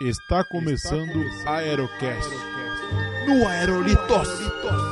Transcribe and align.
Está 0.00 0.44
começando 0.44 1.24
Aerocast 1.44 2.30
no 3.26 3.48
Aerolitos. 3.48 4.28
E 4.40 4.87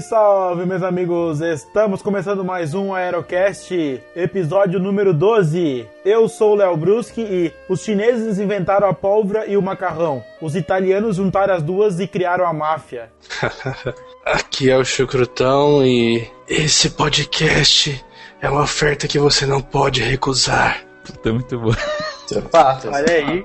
salve, 0.00 0.02
salve, 0.02 0.66
meus 0.66 0.82
amigos! 0.82 1.40
Estamos 1.40 2.02
começando 2.02 2.44
mais 2.44 2.74
um 2.74 2.94
Aerocast, 2.94 4.00
episódio 4.16 4.80
número 4.80 5.12
12. 5.12 5.86
Eu 6.04 6.28
sou 6.28 6.52
o 6.52 6.54
Léo 6.56 6.76
Bruschi 6.76 7.20
e 7.20 7.52
os 7.68 7.82
chineses 7.82 8.38
inventaram 8.38 8.88
a 8.88 8.94
pólvora 8.94 9.46
e 9.46 9.56
o 9.56 9.62
macarrão. 9.62 10.22
Os 10.40 10.56
italianos 10.56 11.16
juntaram 11.16 11.54
as 11.54 11.62
duas 11.62 12.00
e 12.00 12.06
criaram 12.06 12.46
a 12.46 12.52
máfia. 12.52 13.10
Aqui 14.24 14.70
é 14.70 14.76
o 14.76 14.84
Chucrutão 14.84 15.84
e 15.84 16.26
esse 16.48 16.90
podcast 16.90 18.04
é 18.40 18.48
uma 18.48 18.62
oferta 18.62 19.08
que 19.08 19.18
você 19.18 19.46
não 19.46 19.60
pode 19.60 20.02
recusar. 20.02 20.84
Puta, 21.04 21.32
muito 21.32 21.58
bom. 21.58 21.72
Olha 22.92 23.12
aí, 23.12 23.44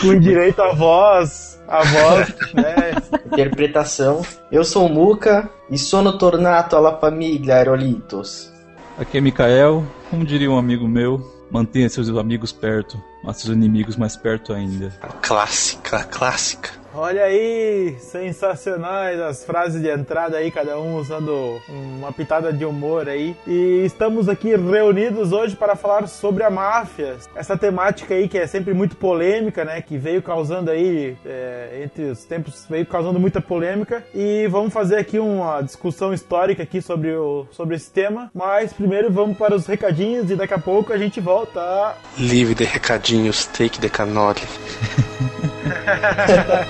com 0.00 0.18
direito 0.18 0.60
à 0.60 0.72
voz, 0.72 1.60
a 1.66 1.82
voz, 1.84 2.34
né? 2.54 2.94
Interpretação. 3.26 4.22
Eu 4.50 4.64
sou 4.64 4.86
o 4.86 4.88
Muca 4.88 5.48
e 5.70 5.78
sono 5.78 6.16
tornato 6.16 6.76
alla 6.76 6.98
famiglia 6.98 7.56
Aerolitos. 7.56 8.52
Aqui 8.98 9.18
é 9.18 9.20
Mikael, 9.20 9.84
como 10.10 10.24
diria 10.24 10.50
um 10.50 10.58
amigo 10.58 10.88
meu, 10.88 11.20
mantenha 11.50 11.88
seus 11.88 12.08
amigos 12.08 12.52
perto, 12.52 13.00
mas 13.22 13.38
seus 13.38 13.54
inimigos 13.54 13.96
mais 13.96 14.16
perto 14.16 14.52
ainda. 14.52 14.92
A 15.00 15.08
clássica, 15.08 15.98
a 15.98 16.04
clássica. 16.04 16.70
Olha 16.94 17.24
aí, 17.24 17.96
sensacionais 18.00 19.20
as 19.20 19.44
frases 19.44 19.80
de 19.80 19.88
entrada 19.88 20.38
aí, 20.38 20.50
cada 20.50 20.78
um 20.78 20.96
usando 20.96 21.60
uma 21.68 22.12
pitada 22.12 22.52
de 22.52 22.64
humor 22.64 23.08
aí. 23.08 23.36
E 23.46 23.82
estamos 23.84 24.28
aqui 24.28 24.56
reunidos 24.56 25.32
hoje 25.32 25.54
para 25.54 25.76
falar 25.76 26.08
sobre 26.08 26.44
a 26.44 26.50
máfia. 26.50 27.16
Essa 27.34 27.56
temática 27.56 28.14
aí 28.14 28.28
que 28.28 28.38
é 28.38 28.46
sempre 28.46 28.72
muito 28.72 28.96
polêmica, 28.96 29.64
né? 29.64 29.82
Que 29.82 29.98
veio 29.98 30.22
causando 30.22 30.70
aí, 30.70 31.16
é, 31.26 31.82
entre 31.84 32.04
os 32.04 32.24
tempos, 32.24 32.66
veio 32.68 32.86
causando 32.86 33.20
muita 33.20 33.40
polêmica. 33.40 34.04
E 34.14 34.46
vamos 34.48 34.72
fazer 34.72 34.96
aqui 34.96 35.18
uma 35.18 35.60
discussão 35.60 36.14
histórica 36.14 36.62
aqui 36.62 36.80
sobre, 36.80 37.14
o, 37.14 37.46
sobre 37.50 37.76
esse 37.76 37.90
tema. 37.90 38.30
Mas 38.34 38.72
primeiro 38.72 39.10
vamos 39.10 39.36
para 39.36 39.54
os 39.54 39.66
recadinhos 39.66 40.30
e 40.30 40.36
daqui 40.36 40.54
a 40.54 40.58
pouco 40.58 40.92
a 40.92 40.98
gente 40.98 41.20
volta. 41.20 41.94
Livre 42.16 42.54
de 42.54 42.64
recadinhos, 42.64 43.46
take 43.46 43.78
the 43.78 43.88
canole. 43.88 44.38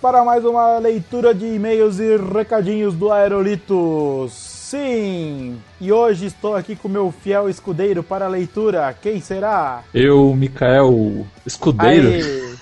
para 0.00 0.24
mais 0.24 0.44
uma 0.44 0.78
leitura 0.78 1.34
de 1.34 1.44
e-mails 1.44 1.98
e 1.98 2.16
recadinhos 2.16 2.94
do 2.94 3.12
Aerolitos. 3.12 4.32
Sim! 4.32 5.58
E 5.80 5.92
hoje 5.92 6.26
estou 6.26 6.54
aqui 6.54 6.74
com 6.74 6.88
meu 6.88 7.12
fiel 7.12 7.50
escudeiro 7.50 8.02
para 8.02 8.24
a 8.24 8.28
leitura. 8.28 8.96
Quem 9.02 9.20
será? 9.20 9.82
Eu, 9.92 10.34
Mikael 10.34 11.26
Escudeiro. 11.44 12.10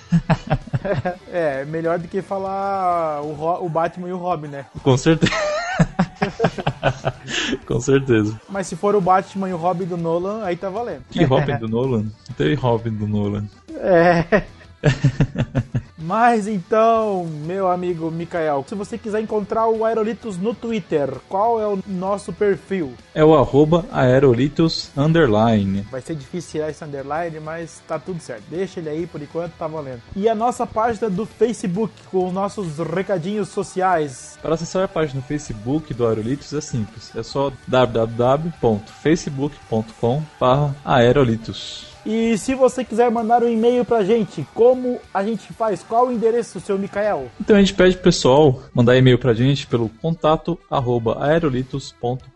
É, 1.30 1.66
melhor 1.66 1.98
do 1.98 2.08
que 2.08 2.22
falar 2.22 3.20
o, 3.20 3.66
o 3.66 3.68
Batman 3.68 4.08
e 4.08 4.12
o 4.12 4.16
Robin, 4.16 4.48
né? 4.48 4.64
Com 4.82 4.96
certeza. 4.96 5.30
Com 7.66 7.78
certeza. 7.78 8.40
Mas 8.48 8.68
se 8.68 8.76
for 8.76 8.94
o 8.94 9.00
Batman 9.00 9.50
e 9.50 9.52
o 9.52 9.58
Robin 9.58 9.84
do 9.84 9.98
Nolan, 9.98 10.44
aí 10.44 10.56
tá 10.56 10.70
valendo. 10.70 11.02
Que 11.10 11.24
Robin 11.24 11.58
do 11.58 11.68
Nolan? 11.68 12.06
Teve 12.38 12.54
Robin 12.54 12.92
do 12.92 13.06
Nolan. 13.06 13.44
É. 13.74 14.44
Mas 16.00 16.46
então, 16.46 17.26
meu 17.26 17.68
amigo 17.68 18.08
Mikael, 18.08 18.64
se 18.68 18.76
você 18.76 18.96
quiser 18.96 19.20
encontrar 19.20 19.66
o 19.66 19.84
Aerolitos 19.84 20.38
no 20.38 20.54
Twitter, 20.54 21.12
qual 21.28 21.60
é 21.60 21.66
o 21.66 21.80
nosso 21.86 22.32
perfil? 22.32 22.94
É 23.12 23.24
o 23.24 23.34
arroba 23.34 23.84
aerolitos 23.90 24.92
underline. 24.96 25.84
Vai 25.90 26.00
ser 26.00 26.14
difícil 26.14 26.52
tirar 26.52 26.70
esse 26.70 26.84
underline, 26.84 27.40
mas 27.40 27.82
tá 27.88 27.98
tudo 27.98 28.20
certo. 28.20 28.44
Deixa 28.48 28.78
ele 28.78 28.88
aí 28.88 29.08
por 29.08 29.20
enquanto, 29.20 29.54
tá 29.54 29.66
valendo. 29.66 30.00
E 30.14 30.28
a 30.28 30.36
nossa 30.36 30.64
página 30.64 31.10
do 31.10 31.26
Facebook 31.26 31.92
com 32.12 32.28
os 32.28 32.32
nossos 32.32 32.78
recadinhos 32.78 33.48
sociais. 33.48 34.38
Para 34.40 34.54
acessar 34.54 34.84
a 34.84 34.88
página 34.88 35.20
no 35.20 35.26
Facebook 35.26 35.92
do 35.92 36.06
Aerolitos 36.06 36.52
é 36.52 36.60
simples. 36.60 37.10
É 37.16 37.24
só 37.24 37.50
www.facebook.com 37.66 40.22
aerolitos. 40.84 41.87
E 42.06 42.38
se 42.38 42.54
você 42.54 42.84
quiser 42.84 43.10
mandar 43.10 43.42
um 43.42 43.48
e-mail 43.48 43.84
pra 43.84 44.02
gente, 44.02 44.46
como 44.54 44.98
a 45.12 45.22
gente 45.22 45.52
faz? 45.52 45.82
Qual 45.82 46.06
o 46.08 46.12
endereço, 46.12 46.60
seu 46.60 46.78
Mikael? 46.78 47.28
Então 47.40 47.56
a 47.56 47.58
gente 47.58 47.74
pede 47.74 47.94
pro 47.94 48.04
pessoal 48.04 48.62
mandar 48.74 48.96
e-mail 48.96 49.18
pra 49.18 49.34
gente 49.34 49.66
pelo 49.66 49.88
contato 49.88 50.58
arroba 50.70 51.22
aerolitos.com.br. 51.24 52.28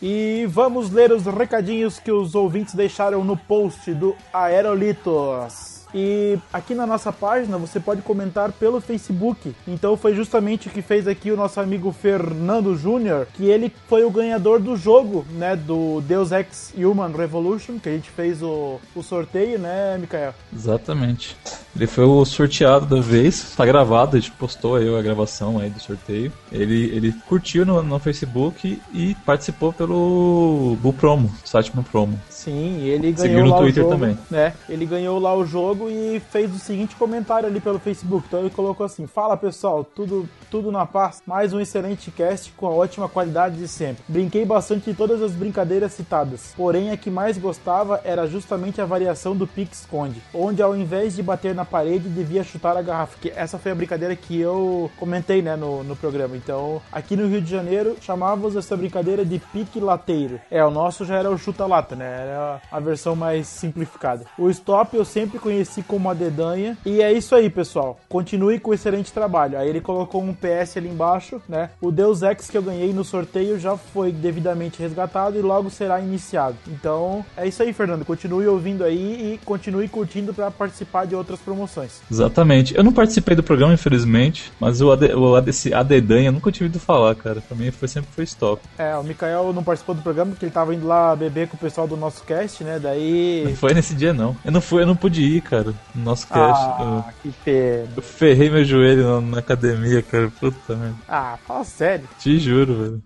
E 0.00 0.46
vamos 0.48 0.90
ler 0.90 1.12
os 1.12 1.24
recadinhos 1.26 1.98
que 1.98 2.10
os 2.10 2.34
ouvintes 2.34 2.74
deixaram 2.74 3.24
no 3.24 3.36
post 3.36 3.94
do 3.94 4.16
Aerolitos. 4.32 5.71
E 5.94 6.38
aqui 6.52 6.74
na 6.74 6.86
nossa 6.86 7.12
página 7.12 7.58
você 7.58 7.78
pode 7.78 8.02
comentar 8.02 8.50
pelo 8.52 8.80
Facebook. 8.80 9.54
Então 9.66 9.96
foi 9.96 10.14
justamente 10.14 10.68
o 10.68 10.70
que 10.70 10.82
fez 10.82 11.06
aqui 11.06 11.30
o 11.30 11.36
nosso 11.36 11.60
amigo 11.60 11.92
Fernando 11.92 12.76
Júnior, 12.76 13.26
que 13.34 13.44
ele 13.44 13.72
foi 13.88 14.04
o 14.04 14.10
ganhador 14.10 14.58
do 14.60 14.76
jogo, 14.76 15.24
né, 15.32 15.54
do 15.56 16.00
Deus 16.02 16.32
Ex 16.32 16.72
Human 16.76 17.12
Revolution, 17.12 17.78
que 17.78 17.88
a 17.88 17.92
gente 17.92 18.10
fez 18.10 18.42
o, 18.42 18.80
o 18.94 19.02
sorteio, 19.02 19.58
né, 19.58 19.98
Mikael? 19.98 20.34
Exatamente. 20.52 21.36
Ele 21.74 21.86
foi 21.86 22.04
o 22.04 22.24
sorteado 22.24 22.84
da 22.84 23.00
vez, 23.00 23.54
tá 23.56 23.64
gravado, 23.64 24.16
a 24.16 24.20
gente 24.20 24.32
postou 24.32 24.76
aí 24.76 24.94
a 24.94 25.00
gravação 25.00 25.58
aí 25.58 25.70
do 25.70 25.80
sorteio. 25.80 26.30
Ele, 26.50 26.84
ele 26.94 27.12
curtiu 27.26 27.64
no, 27.64 27.82
no 27.82 27.98
Facebook 27.98 28.80
e 28.92 29.14
participou 29.24 29.72
pelo 29.72 30.76
Bull 30.82 30.92
Promo, 30.92 31.30
site 31.44 31.72
Bull 31.72 31.84
Promo. 31.84 32.20
Sim, 32.28 32.78
e 32.80 32.90
ele 32.90 33.16
Seguiu 33.16 33.36
ganhou 33.36 33.46
no 33.46 33.54
lá 33.54 33.58
Twitter 33.60 33.84
o 33.84 33.88
jogo, 33.88 34.00
também. 34.00 34.18
né? 34.30 34.52
Ele 34.68 34.84
ganhou 34.84 35.18
lá 35.18 35.34
o 35.34 35.46
jogo 35.46 35.81
e 35.88 36.20
fez 36.30 36.54
o 36.54 36.58
seguinte 36.58 36.96
comentário 36.96 37.48
ali 37.48 37.60
pelo 37.60 37.78
Facebook. 37.78 38.26
Então 38.26 38.40
ele 38.40 38.50
colocou 38.50 38.86
assim: 38.86 39.06
Fala 39.06 39.36
pessoal, 39.36 39.84
tudo, 39.84 40.28
tudo 40.50 40.70
na 40.70 40.86
paz. 40.86 41.22
Mais 41.26 41.52
um 41.52 41.60
excelente 41.60 42.10
cast 42.10 42.52
com 42.52 42.66
a 42.66 42.70
ótima 42.70 43.08
qualidade 43.08 43.56
de 43.56 43.68
sempre. 43.68 44.02
Brinquei 44.08 44.44
bastante 44.44 44.90
de 44.90 44.96
todas 44.96 45.22
as 45.22 45.32
brincadeiras 45.32 45.92
citadas, 45.92 46.52
porém 46.56 46.90
a 46.90 46.96
que 46.96 47.10
mais 47.10 47.38
gostava 47.38 48.00
era 48.04 48.26
justamente 48.26 48.80
a 48.80 48.84
variação 48.84 49.36
do 49.36 49.46
pique-esconde, 49.46 50.22
onde 50.34 50.62
ao 50.62 50.76
invés 50.76 51.16
de 51.16 51.22
bater 51.22 51.54
na 51.54 51.64
parede 51.64 52.08
devia 52.08 52.44
chutar 52.44 52.76
a 52.76 52.82
garrafa. 52.82 53.18
Que 53.20 53.30
essa 53.34 53.58
foi 53.58 53.72
a 53.72 53.74
brincadeira 53.74 54.14
que 54.14 54.38
eu 54.38 54.90
comentei 54.98 55.42
né, 55.42 55.56
no, 55.56 55.82
no 55.82 55.96
programa. 55.96 56.36
Então 56.36 56.82
aqui 56.90 57.16
no 57.16 57.28
Rio 57.28 57.40
de 57.40 57.50
Janeiro 57.50 57.96
chamávamos 58.00 58.56
essa 58.56 58.76
brincadeira 58.76 59.24
de 59.24 59.38
pique-lateiro. 59.38 60.40
É, 60.50 60.64
o 60.64 60.70
nosso 60.70 61.04
já 61.04 61.16
era 61.16 61.30
o 61.30 61.38
chuta-lata, 61.38 61.96
né? 61.96 62.22
Era 62.22 62.60
a 62.70 62.80
versão 62.80 63.16
mais 63.16 63.46
simplificada. 63.46 64.24
O 64.38 64.50
stop 64.50 64.96
eu 64.96 65.04
sempre 65.04 65.38
conheci 65.38 65.71
como 65.80 66.10
a 66.10 66.14
dedanha. 66.14 66.76
E 66.84 67.00
é 67.00 67.12
isso 67.12 67.36
aí, 67.36 67.48
pessoal. 67.48 68.00
Continue 68.08 68.58
com 68.58 68.72
o 68.72 68.74
excelente 68.74 69.12
trabalho. 69.12 69.56
Aí 69.56 69.68
ele 69.68 69.80
colocou 69.80 70.20
um 70.20 70.34
PS 70.34 70.76
ali 70.76 70.88
embaixo, 70.88 71.40
né? 71.48 71.70
O 71.80 71.92
Deus 71.92 72.22
Ex 72.22 72.50
que 72.50 72.58
eu 72.58 72.62
ganhei 72.62 72.92
no 72.92 73.04
sorteio 73.04 73.60
já 73.60 73.76
foi 73.76 74.10
devidamente 74.10 74.82
resgatado 74.82 75.38
e 75.38 75.42
logo 75.42 75.70
será 75.70 76.00
iniciado. 76.00 76.56
Então 76.66 77.24
é 77.36 77.46
isso 77.46 77.62
aí, 77.62 77.72
Fernando. 77.72 78.04
Continue 78.04 78.48
ouvindo 78.48 78.82
aí 78.82 79.34
e 79.34 79.40
continue 79.44 79.86
curtindo 79.86 80.34
para 80.34 80.50
participar 80.50 81.06
de 81.06 81.14
outras 81.14 81.38
promoções. 81.38 82.00
Exatamente. 82.10 82.74
Eu 82.76 82.82
não 82.82 82.92
participei 82.92 83.36
do 83.36 83.42
programa, 83.42 83.74
infelizmente, 83.74 84.52
mas 84.58 84.80
o, 84.80 84.90
AD, 84.90 85.14
o 85.14 85.36
ADC, 85.36 85.72
a 85.72 85.82
dedanha 85.82 86.28
eu 86.28 86.32
nunca 86.32 86.50
tive 86.50 86.66
ouvido 86.66 86.80
falar, 86.80 87.14
cara. 87.14 87.40
Pra 87.40 87.56
mim 87.56 87.70
foi, 87.70 87.88
sempre 87.88 88.10
foi 88.12 88.24
stop. 88.24 88.62
É, 88.78 88.96
o 88.96 89.04
Mikael 89.04 89.52
não 89.52 89.62
participou 89.62 89.94
do 89.94 90.02
programa 90.02 90.32
porque 90.32 90.44
ele 90.44 90.52
tava 90.52 90.74
indo 90.74 90.86
lá 90.86 91.14
beber 91.14 91.48
com 91.48 91.56
o 91.56 91.60
pessoal 91.60 91.86
do 91.86 91.96
nosso 91.96 92.24
cast, 92.24 92.64
né? 92.64 92.78
Daí. 92.78 93.44
Não 93.46 93.56
foi 93.56 93.74
nesse 93.74 93.94
dia, 93.94 94.12
não. 94.12 94.36
Eu 94.44 94.52
não 94.52 94.60
fui, 94.60 94.82
eu 94.82 94.86
não 94.86 94.96
pude 94.96 95.22
ir, 95.22 95.40
cara, 95.42 95.61
no 95.94 96.04
nosso 96.04 96.26
cast. 96.26 96.64
Ah, 96.64 97.04
eu, 97.06 97.12
que 97.22 97.38
pena. 97.44 97.88
Eu 97.96 98.02
ferrei 98.02 98.50
meu 98.50 98.64
joelho 98.64 99.04
na, 99.04 99.20
na 99.20 99.38
academia, 99.38 100.02
cara. 100.02 100.30
Puta 100.40 100.74
merda. 100.74 100.96
Ah, 101.08 101.38
fala 101.46 101.64
sério. 101.64 102.08
Te 102.18 102.38
juro, 102.38 102.74
velho. 102.74 103.02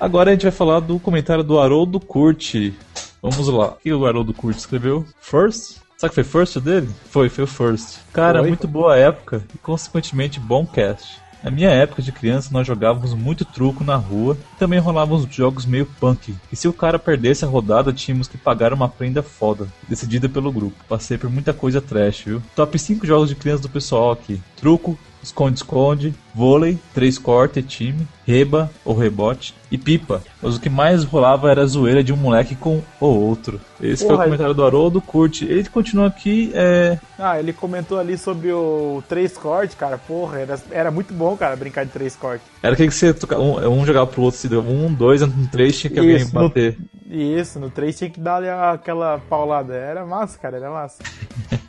Agora 0.00 0.30
a 0.30 0.32
gente 0.32 0.42
vai 0.42 0.52
falar 0.52 0.80
do 0.80 0.98
comentário 0.98 1.44
do 1.44 1.60
Haroldo 1.60 2.00
Curti. 2.00 2.74
Vamos 3.22 3.46
lá. 3.48 3.68
O 3.68 3.76
que 3.76 3.92
o 3.92 4.04
Haroldo 4.04 4.34
Curti 4.34 4.58
escreveu? 4.58 5.06
First? 5.20 5.80
Sabe 5.96 6.10
que 6.10 6.14
foi 6.16 6.24
first 6.24 6.58
dele? 6.58 6.90
Foi, 7.10 7.28
foi 7.28 7.44
o 7.44 7.46
first. 7.46 8.00
Cara, 8.12 8.40
foi, 8.40 8.48
muito 8.48 8.62
foi. 8.62 8.70
boa 8.70 8.96
época 8.96 9.44
e 9.54 9.58
consequentemente 9.58 10.40
bom 10.40 10.66
cast. 10.66 11.21
Na 11.42 11.50
minha 11.50 11.70
época 11.70 12.00
de 12.00 12.12
criança, 12.12 12.50
nós 12.52 12.64
jogávamos 12.64 13.14
muito 13.14 13.44
truco 13.44 13.82
na 13.82 13.96
rua 13.96 14.38
e 14.54 14.58
também 14.58 14.78
rolávamos 14.78 15.26
jogos 15.34 15.66
meio 15.66 15.86
punk. 15.86 16.36
E 16.52 16.56
se 16.56 16.68
o 16.68 16.72
cara 16.72 17.00
perdesse 17.00 17.44
a 17.44 17.48
rodada, 17.48 17.92
tínhamos 17.92 18.28
que 18.28 18.38
pagar 18.38 18.72
uma 18.72 18.88
prenda 18.88 19.24
foda, 19.24 19.66
decidida 19.88 20.28
pelo 20.28 20.52
grupo. 20.52 20.84
Passei 20.88 21.18
por 21.18 21.28
muita 21.28 21.52
coisa 21.52 21.80
trash, 21.80 22.22
viu? 22.26 22.42
Top 22.54 22.78
5 22.78 23.04
jogos 23.04 23.28
de 23.28 23.34
criança 23.34 23.62
do 23.62 23.68
pessoal 23.68 24.12
aqui: 24.12 24.40
truco, 24.56 24.96
esconde-esconde, 25.22 26.14
vôlei, 26.34 26.78
três 26.92 27.18
corte, 27.18 27.62
time, 27.62 28.06
reba 28.26 28.70
ou 28.84 28.96
rebote 28.96 29.54
e 29.70 29.78
pipa. 29.78 30.22
Mas 30.40 30.56
o 30.56 30.60
que 30.60 30.68
mais 30.68 31.04
rolava 31.04 31.50
era 31.50 31.62
a 31.62 31.66
zoeira 31.66 32.02
de 32.02 32.12
um 32.12 32.16
moleque 32.16 32.54
com 32.54 32.82
o 33.00 33.06
outro. 33.06 33.60
Esse 33.80 34.04
Porra, 34.04 34.16
foi 34.16 34.24
o 34.24 34.26
comentário 34.26 34.54
do 34.54 34.64
Haroldo, 34.64 35.00
curte. 35.00 35.44
Ele 35.44 35.68
continua 35.68 36.08
aqui, 36.08 36.50
é... 36.54 36.98
Ah, 37.18 37.38
ele 37.38 37.52
comentou 37.52 37.98
ali 37.98 38.18
sobre 38.18 38.52
o 38.52 39.02
três 39.08 39.36
corte, 39.36 39.76
cara. 39.76 39.96
Porra, 39.96 40.40
era, 40.40 40.60
era 40.70 40.90
muito 40.90 41.14
bom, 41.14 41.36
cara, 41.36 41.56
brincar 41.56 41.84
de 41.84 41.92
três 41.92 42.16
corte. 42.16 42.44
Era 42.62 42.76
que 42.76 42.90
você 42.90 43.14
um, 43.38 43.80
um 43.80 43.86
jogava 43.86 44.06
pro 44.06 44.22
outro, 44.22 44.40
se 44.40 44.48
deu 44.48 44.60
um, 44.60 44.92
dois, 44.92 45.20
no 45.20 45.46
três 45.48 45.78
tinha 45.78 45.90
que 45.90 45.98
alguém 45.98 46.26
bater. 46.28 46.78
No, 47.06 47.14
isso, 47.14 47.58
no 47.60 47.70
três 47.70 47.96
tinha 47.96 48.10
que 48.10 48.20
dar 48.20 48.42
aquela 48.72 49.18
paulada. 49.18 49.74
Era 49.74 50.04
massa, 50.04 50.38
cara, 50.38 50.56
era 50.56 50.70
massa. 50.70 51.02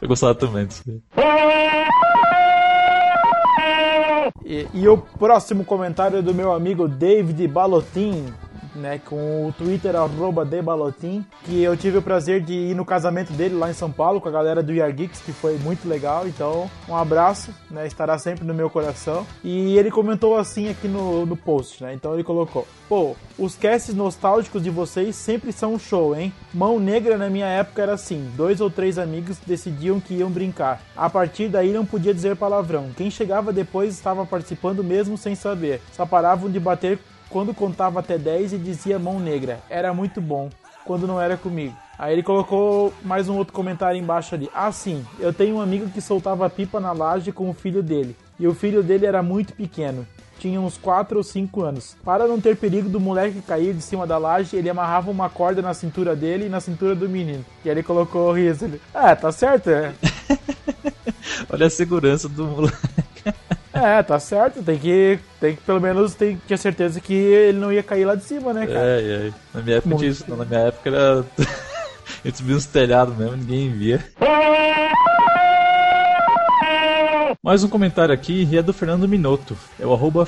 Eu 0.00 0.08
gostava 0.08 0.34
também 0.34 0.66
disso. 0.66 0.82
E, 4.50 4.66
e, 4.72 4.88
o 4.88 4.96
próximo 4.96 5.62
comentário 5.62 6.20
é 6.20 6.22
do 6.22 6.32
meu 6.32 6.54
amigo 6.54 6.88
David 6.88 7.46
Balotin, 7.46 8.32
né, 8.78 9.00
com 9.04 9.46
o 9.46 9.52
Twitter 9.52 9.94
arroba 9.96 10.44
debalotin, 10.44 11.24
que 11.44 11.62
eu 11.62 11.76
tive 11.76 11.98
o 11.98 12.02
prazer 12.02 12.40
de 12.40 12.52
ir 12.52 12.74
no 12.74 12.84
casamento 12.84 13.32
dele 13.32 13.54
lá 13.54 13.70
em 13.70 13.74
São 13.74 13.90
Paulo 13.90 14.20
com 14.20 14.28
a 14.28 14.32
galera 14.32 14.62
do 14.62 14.72
Yar 14.72 14.92
Geeks, 14.92 15.20
que 15.20 15.32
foi 15.32 15.58
muito 15.58 15.88
legal. 15.88 16.26
Então, 16.26 16.70
um 16.88 16.96
abraço, 16.96 17.52
né, 17.70 17.86
estará 17.86 18.18
sempre 18.18 18.44
no 18.44 18.54
meu 18.54 18.70
coração. 18.70 19.26
E 19.44 19.76
ele 19.76 19.90
comentou 19.90 20.36
assim 20.36 20.68
aqui 20.68 20.88
no, 20.88 21.26
no 21.26 21.36
post, 21.36 21.82
né? 21.82 21.92
Então 21.94 22.14
ele 22.14 22.24
colocou: 22.24 22.66
Pô, 22.88 23.14
os 23.38 23.54
casts 23.54 23.94
nostálgicos 23.94 24.62
de 24.62 24.70
vocês 24.70 25.14
sempre 25.14 25.52
são 25.52 25.74
um 25.74 25.78
show, 25.78 26.16
hein? 26.16 26.32
Mão 26.54 26.80
Negra 26.80 27.18
na 27.18 27.28
minha 27.28 27.46
época 27.46 27.82
era 27.82 27.94
assim: 27.94 28.30
dois 28.36 28.60
ou 28.60 28.70
três 28.70 28.98
amigos 28.98 29.38
decidiam 29.46 30.00
que 30.00 30.14
iam 30.14 30.30
brincar. 30.30 30.80
A 30.96 31.10
partir 31.10 31.48
daí 31.48 31.72
não 31.72 31.84
podia 31.84 32.14
dizer 32.14 32.36
palavrão. 32.36 32.90
Quem 32.96 33.10
chegava 33.10 33.52
depois 33.52 33.94
estava 33.94 34.24
participando 34.24 34.82
mesmo 34.82 35.18
sem 35.18 35.34
saber. 35.34 35.80
Só 35.92 36.06
paravam 36.06 36.50
de 36.50 36.58
bater 36.58 36.98
quando 37.28 37.54
contava 37.54 38.00
até 38.00 38.16
10 38.16 38.54
e 38.54 38.58
dizia 38.58 38.98
mão 38.98 39.20
negra. 39.20 39.60
Era 39.68 39.92
muito 39.92 40.20
bom, 40.20 40.50
quando 40.84 41.06
não 41.06 41.20
era 41.20 41.36
comigo. 41.36 41.74
Aí 41.98 42.12
ele 42.12 42.22
colocou 42.22 42.94
mais 43.02 43.28
um 43.28 43.36
outro 43.36 43.52
comentário 43.52 44.00
embaixo 44.00 44.34
ali. 44.34 44.48
Ah, 44.54 44.70
sim, 44.70 45.04
eu 45.18 45.32
tenho 45.32 45.56
um 45.56 45.60
amigo 45.60 45.90
que 45.90 46.00
soltava 46.00 46.48
pipa 46.48 46.78
na 46.78 46.92
laje 46.92 47.32
com 47.32 47.50
o 47.50 47.54
filho 47.54 47.82
dele. 47.82 48.16
E 48.38 48.46
o 48.46 48.54
filho 48.54 48.82
dele 48.82 49.04
era 49.04 49.22
muito 49.22 49.52
pequeno. 49.52 50.06
Tinha 50.38 50.60
uns 50.60 50.78
4 50.78 51.18
ou 51.18 51.24
5 51.24 51.62
anos. 51.62 51.96
Para 52.04 52.28
não 52.28 52.40
ter 52.40 52.56
perigo 52.56 52.88
do 52.88 53.00
moleque 53.00 53.42
cair 53.42 53.74
de 53.74 53.82
cima 53.82 54.06
da 54.06 54.16
laje, 54.16 54.56
ele 54.56 54.70
amarrava 54.70 55.10
uma 55.10 55.28
corda 55.28 55.60
na 55.60 55.74
cintura 55.74 56.14
dele 56.14 56.46
e 56.46 56.48
na 56.48 56.60
cintura 56.60 56.94
do 56.94 57.08
menino. 57.08 57.44
E 57.64 57.68
aí 57.68 57.74
ele 57.74 57.82
colocou 57.82 58.28
o 58.28 58.32
riso. 58.32 58.66
Ele, 58.66 58.80
ah, 58.94 59.16
tá 59.16 59.32
certo, 59.32 59.68
é. 59.70 59.92
Olha 61.50 61.66
a 61.66 61.70
segurança 61.70 62.28
do 62.28 62.46
moleque. 62.46 62.78
É, 63.82 64.02
tá 64.02 64.18
certo. 64.18 64.62
Tem 64.62 64.78
que, 64.78 65.18
tem 65.40 65.56
que 65.56 65.62
pelo 65.62 65.80
menos 65.80 66.14
tem 66.14 66.36
que 66.36 66.48
ter 66.48 66.58
certeza 66.58 67.00
que 67.00 67.14
ele 67.14 67.58
não 67.58 67.72
ia 67.72 67.82
cair 67.82 68.04
lá 68.04 68.14
de 68.14 68.24
cima, 68.24 68.52
né, 68.52 68.66
cara? 68.66 68.80
É, 68.80 69.28
é. 69.28 69.32
Na 69.54 69.62
minha 69.62 69.76
época 69.76 69.96
tinha 69.96 70.10
isso, 70.10 70.24
não. 70.28 70.36
Na 70.36 70.44
minha 70.44 70.60
época 70.60 70.88
era. 70.88 71.24
gente 72.24 72.38
subia 72.38 72.54
nos 72.54 72.66
telhados 72.66 73.16
mesmo, 73.16 73.36
ninguém 73.36 73.70
via. 73.70 74.04
Mais 77.42 77.62
um 77.62 77.68
comentário 77.68 78.12
aqui 78.12 78.48
e 78.50 78.58
é 78.58 78.62
do 78.62 78.72
Fernando 78.72 79.08
Minuto. 79.08 79.56
É 79.78 79.86
o 79.86 79.92
arroba. 79.92 80.26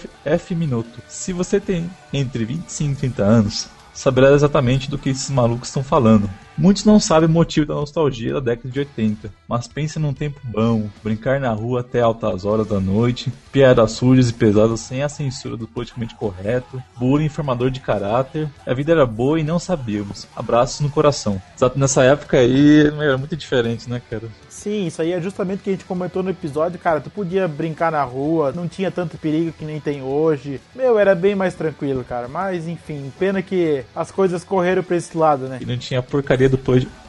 Se 1.09 1.33
você 1.33 1.61
tem 1.61 1.91
entre 2.13 2.45
25 2.45 2.93
e 2.93 2.97
30 2.97 3.23
anos, 3.23 3.69
saberá 3.93 4.33
exatamente 4.33 4.89
do 4.89 4.97
que 4.97 5.11
esses 5.11 5.29
malucos 5.29 5.69
estão 5.69 5.83
falando. 5.83 6.31
Muitos 6.61 6.85
não 6.85 7.01
sabem 7.01 7.27
o 7.27 7.33
motivo 7.33 7.65
da 7.65 7.75
nostalgia 7.75 8.35
da 8.35 8.41
década 8.41 8.69
de 8.69 8.79
80, 8.81 9.33
mas 9.49 9.67
pensa 9.67 9.99
num 9.99 10.13
tempo 10.13 10.39
bom, 10.45 10.91
brincar 11.03 11.41
na 11.41 11.51
rua 11.55 11.81
até 11.81 12.03
altas 12.03 12.45
horas 12.45 12.67
da 12.67 12.79
noite, 12.79 13.33
piadas 13.51 13.93
sujas 13.93 14.29
e 14.29 14.35
pesadas 14.35 14.81
sem 14.81 15.03
a 15.03 15.09
censura 15.09 15.57
do 15.57 15.67
politicamente 15.67 16.15
correto, 16.15 16.83
bullying 16.99 17.25
informador 17.25 17.71
de 17.71 17.81
caráter. 17.81 18.47
A 18.67 18.75
vida 18.75 18.93
era 18.93 19.07
boa 19.07 19.41
e 19.41 19.43
não 19.43 19.59
sabíamos. 19.59 20.29
Abraços 20.37 20.81
no 20.81 20.91
coração. 20.91 21.41
Exato 21.57 21.79
nessa 21.79 22.05
época 22.05 22.37
aí 22.37 22.89
era 22.89 23.17
muito 23.17 23.35
diferente, 23.35 23.89
né, 23.89 24.03
cara? 24.11 24.25
Sim, 24.51 24.87
isso 24.87 25.01
aí 25.01 25.13
é 25.13 25.21
justamente 25.23 25.61
o 25.61 25.63
que 25.63 25.71
a 25.71 25.73
gente 25.73 25.87
comentou 25.87 26.23
no 26.23 26.29
episódio, 26.29 26.79
cara. 26.79 27.01
Tu 27.01 27.09
podia 27.09 27.49
brincar 27.49 27.91
na 27.91 28.05
rua, 28.05 28.53
não 28.53 28.69
tinha 28.69 28.91
tanto 28.91 29.17
perigo 29.17 29.53
que 29.53 29.65
nem 29.65 29.81
tem 29.81 30.03
hoje. 30.03 30.61
Meu, 30.75 30.99
era 30.99 31.15
bem 31.15 31.35
mais 31.35 31.55
tranquilo, 31.55 32.05
cara. 32.05 32.29
Mas 32.29 32.69
enfim, 32.69 33.11
pena 33.19 33.41
que 33.41 33.83
as 33.97 34.11
coisas 34.11 34.45
correram 34.45 34.83
pra 34.83 34.97
esse 34.99 35.17
lado, 35.17 35.49
né? 35.49 35.59
E 35.63 35.65
não 35.65 35.79
tinha 35.79 36.03
porcaria 36.03 36.50
do 36.51 36.59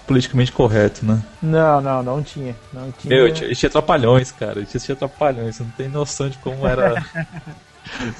politicamente 0.08 0.52
correto, 0.52 1.06
né? 1.06 1.22
Não, 1.42 1.82
não, 1.82 2.04
não 2.04 2.24
tinha. 2.24 2.56
Não 2.74 2.92
tinha. 2.92 3.16
Meu, 3.16 3.34
tinha, 3.34 3.54
tinha 3.54 3.70
trapalhões, 3.70 4.32
cara. 4.32 4.64
Tinha, 4.66 4.82
tinha 4.82 4.96
trapalhões. 4.96 5.56
Você 5.56 5.64
não 5.64 5.72
tem 5.72 5.88
noção 5.88 6.30
de 6.30 6.38
como 6.38 6.68
era. 6.68 7.04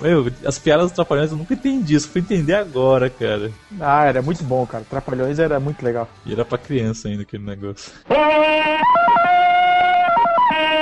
Meu, 0.02 0.32
as 0.46 0.58
piadas 0.58 0.88
dos 0.88 0.96
Trapalhões 0.96 1.32
eu 1.32 1.38
nunca 1.38 1.54
entendi, 1.54 1.96
isso 1.96 2.10
fui 2.10 2.22
entender 2.22 2.56
agora, 2.56 3.10
cara. 3.10 3.52
Ah, 3.80 4.06
era 4.06 4.22
muito 4.22 4.44
bom, 4.44 4.66
cara. 4.66 4.84
Trapalhões 4.90 5.40
era 5.40 5.60
muito 5.60 5.84
legal. 5.84 6.10
E 6.26 6.34
era 6.34 6.44
pra 6.44 6.58
criança 6.58 7.08
ainda 7.08 7.22
aquele 7.22 7.44
negócio. 7.44 7.92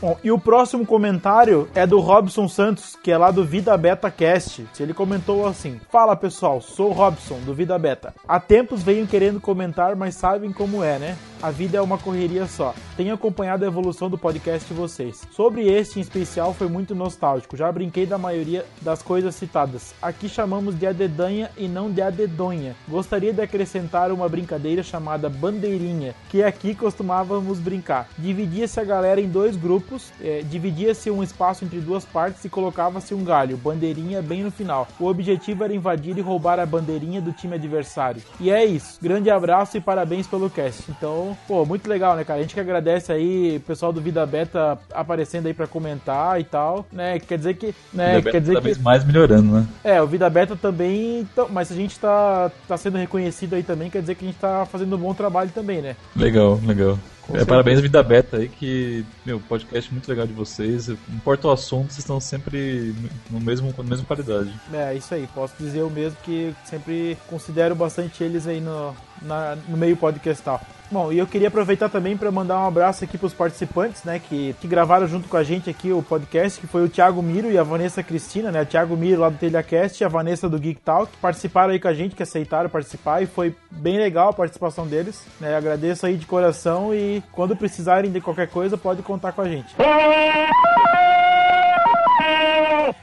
Bom, 0.00 0.16
e 0.22 0.30
o 0.30 0.38
próximo 0.38 0.84
comentário 0.86 1.68
é 1.74 1.86
do 1.86 2.00
Robson 2.00 2.48
Santos, 2.48 2.96
que 3.02 3.10
é 3.10 3.18
lá 3.18 3.30
do 3.30 3.44
Vida 3.44 3.76
Beta 3.76 4.10
Cast. 4.10 4.66
Ele 4.78 4.94
comentou 4.94 5.46
assim: 5.46 5.80
Fala 5.90 6.16
pessoal, 6.16 6.60
sou 6.60 6.92
Robson 6.92 7.38
do 7.40 7.54
Vida 7.54 7.78
Beta. 7.78 8.14
Há 8.26 8.40
tempos 8.40 8.82
venho 8.82 9.06
querendo 9.06 9.40
comentar, 9.40 9.94
mas 9.96 10.14
sabem 10.14 10.52
como 10.52 10.82
é, 10.82 10.98
né? 10.98 11.16
A 11.42 11.50
vida 11.50 11.76
é 11.76 11.80
uma 11.80 11.98
correria 11.98 12.46
só. 12.46 12.74
Tenho 12.96 13.12
acompanhado 13.12 13.64
a 13.64 13.68
evolução 13.68 14.08
do 14.08 14.16
podcast 14.16 14.66
de 14.66 14.72
vocês. 14.72 15.28
Sobre 15.30 15.68
este 15.68 15.98
em 15.98 16.02
especial 16.02 16.54
foi 16.54 16.68
muito 16.68 16.94
nostálgico. 16.94 17.56
Já 17.56 17.70
brinquei 17.70 18.06
da 18.06 18.16
maioria 18.16 18.64
das 18.80 19.02
coisas 19.02 19.34
citadas. 19.34 19.94
Aqui 20.00 20.26
chamamos 20.26 20.78
de 20.78 20.86
adedanha 20.86 21.50
e 21.58 21.68
não 21.68 21.90
de 21.90 22.00
adedonha. 22.00 22.74
Gostaria 22.88 23.30
de 23.30 23.42
acrescentar 23.42 24.10
uma 24.10 24.26
brincadeira 24.26 24.82
chamada 24.82 25.28
bandeirinha, 25.28 26.14
que 26.30 26.42
aqui 26.42 26.74
costumávamos 26.74 27.58
brincar. 27.58 28.08
Dividia-se 28.16 28.80
a 28.80 28.84
galera 28.84 29.20
em 29.20 29.28
dois 29.28 29.54
grupos 29.54 29.73
grupos, 29.74 30.12
é, 30.22 30.42
dividia-se 30.48 31.10
um 31.10 31.22
espaço 31.22 31.64
entre 31.64 31.80
duas 31.80 32.04
partes 32.04 32.44
e 32.44 32.48
colocava-se 32.48 33.12
um 33.12 33.24
galho, 33.24 33.56
bandeirinha 33.56 34.22
bem 34.22 34.44
no 34.44 34.50
final. 34.50 34.86
O 35.00 35.06
objetivo 35.06 35.64
era 35.64 35.74
invadir 35.74 36.16
e 36.16 36.20
roubar 36.20 36.60
a 36.60 36.66
bandeirinha 36.66 37.20
do 37.20 37.32
time 37.32 37.56
adversário. 37.56 38.22
E 38.38 38.50
é 38.50 38.64
isso. 38.64 38.98
Grande 39.02 39.30
abraço 39.30 39.76
e 39.76 39.80
parabéns 39.80 40.26
pelo 40.26 40.48
cast. 40.48 40.84
Então, 40.88 41.36
pô, 41.48 41.66
muito 41.66 41.88
legal, 41.88 42.14
né, 42.14 42.24
cara? 42.24 42.38
A 42.38 42.42
gente 42.42 42.54
que 42.54 42.60
agradece 42.60 43.12
aí 43.12 43.56
o 43.56 43.60
pessoal 43.60 43.92
do 43.92 44.00
Vida 44.00 44.24
Beta 44.24 44.78
aparecendo 44.92 45.46
aí 45.46 45.54
para 45.54 45.66
comentar 45.66 46.40
e 46.40 46.44
tal, 46.44 46.86
né? 46.92 47.18
Quer 47.18 47.38
dizer 47.38 47.54
que, 47.54 47.74
né, 47.92 48.22
quer 48.22 48.40
dizer 48.40 48.60
que 48.60 48.78
mais 48.80 49.04
melhorando, 49.04 49.52
né? 49.54 49.66
é, 49.82 50.00
o 50.00 50.06
Vida 50.06 50.30
Beta 50.30 50.54
também, 50.54 51.20
então, 51.20 51.48
mas 51.50 51.72
a 51.72 51.74
gente 51.74 51.98
tá, 51.98 52.50
tá 52.68 52.76
sendo 52.76 52.96
reconhecido 52.96 53.54
aí 53.54 53.62
também, 53.62 53.90
quer 53.90 54.00
dizer 54.00 54.14
que 54.14 54.24
a 54.24 54.28
gente 54.28 54.38
tá 54.38 54.66
fazendo 54.66 54.94
um 54.94 54.98
bom 54.98 55.14
trabalho 55.14 55.50
também, 55.50 55.82
né? 55.82 55.96
Legal, 56.14 56.60
legal. 56.64 56.98
É, 57.32 57.44
parabéns 57.44 57.80
Vida 57.80 58.02
Beta 58.02 58.36
aí, 58.36 58.48
que, 58.48 59.04
meu, 59.24 59.40
podcast 59.40 59.90
muito 59.90 60.08
legal 60.08 60.26
de 60.26 60.32
vocês. 60.32 60.88
Não 60.88 60.96
importa 61.16 61.48
o 61.48 61.50
assunto, 61.50 61.86
vocês 61.86 61.98
estão 62.00 62.20
sempre 62.20 62.94
no 63.30 63.40
mesmo, 63.40 63.72
com 63.72 63.82
a 63.82 63.84
mesma 63.84 64.04
qualidade. 64.04 64.52
É, 64.72 64.94
isso 64.94 65.14
aí, 65.14 65.26
posso 65.34 65.54
dizer 65.58 65.80
eu 65.80 65.90
mesmo 65.90 66.18
que 66.22 66.54
sempre 66.64 67.16
considero 67.26 67.74
bastante 67.74 68.22
eles 68.22 68.46
aí 68.46 68.60
no, 68.60 68.94
na- 69.24 69.56
no 69.68 69.76
meio 69.76 69.96
podcastal. 69.96 70.60
Bom, 70.90 71.10
e 71.10 71.18
eu 71.18 71.26
queria 71.26 71.48
aproveitar 71.48 71.88
também 71.88 72.16
para 72.16 72.30
mandar 72.30 72.60
um 72.60 72.66
abraço 72.68 73.02
aqui 73.02 73.16
para 73.18 73.26
os 73.26 73.32
participantes, 73.34 74.04
né, 74.04 74.20
que, 74.20 74.54
que 74.60 74.68
gravaram 74.68 75.08
junto 75.08 75.28
com 75.28 75.36
a 75.36 75.42
gente 75.42 75.68
aqui 75.68 75.90
o 75.90 76.02
podcast, 76.02 76.60
que 76.60 76.66
foi 76.66 76.84
o 76.84 76.88
Thiago 76.88 77.20
Miro 77.22 77.50
e 77.50 77.56
a 77.58 77.62
Vanessa 77.62 78.02
Cristina, 78.02 78.52
né, 78.52 78.62
o 78.62 78.66
Thiago 78.66 78.94
Miro 78.96 79.22
lá 79.22 79.28
do 79.30 79.38
TelhaCast 79.38 80.00
e 80.02 80.04
a 80.04 80.08
Vanessa 80.08 80.48
do 80.48 80.58
Geek 80.58 80.80
Talk, 80.82 81.10
que 81.10 81.18
participaram 81.18 81.72
aí 81.72 81.80
com 81.80 81.88
a 81.88 81.94
gente, 81.94 82.14
que 82.14 82.22
aceitaram 82.22 82.68
participar 82.68 83.22
e 83.22 83.26
foi 83.26 83.56
bem 83.70 83.96
legal 83.98 84.28
a 84.28 84.32
participação 84.34 84.86
deles, 84.86 85.24
né, 85.40 85.56
agradeço 85.56 86.04
aí 86.06 86.16
de 86.16 86.26
coração 86.26 86.94
e 86.94 87.22
quando 87.32 87.56
precisarem 87.56 88.12
de 88.12 88.20
qualquer 88.20 88.48
coisa 88.48 88.76
pode 88.76 89.02
contar 89.02 89.32
com 89.32 89.40
a 89.40 89.48
gente. 89.48 89.74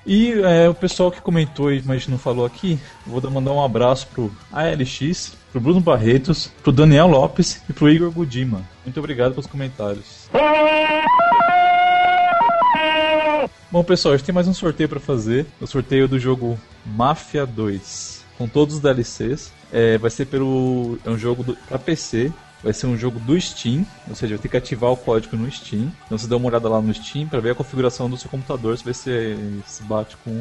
E 0.06 0.34
é, 0.44 0.68
o 0.70 0.74
pessoal 0.74 1.12
que 1.12 1.22
comentou, 1.22 1.68
mas 1.86 2.08
não 2.08 2.18
falou 2.18 2.46
aqui, 2.46 2.80
vou 3.06 3.20
dar- 3.22 3.30
mandar 3.30 3.52
um 3.52 3.64
abraço 3.64 4.08
pro 4.08 4.32
ALX, 4.52 5.34
pro 5.52 5.62
Bruno 5.62 5.82
Barretos, 5.82 6.48
pro 6.64 6.72
Daniel 6.72 7.08
Lopes 7.08 7.62
e 7.70 7.74
pro 7.74 7.90
Igor 7.90 8.12
Gudima. 8.12 8.62
Muito 8.86 9.00
obrigado 9.00 9.32
pelos 9.34 9.48
comentários. 9.48 10.30
Bom, 13.70 13.84
pessoal, 13.84 14.14
a 14.14 14.18
gente 14.18 14.26
tem 14.26 14.36
mais 14.36 14.48
um 14.48 14.54
sorteio 14.54 14.90
pra 14.90 15.00
fazer. 15.00 15.46
O 15.60 15.68
sorteio 15.68 16.08
do 16.08 16.20
jogo 16.20 16.60
Mafia 16.86 17.46
2, 17.46 18.26
com 18.38 18.48
todos 18.48 18.76
os 18.76 18.82
DLCs. 18.82 19.52
É, 19.72 19.98
vai 19.98 20.10
ser 20.10 20.26
pelo. 20.26 20.98
É 21.06 21.10
um 21.10 21.18
jogo 21.18 21.44
do, 21.44 21.56
pra 21.68 21.80
PC. 21.80 22.32
Vai 22.64 22.74
ser 22.74 22.86
um 22.86 22.96
jogo 22.96 23.20
do 23.20 23.42
Steam, 23.42 23.84
ou 24.08 24.14
seja, 24.14 24.36
vai 24.36 24.42
ter 24.44 24.48
que 24.48 24.56
ativar 24.56 24.92
o 24.92 24.98
código 24.98 25.36
no 25.36 25.52
Steam. 25.52 25.92
Então 26.06 26.16
você 26.16 26.28
dá 26.28 26.38
uma 26.38 26.48
olhada 26.48 26.70
lá 26.70 26.80
no 26.80 26.94
Steam 26.94 27.28
pra 27.28 27.40
ver 27.40 27.52
a 27.52 27.56
configuração 27.56 28.08
do 28.08 28.18
seu 28.18 28.30
computador, 28.30 28.78
se 28.78 28.84
ver 28.84 28.94
se 28.94 29.36
se 29.66 29.82
bate 29.82 30.16
com 30.18 30.32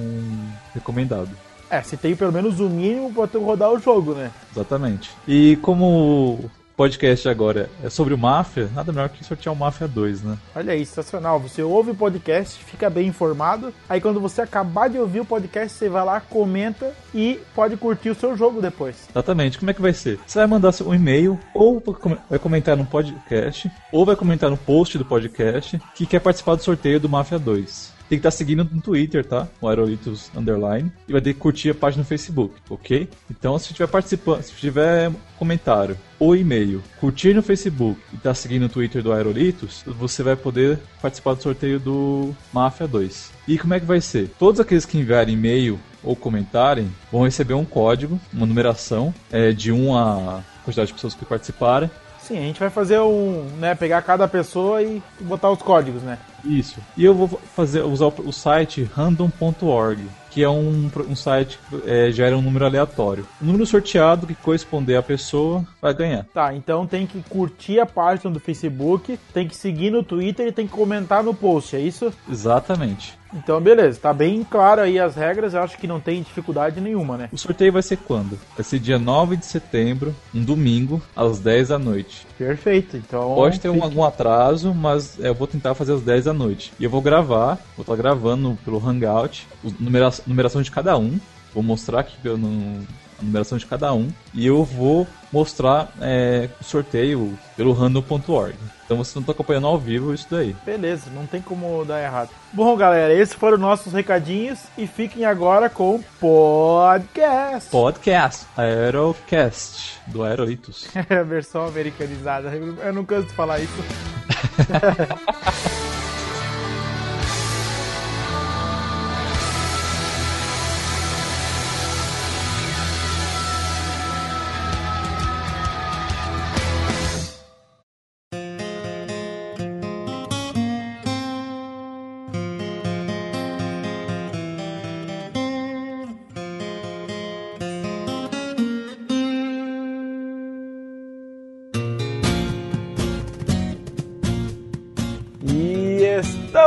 recomendado. 0.74 1.30
É, 1.70 1.80
se 1.82 1.96
tem 1.96 2.16
pelo 2.16 2.32
menos 2.32 2.58
o 2.58 2.68
mínimo 2.68 3.12
para 3.12 3.38
rodar 3.38 3.70
o 3.70 3.78
jogo, 3.78 4.12
né? 4.12 4.30
Exatamente. 4.52 5.10
E 5.26 5.56
como 5.62 6.34
o 6.34 6.50
podcast 6.80 7.28
agora 7.28 7.68
é 7.84 7.90
sobre 7.90 8.14
o 8.14 8.18
Máfia, 8.18 8.70
nada 8.74 8.90
melhor 8.90 9.10
que 9.10 9.22
sortear 9.22 9.54
o 9.54 9.58
Máfia 9.58 9.86
2, 9.86 10.22
né? 10.22 10.38
Olha 10.56 10.72
aí, 10.72 10.86
sensacional. 10.86 11.38
Você 11.38 11.62
ouve 11.62 11.90
o 11.90 11.94
podcast, 11.94 12.64
fica 12.64 12.88
bem 12.88 13.06
informado. 13.06 13.72
Aí 13.86 14.00
quando 14.00 14.18
você 14.18 14.40
acabar 14.40 14.88
de 14.88 14.98
ouvir 14.98 15.20
o 15.20 15.24
podcast, 15.26 15.76
você 15.76 15.90
vai 15.90 16.02
lá, 16.04 16.20
comenta 16.20 16.94
e 17.14 17.38
pode 17.54 17.76
curtir 17.76 18.08
o 18.08 18.14
seu 18.14 18.34
jogo 18.34 18.62
depois. 18.62 18.96
Exatamente. 19.10 19.58
Como 19.58 19.70
é 19.70 19.74
que 19.74 19.82
vai 19.82 19.92
ser? 19.92 20.18
Você 20.26 20.38
vai 20.38 20.46
mandar 20.46 20.72
seu 20.72 20.94
e-mail, 20.94 21.38
ou 21.54 21.82
vai 22.30 22.38
comentar 22.38 22.76
no 22.78 22.86
podcast, 22.86 23.70
ou 23.92 24.06
vai 24.06 24.16
comentar 24.16 24.48
no 24.48 24.56
post 24.56 24.96
do 24.96 25.04
podcast 25.04 25.78
que 25.94 26.06
quer 26.06 26.20
participar 26.20 26.54
do 26.54 26.62
sorteio 26.62 26.98
do 26.98 27.10
Máfia 27.10 27.38
2. 27.38 27.99
Tem 28.10 28.18
que 28.18 28.26
estar 28.26 28.32
seguindo 28.32 28.64
no 28.64 28.82
Twitter, 28.82 29.24
tá? 29.24 29.46
O 29.60 29.68
Aerolitos 29.68 30.32
Underline. 30.36 30.90
E 31.06 31.12
vai 31.12 31.20
ter 31.20 31.32
que 31.32 31.38
curtir 31.38 31.70
a 31.70 31.74
página 31.76 32.02
no 32.02 32.08
Facebook, 32.08 32.52
ok? 32.68 33.08
Então, 33.30 33.56
se 33.56 33.72
tiver 33.72 33.86
participando, 33.86 34.42
se 34.42 34.52
tiver 34.52 35.12
comentário 35.38 35.96
ou 36.18 36.34
e-mail, 36.34 36.82
curtir 36.98 37.32
no 37.34 37.40
Facebook 37.40 38.00
e 38.12 38.16
estar 38.16 38.34
seguindo 38.34 38.64
o 38.64 38.68
Twitter 38.68 39.00
do 39.00 39.12
Aerolitos, 39.12 39.84
você 39.86 40.24
vai 40.24 40.34
poder 40.34 40.80
participar 41.00 41.34
do 41.34 41.42
sorteio 41.44 41.78
do 41.78 42.34
Máfia 42.52 42.88
2. 42.88 43.30
E 43.46 43.56
como 43.56 43.74
é 43.74 43.78
que 43.78 43.86
vai 43.86 44.00
ser? 44.00 44.28
Todos 44.36 44.60
aqueles 44.60 44.84
que 44.84 44.98
enviarem 44.98 45.34
e-mail 45.34 45.78
ou 46.02 46.16
comentarem 46.16 46.90
vão 47.12 47.22
receber 47.22 47.54
um 47.54 47.64
código, 47.64 48.20
uma 48.32 48.44
numeração 48.44 49.14
é, 49.30 49.52
de 49.52 49.70
1 49.70 49.96
a 49.96 50.42
quantidade 50.64 50.88
de 50.88 50.94
pessoas 50.94 51.14
que 51.14 51.24
participarem. 51.24 51.88
Sim, 52.30 52.38
a 52.38 52.42
gente 52.42 52.60
vai 52.60 52.70
fazer 52.70 53.00
um, 53.00 53.42
né, 53.58 53.74
pegar 53.74 54.02
cada 54.02 54.28
pessoa 54.28 54.80
e 54.80 55.02
botar 55.22 55.50
os 55.50 55.60
códigos, 55.60 56.00
né? 56.00 56.16
Isso. 56.44 56.78
E 56.96 57.04
eu 57.04 57.12
vou 57.12 57.26
fazer 57.26 57.82
usar 57.82 58.06
o, 58.06 58.32
site 58.32 58.84
random.org, 58.84 60.00
que 60.30 60.44
é 60.44 60.48
um, 60.48 60.88
um 61.08 61.16
site 61.16 61.58
que 61.68 61.90
é, 61.90 62.12
gera 62.12 62.38
um 62.38 62.40
número 62.40 62.64
aleatório. 62.64 63.26
O 63.42 63.44
número 63.44 63.66
sorteado 63.66 64.28
que 64.28 64.34
corresponder 64.36 64.94
à 64.94 65.02
pessoa 65.02 65.66
vai 65.82 65.92
ganhar. 65.92 66.24
Tá, 66.32 66.54
então 66.54 66.86
tem 66.86 67.04
que 67.04 67.20
curtir 67.28 67.80
a 67.80 67.84
página 67.84 68.30
do 68.30 68.38
Facebook, 68.38 69.18
tem 69.34 69.48
que 69.48 69.56
seguir 69.56 69.90
no 69.90 70.04
Twitter 70.04 70.46
e 70.46 70.52
tem 70.52 70.68
que 70.68 70.72
comentar 70.72 71.24
no 71.24 71.34
post, 71.34 71.74
é 71.74 71.80
isso? 71.80 72.12
Exatamente. 72.30 73.18
Então, 73.32 73.60
beleza, 73.60 73.98
tá 74.00 74.12
bem 74.12 74.42
claro 74.42 74.80
aí 74.80 74.98
as 74.98 75.14
regras, 75.14 75.54
eu 75.54 75.62
acho 75.62 75.78
que 75.78 75.86
não 75.86 76.00
tem 76.00 76.20
dificuldade 76.22 76.80
nenhuma, 76.80 77.16
né? 77.16 77.28
O 77.32 77.38
sorteio 77.38 77.72
vai 77.72 77.82
ser 77.82 77.96
quando? 77.98 78.38
Vai 78.56 78.64
ser 78.64 78.78
dia 78.80 78.98
9 78.98 79.36
de 79.36 79.46
setembro, 79.46 80.14
um 80.34 80.42
domingo, 80.42 81.00
às 81.14 81.38
10 81.38 81.68
da 81.68 81.78
noite. 81.78 82.26
Perfeito, 82.36 82.96
então. 82.96 83.34
Pode 83.36 83.60
ter 83.60 83.68
um, 83.68 83.82
algum 83.82 84.02
atraso, 84.02 84.74
mas 84.74 85.18
é, 85.20 85.28
eu 85.28 85.34
vou 85.34 85.46
tentar 85.46 85.74
fazer 85.74 85.92
às 85.92 86.02
10 86.02 86.24
da 86.24 86.32
noite. 86.32 86.72
E 86.78 86.82
eu 86.84 86.90
vou 86.90 87.00
gravar, 87.00 87.56
vou 87.76 87.82
estar 87.82 87.94
gravando 87.96 88.58
pelo 88.64 88.84
Hangout, 88.84 89.46
a 89.64 89.68
numera 89.78 90.10
numeração 90.26 90.60
de 90.60 90.70
cada 90.70 90.98
um. 90.98 91.18
Vou 91.54 91.62
mostrar 91.62 92.00
aqui 92.00 92.16
pelo- 92.22 92.36
no- 92.38 92.86
numeração 93.22 93.58
de 93.58 93.66
cada 93.66 93.92
um. 93.92 94.08
E 94.34 94.46
eu 94.46 94.64
vou 94.64 95.06
mostrar 95.32 95.88
é, 96.00 96.48
o 96.60 96.64
sorteio 96.64 97.38
pelo 97.56 97.72
random.org. 97.72 98.54
Então 98.84 98.96
vocês 98.96 99.14
não 99.14 99.20
estão 99.20 99.32
acompanhando 99.32 99.68
ao 99.68 99.78
vivo 99.78 100.12
isso 100.12 100.26
daí. 100.28 100.56
Beleza, 100.66 101.08
não 101.14 101.24
tem 101.24 101.40
como 101.40 101.84
dar 101.84 102.02
errado. 102.02 102.30
Bom, 102.52 102.76
galera, 102.76 103.14
esses 103.14 103.34
foram 103.34 103.56
nossos 103.56 103.92
recadinhos 103.92 104.58
e 104.76 104.86
fiquem 104.86 105.24
agora 105.24 105.70
com 105.70 105.94
o 105.94 106.04
podcast. 106.18 107.70
Podcast, 107.70 108.46
Aerocast, 108.56 110.00
do 110.08 110.24
Aerolitos. 110.24 110.88
É 111.08 111.14
a 111.14 111.22
versão 111.22 111.66
americanizada. 111.66 112.48
Eu 112.48 112.76
eu 112.78 112.92
não 112.92 113.04
canso 113.04 113.28
de 113.28 113.34
falar 113.34 113.60
isso. 113.60 113.72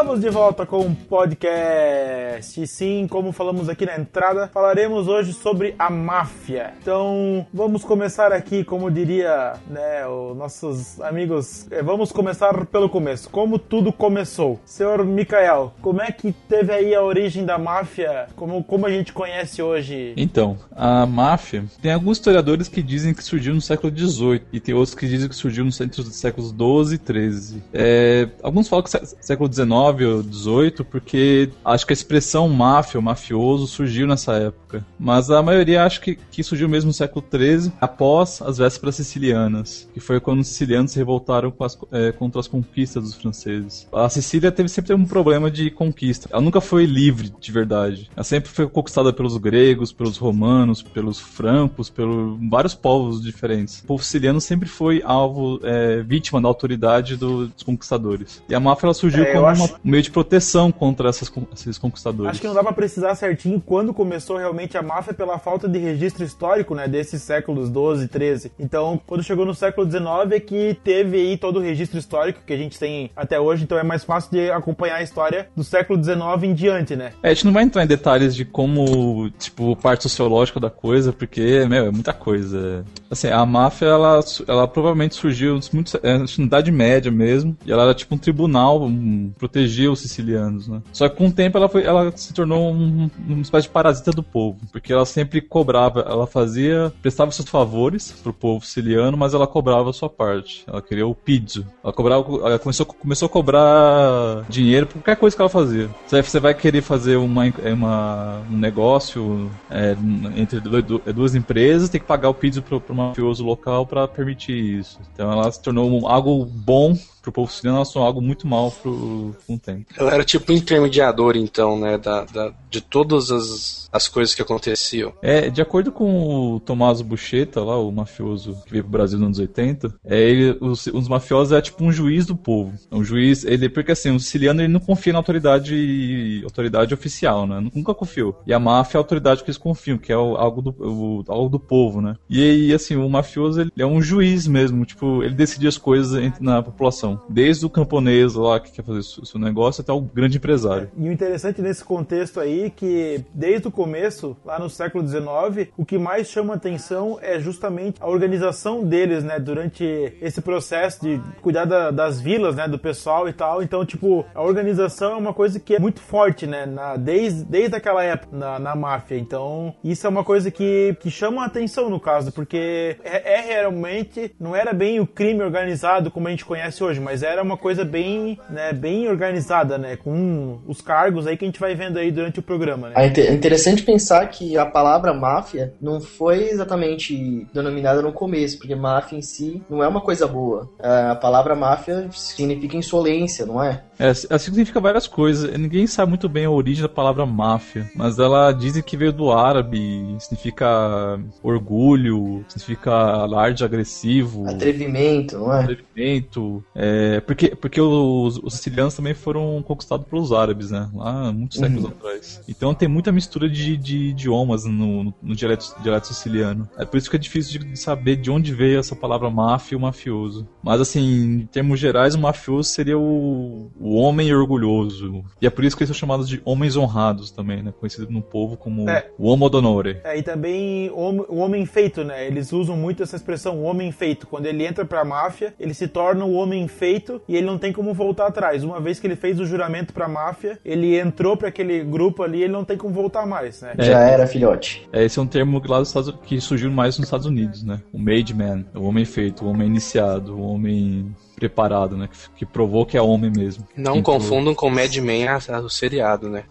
estamos 0.04 0.20
de 0.20 0.30
volta 0.30 0.66
com 0.66 0.80
um 0.82 0.94
podcast. 0.94 2.62
E 2.62 2.68
sim, 2.68 3.08
como 3.10 3.32
falamos 3.32 3.70
aqui 3.70 3.86
na 3.86 3.96
entrada, 3.98 4.50
falaremos 4.54 5.08
hoje 5.08 5.32
sobre 5.32 5.76
a 5.80 5.90
máfia. 5.90 6.74
Então, 6.82 7.48
vamos 7.54 7.86
começar 7.86 8.34
aqui, 8.34 8.66
como 8.66 8.92
diria, 8.92 9.54
né, 9.70 10.06
os 10.06 10.36
nossos 10.36 11.00
amigos, 11.00 11.68
eh, 11.72 11.82
vamos 11.82 12.12
começar 12.12 12.66
pelo 12.66 12.90
começo. 12.90 13.30
Como 13.30 13.58
tudo 13.58 13.94
começou? 13.94 14.60
Senhor 14.66 15.06
Mikael, 15.06 15.74
como 15.82 16.02
é 16.02 16.12
que 16.12 16.34
teve 16.50 16.74
aí 16.74 16.94
a 16.94 17.02
origem 17.02 17.46
da 17.46 17.58
máfia, 17.58 18.28
como, 18.36 18.62
como 18.62 18.86
a 18.86 18.92
gente 18.92 19.14
conhece 19.14 19.62
hoje? 19.62 20.14
Então, 20.18 20.58
a 20.76 21.06
máfia 21.06 21.64
tem 21.82 21.94
alguns 21.94 22.18
historiadores 22.18 22.68
que 22.68 22.82
dizem 22.84 23.14
que 23.14 23.24
surgiu 23.24 23.54
no 23.54 23.62
século 23.62 23.96
XVIII 23.98 24.42
e 24.52 24.60
tem 24.60 24.76
outros 24.76 24.96
que 24.96 25.08
dizem 25.08 25.30
que 25.30 25.36
surgiu 25.36 25.64
no 25.64 25.72
centro 25.72 26.04
dos 26.04 26.16
séculos 26.18 26.50
XII 26.50 27.00
e 27.00 27.32
XIII. 27.32 27.64
É, 27.74 28.28
alguns 28.44 28.68
falam 28.68 28.84
que 28.84 28.90
sé- 28.90 29.04
século 29.22 29.52
XIX 29.52 29.93
XIX 29.98 30.16
ou 30.16 30.24
XVIII, 30.24 30.84
porque 30.90 31.50
acho 31.64 31.86
que 31.86 31.94
a 31.94 31.96
expressão 31.96 32.48
máfia, 32.50 33.00
mafioso, 33.02 33.68
surgiu 33.68 34.08
nessa 34.08 34.34
época. 34.34 34.86
Mas 35.00 35.30
a 35.30 35.42
maioria 35.42 35.84
acho 35.86 36.02
que, 36.02 36.16
que 36.16 36.44
surgiu 36.44 36.68
mesmo 36.68 36.88
no 36.88 36.94
século 36.94 37.24
XIII, 37.32 37.72
após 37.80 38.42
as 38.42 38.58
vésperas 38.58 38.96
sicilianas, 38.96 39.88
que 39.94 40.00
foi 40.00 40.20
quando 40.20 40.40
os 40.42 40.48
sicilianos 40.48 40.92
se 40.92 40.98
revoltaram 40.98 41.54
as, 41.60 41.78
é, 41.92 42.12
contra 42.12 42.40
as 42.40 42.48
conquistas 42.48 43.04
dos 43.04 43.14
franceses. 43.16 43.88
A 43.94 44.10
Sicília 44.10 44.52
teve 44.52 44.70
sempre 44.70 44.94
um 44.94 45.06
problema 45.06 45.50
de 45.52 45.70
conquista. 45.70 46.28
Ela 46.32 46.42
nunca 46.42 46.60
foi 46.62 46.86
livre 46.86 47.32
de 47.40 47.52
verdade. 47.52 48.10
Ela 48.16 48.24
sempre 48.24 48.50
foi 48.50 48.68
conquistada 48.68 49.14
pelos 49.14 49.38
gregos, 49.38 49.92
pelos 49.92 50.18
romanos, 50.18 50.82
pelos 50.82 51.20
francos, 51.20 51.90
pelos 51.90 52.38
vários 52.50 52.74
povos 52.74 53.22
diferentes. 53.22 53.82
O 53.82 53.86
povo 53.88 54.04
siciliano 54.04 54.42
sempre 54.42 54.68
foi 54.68 55.02
alvo, 55.04 55.60
é, 55.64 56.02
vítima 56.04 56.42
da 56.42 56.48
autoridade 56.48 57.16
do, 57.16 57.48
dos 57.48 57.64
conquistadores. 57.64 58.42
E 58.50 58.56
a 58.56 58.60
máfia 58.60 58.88
ela 58.88 58.94
surgiu 58.94 59.24
É, 59.24 59.34
como 59.34 59.48
acho- 59.48 59.64
uma- 59.64 59.80
um 59.84 59.90
meio 59.92 60.04
de 60.04 60.12
proteção 60.12 60.72
contra 60.72 61.10
essas, 61.10 61.32
esses 61.54 61.78
conquistadores. 61.78 62.32
Acho 62.32 62.42
que 62.42 62.48
não 62.48 62.54
dá 62.54 62.64
pra 62.64 62.74
precisar 62.74 63.16
certinho 63.16 63.62
quando 63.62 63.94
começou 63.94 64.38
realmente 64.38 64.78
a 64.78 64.82
máfia 64.82 65.14
pela 65.14 65.38
falta 65.38 65.68
de 65.68 65.78
registro 65.78 66.24
histórico, 66.24 66.74
né, 66.74 66.88
desses 66.88 67.22
séculos 67.22 67.70
12, 67.70 68.08
13. 68.08 68.52
Então, 68.60 69.00
quando 69.06 69.24
chegou 69.24 69.46
no 69.46 69.54
século 69.54 69.86
19 69.86 70.36
é 70.36 70.40
que 70.40 70.78
teve 70.84 71.18
aí 71.18 71.38
todo 71.38 71.58
o 71.58 71.62
registro 71.62 72.00
histórico 72.00 72.42
que 72.46 72.54
a 72.54 72.58
gente 72.58 72.80
tem 72.80 73.12
até 73.16 73.40
hoje, 73.40 73.64
então 73.64 73.78
é 73.78 73.84
mais 73.84 74.04
fácil 74.04 74.32
de 74.32 74.52
acompanhar 74.52 74.96
a 74.96 75.04
história 75.04 75.48
do 75.56 75.64
século 75.64 76.00
19 76.00 76.48
em 76.48 76.54
diante, 76.54 76.96
né? 76.96 77.12
É, 77.22 77.30
a 77.30 77.34
gente 77.34 77.46
não 77.46 77.54
vai 77.54 77.64
entrar 77.64 77.84
em 77.84 77.88
detalhes 77.88 78.36
de 78.36 78.46
como, 78.46 79.30
tipo, 79.32 79.76
parte 79.76 80.04
sociológica 80.04 80.60
da 80.60 80.70
coisa, 80.70 81.12
porque, 81.12 81.66
meu, 81.68 81.88
é 81.88 81.92
muita 81.92 82.14
coisa. 82.14 82.86
Assim, 83.10 83.28
a 83.28 83.46
máfia, 83.46 83.88
ela, 83.88 84.20
ela 84.48 84.68
provavelmente 84.68 85.16
surgiu 85.16 85.60
muito, 85.72 86.00
na 86.04 86.46
Idade 86.46 86.72
Média 86.72 87.12
mesmo, 87.12 87.56
e 87.66 87.72
ela 87.72 87.84
era 87.84 87.94
tipo 87.94 88.16
um 88.16 88.18
tribunal, 88.18 88.84
um, 88.84 89.32
protegia 89.74 89.92
os 89.92 90.00
sicilianos, 90.00 90.68
né? 90.68 90.82
Só 90.92 91.10
que 91.10 91.16
com 91.16 91.28
o 91.28 91.32
tempo 91.32 91.58
ela, 91.58 91.68
foi, 91.68 91.84
ela 91.84 92.12
se 92.16 92.34
tornou 92.34 92.72
um- 92.74 93.10
uma 93.28 93.42
espécie 93.42 93.68
de 93.68 93.74
parasita 93.74 94.12
do 94.12 94.22
povo, 94.24 94.60
porque 94.72 94.94
ela 94.94 95.06
sempre 95.06 95.42
cobrava, 95.42 96.02
ela 96.02 96.28
fazia, 96.28 96.94
prestava 97.02 97.32
seus 97.32 97.50
favores 97.50 98.12
pro 98.24 98.34
povo 98.34 98.64
siciliano, 98.66 99.18
mas 99.18 99.34
ela 99.34 99.48
cobrava 99.48 99.90
a 99.90 99.94
sua 99.94 100.10
parte. 100.10 100.64
Ela 100.68 100.82
queria 100.82 101.08
o 101.08 101.16
pizzo. 101.16 101.66
Ela 101.84 101.92
cobrava, 101.94 102.24
ela 102.48 102.60
começou, 102.60 102.86
começou 102.86 103.26
a 103.26 103.30
cobrar 103.30 104.46
dinheiro 104.48 104.86
por 104.88 104.94
qualquer 104.96 105.16
coisa 105.16 105.36
que 105.36 105.42
ela 105.42 105.50
fazia. 105.50 105.90
Você, 106.08 106.40
vai 106.40 106.54
querer 106.54 106.82
fazer 106.82 107.16
uma, 107.18 107.48
é, 107.48 107.74
uma- 107.74 108.42
um 108.50 108.58
negócio 108.58 109.50
é, 109.70 109.96
entre 110.36 110.60
du- 110.60 111.00
duas 111.14 111.36
empresas, 111.36 111.90
tem 111.90 112.00
que 112.02 112.08
pagar 112.08 112.30
o 112.30 112.34
pizzo 112.34 112.62
pro, 112.62 112.80
pro 112.80 112.94
mafioso 112.96 113.44
local 113.44 113.86
para 113.86 114.08
permitir 114.08 114.80
isso. 114.80 115.00
Então 115.14 115.32
ela 115.32 115.52
se 115.52 115.62
tornou 115.62 116.08
algo 116.08 116.46
bom 116.46 116.96
pro 117.24 117.32
povo 117.32 117.50
siciliano, 117.52 117.78
ela 117.80 117.86
tornou 117.86 118.06
algo 118.06 118.22
muito 118.22 118.46
mal 118.46 118.70
pro, 118.70 119.34
com 119.48 119.56
o 119.56 119.60
tempo. 119.60 119.86
Ela 119.98 120.14
era 120.14 120.24
tipo 120.24 120.52
um 120.52 120.56
intermediador, 120.56 121.36
então, 121.38 121.80
né? 121.80 121.98
Da, 121.98 122.26
da- 122.26 122.54
de 122.70 122.82
todas 122.82 123.30
as, 123.32 123.88
as 123.92 124.08
coisas 124.08 124.34
que 124.36 124.42
aconteciam. 124.42 125.14
É, 125.22 125.48
de 125.50 125.62
acordo 125.62 125.92
com 125.92 126.56
o 126.56 126.60
Tommaso 126.60 127.04
Buscetta, 127.04 127.64
lá, 127.64 127.78
o 127.78 127.92
mafioso 127.92 128.58
que 128.66 128.72
veio 128.72 128.84
pro 128.84 128.92
Brasil 128.92 129.18
nos 129.20 129.26
anos 129.28 129.40
80, 129.40 129.94
é, 130.04 130.20
ele, 130.20 130.58
os, 130.60 130.88
os 130.88 131.08
mafiosos 131.08 131.54
é 131.54 131.62
tipo 131.62 131.84
um 131.84 131.92
juiz 131.92 132.26
do 132.26 132.36
povo. 132.36 132.74
É 132.92 132.96
um 132.96 133.04
juiz, 133.04 133.44
ele, 133.46 133.70
porque 133.70 133.92
assim, 133.92 134.10
o 134.16 134.20
siciliano 134.20 134.60
ele 134.62 134.74
não 134.74 134.80
confia 134.80 135.14
na 135.14 135.20
autoridade, 135.20 136.42
autoridade 136.44 136.94
oficial, 136.94 137.46
né? 137.48 137.64
Nunca 137.74 137.94
confiou. 137.94 138.42
E 138.46 138.54
a 138.54 138.60
máfia 138.60 138.98
é 138.98 139.00
a 139.00 139.02
autoridade 139.02 139.44
que 139.44 139.50
eles 139.50 139.58
confiam, 139.58 139.98
que 139.98 140.12
é 140.12 140.18
o- 140.18 140.36
algo, 140.36 140.62
do, 140.62 140.70
o- 140.80 141.24
algo 141.28 141.50
do 141.50 141.60
povo, 141.60 142.02
né? 142.02 142.16
E 142.30 142.42
aí, 142.44 142.74
assim, 142.74 142.96
o 142.96 143.08
mafioso 143.10 143.62
ele 143.62 143.72
é 143.78 143.86
um 143.86 144.02
juiz 144.02 144.48
mesmo, 144.48 144.86
tipo, 144.86 145.24
ele 145.24 145.36
decide 145.36 145.68
as 145.68 145.78
coisas 145.78 146.20
na 146.40 146.62
população. 146.62 147.13
Desde 147.30 147.66
o 147.66 147.70
camponês 147.70 148.34
lá 148.36 148.60
que 148.60 148.72
quer 148.72 148.84
fazer 148.84 149.00
o 149.00 149.26
seu 149.26 149.40
negócio 149.40 149.82
até 149.82 149.92
o 149.92 150.02
grande 150.02 150.38
empresário. 150.38 150.90
E 150.98 151.08
o 151.08 151.12
interessante 151.12 151.62
nesse 151.62 151.84
contexto 151.84 152.40
aí 152.40 152.70
que 152.70 153.24
desde 153.34 153.68
o 153.68 153.72
começo, 153.72 154.36
lá 154.46 154.60
no 154.60 154.70
século 154.70 155.08
XIX, 155.08 155.70
o 155.78 155.86
que 155.86 155.98
mais 155.98 156.28
chama 156.28 156.54
atenção 156.54 157.18
é 157.22 157.40
justamente 157.40 157.98
a 158.02 158.08
organização 158.08 158.84
deles, 158.84 159.24
né, 159.24 159.40
durante 159.40 159.84
esse 160.22 160.42
processo 160.42 161.02
de 161.02 161.22
cuidar 161.42 161.66
da- 161.66 161.92
das 161.92 162.20
vilas, 162.22 162.56
né, 162.56 162.68
do 162.68 162.80
pessoal 162.80 163.28
e 163.28 163.34
tal. 163.34 163.62
Então, 163.62 163.86
tipo, 163.86 164.26
a 164.34 164.42
organização 164.42 165.14
é 165.14 165.16
uma 165.16 165.34
coisa 165.34 165.60
que 165.60 165.76
é 165.76 165.80
muito 165.80 166.00
forte, 166.00 166.46
né, 166.48 166.66
na, 166.66 166.96
desde, 166.96 167.44
desde 167.44 167.76
aquela 167.76 168.04
época 168.04 168.36
na, 168.36 168.60
na 168.60 168.76
máfia. 168.76 169.18
Então, 169.18 169.74
isso 169.84 170.06
é 170.06 170.10
uma 170.10 170.24
coisa 170.24 170.50
que, 170.52 170.96
que 171.00 171.10
chama 171.12 171.44
a 171.44 171.46
atenção 171.46 171.90
no 171.90 172.00
caso, 172.00 172.32
porque 172.32 172.98
é, 173.04 173.36
é 173.40 173.42
realmente, 173.42 174.34
não 174.40 174.56
era 174.56 174.74
bem 174.74 175.00
o 175.00 175.08
crime 175.08 175.42
organizado 175.44 176.12
como 176.12 176.28
a 176.28 176.32
gente 176.32 176.46
conhece 176.46 176.84
hoje, 176.84 177.00
mas 177.04 177.22
era 177.24 177.44
uma 177.44 177.58
coisa 177.58 177.84
bem, 177.86 178.40
né, 178.50 178.74
bem 178.74 179.08
organizada, 179.10 179.78
né, 179.78 179.96
com 179.98 180.60
os 180.68 180.82
cargos 180.82 181.28
aí 181.28 181.38
que 181.38 181.46
a 181.46 181.48
gente 181.48 181.60
vai 181.60 181.76
vendo 181.76 181.98
aí 182.00 182.12
durante 182.12 182.40
o 182.40 182.44
programa, 182.44 182.90
né. 182.90 182.96
É 182.98 183.08
inte- 183.08 183.22
é 183.22 183.32
interessante 183.34 183.84
pensar 183.84 184.26
que 184.28 184.58
a 184.58 184.66
palavra 184.66 185.14
máfia 185.14 185.74
não 185.82 186.00
foi 186.02 186.50
exatamente 186.50 187.46
denominada 187.54 188.02
no 188.02 188.12
começo, 188.14 188.58
porque 188.58 188.76
máfia 188.76 189.18
em 189.18 189.22
si 189.22 189.62
não 189.70 189.84
é 189.84 189.88
uma 189.88 190.02
coisa 190.02 190.28
boa. 190.28 190.70
É, 190.82 191.04
A 191.14 191.16
palavra 191.16 191.56
máfia 191.56 192.08
significa 192.12 192.78
insolência, 192.78 193.46
não 193.46 193.62
é? 193.64 193.82
É, 194.00 194.12
ela 194.30 194.40
significa 194.40 194.80
várias 194.80 195.08
coisas. 195.08 195.58
Ninguém 195.58 195.88
sabe 195.88 196.10
muito 196.10 196.28
bem 196.28 196.46
a 196.46 196.50
origem 196.50 196.82
da 196.82 196.90
palavra 196.90 197.26
máfia, 197.26 197.90
mas 197.96 198.20
ela 198.20 198.52
dizem 198.52 198.84
que 198.84 198.98
veio 198.98 199.14
do 199.14 199.32
árabe, 199.32 200.16
significa 200.20 201.20
orgulho, 201.42 202.44
significa 202.48 202.92
alarde 202.92 203.64
agressivo, 203.64 204.48
Atrevimento, 204.48 205.38
não 205.38 205.54
é? 205.54 205.62
atrevimento. 205.62 206.64
É, 206.76 207.20
porque 207.22 207.56
porque 207.56 207.80
os, 207.80 208.38
os 208.38 208.54
sicilianos 208.56 208.96
também 208.96 209.14
foram 209.14 209.64
conquistados 209.66 210.08
pelos 210.08 210.32
árabes, 210.32 210.72
né? 210.72 210.90
Lá 210.94 211.32
muitos 211.32 211.60
séculos 211.60 211.86
atrás. 211.86 212.42
Então 212.48 212.74
tem 212.74 212.88
muita 212.88 213.12
mistura 213.12 213.50
de, 213.50 213.78
de 213.78 214.10
idiomas 214.10 214.66
no, 214.66 215.04
no, 215.04 215.14
no 215.22 215.36
dialeto, 215.36 215.76
dialeto 215.82 216.08
siciliano. 216.08 216.68
É 216.78 216.86
por 216.86 216.98
isso 216.98 217.10
que 217.10 217.16
é 217.16 217.20
difícil 217.20 217.60
de 217.60 217.78
saber 217.78 218.16
de 218.18 218.32
onde 218.32 218.54
veio 218.54 218.80
essa 218.80 218.96
palavra 218.96 219.30
máfia 219.30 219.76
e 219.76 219.78
o 219.78 219.80
mafioso. 219.80 220.48
Mas 220.62 220.82
assim, 220.82 221.42
em 221.42 221.46
termos 221.46 221.80
gerais, 221.80 222.16
o 222.16 222.20
mafioso 222.20 222.70
seria 222.70 222.98
o, 222.98 223.72
o 223.80 223.93
homem 223.96 224.34
orgulhoso. 224.34 225.24
E 225.42 225.48
é 225.48 225.50
por 225.50 225.64
isso 225.64 225.76
que 225.76 225.84
eles 225.84 225.90
são 225.90 226.00
chamados 226.00 226.28
de 226.28 226.42
homens 226.46 226.76
honrados 226.78 227.32
também, 227.32 227.62
né? 227.62 227.74
Conhecido 227.80 228.08
no 228.12 228.22
povo 228.22 228.56
como 228.58 228.90
É. 228.90 229.08
o 229.18 229.28
homo 229.30 229.50
d'onore. 229.50 229.98
É, 230.04 230.18
e 230.18 230.24
também 230.24 230.90
o 230.92 231.36
homem 231.38 231.66
feito, 231.66 232.04
né? 232.04 232.26
Eles 232.28 232.52
usam 232.54 232.76
muito 232.78 233.04
essa 233.04 233.16
expressão, 233.16 233.58
o 233.58 233.64
homem 233.64 233.92
feito. 233.92 234.28
Quando 234.28 234.46
ele 234.46 234.66
entra 234.66 234.86
pra 234.86 235.04
máfia, 235.04 235.54
ele 235.60 235.74
se 235.74 235.88
torna 235.88 236.26
o 236.26 236.34
homem 236.34 236.68
feito 236.68 237.22
e 237.28 237.36
ele 237.36 237.46
não 237.46 237.58
tem 237.58 237.72
como 237.74 237.94
voltar 237.94 238.28
atrás. 238.28 238.64
Uma 238.64 238.80
vez 238.80 239.00
que 239.00 239.08
ele 239.08 239.16
fez 239.16 239.40
o 239.40 239.46
juramento 239.46 239.94
pra 239.94 240.08
máfia, 240.08 240.58
ele 240.64 240.98
entrou 241.00 241.36
pra 241.38 241.50
aquele 241.50 241.84
grupo 241.84 242.24
ali, 242.24 242.44
ele 242.44 242.54
não 242.54 242.64
tem 242.66 242.78
como 242.78 242.94
voltar 242.94 243.26
mais, 243.26 243.62
né? 243.62 243.74
É. 243.78 243.84
Já 243.84 244.00
era, 244.00 244.28
filhote. 244.28 244.88
É, 244.92 245.04
esse 245.04 245.20
é 245.20 245.22
um 245.22 245.28
termo 245.28 245.62
lá 245.68 245.80
dos 245.80 245.90
Estados, 245.90 246.14
que 246.26 246.40
surgiu 246.40 246.72
mais 246.72 246.98
nos 246.98 247.08
Estados 247.08 247.26
Unidos, 247.26 247.64
né? 247.64 247.80
O 247.92 248.00
made 248.00 248.34
man, 248.34 248.64
o 248.76 248.84
homem 248.84 249.06
feito, 249.06 249.46
o 249.46 249.50
homem 249.50 249.68
iniciado, 249.68 250.36
o 250.38 250.42
homem 250.42 251.14
preparado, 251.44 251.98
né? 251.98 252.08
Que, 252.10 252.18
que 252.40 252.46
provou 252.46 252.86
que 252.86 252.98
é 252.98 253.02
homem 253.02 253.30
mesmo. 253.36 253.68
Não 253.76 253.94
Quem 253.94 254.02
confundam 254.04 254.56
com 254.56 254.70
Mad 254.70 254.96
Men, 254.98 255.28
a- 255.28 255.40
a- 255.50 255.60
o 255.60 255.70
seriado, 255.70 256.30
né? 256.30 256.44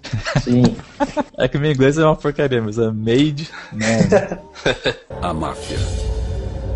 Sim. 0.42 0.76
É 1.38 1.48
que 1.48 1.56
meu 1.58 1.72
inglês 1.72 1.96
é 1.96 2.04
uma 2.04 2.14
porcaria, 2.14 2.60
mas 2.60 2.78
é 2.78 2.90
made 2.90 3.48
man. 3.72 4.38
A 5.22 5.32
máfia. 5.32 5.78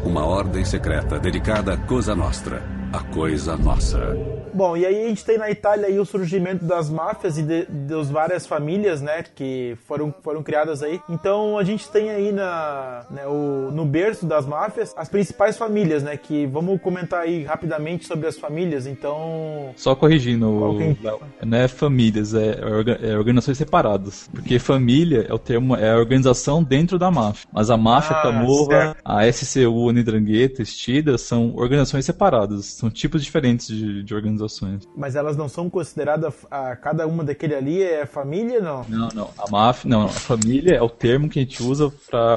Uma 0.04 0.24
ordem 0.24 0.64
secreta 0.64 1.18
dedicada 1.18 1.74
à 1.74 1.76
Cosa 1.76 2.14
Nostra, 2.14 2.62
a 2.92 3.00
coisa 3.00 3.56
nossa. 3.56 4.16
Bom, 4.54 4.74
e 4.74 4.86
aí 4.86 5.04
a 5.04 5.08
gente 5.08 5.22
tem 5.22 5.36
na 5.36 5.50
Itália 5.50 5.86
aí 5.86 5.98
o 5.98 6.04
surgimento 6.06 6.64
das 6.64 6.88
máfias 6.88 7.36
e 7.36 7.42
de, 7.42 7.66
das 7.66 8.08
várias 8.08 8.46
famílias, 8.46 9.02
né, 9.02 9.22
que 9.34 9.76
foram, 9.86 10.14
foram 10.22 10.42
criadas 10.42 10.82
aí. 10.82 10.98
Então 11.10 11.58
a 11.58 11.64
gente 11.64 11.90
tem 11.90 12.08
aí 12.08 12.32
na, 12.32 13.04
né, 13.10 13.26
o, 13.26 13.70
no 13.70 13.84
berço 13.84 14.24
das 14.24 14.46
máfias 14.46 14.94
as 14.96 15.10
principais 15.10 15.58
famílias, 15.58 16.02
né, 16.02 16.16
que 16.16 16.46
vamos 16.46 16.80
comentar 16.80 17.20
aí 17.20 17.44
rapidamente 17.44 18.06
sobre 18.06 18.26
as 18.28 18.38
famílias. 18.38 18.86
Então, 18.86 19.72
Só 19.76 19.94
corrigindo, 19.94 20.48
o- 20.48 20.58
Qual 20.58 20.78
que 20.78 20.96
não 21.44 21.58
é 21.58 21.68
famílias, 21.68 22.32
é, 22.32 22.64
orga- 22.64 22.98
é 23.02 23.14
organizações 23.16 23.58
separadas. 23.58 24.26
Porque 24.32 24.58
família 24.58 25.26
é 25.28 25.34
o 25.34 25.38
termo, 25.38 25.76
é 25.76 25.90
a 25.92 25.98
organização 25.98 26.62
dentro 26.62 26.98
da 26.98 27.10
máfia. 27.10 27.46
Mas 27.52 27.68
a 27.68 27.76
máfia 27.76 28.16
Ah, 28.16 28.22
Camorra, 28.22 28.68
certo. 28.70 28.96
a 29.04 29.26
SCU, 29.26 29.86
Unidrangheta, 29.86 30.62
Estida 30.62 31.18
são 31.18 31.52
organizações 31.56 32.06
separadas. 32.06 32.75
São 32.76 32.90
tipos 32.90 33.24
diferentes 33.24 33.68
de, 33.68 34.02
de 34.02 34.14
organizações. 34.14 34.86
mas 34.94 35.16
elas 35.16 35.34
não 35.34 35.48
são 35.48 35.70
consideradas 35.70 36.34
a 36.50 36.76
cada 36.76 37.06
uma 37.06 37.24
daquele 37.24 37.54
ali 37.54 37.82
é 37.82 38.04
família, 38.04 38.60
não? 38.60 38.84
Não, 38.86 39.08
não. 39.14 39.30
A 39.38 39.50
máfia, 39.50 39.88
não, 39.88 40.02
a 40.04 40.08
família 40.08 40.74
é 40.74 40.82
o 40.82 40.88
termo 40.90 41.26
que 41.26 41.38
a 41.38 41.42
gente 41.42 41.62
usa 41.62 41.90
para 42.10 42.34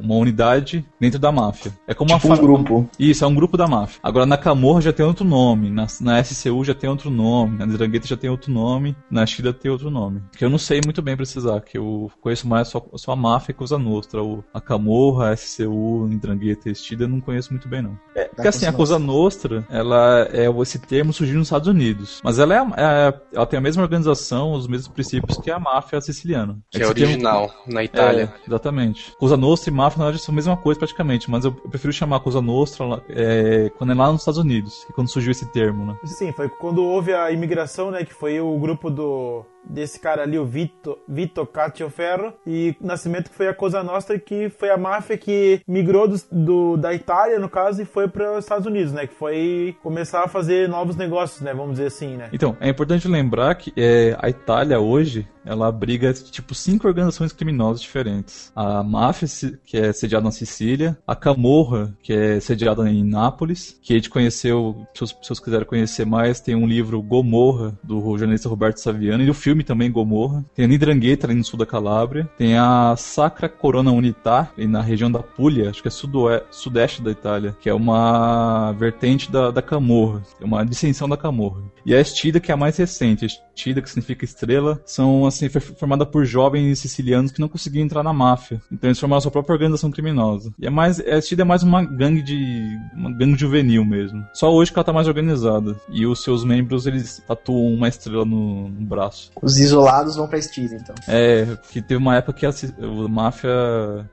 uma 0.00 0.16
unidade 0.16 0.84
dentro 0.98 1.20
da 1.20 1.30
máfia. 1.30 1.72
É 1.86 1.94
como 1.94 2.12
Tipo 2.12 2.26
uma 2.26 2.34
um 2.34 2.40
grupo. 2.40 2.90
Isso, 2.98 3.24
é 3.24 3.28
um 3.28 3.34
grupo 3.34 3.56
da 3.56 3.68
máfia. 3.68 4.00
Agora 4.02 4.26
na 4.26 4.36
Camorra 4.36 4.80
já 4.80 4.92
tem 4.92 5.06
outro 5.06 5.24
nome, 5.24 5.70
na, 5.70 5.86
na 6.00 6.20
SCU 6.24 6.64
já 6.64 6.74
tem 6.74 6.90
outro 6.90 7.08
nome, 7.08 7.58
na 7.58 7.66
Drangheta 7.66 8.08
já 8.08 8.16
tem 8.16 8.28
outro 8.28 8.50
nome, 8.50 8.96
na 9.08 9.24
Chida 9.24 9.52
tem 9.52 9.70
outro 9.70 9.88
nome. 9.88 10.20
Que 10.36 10.44
eu 10.44 10.50
não 10.50 10.58
sei 10.58 10.80
muito 10.84 11.00
bem 11.00 11.16
precisar, 11.16 11.60
que 11.60 11.78
eu 11.78 12.10
conheço 12.20 12.48
mais 12.48 12.66
só, 12.66 12.84
só 12.96 13.12
a 13.12 13.16
máfia 13.16 13.52
e 13.52 13.54
Cosa 13.54 13.78
Nostra. 13.78 14.20
O, 14.20 14.42
a 14.52 14.60
Camorra, 14.60 15.30
a 15.30 15.36
SCU, 15.36 16.08
Drangheta 16.20 16.68
e 16.68 16.72
Estida 16.72 17.04
eu 17.04 17.08
não 17.08 17.20
conheço 17.20 17.50
muito 17.52 17.68
bem 17.68 17.82
não. 17.82 17.96
É, 18.16 18.24
Porque 18.24 18.48
assim, 18.48 18.66
a 18.66 18.72
Cosa 18.72 18.98
Nossa. 18.98 19.11
Nostra, 19.12 19.66
ela 19.68 20.26
é 20.32 20.46
esse 20.62 20.78
termo 20.78 21.12
surgiu 21.12 21.36
nos 21.36 21.48
Estados 21.48 21.68
Unidos, 21.68 22.20
mas 22.24 22.38
ela 22.38 22.54
é, 22.54 22.58
é 22.58 23.20
ela 23.34 23.46
tem 23.46 23.58
a 23.58 23.60
mesma 23.60 23.82
organização, 23.82 24.52
os 24.52 24.66
mesmos 24.66 24.88
princípios 24.88 25.38
que 25.38 25.50
a 25.50 25.58
máfia 25.58 26.00
siciliana. 26.00 26.58
Que 26.70 26.82
é 26.82 26.86
original 26.86 27.48
termo, 27.48 27.74
na 27.74 27.84
Itália. 27.84 28.32
É, 28.34 28.48
exatamente. 28.48 29.12
Cosa 29.18 29.36
Nostra 29.36 29.70
e 29.70 29.74
máfia 29.74 29.98
na 29.98 30.04
verdade 30.06 30.22
são 30.22 30.32
a 30.32 30.36
mesma 30.36 30.56
coisa 30.56 30.78
praticamente, 30.78 31.30
mas 31.30 31.44
eu, 31.44 31.54
eu 31.62 31.70
prefiro 31.70 31.92
chamar 31.92 32.20
Cosa 32.20 32.40
Nostra 32.40 33.02
é, 33.08 33.70
quando 33.76 33.92
é 33.92 33.94
lá 33.94 34.10
nos 34.10 34.22
Estados 34.22 34.38
Unidos, 34.38 34.86
quando 34.94 35.10
surgiu 35.10 35.32
esse 35.32 35.46
termo, 35.52 35.84
né? 35.84 35.96
Sim, 36.04 36.32
foi 36.32 36.48
quando 36.48 36.82
houve 36.82 37.12
a 37.12 37.30
imigração, 37.30 37.90
né, 37.90 38.04
que 38.04 38.14
foi 38.14 38.40
o 38.40 38.58
grupo 38.58 38.90
do 38.90 39.44
desse 39.64 39.98
cara 39.98 40.22
ali, 40.22 40.38
o 40.38 40.44
Vito, 40.44 40.98
Vito 41.08 41.48
Ferro 41.90 42.32
e 42.46 42.74
Nascimento 42.80 43.30
que 43.30 43.36
foi 43.36 43.48
a 43.48 43.54
Cosa 43.54 43.82
Nostra, 43.82 44.18
que 44.18 44.48
foi 44.48 44.70
a 44.70 44.76
máfia 44.76 45.16
que 45.16 45.60
migrou 45.66 46.08
do, 46.08 46.16
do 46.30 46.76
da 46.76 46.92
Itália, 46.94 47.38
no 47.38 47.48
caso, 47.48 47.82
e 47.82 47.84
foi 47.84 48.08
para 48.08 48.32
os 48.32 48.44
Estados 48.44 48.66
Unidos, 48.66 48.92
né? 48.92 49.06
Que 49.06 49.14
foi 49.14 49.76
começar 49.82 50.24
a 50.24 50.28
fazer 50.28 50.68
novos 50.68 50.96
negócios, 50.96 51.40
né? 51.40 51.54
Vamos 51.54 51.72
dizer 51.72 51.86
assim, 51.86 52.16
né? 52.16 52.28
Então, 52.32 52.56
é 52.60 52.68
importante 52.68 53.06
lembrar 53.08 53.54
que 53.54 53.72
é, 53.76 54.16
a 54.18 54.28
Itália 54.28 54.80
hoje, 54.80 55.26
ela 55.44 55.68
abriga, 55.68 56.12
tipo, 56.12 56.54
cinco 56.54 56.86
organizações 56.86 57.32
criminosas 57.32 57.82
diferentes. 57.82 58.52
A 58.54 58.82
máfia, 58.82 59.28
que 59.64 59.76
é 59.76 59.92
sediada 59.92 60.24
na 60.24 60.30
Sicília, 60.30 60.96
a 61.06 61.16
Camorra, 61.16 61.92
que 62.02 62.12
é 62.12 62.40
sediada 62.40 62.88
em 62.88 63.04
Nápoles, 63.04 63.78
que 63.82 63.92
a 63.92 63.96
gente 63.96 64.10
conheceu, 64.10 64.86
se 64.94 65.14
pessoas 65.14 65.40
quiserem 65.40 65.66
conhecer 65.66 66.06
mais, 66.06 66.40
tem 66.40 66.54
um 66.54 66.66
livro 66.66 67.02
Gomorra, 67.02 67.76
do 67.82 68.00
jornalista 68.16 68.48
Roberto 68.48 68.78
Saviano, 68.78 69.22
e 69.22 69.30
o 69.30 69.34
filme 69.34 69.51
filme 69.52 69.62
também, 69.62 69.92
Gomorra. 69.92 70.44
Tem 70.54 70.64
a 70.64 70.68
Nidrangheta 70.68 71.26
ali 71.26 71.34
no 71.34 71.44
sul 71.44 71.58
da 71.58 71.66
Calábria. 71.66 72.28
Tem 72.38 72.56
a 72.56 72.94
Sacra 72.96 73.48
Corona 73.48 73.92
Unitar, 73.92 74.52
ali 74.56 74.66
na 74.66 74.80
região 74.80 75.10
da 75.10 75.18
Puglia, 75.18 75.68
acho 75.68 75.82
que 75.82 75.88
é 75.88 76.42
sudeste 76.50 77.02
da 77.02 77.10
Itália, 77.10 77.54
que 77.60 77.68
é 77.68 77.74
uma 77.74 78.72
vertente 78.72 79.30
da, 79.30 79.50
da 79.50 79.60
Camorra, 79.60 80.22
é 80.40 80.44
uma 80.44 80.64
dissensão 80.64 81.08
da 81.08 81.16
Camorra. 81.16 81.62
E 81.84 81.94
a 81.94 82.00
Estida, 82.00 82.40
que 82.40 82.50
é 82.50 82.54
a 82.54 82.56
mais 82.56 82.76
recente. 82.76 83.26
Estida, 83.54 83.82
que 83.82 83.88
significa 83.88 84.24
estrela, 84.24 84.80
são 84.84 85.26
assim, 85.26 85.48
foi 85.48 85.60
formada 85.60 86.04
por 86.04 86.24
jovens 86.24 86.78
sicilianos 86.78 87.30
que 87.30 87.40
não 87.40 87.48
conseguiam 87.48 87.84
entrar 87.84 88.02
na 88.02 88.12
máfia. 88.12 88.60
Então 88.70 88.88
eles 88.88 88.98
formaram 88.98 89.18
a 89.18 89.20
sua 89.20 89.30
própria 89.30 89.54
organização 89.54 89.90
criminosa. 89.90 90.52
E 90.58 90.66
é 90.66 90.70
mais, 90.70 90.98
a 91.00 91.18
Estida 91.18 91.42
é 91.42 91.44
mais 91.44 91.62
uma 91.62 91.84
gangue 91.84 92.22
de. 92.22 92.78
uma 92.94 93.10
gangue 93.12 93.38
juvenil 93.38 93.84
mesmo. 93.84 94.24
Só 94.32 94.52
hoje 94.52 94.72
que 94.72 94.78
ela 94.78 94.84
tá 94.84 94.92
mais 94.92 95.06
organizada. 95.06 95.76
E 95.90 96.06
os 96.06 96.22
seus 96.22 96.44
membros, 96.44 96.86
eles 96.86 97.22
tatuam 97.26 97.74
uma 97.74 97.88
estrela 97.88 98.24
no, 98.24 98.68
no 98.68 98.86
braço. 98.86 99.30
Os 99.40 99.58
isolados 99.58 100.16
vão 100.16 100.26
pra 100.26 100.40
Steve, 100.40 100.76
então. 100.76 100.94
É, 101.06 101.46
que 101.70 101.82
teve 101.82 101.96
uma 101.96 102.16
época 102.16 102.32
que 102.32 102.46
a, 102.46 102.50
a 102.50 103.08
máfia. 103.08 103.50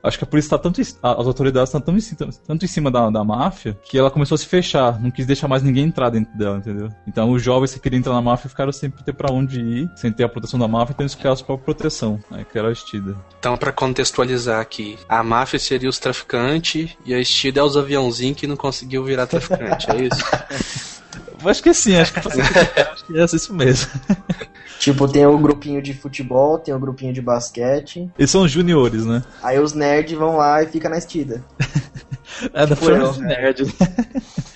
Acho 0.03 0.17
que 0.17 0.23
a 0.23 0.27
polícia 0.27 0.51
tá 0.51 0.57
tanto. 0.57 0.81
As 0.81 1.27
autoridades 1.27 1.69
estão 1.69 1.81
tão 1.81 1.97
em, 1.97 2.01
tanto 2.45 2.65
em 2.65 2.67
cima 2.67 2.91
da, 2.91 3.09
da 3.09 3.23
máfia 3.23 3.77
que 3.83 3.97
ela 3.97 4.11
começou 4.11 4.35
a 4.35 4.37
se 4.37 4.45
fechar. 4.45 5.01
Não 5.01 5.11
quis 5.11 5.25
deixar 5.25 5.47
mais 5.47 5.63
ninguém 5.63 5.85
entrar 5.85 6.09
dentro 6.09 6.37
dela, 6.37 6.57
entendeu? 6.57 6.89
Então 7.07 7.31
os 7.31 7.41
jovens 7.41 7.73
que 7.73 7.79
queriam 7.79 7.99
entrar 7.99 8.13
na 8.13 8.21
máfia 8.21 8.49
ficaram 8.49 8.71
sempre 8.71 9.03
ter 9.03 9.13
pra 9.13 9.28
onde 9.31 9.59
ir, 9.59 9.89
sem 9.95 10.11
ter 10.11 10.23
a 10.23 10.29
proteção 10.29 10.59
da 10.59 10.67
máfia, 10.67 10.93
então 10.93 11.03
eles 11.03 11.15
criaram 11.15 11.33
a 11.33 11.35
sua 11.37 11.45
própria 11.45 11.65
proteção. 11.65 12.19
Aí 12.31 12.45
que 12.45 12.57
era 12.57 12.69
a 12.69 12.71
Estida. 12.71 13.15
Então, 13.39 13.57
pra 13.57 13.71
contextualizar 13.71 14.59
aqui, 14.59 14.97
a 15.07 15.23
máfia 15.23 15.59
seria 15.59 15.89
os 15.89 15.99
traficantes 15.99 16.97
e 17.05 17.13
a 17.13 17.19
Estida 17.19 17.59
é 17.59 17.63
os 17.63 17.77
aviãozinhos 17.77 18.37
que 18.37 18.47
não 18.47 18.55
conseguiu 18.55 19.03
virar 19.03 19.27
traficante, 19.27 19.89
é 19.91 20.01
isso? 20.03 20.23
Acho 21.45 21.63
que 21.63 21.73
sim, 21.73 21.95
acho 21.95 22.13
que, 22.13 22.19
acho 22.19 23.05
que 23.05 23.17
é 23.17 23.23
isso 23.23 23.53
mesmo. 23.53 23.89
Tipo, 24.79 25.09
tem 25.09 25.25
o 25.25 25.37
grupinho 25.37 25.81
de 25.81 25.93
futebol, 25.93 26.57
tem 26.57 26.73
o 26.73 26.79
grupinho 26.79 27.11
de 27.11 27.21
basquete. 27.21 28.09
Eles 28.17 28.31
são 28.31 28.43
os 28.43 28.51
juniores, 28.51 29.05
né? 29.05 29.21
Aí 29.43 29.59
os 29.59 29.73
nerds 29.73 30.17
vão 30.17 30.37
lá 30.37 30.63
e 30.63 30.67
fica 30.67 30.87
na 30.87 30.97
estida. 30.97 31.43
é, 32.53 32.65
da 32.65 32.75
tipo 32.75 32.89
os 32.89 33.17
nerds. 33.17 33.75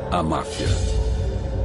A 0.09 0.23
máfia. 0.23 0.67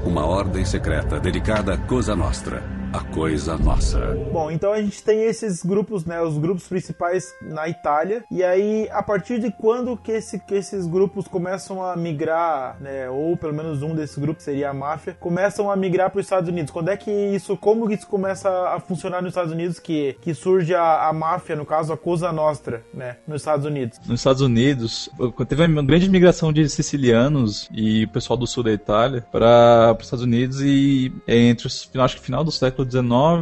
Uma 0.04 0.26
ordem 0.26 0.64
secreta 0.64 1.20
dedicada 1.20 1.74
à 1.74 1.76
Cosa 1.76 2.16
Nostra 2.16 2.77
a 2.92 3.00
coisa 3.00 3.56
nossa. 3.58 3.98
Bom, 4.32 4.50
então 4.50 4.72
a 4.72 4.80
gente 4.80 5.02
tem 5.02 5.24
esses 5.24 5.62
grupos, 5.62 6.04
né, 6.04 6.22
os 6.22 6.38
grupos 6.38 6.66
principais 6.66 7.34
na 7.42 7.68
Itália, 7.68 8.24
e 8.30 8.42
aí 8.42 8.88
a 8.90 9.02
partir 9.02 9.38
de 9.38 9.50
quando 9.50 9.96
que, 9.96 10.12
esse, 10.12 10.38
que 10.38 10.54
esses 10.54 10.86
grupos 10.86 11.28
começam 11.28 11.82
a 11.84 11.96
migrar, 11.96 12.80
né, 12.80 13.08
ou 13.10 13.36
pelo 13.36 13.52
menos 13.52 13.82
um 13.82 13.94
desses 13.94 14.16
grupos 14.16 14.44
seria 14.44 14.70
a 14.70 14.74
máfia, 14.74 15.16
começam 15.20 15.70
a 15.70 15.76
migrar 15.76 16.10
para 16.10 16.20
os 16.20 16.26
Estados 16.26 16.48
Unidos? 16.48 16.70
Quando 16.70 16.88
é 16.88 16.96
que 16.96 17.10
isso, 17.10 17.56
como 17.56 17.86
que 17.86 17.94
isso 17.94 18.06
começa 18.06 18.48
a 18.70 18.80
funcionar 18.80 19.20
nos 19.20 19.30
Estados 19.30 19.52
Unidos, 19.52 19.78
que, 19.78 20.16
que 20.22 20.32
surge 20.32 20.74
a, 20.74 21.08
a 21.08 21.12
máfia, 21.12 21.56
no 21.56 21.66
caso 21.66 21.92
a 21.92 21.96
Cosa 21.96 22.32
Nostra, 22.32 22.82
né, 22.94 23.16
nos 23.26 23.42
Estados 23.42 23.66
Unidos? 23.66 23.98
Nos 24.06 24.20
Estados 24.20 24.40
Unidos, 24.40 25.10
teve 25.46 25.66
uma 25.66 25.82
grande 25.82 26.08
migração 26.08 26.52
de 26.52 26.68
sicilianos 26.68 27.68
e 27.70 28.04
o 28.04 28.08
pessoal 28.08 28.36
do 28.36 28.46
sul 28.46 28.62
da 28.62 28.72
Itália 28.72 29.24
para 29.30 29.94
os 29.98 30.04
Estados 30.04 30.24
Unidos 30.24 30.60
e 30.62 31.12
entre 31.26 31.66
os, 31.66 31.90
acho 31.94 32.16
que 32.16 32.22
final 32.22 32.42
do 32.42 32.50
século 32.50 32.77
século 32.78 32.90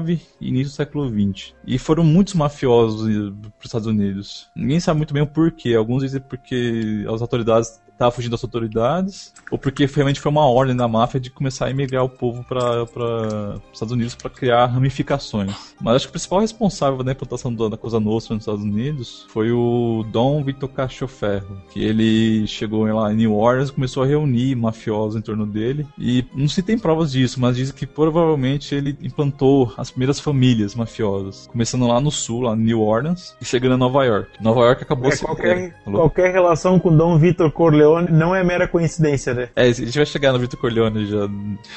XIX 0.07 0.23
e 0.41 0.49
início 0.49 0.73
do 0.73 0.77
século 0.77 1.09
XX. 1.09 1.55
E 1.67 1.79
foram 1.79 2.05
muitos 2.05 2.35
mafiosos 2.35 3.03
para 3.03 3.59
os 3.59 3.65
Estados 3.65 3.87
Unidos. 3.87 4.49
Ninguém 4.57 4.81
sabe 4.81 4.99
muito 4.99 5.13
bem 5.13 5.23
o 5.23 5.27
porquê. 5.27 5.75
Alguns 5.75 6.03
dizem 6.03 6.21
porque 6.21 7.05
as 7.13 7.21
autoridades 7.21 7.81
tava 7.99 8.11
fugindo 8.11 8.33
das 8.33 8.45
autoridades, 8.45 9.33
ou 9.51 9.59
porque 9.59 9.87
realmente 9.87 10.21
foi 10.21 10.31
uma 10.31 10.47
ordem 10.47 10.77
da 10.77 10.87
máfia 10.87 11.19
de 11.19 11.31
começar 11.31 11.67
a 11.67 11.71
emigrar 11.71 12.05
o 12.05 12.09
povo 12.09 12.45
para 12.45 12.83
os 12.83 13.61
Estados 13.73 13.93
Unidos 13.93 14.15
para 14.15 14.31
criar 14.31 14.67
ramificações. 14.67 15.75
Mas 15.81 15.97
acho 15.97 16.07
que 16.07 16.11
o 16.11 16.13
principal 16.13 16.41
responsável 16.41 17.03
da 17.03 17.13
implantação 17.13 17.55
da 17.55 17.77
Cosa 17.77 17.99
Nostra 17.99 18.35
nos 18.35 18.43
Estados 18.43 18.63
Unidos 18.63 19.27
foi 19.29 19.51
o 19.51 20.05
Dom 20.11 20.43
Vitor 20.43 20.69
Cachoferro, 20.69 21.61
que 21.71 21.83
ele 21.83 22.47
chegou 22.47 22.85
lá 22.87 23.13
em 23.13 23.17
New 23.17 23.35
Orleans 23.35 23.71
e 23.71 23.73
começou 23.73 24.03
a 24.03 24.07
reunir 24.07 24.55
mafiosos 24.55 25.17
em 25.17 25.23
torno 25.23 25.47
dele. 25.47 25.87
E 25.99 26.25
não 26.35 26.49
se 26.49 26.63
tem 26.63 26.79
provas 26.79 27.13
disso, 27.13 27.41
mas 27.41 27.57
dizem 27.57 27.75
que 27.75 27.87
provavelmente 27.87 28.75
ele 28.75 28.97
implantou 29.03 29.73
as 29.77 29.91
primeiras 29.91 30.21
famílias 30.21 30.75
mafiosas, 30.75 31.47
começando 31.47 31.87
lá 31.87 32.01
no 32.01 32.11
sul, 32.11 32.43
lá 32.43 32.55
em 32.55 32.61
New 32.61 32.81
Orleans, 32.81 33.37
e 33.41 33.45
chegando 33.45 33.75
a 33.75 33.79
Nova 33.79 34.05
York. 34.05 34.43
Nova 34.43 34.61
York 34.61 34.83
acabou 34.83 35.11
é, 35.11 35.17
qualquer, 35.17 35.75
qualquer 35.85 36.33
relação 36.33 36.79
com 36.79 36.95
Dom 36.95 37.19
Vitor 37.19 37.51
Corleone 37.51 37.86
Corleone 37.87 38.11
não 38.11 38.35
é 38.35 38.43
mera 38.43 38.67
coincidência, 38.67 39.33
né? 39.33 39.49
É, 39.55 39.63
a 39.63 39.73
gente 39.73 39.97
vai 39.97 40.07
chegar 40.07 40.33
no 40.33 40.39
Vitor 40.39 40.59
Corleone 40.59 41.07
já. 41.07 41.29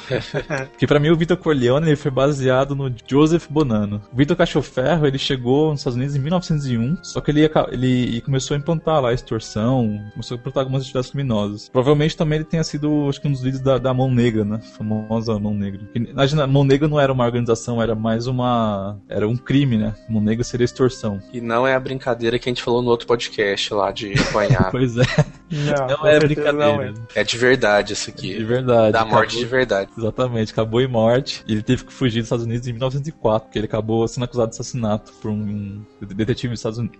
Porque 0.69 0.87
pra 0.87 0.99
mim 0.99 1.09
o 1.09 1.15
Vitor 1.15 1.37
Corleone 1.37 1.87
ele 1.87 1.95
foi 1.95 2.11
baseado 2.11 2.75
no 2.75 2.93
Joseph 3.07 3.47
Bonanno. 3.49 4.01
O 4.11 4.15
Vitor 4.15 4.35
Cachoferro 4.35 5.05
ele 5.05 5.17
chegou 5.17 5.71
nos 5.71 5.81
Estados 5.81 5.97
Unidos 5.97 6.15
em 6.15 6.19
1901, 6.19 6.97
só 7.03 7.21
que 7.21 7.31
ele, 7.31 7.49
ele 7.71 8.21
começou 8.21 8.55
a 8.55 8.57
implantar 8.57 9.01
lá 9.01 9.09
a 9.09 9.13
extorsão, 9.13 9.99
começou 10.13 10.35
a 10.35 10.39
implantar 10.39 10.61
algumas 10.61 10.81
atividades 10.81 11.11
criminosas. 11.11 11.69
Provavelmente 11.69 12.17
também 12.17 12.37
ele 12.37 12.45
tenha 12.45 12.63
sido, 12.63 13.07
acho 13.09 13.21
que 13.21 13.27
um 13.27 13.31
dos 13.31 13.41
líderes 13.41 13.61
da, 13.61 13.77
da 13.77 13.93
Mão 13.93 14.11
Negra, 14.11 14.43
né? 14.43 14.59
A 14.61 14.77
famosa 14.77 15.37
Mão 15.39 15.53
Negra. 15.53 15.81
Imagina, 15.93 16.47
Mão 16.47 16.63
Negra 16.63 16.87
não 16.87 16.99
era 16.99 17.13
uma 17.13 17.25
organização, 17.25 17.81
era 17.81 17.95
mais 17.95 18.27
uma. 18.27 18.97
Era 19.07 19.27
um 19.27 19.37
crime, 19.37 19.77
né? 19.77 19.93
Mão 20.09 20.21
Negra 20.21 20.43
seria 20.43 20.65
extorsão. 20.65 21.19
E 21.31 21.39
não 21.39 21.67
é 21.67 21.75
a 21.75 21.79
brincadeira 21.79 22.39
que 22.39 22.49
a 22.49 22.51
gente 22.51 22.63
falou 22.63 22.81
no 22.81 22.89
outro 22.89 23.07
podcast 23.07 23.73
lá 23.73 23.91
de 23.91 24.13
apanhar. 24.13 24.69
pois 24.71 24.97
é. 24.97 25.03
Não, 25.51 25.98
não 26.01 26.07
é 26.07 26.19
brincadeira. 26.19 26.55
Não 26.55 26.81
é. 26.81 26.93
é 27.15 27.23
de 27.23 27.37
verdade 27.37 27.93
isso 27.93 28.09
aqui. 28.09 28.35
De 28.35 28.43
verdade. 28.43 28.93
Da 28.93 29.05
morte 29.05 29.35
acabou, 29.35 29.39
de 29.39 29.45
verdade. 29.45 29.91
Exatamente, 29.97 30.51
acabou 30.51 30.81
em 30.81 30.87
morte. 30.87 31.43
E 31.47 31.53
ele 31.53 31.63
teve 31.63 31.85
que 31.85 31.93
fugir 31.93 32.19
dos 32.19 32.25
Estados 32.25 32.45
Unidos 32.45 32.67
em 32.67 32.71
1904, 32.71 33.47
porque 33.47 33.59
ele 33.59 33.65
acabou 33.65 34.07
sendo 34.07 34.23
acusado 34.23 34.49
de 34.49 34.55
assassinato 34.55 35.11
por 35.21 35.31
um 35.31 35.83
detetive, 36.01 36.55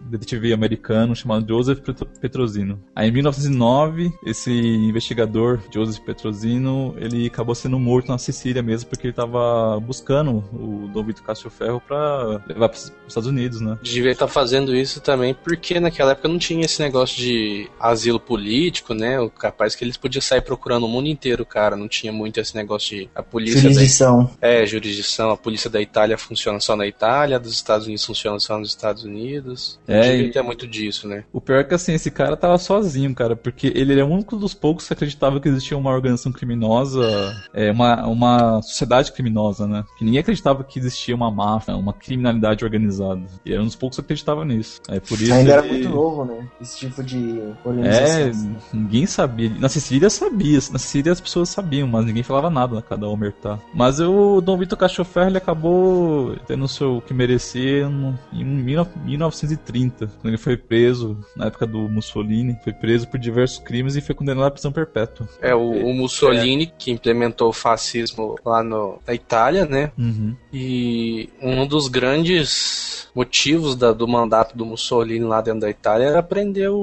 detetive 0.09 0.53
americano 0.53 1.15
chamado 1.15 1.47
Joseph 1.47 1.79
Petrosino. 2.19 2.81
Aí 2.95 3.09
em 3.09 3.12
1909, 3.12 4.12
esse 4.25 4.51
investigador, 4.51 5.59
Joseph 5.73 6.03
Petrosino, 6.03 6.95
ele 6.97 7.27
acabou 7.27 7.55
sendo 7.55 7.79
morto 7.79 8.09
na 8.09 8.17
Sicília 8.17 8.62
mesmo, 8.62 8.89
porque 8.89 9.07
ele 9.07 9.12
estava 9.12 9.79
buscando 9.79 10.43
o 10.53 10.89
Dom 10.93 11.03
Vito 11.03 11.23
Castro 11.23 11.49
Ferro 11.49 11.81
para 11.85 12.41
levar 12.47 12.69
para 12.69 12.77
os 12.77 12.93
Estados 13.07 13.27
Unidos, 13.27 13.62
né? 13.62 13.77
Devia 13.81 14.12
estar 14.12 14.27
fazendo 14.27 14.75
isso 14.75 15.01
também 15.01 15.33
porque 15.33 15.79
naquela 15.79 16.12
época 16.12 16.27
não 16.27 16.38
tinha 16.38 16.65
esse 16.65 16.81
negócio 16.81 17.17
de 17.17 17.69
asilo 17.79 18.19
político 18.19 18.88
né? 18.93 19.19
O 19.19 19.30
capaz 19.30 19.75
que 19.75 19.84
eles 19.84 19.97
podiam 19.97 20.21
sair 20.21 20.41
procurando 20.41 20.86
o 20.86 20.89
mundo 20.89 21.08
inteiro, 21.08 21.45
cara. 21.45 21.75
Não 21.75 21.88
tinha 21.88 22.12
muito 22.12 22.39
esse 22.39 22.56
negócio 22.56 22.97
de 22.97 23.10
a 23.13 23.23
polícia 23.23 23.62
jurisdição. 23.62 24.30
Da... 24.39 24.47
É, 24.47 24.65
jurisdição. 24.65 25.30
A 25.32 25.38
polícia 25.38 25.69
da 25.69 25.82
Itália 25.82 26.17
funciona 26.17 26.60
só 26.60 26.75
na 26.75 26.88
Itália, 26.88 27.39
dos 27.39 27.54
Estados 27.54 27.86
Unidos 27.86 28.06
funciona 28.06 28.39
só 28.39 28.58
nos 28.58 28.69
Estados 28.69 29.04
Unidos. 29.04 29.80
É, 29.88 30.15
e... 30.15 30.32
tem 30.32 30.43
muito 30.43 30.67
disso, 30.67 31.08
né? 31.08 31.23
O 31.32 31.41
pior 31.41 31.60
é 31.60 31.63
que 31.63 31.73
assim, 31.73 31.93
esse 31.93 32.12
cara 32.12 32.36
tava 32.36 32.58
sozinho, 32.58 33.13
cara, 33.13 33.36
porque 33.36 33.71
ele 33.75 33.93
era 33.93 34.06
um 34.06 34.13
único 34.13 34.36
dos 34.36 34.54
poucos 34.54 34.88
que 34.88 34.93
acreditava 34.93 35.39
que 35.39 35.47
existia 35.47 35.78
uma 35.78 35.91
organização 35.91 36.32
criminosa, 36.32 37.36
é, 37.54 37.71
uma, 37.71 38.08
uma 38.08 38.62
sociedade 38.62 39.12
criminosa, 39.12 39.67
né? 39.67 39.84
Que 39.97 40.06
ninguém 40.06 40.19
acreditava 40.19 40.63
que 40.63 40.80
existia 40.80 41.15
uma 41.15 41.32
máfia, 41.32 41.75
uma 41.75 41.93
criminalidade 41.93 42.63
organizada. 42.63 43.21
E 43.45 43.54
era 43.54 43.62
um 43.62 43.65
dos 43.65 43.75
poucos 43.75 43.97
que 43.97 44.02
acreditava 44.02 44.45
nisso. 44.45 44.82
É 44.88 44.99
por 44.99 45.19
isso 45.19 45.34
Ainda 45.34 45.41
ele... 45.41 45.52
era 45.52 45.63
muito 45.63 45.89
novo, 45.89 46.25
né? 46.25 46.47
Esse 46.62 46.80
tipo 46.80 47.04
de 47.04 47.41
organização. 47.63 48.56
É, 48.73 48.78
ninguém 48.80 49.06
sabia. 49.06 49.50
Na 49.60 49.70
Sicília 49.70 50.10
sabia, 50.10 50.60
na 50.72 50.80
Sicília 50.80 51.12
as 51.12 51.22
pessoas 51.22 51.50
sabiam, 51.50 51.88
mas 51.88 52.06
ninguém 52.06 52.24
falava 52.24 52.50
nada 52.50 52.76
na 52.76 52.82
cada 52.82 53.08
Omertá. 53.08 53.60
Mas 53.74 54.00
o 54.00 54.42
Dom 54.42 54.58
Vitor 54.58 54.78
Cachoferro 54.78 55.30
ele 55.30 55.38
acabou 55.38 56.36
tendo 56.48 56.65
o 56.65 56.68
seu 56.68 57.02
que 57.02 57.13
merecer 57.13 57.86
em 58.34 58.46
1930, 58.46 60.08
quando 60.08 60.28
ele 60.28 60.38
foi 60.38 60.58
preso, 60.58 61.18
na 61.36 61.48
época 61.48 61.65
do 61.65 61.89
Mussolini, 61.89 62.58
foi 62.63 62.74
preso 62.74 63.08
por 63.08 63.20
diversos 63.20 63.60
crimes 63.60 63.96
e 63.96 64.02
foi 64.02 64.15
condenado 64.15 64.46
à 64.46 64.52
prisão 64.52 64.72
perpétua. 64.72 65.28
É, 65.42 65.54
o, 65.54 65.70
o 65.70 65.94
Mussolini 65.94 66.63
é. 66.63 66.72
que 66.78 66.92
implementou 66.92 67.50
o 67.50 67.54
fascismo 67.54 68.36
lá 68.46 68.63
no, 68.63 69.00
na 69.06 69.13
Itália, 69.13 69.65
né? 69.65 69.92
Uhum. 69.98 70.36
E 70.54 71.30
um 71.42 71.68
dos 71.68 71.88
grandes 71.88 73.10
motivos 73.13 73.76
da, 73.76 73.92
do 73.92 74.08
mandato 74.08 74.58
do 74.58 74.65
Mussolini 74.65 75.26
lá 75.26 75.42
dentro 75.42 75.62
da 75.62 75.70
Itália 75.70 76.06
era 76.06 76.24
prender 76.24 76.70
o, 76.70 76.78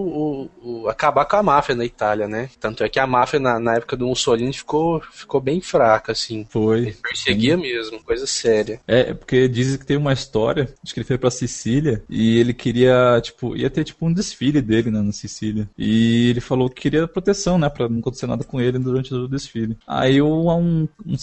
o, 0.63 0.83
o, 0.83 0.89
acabar 0.89 1.25
com 1.25 1.37
a 1.37 1.43
máfia 1.43 1.75
na 1.75 1.85
Itália, 1.87 2.29
né? 2.29 2.49
Tanto 2.61 2.85
é 2.85 2.88
que 2.88 2.99
a 2.99 3.07
máfia 3.07 3.38
na, 3.38 3.59
na 3.59 3.77
época 3.77 3.96
do 3.96 4.07
Mussolini 4.07 4.53
ficou, 4.53 5.01
ficou 5.12 5.40
bem 5.40 5.61
fraca, 5.61 6.12
assim. 6.12 6.46
Foi. 6.49 6.79
Ele 6.79 6.96
perseguia 7.03 7.57
Sim. 7.57 7.62
mesmo, 7.62 8.03
coisa 8.03 8.27
séria. 8.27 8.81
É, 8.87 9.14
porque 9.14 9.49
dizem 9.49 9.79
que 9.79 9.87
tem 9.87 9.96
uma 9.96 10.12
história, 10.12 10.75
acho 10.83 10.92
que 10.92 11.01
ele 11.01 11.07
foi 11.07 11.18
pra 11.18 11.31
Sicília 11.31 12.03
e 12.09 12.38
ele 12.38 12.53
queria, 12.53 13.20
tipo, 13.22 13.57
ia 13.57 13.70
ter 13.70 13.85
tipo 13.85 14.07
um 14.07 14.12
desfile 14.12 14.61
dele 14.61 14.90
né, 14.90 15.01
na 15.01 15.12
Sicília. 15.12 15.68
E 15.77 16.31
ele 16.31 16.40
falou 16.40 16.68
que 16.68 16.83
queria 16.83 17.09
proteção, 17.09 17.59
né, 17.59 17.68
pra 17.68 17.88
não 17.88 17.99
acontecer 18.01 18.27
nada 18.27 18.44
com 18.44 18.61
ele 18.61 18.79
durante 18.79 19.14
o 19.14 19.29
desfile. 19.29 19.77
Aí 19.87 20.20
um, 20.20 20.49
um, 20.51 20.88
um, 21.07 21.16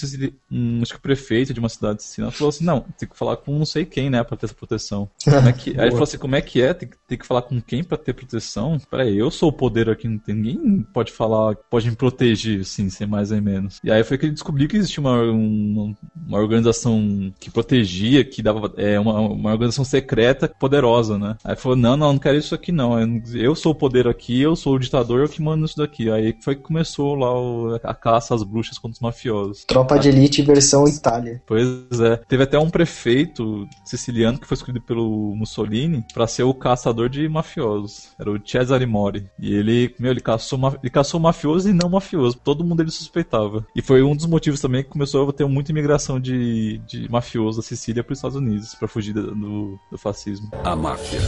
um 0.52 0.82
acho 0.82 0.94
que 0.94 1.00
o 1.00 1.02
prefeito 1.02 1.54
de 1.54 1.60
uma 1.60 1.70
cidade 1.70 1.98
de 1.98 2.04
Sicília 2.04 2.32
falou 2.32 2.50
assim: 2.50 2.66
não, 2.66 2.82
tem 2.98 3.08
que 3.08 3.18
falar 3.18 3.38
com 3.38 3.58
não 3.58 3.66
sei 3.66 3.86
quem, 3.86 4.10
né, 4.10 4.24
pra 4.24 4.38
ter 4.38 4.46
essa 4.46 4.56
proteção. 4.56 5.10
Como 5.24 5.50
é 5.50 5.54
que... 5.54 5.70
Aí 5.72 5.86
ele 5.86 5.92
falou 5.92 6.04
assim: 6.04 6.18
como 6.18 6.36
é 6.36 6.42
que 6.42 6.62
é? 6.62 6.74
Tem, 6.74 6.90
tem 7.08 7.18
que 7.18 7.26
falar 7.26 7.42
com 7.44 7.62
quem 7.62 7.84
pra 7.84 7.98
ter 7.98 8.14
proteção? 8.14 8.78
Peraí, 8.90 9.18
eu 9.18 9.30
sou 9.32 9.50
o 9.50 9.54
poder 9.54 9.90
aqui, 9.90 10.08
não 10.08 10.18
tem 10.18 10.36
ninguém 10.36 10.53
pode 10.94 11.12
falar, 11.12 11.56
pode 11.70 11.90
me 11.90 11.96
proteger, 11.96 12.62
assim, 12.62 12.90
sem 12.90 13.08
mais 13.08 13.32
nem 13.32 13.42
menos. 13.42 13.80
E 13.84 13.92
aí 13.92 14.04
foi 14.04 14.18
que 14.18 14.26
ele 14.26 14.34
descobriu 14.34 14.68
que 14.68 14.78
existia 14.78 15.02
uma, 15.02 15.22
uma, 15.22 15.96
uma 16.28 16.40
organização 16.40 17.34
que 17.40 17.50
protegia, 17.50 18.24
que 18.24 18.42
dava 18.42 18.74
é, 18.78 19.00
uma, 19.00 19.20
uma 19.20 19.52
organização 19.52 19.86
secreta 19.86 20.48
poderosa, 20.48 21.18
né? 21.18 21.38
Aí 21.44 21.56
falou: 21.56 21.78
não, 21.78 21.98
não, 21.98 22.14
não 22.14 22.20
quero 22.20 22.38
isso 22.38 22.56
aqui 22.56 22.72
não. 22.72 22.94
Eu 23.34 23.56
sou 23.56 23.72
o 23.72 23.76
poder 23.76 24.08
aqui, 24.08 24.42
eu 24.42 24.56
sou 24.56 24.76
o 24.76 24.80
ditador, 24.80 25.22
eu 25.22 25.30
que 25.30 25.42
mando 25.42 25.66
isso 25.66 25.78
daqui. 25.78 26.10
Aí 26.10 26.36
foi 26.42 26.56
que 26.56 26.62
começou 26.62 27.16
lá 27.16 27.34
o, 27.34 27.80
a 27.84 27.94
caça 27.94 28.36
às 28.36 28.44
bruxas 28.44 28.78
contra 28.78 28.96
os 28.96 29.00
mafiosos. 29.00 29.66
Tropa 29.66 29.98
de 29.98 30.10
elite 30.10 30.42
versão 30.42 30.88
Itália. 30.88 31.42
Pois 31.46 32.00
é. 32.00 32.18
Teve 32.28 32.44
até 32.44 32.58
um 32.58 32.70
prefeito 32.70 33.68
siciliano 33.86 34.40
que 34.40 34.48
foi 34.48 34.56
escolhido 34.56 34.82
pelo 34.82 35.36
Mussolini 35.36 36.04
para 36.14 36.28
ser 36.28 36.44
o 36.44 36.54
caçador 36.54 37.10
de 37.10 37.28
mafiosos. 37.28 38.10
Era 38.20 38.32
o 38.32 38.40
Cesare 38.46 38.86
Mori. 38.86 39.30
E 39.40 39.54
ele, 39.54 39.94
meu, 40.00 40.12
ele 40.12 40.22
caçou, 40.22 40.33
ele 40.82 40.90
caçou 40.90 41.20
mafioso 41.20 41.70
e 41.70 41.74
não 41.74 41.90
mafioso. 41.90 42.38
Todo 42.44 42.64
mundo 42.64 42.82
ele 42.82 42.92
suspeitava. 42.92 43.66
E 43.76 43.82
foi 43.82 44.04
um 44.04 44.16
dos 44.16 44.26
motivos 44.26 44.60
também 44.60 44.84
que 44.84 44.90
começou 44.90 45.30
a 45.30 45.34
ter 45.34 45.46
muita 45.46 45.72
imigração 45.72 46.20
de, 46.20 46.80
de 46.88 47.10
mafiosos 47.10 47.58
da 47.58 47.64
Sicília 47.64 48.04
para 48.04 48.14
os 48.14 48.20
Estados 48.20 48.38
Unidos, 48.38 48.76
para 48.76 48.88
fugir 48.88 49.14
do, 49.14 49.80
do 49.92 49.98
fascismo. 49.98 50.50
A 50.64 50.76
máfia. 50.76 51.20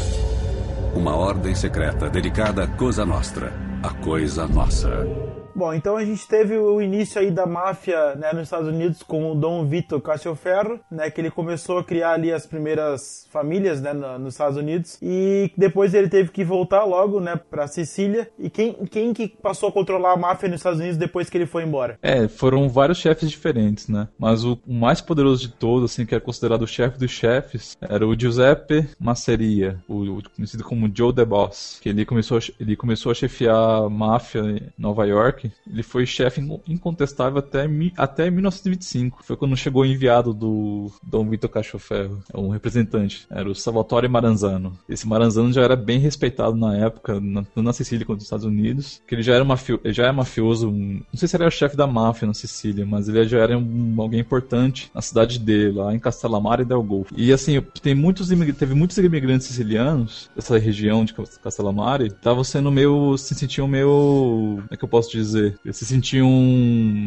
Uma 0.95 1.15
ordem 1.15 1.53
secreta 1.53 2.09
dedicada 2.09 2.63
à 2.63 2.67
Cosa 2.67 3.05
Nostra, 3.05 3.53
a 3.83 3.89
coisa 3.89 4.47
nossa. 4.47 5.44
Bom, 5.55 5.73
então 5.73 5.95
a 5.95 6.03
gente 6.03 6.27
teve 6.27 6.57
o 6.57 6.81
início 6.81 7.21
aí 7.21 7.31
da 7.31 7.45
máfia 7.45 8.13
né, 8.15 8.33
nos 8.33 8.43
Estados 8.43 8.67
Unidos 8.67 9.01
com 9.01 9.31
o 9.31 9.35
Dom 9.35 9.65
Vito 9.65 10.01
Castelferro, 10.01 10.81
né, 10.91 11.09
que 11.09 11.21
ele 11.21 11.31
começou 11.31 11.77
a 11.77 11.83
criar 11.83 12.11
ali 12.11 12.29
as 12.29 12.45
primeiras 12.45 13.25
famílias 13.31 13.81
né, 13.81 13.93
nos 13.93 14.33
Estados 14.33 14.57
Unidos 14.57 14.97
e 15.01 15.49
depois 15.55 15.93
ele 15.93 16.09
teve 16.09 16.29
que 16.31 16.43
voltar 16.43 16.83
logo 16.83 17.21
né, 17.21 17.39
para 17.49 17.67
Sicília. 17.67 18.29
E 18.37 18.49
quem, 18.49 18.73
quem 18.91 19.13
que 19.13 19.29
passou 19.29 19.69
a 19.69 19.71
controlar 19.71 20.11
a 20.11 20.17
máfia 20.17 20.49
nos 20.49 20.59
Estados 20.59 20.79
Unidos 20.79 20.97
depois 20.97 21.29
que 21.29 21.37
ele 21.37 21.45
foi 21.45 21.63
embora? 21.63 21.97
É, 22.01 22.27
foram 22.27 22.67
vários 22.67 22.97
chefes 22.97 23.29
diferentes, 23.29 23.87
né? 23.87 24.09
Mas 24.19 24.43
o, 24.43 24.59
mais 24.67 24.99
poderoso 24.99 25.41
de 25.47 25.53
todos, 25.53 25.89
assim, 25.89 26.05
que 26.05 26.13
era 26.13 26.23
considerado 26.23 26.63
o 26.63 26.67
chefe 26.67 26.99
dos 26.99 27.11
chefes, 27.11 27.77
era 27.79 28.05
o 28.05 28.19
Giuseppe 28.19 28.89
Masseria, 28.99 29.79
o, 29.87 30.17
o, 30.17 30.29
conhecido 30.35 30.65
como 30.65 30.91
Joe 30.93 31.13
the 31.13 31.23
Boss, 31.23 31.79
que 31.81 31.87
ele 31.87 32.05
começou, 32.05 32.39
ele 32.59 32.75
começou 32.75 33.13
a 33.13 33.15
chefiar 33.15 33.55
a 33.55 33.89
máfia 33.89 34.41
em 34.41 34.61
Nova 34.77 35.05
York 35.05 35.44
ele 35.69 35.83
foi 35.83 36.05
chefe 36.05 36.41
incontestável 36.67 37.39
até, 37.39 37.67
até 37.97 38.29
1925. 38.29 39.23
Foi 39.23 39.35
quando 39.35 39.55
chegou 39.57 39.83
o 39.83 39.85
enviado 39.85 40.33
do 40.33 40.91
Dom 41.03 41.29
Vitor 41.29 41.49
Cachoferro, 41.49 42.21
é 42.33 42.37
um 42.37 42.49
representante. 42.49 43.25
Era 43.29 43.49
o 43.49 43.55
Salvatore 43.55 44.07
Maranzano. 44.07 44.77
Esse 44.87 45.07
Maranzano 45.07 45.51
já 45.51 45.61
era 45.61 45.75
bem 45.75 45.99
respeitado 45.99 46.55
na 46.55 46.75
época, 46.77 47.13
tanto 47.13 47.61
na 47.61 47.73
Sicília 47.73 48.05
quanto 48.05 48.19
nos 48.19 48.25
Estados 48.25 48.45
Unidos, 48.45 49.01
que 49.07 49.15
ele 49.15 49.23
já 49.23 49.35
era, 49.35 49.43
mafio, 49.43 49.79
já 49.85 50.07
é 50.07 50.11
mafioso. 50.11 50.69
Um, 50.69 51.01
não 51.11 51.19
sei 51.19 51.27
se 51.27 51.35
ele 51.35 51.43
era 51.43 51.49
o 51.49 51.57
chefe 51.57 51.75
da 51.75 51.87
máfia 51.87 52.27
na 52.27 52.33
Sicília, 52.33 52.85
mas 52.85 53.07
ele 53.07 53.25
já 53.27 53.39
era 53.39 53.57
um, 53.57 53.95
alguém 53.97 54.19
importante 54.19 54.91
na 54.93 55.01
cidade 55.01 55.39
dele, 55.39 55.73
lá 55.73 55.93
em 55.93 55.99
Castellammare 55.99 56.65
del 56.65 56.83
Golfo. 56.83 57.13
E 57.17 57.31
assim, 57.31 57.61
tem 57.81 57.95
muitos 57.95 58.29
teve 58.57 58.73
muitos 58.73 58.97
imigrantes 58.97 59.47
sicilianos 59.47 60.29
dessa 60.35 60.57
região 60.57 61.05
de 61.05 61.13
Castellammare, 61.13 62.07
estavam 62.07 62.43
sendo 62.43 62.71
meio, 62.71 63.17
se 63.17 63.35
sentiam 63.35 63.67
meio, 63.67 64.55
como 64.57 64.67
é 64.71 64.77
que 64.77 64.83
eu 64.83 64.89
posso 64.89 65.11
dizer? 65.11 65.34
Dizer, 65.35 65.59
eles 65.63 65.77
se 65.77 65.85
sentiam 65.85 66.29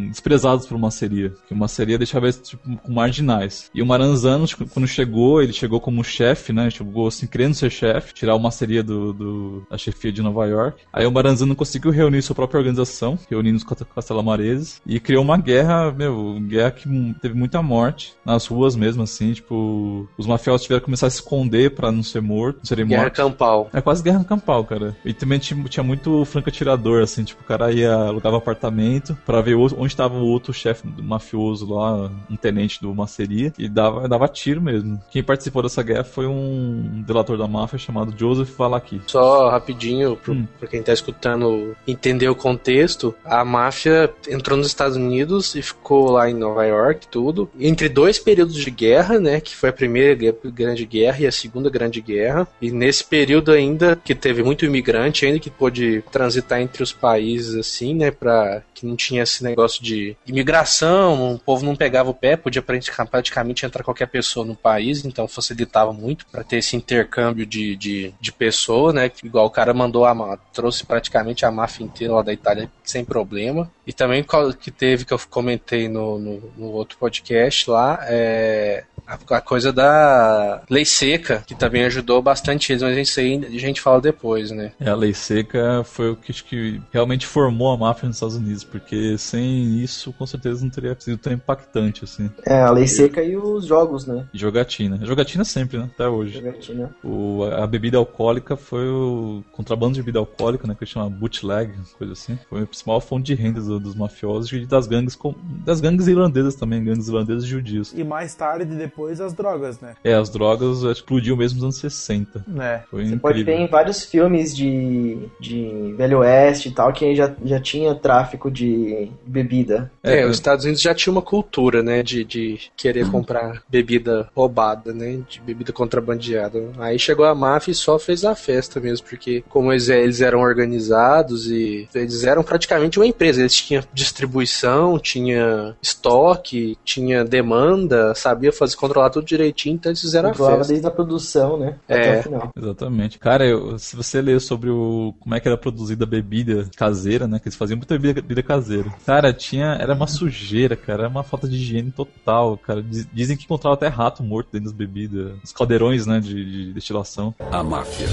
desprezados 0.08 0.66
por 0.66 0.76
uma 0.76 0.90
seria, 0.90 1.32
que 1.46 1.54
uma 1.54 1.68
seria 1.68 1.98
deixava 1.98 2.26
eles 2.26 2.40
tipo, 2.40 2.76
com 2.78 2.92
marginais. 2.92 3.70
E 3.74 3.82
o 3.82 3.86
Maranzano, 3.86 4.46
tipo, 4.46 4.66
quando 4.66 4.86
chegou, 4.86 5.42
ele 5.42 5.52
chegou 5.52 5.80
como 5.80 6.04
chefe, 6.04 6.52
né? 6.52 6.70
Chegou 6.70 7.08
assim, 7.08 7.26
querendo 7.26 7.54
ser 7.54 7.70
chefe, 7.70 8.14
tirar 8.14 8.36
uma 8.36 8.50
seria 8.50 8.82
do, 8.82 9.12
do, 9.12 9.66
da 9.70 9.78
chefia 9.78 10.12
de 10.12 10.22
Nova 10.22 10.46
York. 10.46 10.82
Aí 10.92 11.06
o 11.06 11.12
Maranzano 11.12 11.56
conseguiu 11.56 11.90
reunir 11.90 12.22
sua 12.22 12.34
própria 12.34 12.58
organização, 12.58 13.18
reunindo 13.30 13.56
os 13.56 13.64
castelamareses, 13.64 14.80
e 14.86 15.00
criou 15.00 15.22
uma 15.22 15.36
guerra, 15.36 15.92
meu, 15.92 16.38
guerra 16.40 16.70
que 16.70 16.88
teve 17.20 17.34
muita 17.34 17.62
morte 17.62 18.14
nas 18.24 18.46
ruas 18.46 18.76
mesmo, 18.76 19.02
assim, 19.02 19.32
tipo, 19.32 20.08
os 20.16 20.26
mafiosos 20.26 20.62
tiveram 20.62 20.80
que 20.80 20.84
começar 20.84 21.06
a 21.06 21.10
se 21.10 21.16
esconder 21.16 21.74
pra 21.74 21.90
não 21.90 22.02
ser 22.02 22.20
morto, 22.20 22.58
não 22.58 22.64
serem 22.64 22.86
guerra 22.86 23.02
mortos. 23.02 23.16
Guerra 23.18 23.30
campal. 23.30 23.70
É 23.72 23.80
quase 23.80 24.02
guerra 24.02 24.24
campal, 24.24 24.64
cara. 24.64 24.96
E 25.04 25.12
também 25.12 25.38
tinha, 25.38 25.84
muito 25.84 26.24
franco-atirador, 26.24 27.02
assim, 27.02 27.24
tipo, 27.24 27.42
o 27.42 27.44
cara 27.44 27.72
ia 27.72 28.10
alugava 28.18 28.37
apartamento 28.37 29.16
para 29.24 29.40
ver 29.40 29.54
onde 29.54 29.87
estava 29.87 30.14
o 30.14 30.26
outro 30.26 30.52
chefe 30.52 30.87
mafioso 31.00 31.72
lá, 31.72 32.11
um 32.31 32.37
tenente 32.37 32.81
do 32.81 32.94
Maceria, 32.94 33.52
e 33.59 33.68
dava, 33.68 34.09
dava 34.09 34.28
tiro 34.28 34.61
mesmo. 34.61 35.00
Quem 35.11 35.22
participou 35.22 35.62
dessa 35.62 35.83
guerra 35.83 36.04
foi 36.04 36.26
um 36.26 37.02
delator 37.07 37.38
da 37.38 37.46
máfia 37.46 37.78
chamado 37.78 38.14
Joseph 38.16 38.57
Valaki. 38.57 39.00
Só 39.07 39.48
rapidinho, 39.50 40.16
pro, 40.16 40.35
hum. 40.35 40.46
pra 40.59 40.68
quem 40.68 40.83
tá 40.83 40.92
escutando 40.92 41.76
entender 41.87 42.28
o 42.28 42.35
contexto, 42.35 43.14
a 43.24 43.44
máfia 43.44 44.12
entrou 44.28 44.57
nos 44.57 44.66
Estados 44.66 44.96
Unidos 44.96 45.54
e 45.54 45.62
ficou 45.62 46.11
lá 46.11 46.28
em 46.28 46.35
Nova 46.35 46.64
York, 46.64 47.07
tudo, 47.09 47.48
entre 47.59 47.88
dois 47.88 48.18
períodos 48.18 48.54
de 48.54 48.70
guerra, 48.70 49.18
né, 49.18 49.40
que 49.40 49.54
foi 49.54 49.68
a 49.68 49.72
primeira 49.72 50.16
grande 50.46 50.85
guerra 50.85 51.20
e 51.20 51.26
a 51.26 51.33
segunda 51.33 51.70
grande 51.70 52.00
guerra, 52.00 52.46
e 52.61 52.70
nesse 52.70 53.04
período 53.04 53.52
ainda 53.52 53.96
que 53.96 54.14
teve 54.14 54.42
muito 54.42 54.64
imigrante 54.64 55.26
ainda 55.26 55.38
que 55.38 55.50
pôde 55.50 56.02
transitar 56.11 56.61
entre 56.61 56.83
os 56.83 56.92
países 56.92 57.54
assim, 57.54 57.94
né, 57.98 58.11
para 58.11 58.62
que 58.74 58.87
não 58.87 58.96
tinha 58.96 59.22
esse 59.22 59.42
negócio 59.42 59.82
de 59.82 60.16
imigração, 60.26 61.34
o 61.34 61.38
povo 61.38 61.64
não 61.64 61.76
pegava 61.76 62.11
o 62.11 62.14
pé, 62.14 62.37
podia 62.37 62.62
praticamente 62.62 63.66
entrar 63.66 63.82
qualquer 63.82 64.06
pessoa 64.06 64.46
no 64.46 64.54
país, 64.54 65.04
então 65.04 65.26
facilitava 65.26 65.92
muito 65.92 66.26
para 66.26 66.44
ter 66.44 66.58
esse 66.58 66.76
intercâmbio 66.76 67.44
de, 67.44 67.76
de, 67.76 68.14
de 68.20 68.32
pessoa, 68.32 68.92
né? 68.92 69.11
Igual 69.22 69.46
o 69.46 69.50
cara 69.50 69.74
mandou 69.74 70.04
a 70.04 70.38
trouxe 70.52 70.84
praticamente 70.84 71.44
a 71.44 71.50
máfia 71.50 71.84
inteira 71.84 72.14
lá 72.14 72.22
da 72.22 72.32
Itália 72.32 72.70
sem 72.84 73.04
problema. 73.04 73.70
E 73.87 73.92
também 73.92 74.24
que 74.61 74.70
teve 74.70 75.04
que 75.04 75.12
eu 75.12 75.20
comentei 75.30 75.88
no, 75.88 76.18
no, 76.18 76.52
no 76.56 76.66
outro 76.72 76.98
podcast 76.98 77.70
lá, 77.70 77.98
é 78.02 78.84
a, 79.30 79.40
coisa 79.40 79.72
da 79.72 80.62
lei 80.68 80.84
seca, 80.84 81.42
que 81.46 81.54
também 81.54 81.84
ajudou 81.84 82.20
bastante 82.20 82.70
eles, 82.72 82.82
mas 82.82 82.96
isso 82.96 83.18
aí 83.20 83.40
a 83.42 83.58
gente 83.58 83.80
fala 83.80 84.00
depois, 84.00 84.50
né? 84.50 84.72
É, 84.78 84.90
a 84.90 84.94
lei 84.94 85.14
seca 85.14 85.82
foi 85.84 86.11
o 86.11 86.16
que, 86.16 86.32
que 86.42 86.80
realmente 86.92 87.26
formou 87.26 87.72
a 87.72 87.76
máfia 87.88 88.07
nos 88.07 88.16
Estados 88.16 88.37
Unidos, 88.37 88.64
porque 88.64 89.16
sem 89.18 89.79
isso, 89.79 90.12
com 90.12 90.27
certeza, 90.27 90.62
não 90.62 90.70
teria 90.70 90.96
sido 90.98 91.18
tão 91.18 91.33
impactante, 91.33 92.05
assim. 92.05 92.31
É, 92.46 92.61
a 92.61 92.70
lei 92.70 92.87
seca 92.87 93.22
e 93.22 93.37
os 93.37 93.66
jogos, 93.66 94.07
né? 94.07 94.27
Jogatina. 94.33 94.98
Jogatina 95.03 95.44
sempre, 95.44 95.79
né? 95.79 95.90
Até 95.94 96.09
hoje. 96.09 96.35
Jogatina. 96.35 96.90
O, 97.03 97.44
a 97.44 97.66
bebida 97.66 97.98
alcoólica 97.98 98.57
foi 98.57 98.88
o 98.88 99.42
contrabando 99.53 99.94
de 99.94 100.01
bebida 100.01 100.18
alcoólica, 100.18 100.66
né? 100.66 100.77
Que 100.79 100.87
chama 100.87 101.09
bootleg, 101.11 101.72
coisa 101.96 102.12
assim. 102.12 102.38
Foi 102.48 102.62
a 102.62 102.66
principal 102.66 103.01
fonte 103.01 103.27
de 103.27 103.35
renda 103.35 103.61
dos, 103.61 103.81
dos 103.81 103.94
mafiosos 103.94 104.53
e 104.53 104.66
das 104.66 104.87
gangues, 104.87 105.18
das 105.64 105.81
gangues 105.81 106.07
irlandesas 106.07 106.55
também, 106.55 106.83
gangues 106.85 107.09
irlandesas 107.09 107.44
e 107.44 107.46
judios. 107.46 107.92
E 107.96 108.05
mais 108.05 108.35
tarde, 108.35 108.64
depois 108.64 109.09
depois 109.09 109.20
as 109.20 109.33
drogas, 109.33 109.81
né? 109.81 109.94
É, 110.05 110.14
as 110.14 110.29
drogas 110.29 110.83
explodiu 110.83 111.37
mesmo 111.37 111.57
nos 111.57 111.64
anos 111.64 111.79
60. 111.79 112.44
É. 112.61 112.83
Foi 112.90 113.01
Você 113.01 113.07
incrível. 113.07 113.20
pode 113.20 113.42
ver 113.44 113.59
em 113.59 113.66
vários 113.66 114.05
filmes 114.05 114.57
de, 114.57 115.18
de 115.40 115.94
Velho 115.96 116.18
Oeste 116.18 116.68
e 116.68 116.72
tal, 116.72 116.92
que 116.92 117.14
já, 117.14 117.33
já 117.44 117.61
tinha 117.61 117.77
tinha 117.78 117.94
tráfico 117.94 118.50
de 118.50 119.10
bebida. 119.26 119.90
É, 120.02 120.24
os 120.26 120.32
Estados 120.32 120.64
Unidos 120.64 120.82
já 120.82 120.94
tinha 120.94 121.12
uma 121.12 121.22
cultura, 121.22 121.82
né, 121.82 122.02
de, 122.02 122.24
de 122.24 122.58
querer 122.76 123.10
comprar 123.10 123.62
bebida 123.68 124.28
roubada, 124.34 124.92
né, 124.92 125.20
de 125.28 125.40
bebida 125.40 125.72
contrabandeada. 125.72 126.70
Aí 126.78 126.98
chegou 126.98 127.24
a 127.26 127.34
máfia 127.34 127.72
e 127.72 127.74
só 127.74 127.98
fez 127.98 128.24
a 128.24 128.34
festa 128.34 128.80
mesmo, 128.80 129.06
porque 129.08 129.44
como 129.48 129.72
eles, 129.72 129.88
eles 129.88 130.20
eram 130.20 130.40
organizados 130.40 131.46
e 131.50 131.88
eles 131.94 132.24
eram 132.24 132.42
praticamente 132.42 132.98
uma 132.98 133.06
empresa, 133.06 133.40
eles 133.40 133.54
tinham 133.54 133.82
distribuição, 133.92 134.98
tinha 134.98 135.76
estoque, 135.80 136.76
tinha 136.84 137.24
demanda, 137.24 138.14
sabia 138.14 138.52
fazer 138.52 138.76
controlar 138.76 139.10
tudo 139.10 139.26
direitinho, 139.26 139.74
então 139.74 139.90
eles 139.90 140.00
fizeram 140.00 140.28
a 140.28 140.32
Controlava 140.32 140.58
festa. 140.58 140.72
desde 140.72 140.86
a 140.86 140.90
produção, 140.90 141.58
né? 141.58 141.76
É. 141.88 141.94
Até 141.98 142.18
o 142.18 142.22
final. 142.22 142.50
Exatamente. 142.56 143.18
Cara, 143.18 143.46
eu- 143.46 143.78
se 143.78 143.94
você 143.96 144.20
ler 144.20 144.40
sobre 144.40 144.70
o 144.70 145.14
como 145.20 145.34
é 145.34 145.40
que 145.40 145.48
era 145.48 145.56
produzida 145.56 146.04
a 146.04 146.06
bebida 146.06 146.68
caseira, 146.76 147.26
né? 147.26 147.38
Que 147.38 147.48
eles 147.48 147.56
faziam 147.56 147.67
muita 147.76 147.94
bebida, 147.98 148.20
bebida 148.22 148.42
caseira. 148.42 148.90
Cara, 149.07 149.33
tinha. 149.33 149.76
Era 149.81 149.94
uma 149.94 150.07
sujeira, 150.07 150.76
cara. 150.76 151.02
Era 151.04 151.09
uma 151.11 151.22
falta 151.22 151.48
de 151.48 151.57
higiene 151.57 151.90
total, 151.90 152.57
cara. 152.59 152.83
Diz- 152.83 153.09
Dizem 153.12 153.37
que 153.37 153.44
encontrava 153.44 153.74
até 153.74 153.88
rato 153.88 154.22
morto 154.22 154.48
dentro 154.52 154.66
das 154.66 154.74
bebidas. 154.74 155.33
Os 155.42 155.52
caldeirões, 155.52 156.07
né? 156.07 156.20
De, 156.20 156.66
de 156.66 156.72
destilação. 156.72 157.35
A 157.50 157.62
máfia. 157.62 158.07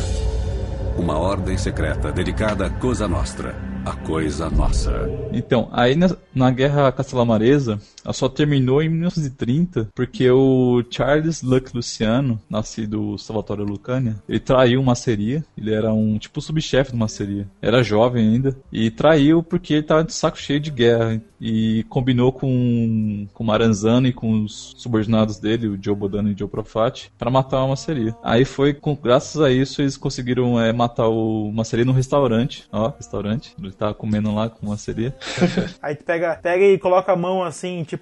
Uma 0.98 1.18
ordem 1.18 1.58
secreta 1.58 2.12
dedicada 2.12 2.68
à 2.68 2.70
Cosa 2.70 3.06
Nostra, 3.08 3.54
a 3.86 3.92
coisa 3.94 4.50
nossa. 4.50 4.94
Então, 5.34 5.68
aí 5.74 5.94
na, 5.96 6.10
na 6.34 6.50
Guerra 6.52 6.90
Castelamaresa, 6.92 7.80
ela 8.06 8.14
só 8.14 8.30
terminou 8.30 8.82
em 8.82 8.90
1930 8.90 9.90
porque 9.96 10.30
o 10.30 10.84
Charles 10.90 11.42
Luck 11.42 11.76
Luciano, 11.76 12.40
nascido 12.48 13.18
Salvatore 13.18 13.64
Lucania, 13.64 14.16
ele 14.30 14.40
traiu 14.40 14.80
uma 14.80 14.94
seria. 14.96 15.44
Ele 15.58 15.74
era 15.74 15.92
um 15.92 16.18
tipo 16.20 16.40
subchefe 16.40 16.92
de 16.92 16.96
uma 16.96 17.08
seria. 17.08 17.48
Era 17.62 17.84
jovem 17.84 18.28
ainda. 18.28 18.56
E 18.72 18.92
traiu 18.92 19.42
porque 19.42 19.74
ele 19.74 19.84
tava 19.84 20.04
de 20.04 20.14
saco 20.14 20.38
cheio 20.38 20.60
de 20.60 20.70
guerra. 20.70 21.22
E 21.42 21.84
combinou 21.90 22.32
com, 22.32 23.28
com 23.34 23.44
Maranzano 23.44 24.08
e 24.08 24.14
com 24.14 24.44
os 24.44 24.74
subordinados 24.78 25.38
dele, 25.38 25.68
o 25.68 25.78
Joe 25.82 25.96
Bodano 25.96 26.30
e 26.30 26.34
o 26.34 26.38
Joe 26.38 26.48
Profati, 26.48 27.12
para 27.18 27.30
matar 27.30 27.64
uma 27.64 27.76
seria. 27.76 28.16
Aí 28.24 28.46
foi, 28.46 28.74
com, 28.74 28.96
graças 28.96 29.40
a 29.42 29.52
isso, 29.52 29.82
eles 29.82 29.98
conseguiram 29.98 30.60
é, 30.60 30.72
matar 30.72 31.10
o 31.10 31.52
Masseri 31.52 31.84
no 31.84 31.92
restaurante. 31.92 32.68
Ó, 32.72 32.92
restaurante. 32.96 33.54
Ele 33.62 33.72
tava 33.72 33.94
comendo 33.94 34.34
lá 34.34 34.50
com 34.50 34.68
uma 34.68 34.78
seria. 34.78 35.14
Aí 35.82 35.96
tu 35.96 36.06
pega, 36.06 36.40
pega 36.42 36.64
e 36.64 36.78
coloca 36.78 37.12
a 37.12 37.16
mão 37.16 37.44
assim, 37.44 37.84
tipo 37.84 37.95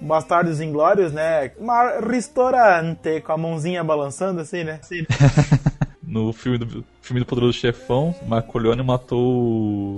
Bastardos 0.00 0.60
Inglórios, 0.60 1.12
né? 1.12 1.50
Uma 1.58 2.00
restaurante 2.00 3.20
com 3.20 3.32
a 3.32 3.36
mãozinha 3.36 3.82
balançando 3.82 4.40
assim, 4.40 4.64
né? 4.64 4.80
Assim? 4.82 5.06
No 6.06 6.32
filme 6.32 6.56
do, 6.56 6.84
filme 7.06 7.20
do 7.20 7.26
Poderoso 7.26 7.58
Chefão, 7.58 8.14
Marcolione 8.26 8.82
matou 8.82 9.18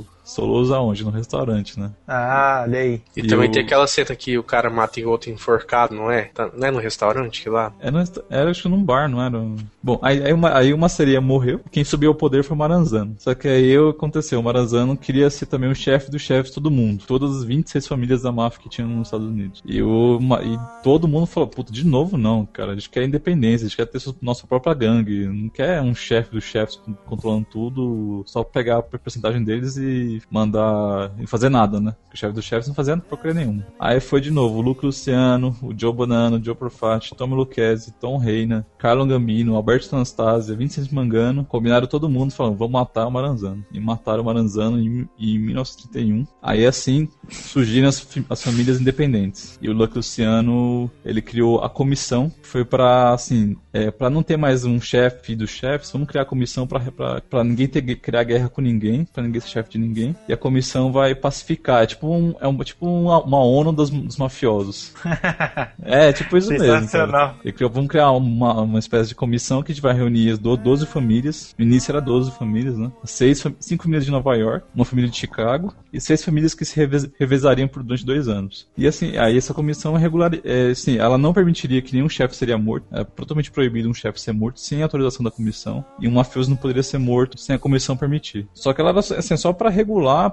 o 0.00 0.06
Soloso 0.24 0.74
aonde? 0.74 1.02
No 1.04 1.10
restaurante, 1.10 1.80
né? 1.80 1.90
Ah, 2.06 2.64
olha 2.66 2.80
aí. 2.80 3.00
E, 3.16 3.20
E 3.20 3.26
também 3.26 3.48
o- 3.48 3.52
tem 3.52 3.62
aquela 3.62 3.86
cena 3.86 4.14
que 4.14 4.36
o 4.36 4.42
cara 4.42 4.68
mata 4.68 5.00
o 5.00 5.08
outro 5.08 5.30
enforcado, 5.30 5.94
não 5.94 6.10
é? 6.10 6.24
Tá- 6.34 6.50
não 6.54 6.68
é 6.68 6.70
no 6.70 6.78
restaurante 6.78 7.42
que 7.42 7.48
lá? 7.48 7.72
Era, 7.80 7.92
no 7.92 8.04
era 8.28 8.50
acho 8.50 8.62
que 8.62 8.68
num 8.68 8.84
bar, 8.84 9.08
não 9.08 9.22
era? 9.22 9.38
Bom, 9.82 9.98
aí, 10.02 10.22
aí, 10.22 10.32
uma, 10.32 10.54
aí 10.56 10.74
uma 10.74 10.88
seria 10.88 11.20
morreu, 11.20 11.60
quem 11.70 11.82
subiu 11.82 12.10
ao 12.10 12.14
poder 12.14 12.44
foi 12.44 12.54
o 12.54 12.58
Maranzano. 12.58 13.14
Só 13.18 13.34
que 13.34 13.48
aí 13.48 13.78
o 13.78 13.92
que 13.92 13.96
aconteceu, 13.98 14.38
o 14.38 14.42
Maranzano 14.42 14.96
queria 14.98 15.30
ser 15.30 15.46
também 15.46 15.70
o 15.70 15.74
chefe 15.74 16.10
dos 16.10 16.20
chefes 16.20 16.50
de 16.50 16.56
todo 16.56 16.70
mundo. 16.70 17.04
Todas 17.06 17.36
as 17.38 17.44
26 17.44 17.86
famílias 17.86 18.22
da 18.22 18.30
máfia 18.30 18.60
que 18.60 18.68
tinham 18.68 18.90
nos 18.90 19.08
Estados 19.08 19.26
Unidos. 19.26 19.62
E, 19.64 19.82
o, 19.82 20.18
ma- 20.20 20.42
e 20.42 20.58
todo 20.82 21.08
mundo 21.08 21.26
falou, 21.26 21.48
puta, 21.48 21.72
de 21.72 21.86
novo 21.86 22.18
não, 22.18 22.44
cara, 22.44 22.72
a 22.72 22.74
gente 22.74 22.90
quer 22.90 23.04
independência, 23.04 23.64
a 23.64 23.68
gente 23.68 23.76
quer 23.76 23.86
ter 23.86 23.98
nossa 24.20 24.46
própria 24.46 24.74
gangue. 24.74 25.26
Não 25.26 25.48
quer 25.48 25.80
um 25.80 25.94
chefe 25.94 26.32
dos 26.32 26.44
chefes 26.44 26.78
controlando 27.06 27.46
tudo, 27.50 28.22
só 28.26 28.42
pegar 28.44 28.78
a 28.78 28.82
porcentagem 28.82 29.42
deles 29.42 29.76
e 29.76 30.22
mandar 30.30 31.12
e 31.18 31.26
fazer 31.26 31.48
nada, 31.48 31.80
né? 31.80 31.94
O 32.12 32.16
chefe 32.16 32.34
dos 32.34 32.44
chefes 32.44 32.68
não 32.68 32.74
fazia 32.74 32.96
porcaria 32.96 33.34
nenhuma. 33.34 33.66
Aí 33.78 34.00
foi 34.00 34.20
de 34.20 34.30
novo 34.30 34.58
o 34.58 34.62
Luke 34.62 34.84
Luciano, 34.84 35.56
o 35.62 35.72
Joe 35.76 35.92
Bonano, 35.92 36.36
o 36.36 36.44
Joe 36.44 36.54
Profati, 36.54 37.14
Tommy 37.14 37.34
Lucchese, 37.34 37.92
Tom 37.92 38.18
Reina, 38.18 38.66
Carlo 38.78 39.06
Gambino, 39.06 39.56
Alberto 39.56 39.94
Anastasia, 39.94 40.56
Vincent 40.56 40.90
Mangano, 40.92 41.44
combinaram 41.44 41.86
todo 41.86 42.08
mundo 42.08 42.32
falando, 42.32 42.56
vamos 42.56 42.72
matar 42.72 43.06
o 43.06 43.10
Maranzano. 43.10 43.64
E 43.72 43.80
mataram 43.80 44.22
o 44.22 44.26
Maranzano 44.26 44.78
em, 44.80 45.08
em 45.18 45.38
1931. 45.38 46.26
Aí 46.42 46.66
assim 46.66 47.08
surgiram 47.30 47.88
as, 47.88 48.06
as 48.28 48.42
famílias 48.42 48.80
independentes. 48.80 49.58
E 49.60 49.68
o 49.68 49.72
Luke 49.72 49.96
Luciano, 49.96 50.90
ele 51.04 51.22
criou 51.22 51.62
a 51.62 51.68
comissão, 51.68 52.32
foi 52.42 52.64
pra, 52.64 53.12
assim, 53.12 53.56
é, 53.72 53.90
para 53.90 54.10
não 54.10 54.22
ter 54.22 54.36
mais 54.36 54.64
um 54.64 54.80
chefe 54.80 55.36
dos 55.36 55.50
chefes, 55.50 55.90
vamos 55.90 56.08
criar 56.08 56.22
a 56.22 56.26
comissão 56.26 56.66
pra, 56.66 56.87
pra, 56.92 57.20
pra 57.20 57.44
ninguém 57.44 57.66
ter, 57.68 57.82
criar 57.96 58.24
guerra 58.24 58.48
com 58.48 58.60
ninguém, 58.60 59.04
pra 59.04 59.22
ninguém 59.22 59.40
ser 59.40 59.48
chefe 59.48 59.70
de 59.70 59.78
ninguém. 59.78 60.14
E 60.28 60.32
a 60.32 60.36
comissão 60.36 60.92
vai 60.92 61.14
pacificar. 61.14 61.82
É 61.82 61.86
tipo, 61.86 62.08
um, 62.08 62.34
é 62.40 62.48
um, 62.48 62.56
tipo 62.58 62.86
uma, 62.86 63.22
uma 63.22 63.42
ONU 63.42 63.72
dos, 63.72 63.90
dos 63.90 64.16
mafiosos. 64.16 64.92
é, 65.82 66.12
tipo 66.12 66.36
isso 66.36 66.48
mesmo. 66.50 66.88
cara. 66.88 67.34
Criou, 67.54 67.70
vamos 67.70 67.88
criar 67.88 68.10
uma, 68.12 68.62
uma 68.62 68.78
espécie 68.78 69.08
de 69.08 69.14
comissão 69.14 69.62
que 69.62 69.72
a 69.72 69.74
gente 69.74 69.82
vai 69.82 69.94
reunir 69.94 70.30
as 70.30 70.38
do- 70.38 70.56
12 70.56 70.86
famílias. 70.86 71.54
No 71.58 71.64
início 71.64 71.90
era 71.92 72.00
12 72.00 72.30
famílias, 72.32 72.76
né? 72.78 72.90
Seis, 73.04 73.42
cinco 73.60 73.84
famílias 73.84 74.04
de 74.04 74.10
Nova 74.10 74.34
York, 74.36 74.66
uma 74.74 74.84
família 74.84 75.10
de 75.10 75.16
Chicago 75.16 75.74
e 75.92 76.00
seis 76.00 76.24
famílias 76.24 76.54
que 76.54 76.64
se 76.64 76.76
revez- 76.76 77.08
revezariam 77.18 77.68
por 77.68 77.82
durante 77.82 78.04
dois 78.04 78.28
anos. 78.28 78.66
E 78.76 78.86
assim, 78.86 79.16
aí 79.16 79.36
essa 79.36 79.54
comissão 79.54 79.96
é 79.96 79.98
regular, 80.00 80.30
é, 80.44 80.68
assim, 80.70 80.98
ela 80.98 81.16
não 81.18 81.32
permitiria 81.32 81.80
que 81.82 81.94
nenhum 81.94 82.08
chefe 82.08 82.36
seria 82.36 82.58
morto. 82.58 82.86
É 82.92 83.04
totalmente 83.04 83.50
proibido 83.50 83.88
um 83.88 83.94
chefe 83.94 84.20
ser 84.20 84.32
morto 84.32 84.60
sem 84.60 84.82
autorização 84.82 85.24
da 85.24 85.30
comissão. 85.30 85.84
E 86.00 86.06
um 86.08 86.12
mafioso 86.12 86.50
não 86.50 86.56
poderia 86.56 86.77
ser 86.82 86.98
morto 86.98 87.38
sem 87.38 87.56
a 87.56 87.58
comissão 87.58 87.96
permitir. 87.96 88.46
Só 88.54 88.72
que 88.72 88.80
ela 88.80 88.90
era 88.90 89.00
assim, 89.00 89.36
só 89.36 89.52
para 89.52 89.70
regular, 89.70 90.32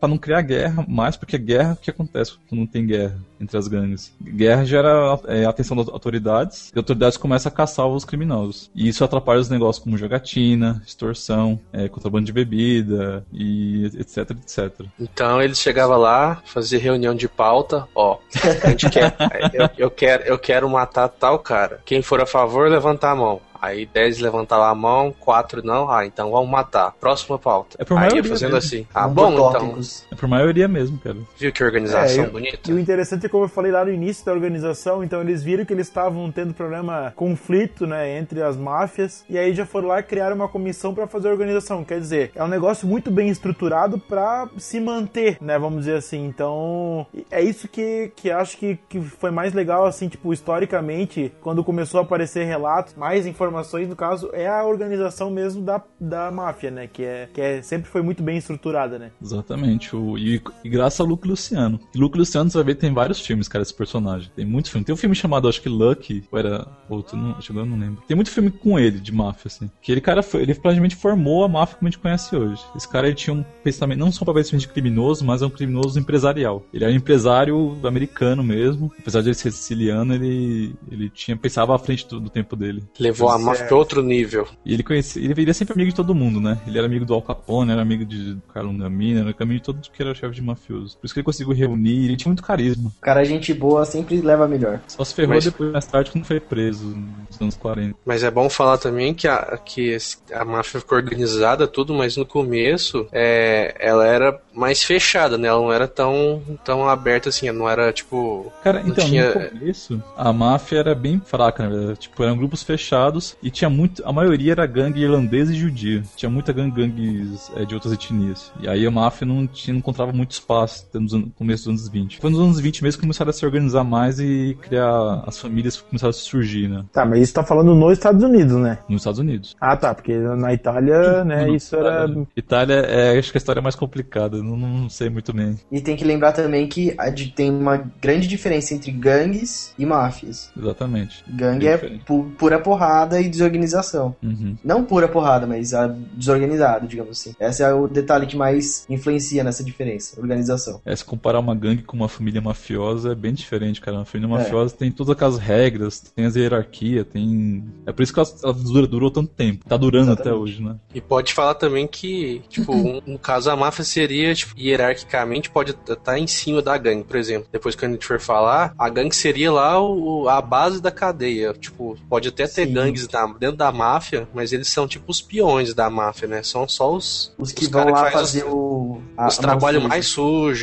para 0.00 0.08
não 0.08 0.18
criar 0.18 0.42
guerra 0.42 0.84
mais, 0.88 1.16
porque 1.16 1.38
guerra, 1.38 1.72
o 1.72 1.76
que 1.76 1.90
acontece 1.90 2.32
quando 2.48 2.60
não 2.60 2.66
tem 2.66 2.86
guerra 2.86 3.16
entre 3.40 3.58
as 3.58 3.68
gangues? 3.68 4.14
Guerra 4.22 4.64
gera 4.64 5.20
é, 5.26 5.44
atenção 5.44 5.76
das 5.76 5.88
autoridades, 5.88 6.68
e 6.68 6.72
as 6.72 6.78
autoridades 6.78 7.18
começam 7.18 7.50
a 7.50 7.54
caçar 7.54 7.86
os 7.86 8.04
criminosos. 8.04 8.70
E 8.74 8.88
isso 8.88 9.04
atrapalha 9.04 9.40
os 9.40 9.48
negócios 9.48 9.82
como 9.82 9.98
jogatina, 9.98 10.82
extorsão, 10.86 11.60
é, 11.72 11.88
contrabando 11.88 12.26
de 12.26 12.32
bebida, 12.32 13.24
e 13.32 13.86
etc, 13.86 14.30
etc. 14.30 14.86
Então 14.98 15.42
eles 15.42 15.58
chegavam 15.58 15.98
lá, 15.98 16.42
fazia 16.44 16.78
reunião 16.78 17.14
de 17.14 17.28
pauta, 17.28 17.86
ó, 17.94 18.18
a 18.62 18.70
gente 18.70 18.90
quer, 18.90 19.14
eu, 19.52 19.68
eu 19.76 19.90
quero, 19.90 20.24
eu 20.24 20.38
quero 20.38 20.68
matar 20.68 21.08
tal 21.08 21.38
cara. 21.38 21.80
Quem 21.84 22.02
for 22.02 22.20
a 22.20 22.26
favor, 22.26 22.68
levantar 22.68 23.12
a 23.12 23.16
mão. 23.16 23.40
Aí 23.64 23.86
10 23.86 24.18
levantavam 24.20 24.66
a 24.66 24.74
mão, 24.74 25.14
4 25.18 25.64
não, 25.64 25.90
ah, 25.90 26.04
então 26.04 26.30
vamos 26.30 26.50
matar. 26.50 26.92
Próxima 27.00 27.38
pauta. 27.38 27.76
É 27.80 27.84
por 27.84 27.94
Aí 27.96 28.04
ia 28.04 28.10
maioria 28.10 28.30
fazendo 28.30 28.52
mesmo. 28.52 28.58
assim. 28.58 28.86
Ah, 28.94 29.08
bom, 29.08 29.32
então. 29.32 29.78
É 30.10 30.14
por 30.14 30.28
maioria 30.28 30.68
mesmo, 30.68 30.98
cara. 30.98 31.16
Viu 31.38 31.52
que 31.52 31.64
organização 31.64 32.24
É, 32.24 32.26
e- 32.26 32.30
bonita? 32.30 32.70
E 32.70 32.74
o 32.74 32.78
interessante 32.78 33.26
é 33.26 33.28
como 33.28 33.44
eu 33.44 33.48
falei 33.48 33.72
lá 33.72 33.84
no 33.84 33.92
início 33.92 34.24
da 34.24 34.32
organização, 34.32 35.02
então 35.02 35.20
eles 35.22 35.42
viram 35.42 35.64
que 35.64 35.72
eles 35.72 35.86
estavam 35.88 36.30
tendo 36.30 36.52
problema, 36.52 37.12
conflito, 37.16 37.86
né, 37.86 38.18
entre 38.18 38.42
as 38.42 38.56
máfias, 38.56 39.24
e 39.28 39.38
aí 39.38 39.54
já 39.54 39.64
foram 39.64 39.88
lá 39.88 40.00
e 40.00 40.02
criaram 40.02 40.36
uma 40.36 40.48
comissão 40.48 40.94
pra 40.94 41.06
fazer 41.06 41.28
a 41.28 41.32
organização. 41.32 41.84
Quer 41.84 42.00
dizer, 42.00 42.32
é 42.34 42.44
um 42.44 42.48
negócio 42.48 42.86
muito 42.86 43.10
bem 43.10 43.28
estruturado 43.28 43.98
pra 43.98 44.48
se 44.58 44.78
manter, 44.80 45.38
né, 45.40 45.58
vamos 45.58 45.80
dizer 45.80 45.96
assim. 45.96 46.24
Então, 46.26 47.06
é 47.30 47.42
isso 47.42 47.68
que, 47.68 48.12
que 48.16 48.30
acho 48.30 48.56
que, 48.58 48.78
que 48.88 49.00
foi 49.00 49.30
mais 49.30 49.52
legal, 49.54 49.86
assim, 49.86 50.08
tipo, 50.08 50.32
historicamente, 50.32 51.32
quando 51.40 51.62
começou 51.64 52.00
a 52.00 52.02
aparecer 52.02 52.44
relatos, 52.44 52.94
mais 52.94 53.26
informações, 53.26 53.53
no 53.88 53.96
caso, 53.96 54.30
é 54.32 54.48
a 54.48 54.64
organização 54.64 55.30
mesmo 55.30 55.62
da, 55.62 55.82
da 56.00 56.30
máfia, 56.30 56.70
né, 56.70 56.86
que 56.86 57.02
é, 57.02 57.28
que 57.32 57.40
é 57.40 57.62
sempre 57.62 57.88
foi 57.88 58.02
muito 58.02 58.22
bem 58.22 58.36
estruturada, 58.36 58.98
né. 58.98 59.10
Exatamente. 59.22 59.94
O, 59.94 60.18
e, 60.18 60.42
e 60.64 60.68
graças 60.68 61.00
a 61.00 61.04
Luke 61.04 61.26
Luciano. 61.26 61.80
E 61.94 61.98
Luke 61.98 62.18
Luciano, 62.18 62.50
você 62.50 62.58
vai 62.58 62.64
ver, 62.64 62.74
tem 62.76 62.92
vários 62.92 63.20
filmes, 63.20 63.48
cara, 63.48 63.62
esse 63.62 63.74
personagem. 63.74 64.30
Tem 64.34 64.44
muitos 64.44 64.70
filmes. 64.70 64.86
Tem 64.86 64.94
um 64.94 64.98
filme 64.98 65.14
chamado, 65.14 65.48
acho 65.48 65.60
que 65.60 65.68
Lucky, 65.68 66.24
ou 66.30 66.38
era 66.38 66.66
outro, 66.88 67.16
não, 67.16 67.32
acho 67.32 67.52
que 67.52 67.58
eu 67.58 67.66
não 67.66 67.78
lembro. 67.78 68.02
Tem 68.06 68.14
muito 68.14 68.30
filme 68.30 68.50
com 68.50 68.78
ele, 68.78 68.98
de 68.98 69.12
máfia, 69.12 69.48
assim. 69.48 69.70
Que 69.80 69.92
ele, 69.92 70.00
cara, 70.00 70.22
foi, 70.22 70.42
ele 70.42 70.54
praticamente 70.54 70.96
formou 70.96 71.44
a 71.44 71.48
máfia 71.48 71.76
como 71.76 71.88
a 71.88 71.90
gente 71.90 72.00
conhece 72.00 72.34
hoje. 72.34 72.62
Esse 72.74 72.88
cara, 72.88 73.06
ele 73.06 73.16
tinha 73.16 73.34
um 73.34 73.44
pensamento, 73.62 73.98
não 73.98 74.12
só 74.12 74.24
para 74.24 74.34
pensamento 74.34 74.62
de 74.62 74.68
criminoso, 74.68 75.24
mas 75.24 75.42
é 75.42 75.46
um 75.46 75.50
criminoso 75.50 75.98
empresarial. 75.98 76.64
Ele 76.72 76.84
era 76.84 76.92
um 76.92 76.96
empresário 76.96 77.78
americano 77.84 78.42
mesmo. 78.42 78.92
Apesar 78.98 79.20
de 79.20 79.28
ele 79.28 79.34
ser 79.34 79.50
siciliano, 79.50 80.14
ele, 80.14 80.74
ele 80.90 81.10
tinha, 81.10 81.36
pensava 81.36 81.74
à 81.74 81.78
frente 81.78 82.06
do, 82.08 82.20
do 82.20 82.30
tempo 82.30 82.56
dele. 82.56 82.84
Levou 82.98 83.28
a 83.28 83.38
máfia 83.44 83.66
pra 83.66 83.76
outro 83.76 84.02
nível. 84.02 84.46
E 84.64 84.72
ele 84.74 84.82
conhecia, 84.82 85.22
ele 85.22 85.34
ele 85.44 85.50
é 85.50 85.54
sempre 85.54 85.74
amigo 85.74 85.90
de 85.90 85.96
todo 85.96 86.14
mundo, 86.14 86.40
né? 86.40 86.58
Ele 86.66 86.78
era 86.78 86.86
amigo 86.86 87.04
do 87.04 87.12
Al 87.14 87.20
Capone, 87.22 87.70
era 87.72 87.82
amigo 87.82 88.04
de 88.04 88.36
Carlo 88.52 88.72
Gambino, 88.72 89.20
era 89.20 89.34
amigo 89.38 89.60
de 89.60 89.62
todos 89.62 89.88
que 89.88 90.02
era 90.02 90.14
chefe 90.14 90.34
de 90.34 90.42
mafioso. 90.42 90.96
Por 90.98 91.04
isso 91.06 91.12
que 91.14 91.20
ele 91.20 91.24
conseguiu 91.24 91.52
reunir, 91.54 92.06
ele 92.06 92.16
tinha 92.16 92.30
muito 92.30 92.42
carisma. 92.42 92.90
Cara, 93.00 93.24
gente 93.24 93.52
boa 93.52 93.84
sempre 93.84 94.20
leva 94.20 94.48
melhor. 94.48 94.80
Só 94.88 95.04
se 95.04 95.14
ferrou 95.14 95.34
Mas- 95.34 95.44
depois, 95.44 95.70
mais 95.72 95.86
tarde, 95.86 96.10
quando 96.10 96.24
foi 96.24 96.40
preso, 96.40 96.86
nos 97.30 97.40
anos 97.40 97.56
40. 97.56 97.96
Mas 98.04 98.22
é 98.22 98.30
bom 98.30 98.48
falar 98.48 98.78
também 98.78 99.12
que 99.12 99.28
a, 99.28 99.58
que 99.64 99.96
a 100.32 100.44
máfia 100.44 100.80
ficou 100.80 100.96
organizada, 100.96 101.66
tudo, 101.66 101.92
mas 101.94 102.16
no 102.16 102.24
começo 102.24 103.06
é, 103.12 103.74
ela 103.78 104.06
era 104.06 104.40
mais 104.54 104.82
fechada, 104.82 105.36
né? 105.36 105.48
Ela 105.48 105.60
não 105.60 105.72
era 105.72 105.88
tão, 105.88 106.42
tão 106.64 106.88
aberta 106.88 107.28
assim, 107.28 107.50
não 107.50 107.68
era 107.68 107.92
tipo. 107.92 108.52
Cara, 108.62 108.80
não 108.82 108.88
então, 108.90 109.04
tinha- 109.04 109.34
no 109.34 109.50
começo, 109.50 110.02
a 110.16 110.32
máfia 110.32 110.78
era 110.78 110.94
bem 110.94 111.20
fraca, 111.24 111.64
na 111.64 111.68
verdade. 111.70 111.98
Tipo, 112.00 112.22
eram 112.22 112.36
grupos 112.36 112.62
fechados 112.62 113.36
e 113.42 113.50
tinha 113.50 113.68
muito. 113.68 114.02
A 114.06 114.12
maioria 114.12 114.52
era 114.52 114.66
gangue 114.66 115.02
irlandesa 115.02 115.52
e 115.52 115.56
judia. 115.56 116.02
Tinha 116.16 116.30
muita 116.30 116.52
gangue 116.52 116.74
gangues 116.74 117.50
é, 117.56 117.64
de 117.64 117.74
outras 117.74 117.92
etnias. 117.92 118.52
E 118.60 118.68
aí 118.68 118.86
a 118.86 118.90
máfia 118.90 119.26
não, 119.26 119.46
tinha, 119.46 119.72
não 119.72 119.78
encontrava 119.78 120.12
muito 120.12 120.32
espaço 120.32 120.86
no 120.94 121.30
começo 121.30 121.64
dos 121.64 121.68
anos 121.80 121.88
20. 121.88 122.18
Foi 122.20 122.30
nos 122.30 122.40
anos 122.40 122.60
20 122.60 122.82
mesmo 122.82 122.98
que 122.98 123.06
começaram 123.06 123.30
a 123.30 123.32
se 123.32 123.44
organizar 123.44 123.84
mais 123.84 124.18
e 124.20 124.56
criar. 124.60 125.22
As 125.26 125.38
famílias 125.38 125.80
começaram 125.80 126.10
a 126.10 126.12
surgir, 126.12 126.68
né? 126.68 126.84
Tá, 126.92 127.04
mas 127.04 127.20
isso 127.20 127.34
tá 127.34 127.44
falando 127.44 127.74
nos 127.74 127.92
Estados 127.92 128.22
Unidos, 128.22 128.56
né? 128.56 128.78
Nos 128.88 129.00
Estados 129.00 129.18
Unidos. 129.20 129.56
Ah, 129.60 129.76
tá, 129.76 129.94
porque 129.94 130.16
na 130.16 130.52
Itália, 130.52 131.24
né, 131.24 131.50
isso 131.50 131.76
era. 131.76 132.04
Itália, 132.04 132.26
Itália 132.36 132.74
é, 132.74 133.18
acho 133.18 133.30
que 133.30 133.36
a 133.36 133.40
história 133.40 133.60
é 133.60 133.62
mais 133.62 133.74
complicada, 133.74 134.36
não, 134.56 134.68
não 134.80 134.88
sei 134.90 135.08
muito 135.08 135.32
bem. 135.32 135.58
E 135.70 135.80
tem 135.80 135.96
que 135.96 136.04
lembrar 136.04 136.32
também 136.32 136.66
que 136.68 136.94
a 136.98 137.08
de- 137.10 137.30
tem 137.30 137.50
uma 137.50 137.76
grande 138.00 138.26
diferença 138.28 138.74
entre 138.74 138.90
gangues 138.90 139.72
e 139.78 139.84
máfias. 139.86 140.50
Exatamente. 140.56 141.24
Gangue 141.28 141.60
Bem 141.64 141.68
é 141.68 141.74
diferente. 141.76 142.04
pu- 142.04 142.30
pura 142.38 142.58
porrada 142.58 143.20
e 143.20 143.28
desorganização. 143.28 144.14
Uhum. 144.22 144.56
Não 144.64 144.84
pura 144.84 145.08
porrada, 145.08 145.46
mas 145.46 145.72
a 145.74 145.86
desorganizado, 146.28 146.86
digamos 146.86 147.12
assim. 147.18 147.34
Esse 147.38 147.62
é 147.62 147.72
o 147.72 147.86
detalhe 147.86 148.26
que 148.26 148.36
mais 148.36 148.84
influencia 148.88 149.44
nessa 149.44 149.62
diferença, 149.62 150.18
organização. 150.20 150.80
É, 150.84 150.94
se 150.94 151.04
comparar 151.04 151.38
uma 151.40 151.54
gangue 151.54 151.82
com 151.82 151.96
uma 151.96 152.08
família 152.08 152.40
mafiosa 152.40 153.12
é 153.12 153.14
bem 153.14 153.32
diferente, 153.32 153.80
cara. 153.80 153.98
Uma 153.98 154.04
família 154.04 154.34
É. 154.34 154.38
mafiosa 154.38 154.74
tem 154.76 154.90
todas 154.90 155.12
aquelas 155.12 155.38
regras, 155.38 156.00
tem 156.14 156.24
as 156.26 156.36
hierarquias, 156.36 157.06
tem. 157.06 157.64
É 157.86 157.92
por 157.92 158.02
isso 158.02 158.12
que 158.12 158.18
ela, 158.20 158.28
ela 158.42 158.52
dura- 158.52 158.86
durou 158.86 159.10
tanto 159.10 159.30
tempo. 159.32 159.64
Tá 159.68 159.76
durando 159.76 160.12
até 160.12 160.22
Exatamente. 160.22 160.42
hoje, 160.42 160.62
né? 160.62 160.76
E 160.94 161.00
pode 161.00 161.32
falar 161.34 161.54
também 161.54 161.86
que, 161.86 162.42
tipo, 162.48 162.72
um, 162.74 163.00
no 163.06 163.18
caso 163.18 163.50
a 163.50 163.56
máfia 163.56 163.84
seria, 163.84 164.33
tipo, 164.40 164.58
hierarquicamente 164.58 165.50
pode 165.50 165.72
estar 165.88 166.18
em 166.18 166.26
cima 166.26 166.60
da 166.62 166.76
gangue, 166.76 167.04
por 167.04 167.16
exemplo. 167.16 167.48
Depois 167.52 167.74
que 167.74 167.84
a 167.84 167.88
gente 167.88 168.06
for 168.06 168.20
falar, 168.20 168.74
a 168.78 168.88
gangue 168.88 169.14
seria 169.14 169.50
lá 169.52 169.80
o, 169.80 170.28
a 170.28 170.40
base 170.40 170.80
da 170.80 170.90
cadeia. 170.90 171.52
Tipo, 171.54 171.96
pode 172.08 172.28
até 172.28 172.46
ter 172.46 172.66
Sim. 172.66 172.72
gangues 172.72 173.08
na- 173.08 173.26
dentro 173.38 173.56
da 173.56 173.70
máfia, 173.72 174.28
mas 174.34 174.52
eles 174.52 174.68
são 174.68 174.86
tipo 174.88 175.10
os 175.10 175.20
peões 175.20 175.74
da 175.74 175.88
máfia, 175.90 176.28
né? 176.28 176.42
São 176.42 176.68
só 176.68 176.92
os, 176.94 177.32
Os 177.38 177.52
que 177.52 177.64
os 177.64 177.70
vão 177.70 177.90
lá 177.90 178.00
faz 178.00 178.12
fazer 178.12 178.44
os, 178.44 178.52
o. 178.52 179.00
a- 179.16 179.26
os 179.28 179.38
a 179.38 179.42
trabalhos 179.42 179.82
mais 179.84 180.06
suja. 180.06 180.14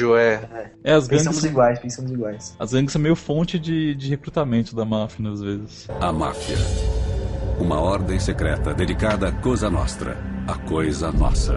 sujos, 0.06 0.18
é. 0.18 0.72
É, 0.84 0.94
as 0.94 1.08
Pensamos 1.08 1.38
gangues. 1.38 1.44
iguais, 1.52 1.80
pensamos 1.80 2.12
iguais. 2.12 2.56
As 2.60 2.72
gangues 2.74 2.92
são 2.92 3.02
meio 3.02 3.16
fonte 3.16 3.58
de, 3.60 3.94
de 3.96 4.10
recrutamento 4.10 4.76
da 4.76 4.84
máfia, 4.86 5.24
né, 5.24 5.32
às 5.32 5.42
vezes. 5.42 5.88
A 6.00 6.12
máfia. 6.12 6.58
Uma 7.60 7.80
ordem 7.80 8.20
secreta 8.20 8.74
dedicada 8.74 9.28
à 9.28 9.32
Cosa 9.32 9.70
Nostra, 9.70 10.18
a 10.48 10.58
coisa 10.68 11.12
nossa. 11.12 11.54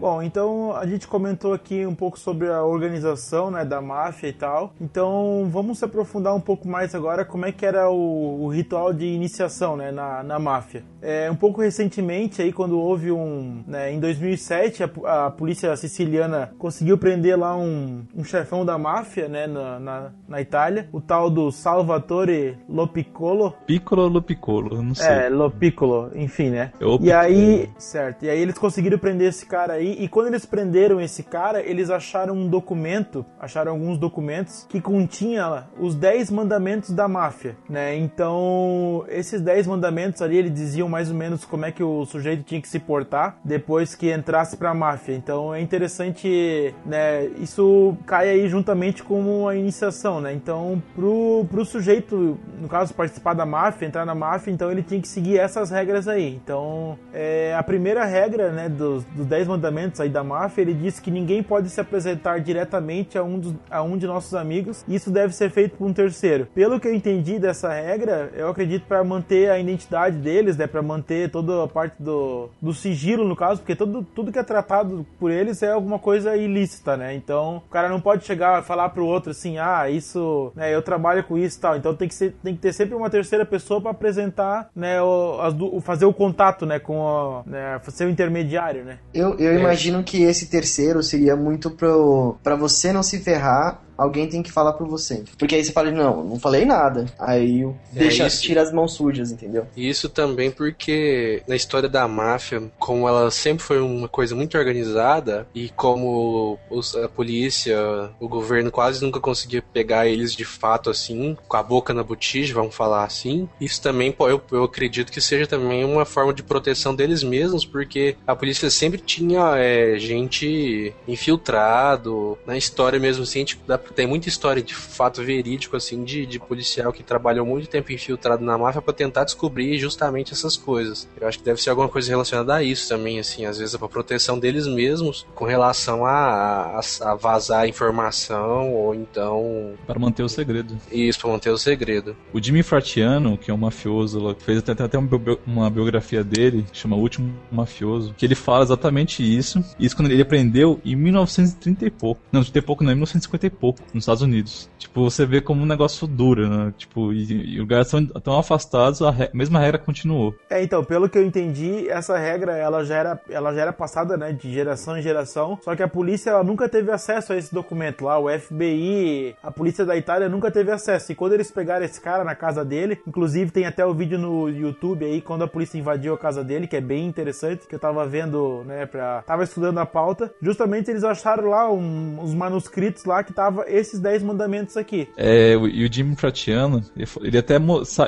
Bom, 0.00 0.22
então 0.22 0.74
a 0.74 0.86
gente 0.86 1.06
comentou 1.06 1.52
aqui 1.52 1.84
um 1.84 1.94
pouco 1.94 2.18
sobre 2.18 2.48
a 2.48 2.64
organização 2.64 3.50
né, 3.50 3.66
da 3.66 3.82
máfia 3.82 4.28
e 4.28 4.32
tal. 4.32 4.72
Então 4.80 5.46
vamos 5.50 5.78
se 5.78 5.84
aprofundar 5.84 6.34
um 6.34 6.40
pouco 6.40 6.66
mais 6.66 6.94
agora 6.94 7.22
como 7.22 7.44
é 7.44 7.52
que 7.52 7.66
era 7.66 7.90
o, 7.90 8.44
o 8.44 8.48
ritual 8.48 8.94
de 8.94 9.04
iniciação 9.04 9.76
né, 9.76 9.92
na, 9.92 10.22
na 10.22 10.38
máfia. 10.38 10.82
É, 11.02 11.30
um 11.30 11.34
pouco 11.34 11.60
recentemente, 11.60 12.42
aí, 12.42 12.52
quando 12.52 12.78
houve 12.78 13.10
um. 13.10 13.62
né, 13.66 13.92
em 13.92 13.98
2007, 13.98 14.84
a, 14.84 15.26
a 15.26 15.30
polícia 15.30 15.74
siciliana 15.76 16.52
conseguiu 16.58 16.98
prender 16.98 17.38
lá 17.38 17.56
um, 17.56 18.04
um 18.14 18.24
chefão 18.24 18.64
da 18.64 18.76
máfia 18.76 19.28
né, 19.28 19.46
na, 19.46 19.78
na, 19.78 20.10
na 20.28 20.40
Itália, 20.40 20.88
o 20.92 21.00
tal 21.00 21.30
do 21.30 21.50
Salvatore 21.50 22.58
Lopiccolo. 22.68 23.54
Piccolo 23.66 24.02
ou 24.02 24.08
Lupiccolo? 24.08 24.76
Eu 24.76 24.82
não 24.82 24.94
sei. 24.94 25.08
É, 25.08 25.28
Lopiccolo, 25.28 26.10
enfim, 26.14 26.50
né? 26.50 26.72
É 26.80 26.84
E 27.04 27.12
aí, 27.12 27.70
certo, 27.78 28.19
e 28.22 28.28
aí 28.28 28.40
eles 28.40 28.58
conseguiram 28.58 28.98
prender 28.98 29.28
esse 29.28 29.46
cara 29.46 29.74
aí, 29.74 29.96
e 29.98 30.08
quando 30.08 30.28
eles 30.28 30.44
prenderam 30.44 31.00
esse 31.00 31.22
cara, 31.22 31.60
eles 31.62 31.90
acharam 31.90 32.34
um 32.34 32.48
documento, 32.48 33.24
acharam 33.38 33.72
alguns 33.72 33.98
documentos 33.98 34.66
que 34.68 34.80
continha 34.80 35.64
os 35.78 35.94
10 35.94 36.30
mandamentos 36.30 36.90
da 36.90 37.08
máfia, 37.08 37.56
né? 37.68 37.96
Então, 37.96 39.04
esses 39.08 39.40
10 39.40 39.66
mandamentos 39.66 40.22
ali, 40.22 40.36
eles 40.36 40.52
diziam 40.52 40.88
mais 40.88 41.08
ou 41.10 41.14
menos 41.16 41.44
como 41.44 41.64
é 41.64 41.72
que 41.72 41.82
o 41.82 42.04
sujeito 42.04 42.42
tinha 42.42 42.60
que 42.60 42.68
se 42.68 42.78
portar 42.78 43.38
depois 43.44 43.94
que 43.94 44.12
entrasse 44.12 44.56
pra 44.56 44.74
máfia. 44.74 45.14
Então, 45.14 45.54
é 45.54 45.60
interessante, 45.60 46.74
né? 46.84 47.26
Isso 47.38 47.96
cai 48.06 48.28
aí 48.28 48.48
juntamente 48.48 49.02
com 49.02 49.48
a 49.48 49.54
iniciação, 49.54 50.20
né? 50.20 50.32
Então, 50.32 50.82
pro, 50.94 51.46
pro 51.50 51.64
sujeito, 51.64 52.38
no 52.60 52.68
caso, 52.68 52.94
participar 52.94 53.34
da 53.34 53.46
máfia, 53.46 53.86
entrar 53.86 54.04
na 54.04 54.14
máfia, 54.14 54.50
então 54.50 54.70
ele 54.70 54.82
tinha 54.82 55.00
que 55.00 55.08
seguir 55.08 55.38
essas 55.38 55.70
regras 55.70 56.08
aí. 56.08 56.34
Então, 56.34 56.98
é, 57.12 57.54
a 57.56 57.62
primeira 57.62 58.04
regra, 58.10 58.50
né, 58.52 58.68
dos, 58.68 59.04
dos 59.04 59.26
10 59.26 59.48
mandamentos 59.48 60.00
aí 60.00 60.08
da 60.08 60.22
máfia, 60.22 60.62
ele 60.62 60.74
diz 60.74 61.00
que 61.00 61.10
ninguém 61.10 61.42
pode 61.42 61.70
se 61.70 61.80
apresentar 61.80 62.40
diretamente 62.40 63.16
a 63.16 63.22
um, 63.22 63.38
dos, 63.38 63.54
a 63.70 63.82
um 63.82 63.96
de 63.96 64.06
nossos 64.06 64.34
amigos, 64.34 64.84
isso 64.88 65.10
deve 65.10 65.34
ser 65.34 65.50
feito 65.50 65.76
por 65.76 65.86
um 65.86 65.92
terceiro. 65.92 66.46
Pelo 66.54 66.78
que 66.78 66.88
eu 66.88 66.94
entendi 66.94 67.38
dessa 67.38 67.72
regra, 67.72 68.30
eu 68.34 68.48
acredito 68.48 68.84
para 68.86 69.02
manter 69.04 69.50
a 69.50 69.58
identidade 69.58 70.16
deles, 70.18 70.56
né, 70.56 70.66
para 70.66 70.82
manter 70.82 71.30
toda 71.30 71.64
a 71.64 71.68
parte 71.68 71.94
do, 72.02 72.50
do 72.60 72.74
sigilo, 72.74 73.24
no 73.26 73.36
caso, 73.36 73.60
porque 73.60 73.76
todo, 73.76 74.02
tudo 74.14 74.32
que 74.32 74.38
é 74.38 74.42
tratado 74.42 75.06
por 75.18 75.30
eles 75.30 75.62
é 75.62 75.70
alguma 75.72 75.98
coisa 75.98 76.36
ilícita, 76.36 76.96
né? 76.96 77.14
Então, 77.14 77.62
o 77.66 77.70
cara 77.70 77.88
não 77.88 78.00
pode 78.00 78.24
chegar 78.24 78.60
e 78.60 78.64
falar 78.64 78.88
pro 78.90 79.06
outro 79.06 79.30
assim, 79.30 79.58
ah, 79.58 79.88
isso, 79.88 80.52
né, 80.54 80.74
eu 80.74 80.82
trabalho 80.82 81.22
com 81.24 81.38
isso 81.38 81.58
e 81.58 81.60
tal. 81.60 81.76
Então 81.76 81.94
tem 81.94 82.08
que, 82.08 82.14
ser, 82.14 82.34
tem 82.42 82.54
que 82.54 82.60
ter 82.60 82.72
sempre 82.72 82.94
uma 82.94 83.08
terceira 83.10 83.44
pessoa 83.46 83.80
para 83.80 83.90
apresentar, 83.90 84.70
né, 84.74 85.00
o, 85.00 85.40
as 85.40 85.54
o- 85.60 85.80
fazer 85.80 86.04
o 86.06 86.12
contato, 86.12 86.66
né, 86.66 86.78
com 86.78 86.98
o, 86.98 87.42
né, 87.46 87.78
ser 88.00 88.06
o 88.06 88.10
intermediário, 88.10 88.82
né? 88.82 88.98
Eu, 89.12 89.38
eu 89.38 89.58
imagino 89.58 90.02
que 90.02 90.22
esse 90.22 90.46
terceiro 90.46 91.02
seria 91.02 91.36
muito 91.36 91.70
pro, 91.70 92.36
pra 92.42 92.56
você 92.56 92.92
não 92.92 93.02
se 93.02 93.20
ferrar, 93.20 93.82
alguém 94.00 94.28
tem 94.28 94.42
que 94.42 94.50
falar 94.50 94.72
por 94.72 94.86
você. 94.88 95.22
Porque 95.38 95.54
aí 95.54 95.64
você 95.64 95.72
fala, 95.72 95.90
não, 95.90 96.24
não 96.24 96.38
falei 96.38 96.64
nada. 96.64 97.06
Aí 97.18 97.66
deixa, 97.92 98.26
isso. 98.26 98.42
tira 98.42 98.62
as 98.62 98.72
mãos 98.72 98.94
sujas, 98.94 99.30
entendeu? 99.30 99.66
Isso 99.76 100.08
também 100.08 100.50
porque 100.50 101.42
na 101.46 101.54
história 101.56 101.88
da 101.88 102.06
máfia, 102.08 102.62
como 102.78 103.06
ela 103.08 103.30
sempre 103.30 103.62
foi 103.64 103.80
uma 103.80 104.08
coisa 104.08 104.34
muito 104.34 104.56
organizada 104.56 105.46
e 105.54 105.68
como 105.70 106.58
os- 106.70 106.94
a 106.94 107.08
polícia, 107.08 107.78
o 108.18 108.28
governo 108.28 108.70
quase 108.70 109.02
nunca 109.04 109.20
conseguia 109.20 109.62
pegar 109.62 110.06
eles 110.06 110.34
de 110.34 110.44
fato 110.44 110.88
assim, 110.90 111.36
com 111.46 111.56
a 111.56 111.62
boca 111.62 111.92
na 111.92 112.02
botija, 112.02 112.54
vamos 112.54 112.74
falar 112.74 113.04
assim. 113.04 113.48
Isso 113.60 113.80
também 113.82 114.14
eu, 114.20 114.40
eu 114.52 114.64
acredito 114.64 115.12
que 115.12 115.20
seja 115.20 115.46
também 115.46 115.84
uma 115.84 116.04
forma 116.04 116.32
de 116.32 116.42
proteção 116.42 116.94
deles 116.94 117.22
mesmos, 117.22 117.64
porque 117.64 118.16
a 118.26 118.34
polícia 118.34 118.70
sempre 118.70 118.98
tinha 119.00 119.56
é, 119.56 119.98
gente 119.98 120.94
infiltrado 121.06 122.38
na 122.46 122.56
história 122.56 122.98
mesmo 122.98 123.22
assim, 123.22 123.44
tipo, 123.44 123.62
dá- 123.66 123.80
tem 123.94 124.06
muita 124.06 124.28
história 124.28 124.62
de 124.62 124.74
fato 124.74 125.22
verídico 125.22 125.76
assim 125.76 126.04
de, 126.04 126.26
de 126.26 126.38
policial 126.38 126.92
que 126.92 127.02
trabalhou 127.02 127.44
muito 127.46 127.68
tempo 127.68 127.92
infiltrado 127.92 128.44
na 128.44 128.56
máfia 128.56 128.82
pra 128.82 128.92
tentar 128.92 129.24
descobrir 129.24 129.78
justamente 129.78 130.32
essas 130.32 130.56
coisas. 130.56 131.08
Eu 131.20 131.26
acho 131.28 131.38
que 131.38 131.44
deve 131.44 131.60
ser 131.60 131.70
alguma 131.70 131.88
coisa 131.88 132.08
relacionada 132.08 132.54
a 132.54 132.62
isso 132.62 132.88
também, 132.88 133.18
assim, 133.18 133.44
às 133.44 133.58
vezes 133.58 133.74
é 133.74 133.78
pra 133.78 133.88
proteção 133.88 134.38
deles 134.38 134.66
mesmos 134.66 135.26
com 135.34 135.44
relação 135.44 136.04
a, 136.04 136.80
a, 136.80 136.80
a 137.10 137.14
vazar 137.14 137.68
informação 137.68 138.72
ou 138.72 138.94
então 138.94 139.74
Para 139.86 139.98
manter 139.98 140.22
o 140.22 140.28
segredo. 140.28 140.76
isso 140.90 141.20
pra 141.20 141.30
manter 141.30 141.50
o 141.50 141.58
segredo. 141.58 142.16
O 142.32 142.42
Jimmy 142.42 142.62
Fratiano, 142.62 143.36
que 143.36 143.50
é 143.50 143.54
um 143.54 143.58
mafioso, 143.58 144.34
fez 144.40 144.58
até, 144.58 144.82
até 144.82 144.98
uma, 144.98 145.08
uma 145.46 145.70
biografia 145.70 146.22
dele, 146.24 146.64
que 146.70 146.78
chama 146.78 146.96
O 146.96 147.00
Último 147.00 147.34
Mafioso, 147.50 148.14
que 148.16 148.24
ele 148.24 148.34
fala 148.34 148.62
exatamente 148.64 149.22
isso. 149.22 149.62
Isso 149.78 149.96
quando 149.96 150.10
ele 150.10 150.22
aprendeu 150.22 150.80
em 150.84 150.96
1930 150.96 151.86
e 151.86 151.90
pouco. 151.90 152.20
Não, 152.32 152.42
30 152.42 152.58
e 152.58 152.62
pouco 152.62 152.84
não, 152.84 152.90
em 152.92 152.94
1950 152.94 153.46
e 153.46 153.50
pouco, 153.50 153.69
nos 153.94 154.02
Estados 154.04 154.22
Unidos. 154.22 154.68
Tipo, 154.78 155.08
você 155.10 155.24
vê 155.26 155.40
como 155.40 155.62
um 155.62 155.66
negócio 155.66 156.06
dura, 156.06 156.48
né? 156.48 156.74
Tipo, 156.76 157.12
e, 157.12 157.54
e 157.54 157.60
lugares 157.60 157.90
tão, 157.90 158.06
tão 158.06 158.38
afastados, 158.38 159.02
a 159.02 159.10
re- 159.10 159.30
mesma 159.32 159.58
regra 159.58 159.78
continuou. 159.78 160.34
É, 160.48 160.62
então, 160.62 160.82
pelo 160.84 161.08
que 161.08 161.18
eu 161.18 161.24
entendi, 161.24 161.88
essa 161.88 162.16
regra 162.18 162.56
ela 162.56 162.84
já 162.84 162.96
era, 162.96 163.20
ela 163.28 163.52
já 163.54 163.62
era 163.62 163.72
passada, 163.72 164.16
né, 164.16 164.32
de 164.32 164.52
geração 164.52 164.96
em 164.98 165.02
geração, 165.02 165.58
só 165.62 165.74
que 165.76 165.82
a 165.82 165.88
polícia 165.88 166.30
ela 166.30 166.42
nunca 166.44 166.68
teve 166.68 166.90
acesso 166.90 167.32
a 167.32 167.36
esse 167.36 167.52
documento 167.54 168.04
lá, 168.04 168.18
o 168.18 168.28
FBI, 168.28 169.34
a 169.42 169.50
polícia 169.50 169.84
da 169.84 169.96
Itália 169.96 170.28
nunca 170.28 170.50
teve 170.50 170.70
acesso. 170.70 171.12
E 171.12 171.14
quando 171.14 171.32
eles 171.34 171.50
pegaram 171.50 171.84
esse 171.84 172.00
cara 172.00 172.24
na 172.24 172.34
casa 172.34 172.64
dele, 172.64 172.98
inclusive 173.06 173.50
tem 173.50 173.66
até 173.66 173.84
o 173.84 173.94
vídeo 173.94 174.18
no 174.18 174.48
YouTube 174.48 175.04
aí 175.04 175.20
quando 175.20 175.42
a 175.44 175.48
polícia 175.48 175.78
invadiu 175.78 176.14
a 176.14 176.18
casa 176.18 176.42
dele, 176.44 176.66
que 176.66 176.76
é 176.76 176.80
bem 176.80 177.06
interessante, 177.06 177.66
que 177.66 177.74
eu 177.74 177.78
tava 177.78 178.06
vendo, 178.06 178.62
né, 178.64 178.86
pra 178.86 179.22
tava 179.22 179.44
estudando 179.44 179.78
a 179.78 179.86
pauta. 179.86 180.32
Justamente 180.42 180.90
eles 180.90 181.04
acharam 181.04 181.48
lá 181.48 181.70
um- 181.70 182.18
uns 182.20 182.34
manuscritos 182.34 183.04
lá 183.04 183.22
que 183.22 183.32
tava 183.32 183.59
observa 183.60 183.64
esses 183.68 184.00
10 184.00 184.22
mandamentos 184.22 184.76
aqui. 184.76 185.08
É, 185.16 185.52
e 185.52 185.84
o 185.84 185.92
Jimmy 185.92 186.16
Fratiano, 186.16 186.82
ele, 186.96 187.06
ele 187.22 187.38
até, 187.38 187.56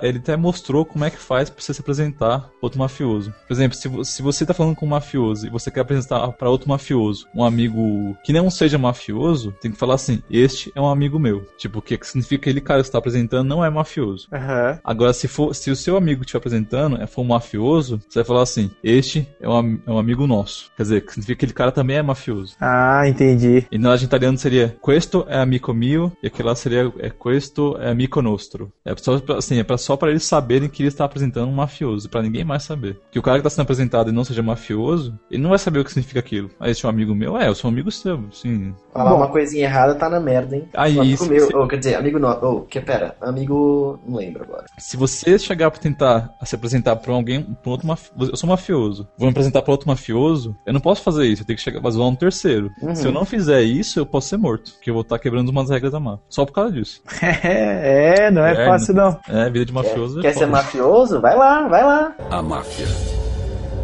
ele 0.03 0.19
até 0.19 0.37
mostrou 0.37 0.85
como 0.85 1.05
é 1.05 1.11
que 1.11 1.19
faz 1.19 1.51
pra 1.51 1.63
você 1.63 1.75
se 1.75 1.81
apresentar 1.81 2.51
outro 2.61 2.79
mafioso. 2.79 3.35
Por 3.47 3.53
exemplo, 3.53 3.77
se, 3.77 3.91
se 4.05 4.23
você 4.23 4.47
tá 4.47 4.55
falando 4.55 4.77
com 4.77 4.87
um 4.87 4.91
mafioso 4.91 5.47
e 5.47 5.51
você 5.51 5.71
quer 5.71 5.81
apresentar 5.81 6.27
pra 6.33 6.51
outro 6.51 6.69
mafioso, 6.69 7.27
um 7.35 7.45
amigo 7.45 8.17
que 8.25 8.33
não 8.33 8.51
seja 8.51 8.79
mafioso, 8.79 9.53
tem 9.61 9.71
que 9.71 9.79
falar 9.79 9.95
assim, 9.95 10.23
este 10.31 10.73
é 10.75 10.81
um 10.81 10.89
amigo 10.89 11.19
meu. 11.19 11.47
Tipo, 11.57 11.79
o 11.79 11.83
que 11.83 11.97
que 11.97 12.07
significa 12.07 12.45
que 12.45 12.51
aquele 12.51 12.61
cara 12.61 12.81
que 12.81 12.87
você 12.87 12.93
tá 12.93 12.99
apresentando 12.99 13.49
não 13.49 13.65
é 13.65 13.71
mafioso. 13.71 14.29
Aham. 14.33 14.79
Agora, 14.85 15.13
se 15.13 15.29
for, 15.29 15.55
se 15.55 15.71
o 15.71 15.77
seu 15.77 15.97
amigo 15.97 16.25
te 16.25 16.37
apresentando 16.37 17.01
é 17.01 17.07
for 17.07 17.23
um 17.23 17.27
mafioso, 17.27 18.01
você 18.09 18.21
vai 18.21 18.25
falar 18.25 18.43
assim: 18.43 18.71
Este 18.83 19.29
é 19.41 19.49
um, 19.49 19.79
é 19.87 19.91
um 19.91 19.99
amigo 19.99 20.27
nosso. 20.27 20.71
Quer 20.77 20.83
dizer, 20.83 21.01
que 21.03 21.13
significa 21.13 21.39
que 21.39 21.45
aquele 21.45 21.53
cara 21.53 21.73
também 21.73 21.97
é 21.97 22.03
mafioso. 22.03 22.57
Ah, 22.61 23.07
entendi. 23.07 23.67
E 23.71 23.79
na 23.79 23.95
italiana 23.95 24.37
seria 24.37 24.77
Questo 24.83 25.25
é 25.29 25.39
amico 25.43 25.73
mio, 25.75 26.13
e 26.23 26.27
aquele 26.27 26.49
lá 26.49 26.55
seria 26.55 26.93
é, 26.99 27.11
Questo 27.11 27.77
é 27.81 27.91
amico 27.91 28.21
nostro. 28.23 28.73
É 28.85 28.95
só 28.97 29.19
pra, 29.21 29.37
assim, 29.39 29.59
é 29.59 29.65
pra, 29.65 29.77
só 29.79 29.97
pra 29.97 30.11
eles 30.11 30.25
saberem 30.25 30.69
que 30.69 30.83
ele 30.83 30.89
está 30.89 31.05
apresentando 31.05 31.49
um 31.49 31.53
mafioso, 31.55 32.09
pra 32.09 32.23
ninguém 32.23 32.45
mais 32.45 32.63
saber. 32.63 32.99
Que 33.11 33.19
o 33.19 33.23
cara 33.23 33.39
que 33.39 33.45
tá 33.45 33.51
sendo 33.51 33.63
apresentado 33.63 34.11
e 34.11 34.13
não 34.13 34.25
seja 34.25 34.43
mafioso, 34.43 35.19
ele 35.31 35.43
não 35.43 35.51
vai 35.51 35.59
saber 35.59 35.81
o 35.81 35.85
que 35.85 35.91
significa 35.93 36.21
aquilo. 36.21 36.51
Ah, 36.59 36.71
esse 36.71 36.85
é 36.85 36.89
um 36.89 36.91
amigo 36.91 37.15
meu? 37.15 37.37
É, 37.37 37.49
eu 37.49 37.55
sou 37.55 37.71
um 37.71 37.73
amigo 37.73 37.91
seu, 37.91 38.25
sim. 38.33 38.75
Falar 38.93 39.11
Bom. 39.11 39.17
uma 39.17 39.29
coisinha 39.29 39.65
errada 39.65 39.95
tá 39.95 40.09
na 40.09 40.21
merda, 40.21 40.57
hein? 40.57 40.69
Aí, 40.75 40.97
Um 40.97 41.01
amigo 41.01 41.15
isso- 41.15 41.31
meu, 41.31 41.47
se- 41.47 41.57
ou, 41.57 41.67
quer 41.69 41.79
dizer, 41.79 41.95
amigo 41.95 42.19
no... 42.19 42.29
ou, 42.45 42.61
que 42.63 42.81
pera, 42.81 43.17
amigo... 43.21 43.99
não 44.07 44.17
lembro 44.19 44.45
agora. 44.45 44.65
Se 44.79 44.97
você 44.97 45.39
chegar 45.39 45.71
pra 45.71 45.81
tentar 45.81 46.31
se 46.45 46.55
apresentar 46.55 46.97
pra 46.97 47.13
alguém, 47.13 47.43
pra 47.43 47.69
um 47.69 47.71
outro 47.73 47.87
mafioso, 47.87 48.31
eu 48.33 48.37
sou 48.37 48.49
mafioso, 48.49 49.09
vou 49.19 49.27
me 49.27 49.31
apresentar 49.33 49.63
pra 49.63 49.73
outro 49.73 49.89
mafioso, 49.89 50.55
eu 50.67 50.73
não 50.73 50.81
posso 50.81 51.03
fazer 51.03 51.27
isso, 51.27 51.43
eu 51.43 51.47
tenho 51.47 51.57
que 51.57 51.63
chegar, 51.63 51.81
mas 51.81 51.95
zoar 51.95 52.09
um 52.09 52.15
terceiro. 52.15 52.71
Uhum. 52.83 52.95
Se 52.95 53.07
eu 53.07 53.13
não 53.13 53.25
fizer 53.25 53.63
isso, 53.63 53.99
eu 53.99 54.07
posso 54.07 54.29
ser 54.29 54.37
morto, 54.37 54.73
porque 54.73 54.91
eu 54.91 54.95
vou 54.95 55.03
estar 55.03 55.19
quebrando 55.33 55.49
umas 55.49 55.71
regras 55.71 55.93
da 55.93 55.99
máfia. 55.99 56.25
Só 56.29 56.45
por 56.45 56.53
causa 56.53 56.73
disso. 56.73 57.01
É, 57.43 58.27
é, 58.27 58.31
não 58.31 58.45
é 58.45 58.53
É, 58.53 58.67
fácil 58.67 58.95
não. 58.95 59.19
É, 59.29 59.49
vida 59.51 59.65
de 59.65 59.73
mafioso 59.73 60.19
é 60.19 60.23
Quer 60.23 60.35
ser 60.35 60.47
mafioso? 60.47 61.21
Vai 61.21 61.37
lá, 61.37 61.67
vai 61.67 61.83
lá. 61.83 62.15
A 62.31 62.43
máfia. 62.43 62.87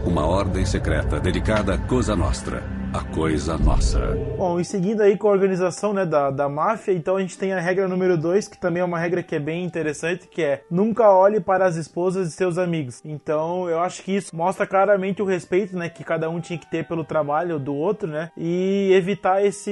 Uma 0.05 0.27
ordem 0.27 0.65
secreta 0.65 1.19
dedicada 1.19 1.75
à 1.75 1.79
Cosa 1.79 2.15
Nostra, 2.15 2.63
a 2.93 3.05
coisa 3.15 3.59
nossa. 3.59 3.99
Bom, 4.37 4.59
e 4.59 4.65
seguindo 4.65 5.03
aí 5.03 5.17
com 5.17 5.29
a 5.29 5.33
organização 5.33 5.93
né, 5.93 6.07
da, 6.07 6.31
da 6.31 6.49
máfia, 6.49 6.93
então 6.93 7.17
a 7.17 7.21
gente 7.21 7.37
tem 7.37 7.53
a 7.53 7.61
regra 7.61 7.87
número 7.87 8.17
2, 8.17 8.49
que 8.49 8.59
também 8.59 8.81
é 8.81 8.85
uma 8.85 8.99
regra 8.99 9.23
que 9.23 9.35
é 9.35 9.39
bem 9.39 9.65
interessante, 9.65 10.27
que 10.27 10.43
é 10.43 10.63
nunca 10.71 11.11
olhe 11.11 11.41
para 11.41 11.67
as 11.67 11.77
esposas 11.77 12.29
de 12.29 12.35
seus 12.35 12.57
amigos. 12.57 13.03
Então 13.05 13.69
eu 13.69 13.81
acho 13.81 14.03
que 14.03 14.17
isso 14.17 14.35
mostra 14.35 14.67
claramente 14.67 15.21
o 15.21 15.25
respeito 15.25 15.77
né, 15.77 15.89
que 15.89 16.03
cada 16.03 16.31
um 16.31 16.41
tinha 16.41 16.59
que 16.59 16.71
ter 16.71 16.87
pelo 16.87 17.05
trabalho 17.05 17.59
do 17.59 17.75
outro, 17.75 18.09
né? 18.09 18.31
E 18.37 18.91
evitar 18.93 19.45
esse. 19.45 19.71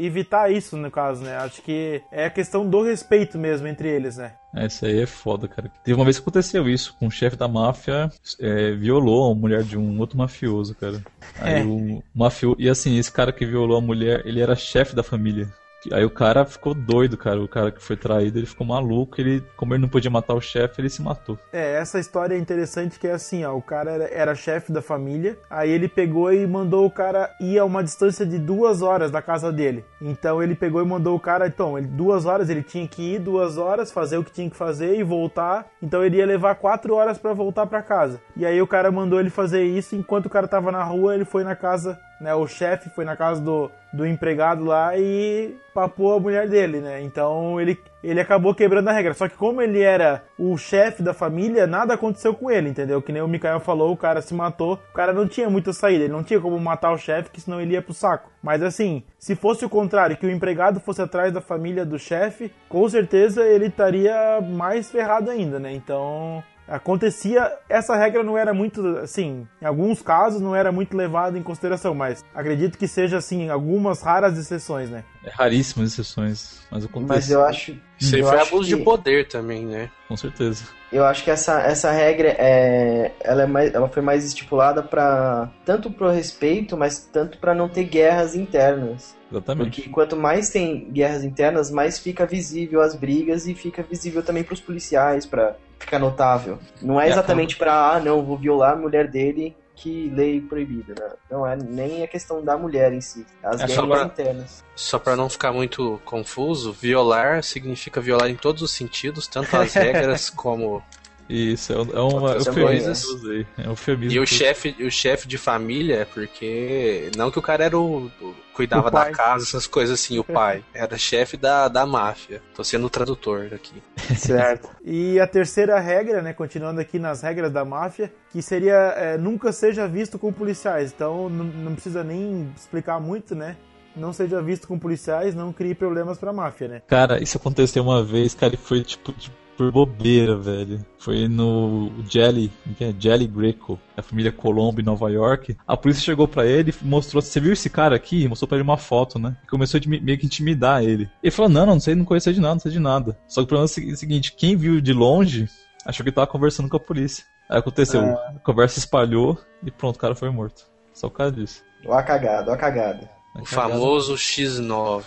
evitar 0.00 0.50
isso, 0.50 0.76
no 0.76 0.90
caso, 0.90 1.24
né? 1.24 1.36
Acho 1.36 1.62
que 1.62 2.02
é 2.10 2.26
a 2.26 2.30
questão 2.30 2.68
do 2.68 2.82
respeito 2.82 3.38
mesmo 3.38 3.66
entre 3.66 3.88
eles, 3.88 4.16
né? 4.16 4.32
É, 4.54 4.66
isso 4.66 4.84
aí 4.86 5.00
é 5.02 5.06
foda, 5.06 5.46
cara. 5.46 5.70
Teve 5.84 5.94
uma 5.98 6.04
vez 6.04 6.16
que 6.18 6.22
aconteceu 6.22 6.68
isso, 6.68 6.96
com 6.98 7.06
o 7.06 7.10
chefe 7.10 7.36
da 7.36 7.46
máfia 7.46 8.10
é, 8.40 8.72
violou 8.72 9.30
a 9.30 9.34
mulher 9.34 9.62
de 9.62 9.76
um 9.76 9.98
outro 10.00 10.16
mafioso, 10.16 10.74
cara. 10.74 11.02
Aí 11.38 11.60
É. 11.60 11.64
o 11.64 12.02
mafioso. 12.14 12.56
E 12.58 12.68
assim, 12.68 12.96
esse 12.98 13.12
cara 13.12 13.30
que 13.32 13.44
violou 13.44 13.76
a 13.76 13.80
mulher, 13.80 14.22
ele 14.24 14.40
era 14.40 14.56
chefe 14.56 14.96
da 14.96 15.02
família. 15.02 15.48
Aí 15.92 16.04
o 16.04 16.10
cara 16.10 16.44
ficou 16.44 16.74
doido, 16.74 17.16
cara. 17.16 17.40
O 17.40 17.48
cara 17.48 17.70
que 17.70 17.82
foi 17.82 17.96
traído, 17.96 18.38
ele 18.38 18.46
ficou 18.46 18.66
maluco. 18.66 19.20
Ele, 19.20 19.42
como 19.56 19.74
ele 19.74 19.82
não 19.82 19.88
podia 19.88 20.10
matar 20.10 20.34
o 20.34 20.40
chefe, 20.40 20.80
ele 20.80 20.90
se 20.90 21.02
matou. 21.02 21.38
É, 21.52 21.74
essa 21.74 21.98
história 21.98 22.34
é 22.34 22.38
interessante 22.38 22.98
que 22.98 23.06
é 23.06 23.12
assim, 23.12 23.44
ó, 23.44 23.54
o 23.54 23.62
cara 23.62 23.90
era, 23.92 24.04
era 24.04 24.34
chefe 24.34 24.72
da 24.72 24.82
família, 24.82 25.38
aí 25.48 25.70
ele 25.70 25.88
pegou 25.88 26.32
e 26.32 26.46
mandou 26.46 26.86
o 26.86 26.90
cara 26.90 27.30
ir 27.40 27.58
a 27.58 27.64
uma 27.64 27.82
distância 27.82 28.26
de 28.26 28.38
duas 28.38 28.82
horas 28.82 29.10
da 29.10 29.22
casa 29.22 29.52
dele. 29.52 29.84
Então 30.00 30.42
ele 30.42 30.54
pegou 30.54 30.82
e 30.82 30.86
mandou 30.86 31.16
o 31.16 31.20
cara, 31.20 31.46
então, 31.46 31.78
ele, 31.78 31.86
duas 31.86 32.26
horas, 32.26 32.50
ele 32.50 32.62
tinha 32.62 32.86
que 32.86 33.14
ir 33.14 33.18
duas 33.18 33.56
horas, 33.56 33.92
fazer 33.92 34.18
o 34.18 34.24
que 34.24 34.32
tinha 34.32 34.50
que 34.50 34.56
fazer 34.56 34.96
e 34.96 35.02
voltar. 35.02 35.66
Então 35.82 36.04
ele 36.04 36.16
ia 36.16 36.26
levar 36.26 36.56
quatro 36.56 36.94
horas 36.94 37.18
pra 37.18 37.32
voltar 37.32 37.66
pra 37.66 37.82
casa. 37.82 38.20
E 38.36 38.44
aí 38.44 38.60
o 38.60 38.66
cara 38.66 38.90
mandou 38.90 39.20
ele 39.20 39.30
fazer 39.30 39.64
isso, 39.64 39.96
enquanto 39.96 40.26
o 40.26 40.30
cara 40.30 40.48
tava 40.48 40.72
na 40.72 40.82
rua, 40.82 41.14
ele 41.14 41.24
foi 41.24 41.44
na 41.44 41.54
casa, 41.54 41.98
né, 42.20 42.34
o 42.34 42.46
chefe 42.46 42.90
foi 42.90 43.04
na 43.04 43.16
casa 43.16 43.40
do, 43.40 43.70
do 43.92 44.06
empregado 44.06 44.64
lá 44.64 44.96
e 44.96 45.54
papou 45.72 46.14
a 46.14 46.20
mulher 46.20 46.48
dele, 46.48 46.80
né? 46.80 47.00
Então 47.02 47.60
ele, 47.60 47.78
ele 48.02 48.20
acabou 48.20 48.54
quebrando 48.54 48.88
a 48.88 48.92
regra. 48.92 49.14
Só 49.14 49.28
que 49.28 49.36
como 49.36 49.62
ele 49.62 49.80
era 49.80 50.24
o 50.38 50.56
chefe 50.56 51.02
da 51.02 51.14
família, 51.14 51.66
nada 51.66 51.94
aconteceu 51.94 52.34
com 52.34 52.50
ele, 52.50 52.68
entendeu? 52.68 53.00
Que 53.00 53.12
nem 53.12 53.22
o 53.22 53.28
Mikael 53.28 53.60
falou, 53.60 53.92
o 53.92 53.96
cara 53.96 54.20
se 54.20 54.34
matou, 54.34 54.74
o 54.74 54.94
cara 54.94 55.12
não 55.12 55.28
tinha 55.28 55.48
muita 55.48 55.72
saída, 55.72 56.04
ele 56.04 56.12
não 56.12 56.24
tinha 56.24 56.40
como 56.40 56.58
matar 56.58 56.92
o 56.92 56.98
chefe, 56.98 57.30
que 57.30 57.40
senão 57.40 57.60
ele 57.60 57.74
ia 57.74 57.82
pro 57.82 57.94
saco. 57.94 58.30
Mas 58.42 58.62
assim, 58.62 59.04
se 59.18 59.36
fosse 59.36 59.64
o 59.64 59.70
contrário, 59.70 60.16
que 60.16 60.26
o 60.26 60.30
empregado 60.30 60.80
fosse 60.80 61.00
atrás 61.00 61.32
da 61.32 61.40
família 61.40 61.84
do 61.84 61.98
chefe, 61.98 62.52
com 62.68 62.88
certeza 62.88 63.46
ele 63.46 63.66
estaria 63.66 64.40
mais 64.40 64.90
ferrado 64.90 65.30
ainda, 65.30 65.58
né? 65.58 65.72
Então, 65.72 66.42
acontecia, 66.68 67.50
essa 67.68 67.96
regra 67.96 68.22
não 68.22 68.36
era 68.36 68.52
muito, 68.52 68.98
assim, 68.98 69.46
em 69.60 69.64
alguns 69.64 70.02
casos 70.02 70.40
não 70.40 70.54
era 70.54 70.70
muito 70.70 70.96
levada 70.96 71.38
em 71.38 71.42
consideração, 71.42 71.94
mas 71.94 72.24
acredito 72.34 72.76
que 72.76 72.86
seja, 72.86 73.16
assim, 73.16 73.44
em 73.44 73.50
algumas 73.50 74.02
raras 74.02 74.38
exceções, 74.38 74.90
né? 74.90 75.04
É 75.24 75.30
raríssimas 75.30 75.92
exceções, 75.92 76.60
mas 76.70 76.84
acontece. 76.84 77.08
Mas 77.08 77.30
eu 77.30 77.44
acho... 77.44 77.87
Isso 78.00 78.14
aí 78.14 78.22
foi 78.22 78.40
abuso 78.40 78.68
que- 78.70 78.76
de 78.76 78.82
poder 78.84 79.28
também, 79.28 79.66
né? 79.66 79.90
Com 80.08 80.16
certeza. 80.16 80.64
Eu 80.90 81.04
acho 81.04 81.22
que 81.22 81.30
essa, 81.30 81.60
essa 81.62 81.90
regra 81.90 82.28
é, 82.38 83.12
ela, 83.20 83.42
é 83.42 83.46
mais, 83.46 83.74
ela 83.74 83.88
foi 83.88 84.00
mais 84.02 84.24
estipulada 84.24 84.82
para 84.82 85.50
tanto 85.64 85.90
pro 85.90 86.08
respeito, 86.10 86.76
mas 86.78 86.98
tanto 87.12 87.36
para 87.38 87.54
não 87.54 87.68
ter 87.68 87.84
guerras 87.84 88.34
internas. 88.34 89.14
Exatamente. 89.30 89.70
Porque 89.82 89.90
quanto 89.90 90.16
mais 90.16 90.48
tem 90.48 90.90
guerras 90.90 91.24
internas, 91.24 91.70
mais 91.70 91.98
fica 91.98 92.24
visível 92.24 92.80
as 92.80 92.94
brigas 92.94 93.46
e 93.46 93.54
fica 93.54 93.82
visível 93.82 94.22
também 94.22 94.42
pros 94.42 94.60
policiais, 94.62 95.26
para 95.26 95.56
ficar 95.78 95.98
notável. 95.98 96.58
Não 96.80 96.98
é 96.98 97.06
É, 97.08 97.10
exatamente 97.10 97.56
pra, 97.56 97.92
ah, 97.92 98.00
não, 98.00 98.24
vou 98.24 98.38
violar 98.38 98.72
a 98.72 98.76
mulher 98.76 99.08
dele, 99.08 99.54
que 99.80 100.10
lei 100.10 100.40
proibida, 100.40 100.92
né? 100.98 101.12
Não 101.30 101.46
é 101.46 101.54
nem 101.56 102.02
a 102.02 102.08
questão 102.08 102.42
da 102.44 102.56
mulher 102.58 102.92
em 102.92 103.00
si, 103.00 103.24
as 103.42 103.60
É 103.60 103.68
só 103.68 103.82
guerras 103.86 103.88
pra- 103.98 104.04
internas. 104.06 104.64
Só 104.74 104.98
pra 104.98 105.14
não 105.16 105.28
ficar 105.28 105.52
muito 105.52 106.00
confuso, 106.04 106.72
violar 106.72 107.42
significa 107.42 108.00
violar 108.00 108.28
em 108.28 108.34
todos 108.36 108.62
os 108.62 108.72
sentidos, 108.72 109.26
tanto 109.28 109.56
as 109.56 109.72
regras 109.74 110.28
como. 110.30 110.82
Isso, 111.28 111.72
é, 111.72 111.76
um- 111.76 111.90
é 111.92 112.00
uma 112.00 112.32
eufemismo 112.32 112.64
coisas. 112.66 113.04
que 113.04 113.10
eu 113.10 113.14
usei. 113.16 113.46
É 113.58 113.66
um 113.66 113.70
eufemismo. 113.70 114.12
E 114.12 114.20
o 114.20 114.26
chefe, 114.26 114.74
o 114.80 114.90
chefe 114.90 115.28
de 115.28 115.36
família 115.36 115.96
é 115.96 116.04
porque. 116.04 117.10
Não 117.16 117.30
que 117.30 117.38
o 117.38 117.42
cara 117.42 117.64
era 117.64 117.78
o. 117.78 118.06
o- 118.20 118.34
cuidava 118.54 118.88
O 118.88 118.90
da 118.90 119.10
casa, 119.12 119.44
essas 119.44 119.66
coisas 119.68 120.00
assim, 120.00 120.18
o 120.18 120.24
pai. 120.24 120.64
Era 120.74 120.98
chefe 120.98 121.36
da, 121.36 121.68
da 121.68 121.86
máfia. 121.86 122.42
Tô 122.56 122.64
sendo 122.64 122.86
o 122.86 122.90
tradutor 122.90 123.48
aqui. 123.52 123.80
Certo. 124.16 124.68
E 124.84 125.20
a 125.20 125.26
terceira 125.28 125.78
regra, 125.78 126.22
né, 126.22 126.32
continuando 126.32 126.80
aqui 126.80 126.98
nas 126.98 127.22
regras 127.22 127.52
da 127.52 127.64
máfia, 127.64 128.12
que 128.32 128.42
seria 128.42 128.74
é, 128.96 129.16
nunca 129.18 129.52
seja 129.52 129.86
visto 129.86 130.18
com 130.18 130.32
policiais. 130.32 130.92
Então 130.92 131.28
não, 131.28 131.44
não 131.44 131.72
precisa 131.74 132.02
nem 132.02 132.52
explicar 132.56 132.98
muito, 133.00 133.34
né? 133.34 133.56
Não 133.94 134.12
seja 134.12 134.40
visto 134.40 134.66
com 134.66 134.78
policiais, 134.78 135.34
não 135.34 135.52
crie 135.52 135.74
problemas 135.74 136.18
pra 136.18 136.32
máfia, 136.32 136.68
né? 136.68 136.82
Cara, 136.86 137.22
isso 137.22 137.36
aconteceu 137.36 137.82
uma 137.82 138.02
vez, 138.04 138.32
cara, 138.34 138.54
e 138.54 138.56
foi 138.56 138.82
tipo 138.82 139.12
de- 139.12 139.30
por 139.58 139.72
bobeira, 139.72 140.36
velho. 140.36 140.86
Foi 141.00 141.26
no 141.26 141.90
Jelly, 142.08 142.50
que 142.76 142.84
é? 142.84 142.94
Jelly 142.96 143.26
Greco, 143.26 143.78
a 143.96 144.02
família 144.02 144.30
Colombo 144.30 144.80
em 144.80 144.84
Nova 144.84 145.10
York. 145.10 145.56
A 145.66 145.76
polícia 145.76 146.02
chegou 146.02 146.28
pra 146.28 146.46
ele 146.46 146.72
e 146.80 146.84
mostrou, 146.86 147.20
você 147.20 147.40
viu 147.40 147.52
esse 147.52 147.68
cara 147.68 147.96
aqui? 147.96 148.28
Mostrou 148.28 148.46
pra 148.48 148.56
ele 148.56 148.62
uma 148.62 148.76
foto, 148.76 149.18
né? 149.18 149.36
E 149.42 149.46
começou 149.48 149.80
a 149.84 149.88
meio 149.88 150.16
que 150.16 150.26
intimidar 150.26 150.84
ele. 150.84 151.10
Ele 151.20 151.30
falou, 151.32 151.50
não, 151.50 151.66
não, 151.66 151.74
não 151.74 151.80
sei, 151.80 151.96
não 151.96 152.04
conhecia 152.04 152.32
de 152.32 152.40
nada, 152.40 152.54
não 152.54 152.60
sei 152.60 152.70
de 152.70 152.78
nada. 152.78 153.18
Só 153.26 153.40
que 153.40 153.44
o 153.44 153.48
problema 153.48 153.64
é 153.64 153.66
o 153.66 153.68
segui- 153.68 153.96
seguinte, 153.96 154.32
quem 154.32 154.56
viu 154.56 154.80
de 154.80 154.92
longe 154.92 155.48
achou 155.84 156.04
que 156.04 156.12
tava 156.12 156.26
conversando 156.28 156.68
com 156.68 156.76
a 156.76 156.80
polícia. 156.80 157.24
Aí 157.50 157.58
aconteceu, 157.58 158.00
a 158.00 158.34
conversa 158.44 158.78
espalhou 158.78 159.36
e 159.64 159.70
pronto, 159.72 159.96
o 159.96 159.98
cara 159.98 160.14
foi 160.14 160.30
morto. 160.30 160.66
Só 160.94 161.08
por 161.08 161.16
causa 161.16 161.32
disso. 161.32 161.64
Ó 161.84 161.94
a 161.94 162.02
cagada, 162.02 162.50
ó 162.50 162.54
a 162.54 162.56
cagada. 162.56 163.17
O 163.40 163.44
famoso 163.44 164.14
X9. 164.14 165.02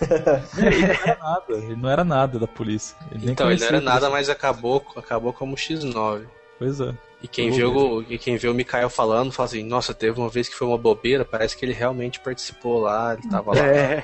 Ele 0.56 0.86
não 0.86 0.94
era 0.94 1.16
nada, 1.18 1.52
ele 1.52 1.76
não 1.76 1.90
era 1.90 2.04
nada 2.04 2.38
da 2.38 2.46
polícia. 2.46 2.96
Ele 3.12 3.30
Então, 3.30 3.50
ele 3.50 3.60
não 3.60 3.66
era 3.66 3.80
nada, 3.80 4.08
mas 4.08 4.30
acabou, 4.30 4.82
acabou 4.96 5.32
como 5.32 5.56
X9. 5.56 6.22
Pois 6.58 6.80
é. 6.80 6.94
E 7.22 7.28
quem 7.28 7.50
viu, 7.50 7.74
o, 7.74 8.02
e 8.02 8.18
quem 8.18 8.36
viu 8.36 8.50
o 8.52 8.54
Mikael 8.54 8.90
falando, 8.90 9.32
fala 9.32 9.46
assim, 9.48 9.62
nossa, 9.64 9.94
teve 9.94 10.18
uma 10.20 10.28
vez 10.28 10.48
que 10.48 10.54
foi 10.54 10.66
uma 10.68 10.76
bobeira, 10.76 11.24
parece 11.24 11.56
que 11.56 11.64
ele 11.64 11.72
realmente 11.72 12.20
participou 12.20 12.80
lá, 12.80 13.14
ele 13.14 13.28
tava 13.28 13.54
lá. 13.54 13.66
É, 13.66 14.02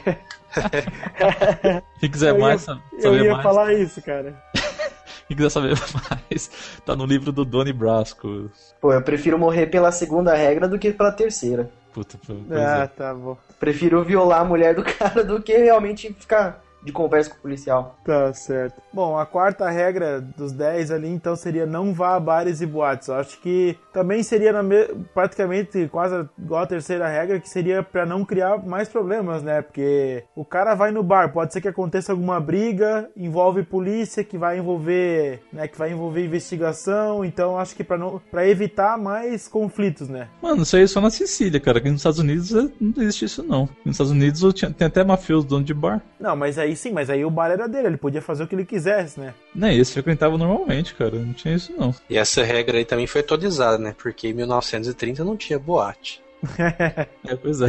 Quem 2.00 2.10
quiser 2.10 2.30
Eu 2.30 2.36
ia- 2.36 2.40
mais 2.40 2.66
eu 2.66 2.76
saber 3.00 3.24
ia 3.24 3.32
mais, 3.32 3.42
falar 3.42 3.74
isso, 3.74 4.02
cara. 4.02 4.34
quem 5.28 5.36
quiser 5.36 5.50
saber 5.50 5.74
mais, 6.10 6.50
tá 6.84 6.96
no 6.96 7.04
livro 7.04 7.30
do 7.30 7.44
Doni 7.44 7.72
Brasco. 7.72 8.50
Pô, 8.80 8.92
eu 8.92 9.02
prefiro 9.02 9.38
morrer 9.38 9.66
pela 9.66 9.92
segunda 9.92 10.34
regra 10.34 10.66
do 10.66 10.78
que 10.78 10.92
pela 10.92 11.12
terceira. 11.12 11.70
Puta, 11.93 12.18
pois 12.26 12.38
Ah, 12.53 12.82
é. 12.84 12.86
tá 12.86 13.12
bom. 13.14 13.36
Prefiro 13.59 14.03
violar 14.05 14.41
a 14.41 14.45
mulher 14.45 14.74
do 14.74 14.82
cara 14.99 15.24
do 15.24 15.43
que 15.43 15.57
realmente 15.57 16.12
ficar 16.14 16.62
de 16.82 16.92
conversa 16.92 17.30
com 17.30 17.36
o 17.36 17.40
policial. 17.40 17.98
Tá 18.04 18.32
certo. 18.32 18.80
Bom, 18.92 19.18
a 19.18 19.26
quarta 19.26 19.68
regra 19.68 20.20
dos 20.20 20.52
10 20.52 20.90
ali, 20.90 21.08
então, 21.08 21.36
seria 21.36 21.66
não 21.66 21.92
vá 21.92 22.16
a 22.16 22.20
bares 22.20 22.60
e 22.60 22.66
boates. 22.66 23.08
Eu 23.08 23.14
acho 23.14 23.40
que 23.40 23.76
também 23.92 24.22
seria 24.22 24.52
na 24.52 24.62
me... 24.62 24.86
praticamente 25.14 25.88
quase 25.88 26.28
igual 26.38 26.62
a 26.62 26.66
terceira 26.66 27.08
regra, 27.08 27.40
que 27.40 27.48
seria 27.48 27.82
para 27.82 28.06
não 28.06 28.24
criar 28.24 28.58
mais 28.64 28.88
problemas, 28.88 29.42
né? 29.42 29.62
Porque 29.62 30.24
o 30.34 30.44
cara 30.44 30.74
vai 30.74 30.90
no 30.90 31.02
bar, 31.02 31.32
pode 31.32 31.52
ser 31.52 31.60
que 31.60 31.68
aconteça 31.68 32.12
alguma 32.12 32.40
briga, 32.40 33.10
envolve 33.16 33.62
polícia, 33.62 34.24
que 34.24 34.38
vai 34.38 34.58
envolver, 34.58 35.42
né, 35.52 35.68
que 35.68 35.78
vai 35.78 35.92
envolver 35.92 36.24
investigação, 36.24 37.24
então 37.24 37.58
acho 37.58 37.74
que 37.74 37.84
para 37.84 37.98
não 37.98 38.20
para 38.30 38.46
evitar 38.46 38.98
mais 38.98 39.48
conflitos, 39.48 40.08
né? 40.08 40.28
Mano, 40.42 40.62
isso 40.62 40.76
aí 40.76 40.82
é 40.82 40.86
só 40.86 41.00
na 41.00 41.10
Sicília, 41.10 41.60
cara. 41.60 41.78
Aqui 41.78 41.90
nos 41.90 42.00
Estados 42.00 42.18
Unidos 42.18 42.54
é, 42.54 42.68
não 42.80 43.02
existe 43.02 43.24
isso, 43.24 43.42
não. 43.42 43.68
Nos 43.84 43.94
Estados 43.94 44.12
Unidos 44.12 44.40
tem 44.76 44.86
até 44.86 45.04
mafioso 45.04 45.46
dono 45.46 45.64
de 45.64 45.74
bar. 45.74 46.02
Não, 46.18 46.36
mas 46.36 46.58
aí 46.58 46.69
sim, 46.76 46.92
mas 46.92 47.10
aí 47.10 47.24
o 47.24 47.30
bar 47.30 47.50
era 47.50 47.68
dele, 47.68 47.88
ele 47.88 47.96
podia 47.96 48.22
fazer 48.22 48.44
o 48.44 48.46
que 48.46 48.54
ele 48.54 48.64
quisesse, 48.64 49.18
né? 49.18 49.34
Não, 49.54 49.68
eles 49.68 49.90
frequentavam 49.90 50.38
normalmente, 50.38 50.94
cara. 50.94 51.18
Não 51.18 51.32
tinha 51.32 51.54
isso, 51.54 51.72
não. 51.76 51.94
E 52.08 52.16
essa 52.16 52.42
regra 52.42 52.78
aí 52.78 52.84
também 52.84 53.06
foi 53.06 53.20
atualizada, 53.20 53.78
né? 53.78 53.94
Porque 53.96 54.28
em 54.28 54.34
1930 54.34 55.24
não 55.24 55.36
tinha 55.36 55.58
boate. 55.58 56.22
é, 56.58 57.36
pois 57.36 57.60
é. 57.60 57.68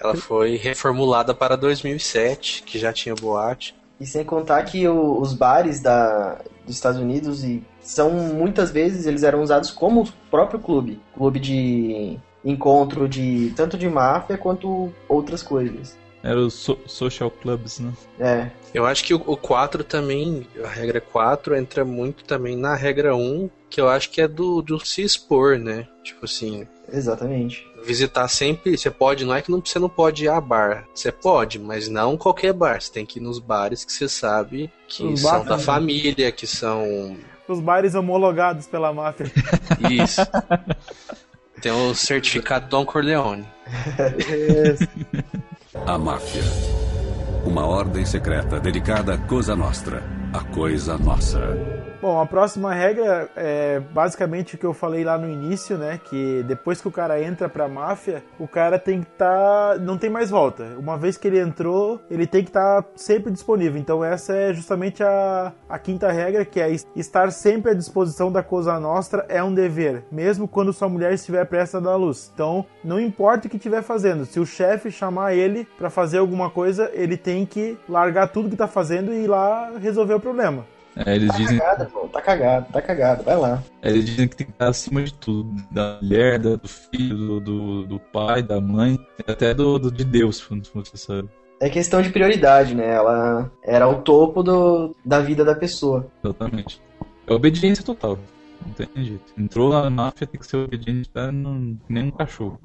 Ela 0.00 0.14
foi 0.14 0.56
reformulada 0.56 1.34
para 1.34 1.56
2007, 1.56 2.62
que 2.64 2.78
já 2.78 2.92
tinha 2.92 3.14
boate. 3.14 3.74
E 3.98 4.06
sem 4.06 4.24
contar 4.24 4.62
que 4.64 4.86
o, 4.86 5.20
os 5.20 5.32
bares 5.32 5.80
da, 5.80 6.38
dos 6.66 6.74
Estados 6.74 7.00
Unidos 7.00 7.44
e 7.44 7.62
são 7.80 8.10
muitas 8.10 8.70
vezes 8.70 9.06
eles 9.06 9.22
eram 9.22 9.42
usados 9.42 9.70
como 9.70 10.08
próprio 10.30 10.58
clube, 10.58 11.00
clube 11.14 11.38
de 11.38 12.18
encontro 12.44 13.08
de 13.08 13.52
tanto 13.56 13.78
de 13.78 13.88
máfia 13.88 14.36
quanto 14.36 14.92
outras 15.08 15.42
coisas. 15.42 15.96
Era 16.24 16.40
os 16.40 16.54
so 16.54 16.78
social 16.86 17.30
clubs, 17.30 17.80
né? 17.80 17.92
É. 18.18 18.50
Eu 18.72 18.86
acho 18.86 19.04
que 19.04 19.12
o, 19.12 19.22
o 19.26 19.36
4 19.36 19.84
também, 19.84 20.46
a 20.64 20.68
regra 20.68 20.98
4 20.98 21.54
entra 21.54 21.84
muito 21.84 22.24
também 22.24 22.56
na 22.56 22.74
regra 22.74 23.14
1, 23.14 23.50
que 23.68 23.78
eu 23.78 23.90
acho 23.90 24.08
que 24.10 24.22
é 24.22 24.26
do, 24.26 24.62
do 24.62 24.80
se 24.84 25.02
expor, 25.02 25.58
né? 25.58 25.86
Tipo 26.02 26.24
assim. 26.24 26.66
Exatamente. 26.90 27.66
Visitar 27.84 28.26
sempre, 28.28 28.76
você 28.78 28.90
pode, 28.90 29.26
não 29.26 29.34
é 29.34 29.42
que 29.42 29.50
não, 29.50 29.60
você 29.62 29.78
não 29.78 29.88
pode 29.90 30.24
ir 30.24 30.28
a 30.28 30.40
bar. 30.40 30.86
Você 30.94 31.12
pode, 31.12 31.58
mas 31.58 31.88
não 31.88 32.16
qualquer 32.16 32.54
bar. 32.54 32.80
Você 32.80 32.90
tem 32.90 33.04
que 33.04 33.18
ir 33.18 33.22
nos 33.22 33.38
bares 33.38 33.84
que 33.84 33.92
você 33.92 34.08
sabe 34.08 34.72
que 34.88 35.04
Os 35.04 35.20
são 35.20 35.30
bares- 35.30 35.46
da 35.48 35.58
família, 35.58 36.32
que 36.32 36.46
são. 36.46 37.18
Os 37.46 37.60
bares 37.60 37.94
homologados 37.94 38.66
pela 38.66 38.90
máfia. 38.94 39.26
Isso. 39.92 40.22
tem 41.60 41.70
o 41.70 41.94
certificado 41.94 42.66
Don 42.70 42.86
Corleone. 42.86 43.44
A 45.74 45.98
máfia. 45.98 46.42
Uma 47.44 47.66
ordem 47.66 48.06
secreta 48.06 48.58
dedicada 48.58 49.14
à 49.14 49.18
Cosa 49.18 49.54
Nostra, 49.56 50.02
a 50.32 50.40
coisa 50.54 50.96
nossa. 50.96 51.40
Bom, 52.04 52.20
a 52.20 52.26
próxima 52.26 52.74
regra 52.74 53.30
é 53.34 53.80
basicamente 53.80 54.56
o 54.56 54.58
que 54.58 54.66
eu 54.66 54.74
falei 54.74 55.02
lá 55.02 55.16
no 55.16 55.26
início, 55.26 55.78
né? 55.78 55.98
Que 56.04 56.42
depois 56.42 56.78
que 56.78 56.86
o 56.86 56.90
cara 56.90 57.18
entra 57.22 57.48
pra 57.48 57.66
máfia, 57.66 58.22
o 58.38 58.46
cara 58.46 58.78
tem 58.78 59.00
que 59.00 59.08
estar. 59.10 59.78
não 59.78 59.96
tem 59.96 60.10
mais 60.10 60.28
volta. 60.28 60.64
Uma 60.78 60.98
vez 60.98 61.16
que 61.16 61.26
ele 61.28 61.40
entrou, 61.40 61.98
ele 62.10 62.26
tem 62.26 62.42
que 62.44 62.50
estar 62.50 62.84
sempre 62.94 63.32
disponível. 63.32 63.80
Então, 63.80 64.04
essa 64.04 64.34
é 64.36 64.52
justamente 64.52 65.02
a, 65.02 65.50
a 65.66 65.78
quinta 65.78 66.12
regra, 66.12 66.44
que 66.44 66.60
é 66.60 66.70
es- 66.70 66.86
estar 66.94 67.32
sempre 67.32 67.70
à 67.70 67.74
disposição 67.74 68.30
da 68.30 68.42
Cosa 68.42 68.78
Nostra 68.78 69.24
é 69.26 69.42
um 69.42 69.54
dever, 69.54 70.04
mesmo 70.12 70.46
quando 70.46 70.74
sua 70.74 70.90
mulher 70.90 71.14
estiver 71.14 71.46
prestes 71.46 71.76
a 71.76 71.80
dar 71.80 71.96
luz. 71.96 72.30
Então, 72.34 72.66
não 72.84 73.00
importa 73.00 73.46
o 73.46 73.50
que 73.50 73.56
estiver 73.56 73.80
fazendo, 73.82 74.26
se 74.26 74.38
o 74.38 74.44
chefe 74.44 74.90
chamar 74.90 75.32
ele 75.32 75.66
pra 75.78 75.88
fazer 75.88 76.18
alguma 76.18 76.50
coisa, 76.50 76.90
ele 76.92 77.16
tem 77.16 77.46
que 77.46 77.78
largar 77.88 78.28
tudo 78.28 78.50
que 78.50 78.56
tá 78.56 78.68
fazendo 78.68 79.10
e 79.10 79.24
ir 79.24 79.26
lá 79.26 79.72
resolver 79.80 80.12
o 80.12 80.20
problema. 80.20 80.66
É, 80.96 81.14
eles 81.16 81.30
Tá 81.32 81.36
dizem, 81.38 81.58
cagada, 81.58 81.84
pô. 81.86 82.08
Tá 82.08 82.22
cagado, 82.22 82.66
tá 82.72 82.82
cagado. 82.82 83.22
Vai 83.24 83.36
lá. 83.36 83.62
é, 83.82 83.90
eles 83.90 84.04
dizem 84.04 84.28
que 84.28 84.36
tem 84.36 84.46
que 84.46 84.52
estar 84.52 84.68
acima 84.68 85.02
de 85.02 85.12
tudo. 85.14 85.50
Da 85.70 85.98
mulher, 86.00 86.38
da- 86.38 86.56
do 86.56 86.68
filho, 86.68 87.16
do, 87.16 87.40
do, 87.40 87.86
do 87.86 87.98
pai, 88.00 88.42
da 88.42 88.60
mãe, 88.60 88.98
até 89.26 89.52
do, 89.52 89.78
do- 89.78 89.90
de 89.90 90.04
Deus, 90.04 90.36
se 90.36 90.70
você 90.72 90.96
sabe. 90.96 91.28
É 91.60 91.68
questão 91.68 92.02
de 92.02 92.10
prioridade, 92.10 92.74
né? 92.74 92.94
Ela 92.94 93.50
era 93.62 93.88
o 93.88 94.02
topo 94.02 94.42
do, 94.42 94.94
da 95.04 95.20
vida 95.20 95.44
da 95.44 95.54
pessoa. 95.54 96.06
Exatamente. 96.22 96.80
É 97.26 97.32
obediência 97.32 97.84
total. 97.84 98.18
Não 98.64 98.72
tem 98.72 98.88
jeito. 99.04 99.32
Entrou 99.36 99.70
na 99.72 99.88
máfia, 99.90 100.26
tem 100.26 100.38
que 100.40 100.46
ser 100.46 100.56
obediente, 100.58 101.08
tá? 101.10 101.30
Não, 101.32 101.76
nem 101.88 102.04
um 102.04 102.10
cachorro. 102.10 102.58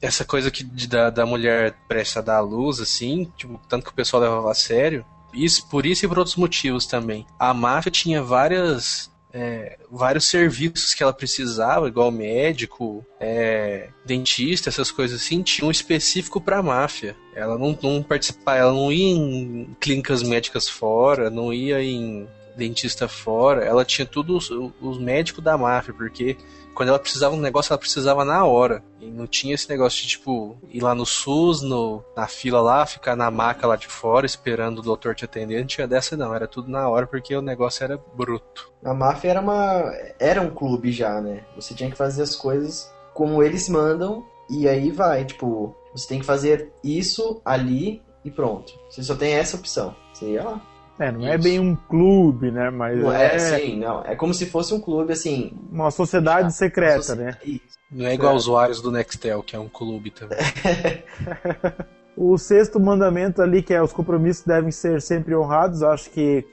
essa 0.00 0.24
coisa 0.24 0.50
que 0.50 0.62
de- 0.62 0.88
da, 0.88 1.10
da 1.10 1.26
mulher 1.26 1.74
prestes 1.88 2.16
a 2.18 2.20
dar 2.20 2.36
à 2.36 2.40
luz, 2.40 2.80
assim, 2.80 3.30
tipo, 3.36 3.58
tanto 3.68 3.84
que 3.84 3.90
o 3.90 3.94
pessoal 3.94 4.22
levava 4.22 4.50
a 4.50 4.54
sério. 4.54 5.04
Isso, 5.32 5.68
por 5.68 5.84
isso 5.84 6.04
e 6.04 6.08
por 6.08 6.18
outros 6.18 6.36
motivos 6.36 6.86
também. 6.86 7.26
A 7.38 7.52
máfia 7.52 7.90
tinha 7.90 8.22
várias. 8.22 9.10
é, 9.32 9.78
vários 9.90 10.24
serviços 10.24 10.94
que 10.94 11.02
ela 11.02 11.12
precisava, 11.12 11.88
igual 11.88 12.10
médico, 12.10 13.04
é, 13.20 13.90
dentista, 14.04 14.70
essas 14.70 14.90
coisas 14.90 15.20
assim, 15.20 15.42
tinha 15.42 15.68
um 15.68 15.70
específico 15.70 16.40
pra 16.40 16.62
máfia. 16.62 17.14
Ela 17.34 17.58
não, 17.58 17.78
não 17.82 18.02
participava, 18.02 18.58
ela 18.58 18.72
não 18.72 18.90
ia 18.90 19.14
em 19.14 19.76
clínicas 19.78 20.22
médicas 20.22 20.68
fora, 20.68 21.28
não 21.28 21.52
ia 21.52 21.82
em 21.82 22.26
dentista 22.56 23.06
fora, 23.06 23.62
ela 23.62 23.84
tinha 23.84 24.06
todos 24.06 24.50
os, 24.50 24.72
os 24.80 24.98
médicos 24.98 25.44
da 25.44 25.58
máfia, 25.58 25.92
porque 25.92 26.38
quando 26.76 26.90
ela 26.90 26.98
precisava 26.98 27.32
de 27.32 27.40
um 27.40 27.42
negócio, 27.42 27.72
ela 27.72 27.78
precisava 27.78 28.22
na 28.22 28.44
hora. 28.44 28.84
E 29.00 29.06
não 29.10 29.26
tinha 29.26 29.54
esse 29.54 29.66
negócio 29.68 30.02
de, 30.02 30.08
tipo, 30.08 30.58
ir 30.70 30.82
lá 30.82 30.94
no 30.94 31.06
SUS, 31.06 31.62
no, 31.62 32.04
na 32.14 32.28
fila 32.28 32.60
lá, 32.60 32.84
ficar 32.84 33.16
na 33.16 33.30
maca 33.30 33.66
lá 33.66 33.76
de 33.76 33.88
fora, 33.88 34.26
esperando 34.26 34.80
o 34.80 34.82
doutor 34.82 35.14
te 35.14 35.24
atender. 35.24 35.58
Não 35.58 35.66
tinha 35.66 35.88
dessa, 35.88 36.18
não. 36.18 36.34
Era 36.34 36.46
tudo 36.46 36.70
na 36.70 36.86
hora, 36.86 37.06
porque 37.06 37.34
o 37.34 37.40
negócio 37.40 37.82
era 37.82 37.98
bruto. 38.14 38.70
A 38.84 38.92
máfia 38.92 39.30
era 39.30 39.40
uma. 39.40 39.90
Era 40.20 40.42
um 40.42 40.50
clube 40.50 40.92
já, 40.92 41.18
né? 41.18 41.44
Você 41.56 41.74
tinha 41.74 41.90
que 41.90 41.96
fazer 41.96 42.22
as 42.22 42.36
coisas 42.36 42.92
como 43.14 43.42
eles 43.42 43.70
mandam 43.70 44.22
e 44.50 44.68
aí 44.68 44.92
vai. 44.92 45.24
Tipo, 45.24 45.74
você 45.94 46.06
tem 46.06 46.20
que 46.20 46.26
fazer 46.26 46.70
isso 46.84 47.40
ali 47.42 48.02
e 48.22 48.30
pronto. 48.30 48.74
Você 48.90 49.02
só 49.02 49.14
tem 49.16 49.32
essa 49.32 49.56
opção. 49.56 49.96
Você 50.12 50.32
ia 50.32 50.44
lá. 50.44 50.60
É, 50.98 51.12
não 51.12 51.26
é 51.26 51.34
Isso. 51.34 51.44
bem 51.44 51.60
um 51.60 51.76
clube, 51.76 52.50
né? 52.50 52.70
Mas 52.70 52.98
Não 52.98 53.12
é, 53.12 53.34
é 53.36 53.38
sim, 53.38 53.78
não. 53.78 54.02
É 54.04 54.14
como 54.16 54.32
se 54.32 54.46
fosse 54.46 54.72
um 54.72 54.80
clube 54.80 55.12
assim. 55.12 55.52
uma 55.70 55.90
sociedade 55.90 56.52
secreta, 56.54 57.02
Soci- 57.02 57.18
né? 57.20 57.36
Isso. 57.44 57.76
Não 57.92 58.06
é 58.06 58.14
igual 58.14 58.32
É. 58.32 58.36
usuários 58.36 58.80
do 58.80 58.90
Nextel, 58.90 59.42
que 59.42 59.54
é 59.54 59.58
um 59.58 59.68
clube 59.68 60.10
também. 60.10 60.38
O 62.18 62.38
sexto 62.38 62.80
mandamento 62.80 63.42
ali, 63.42 63.62
que 63.62 63.74
é 63.74 63.82
os 63.82 63.92
compromissos 63.92 64.42
devem 64.42 64.70
ser 64.70 65.02
sempre 65.02 65.36
honrados, 65.36 65.82
acho 65.82 66.08
que 66.08 66.46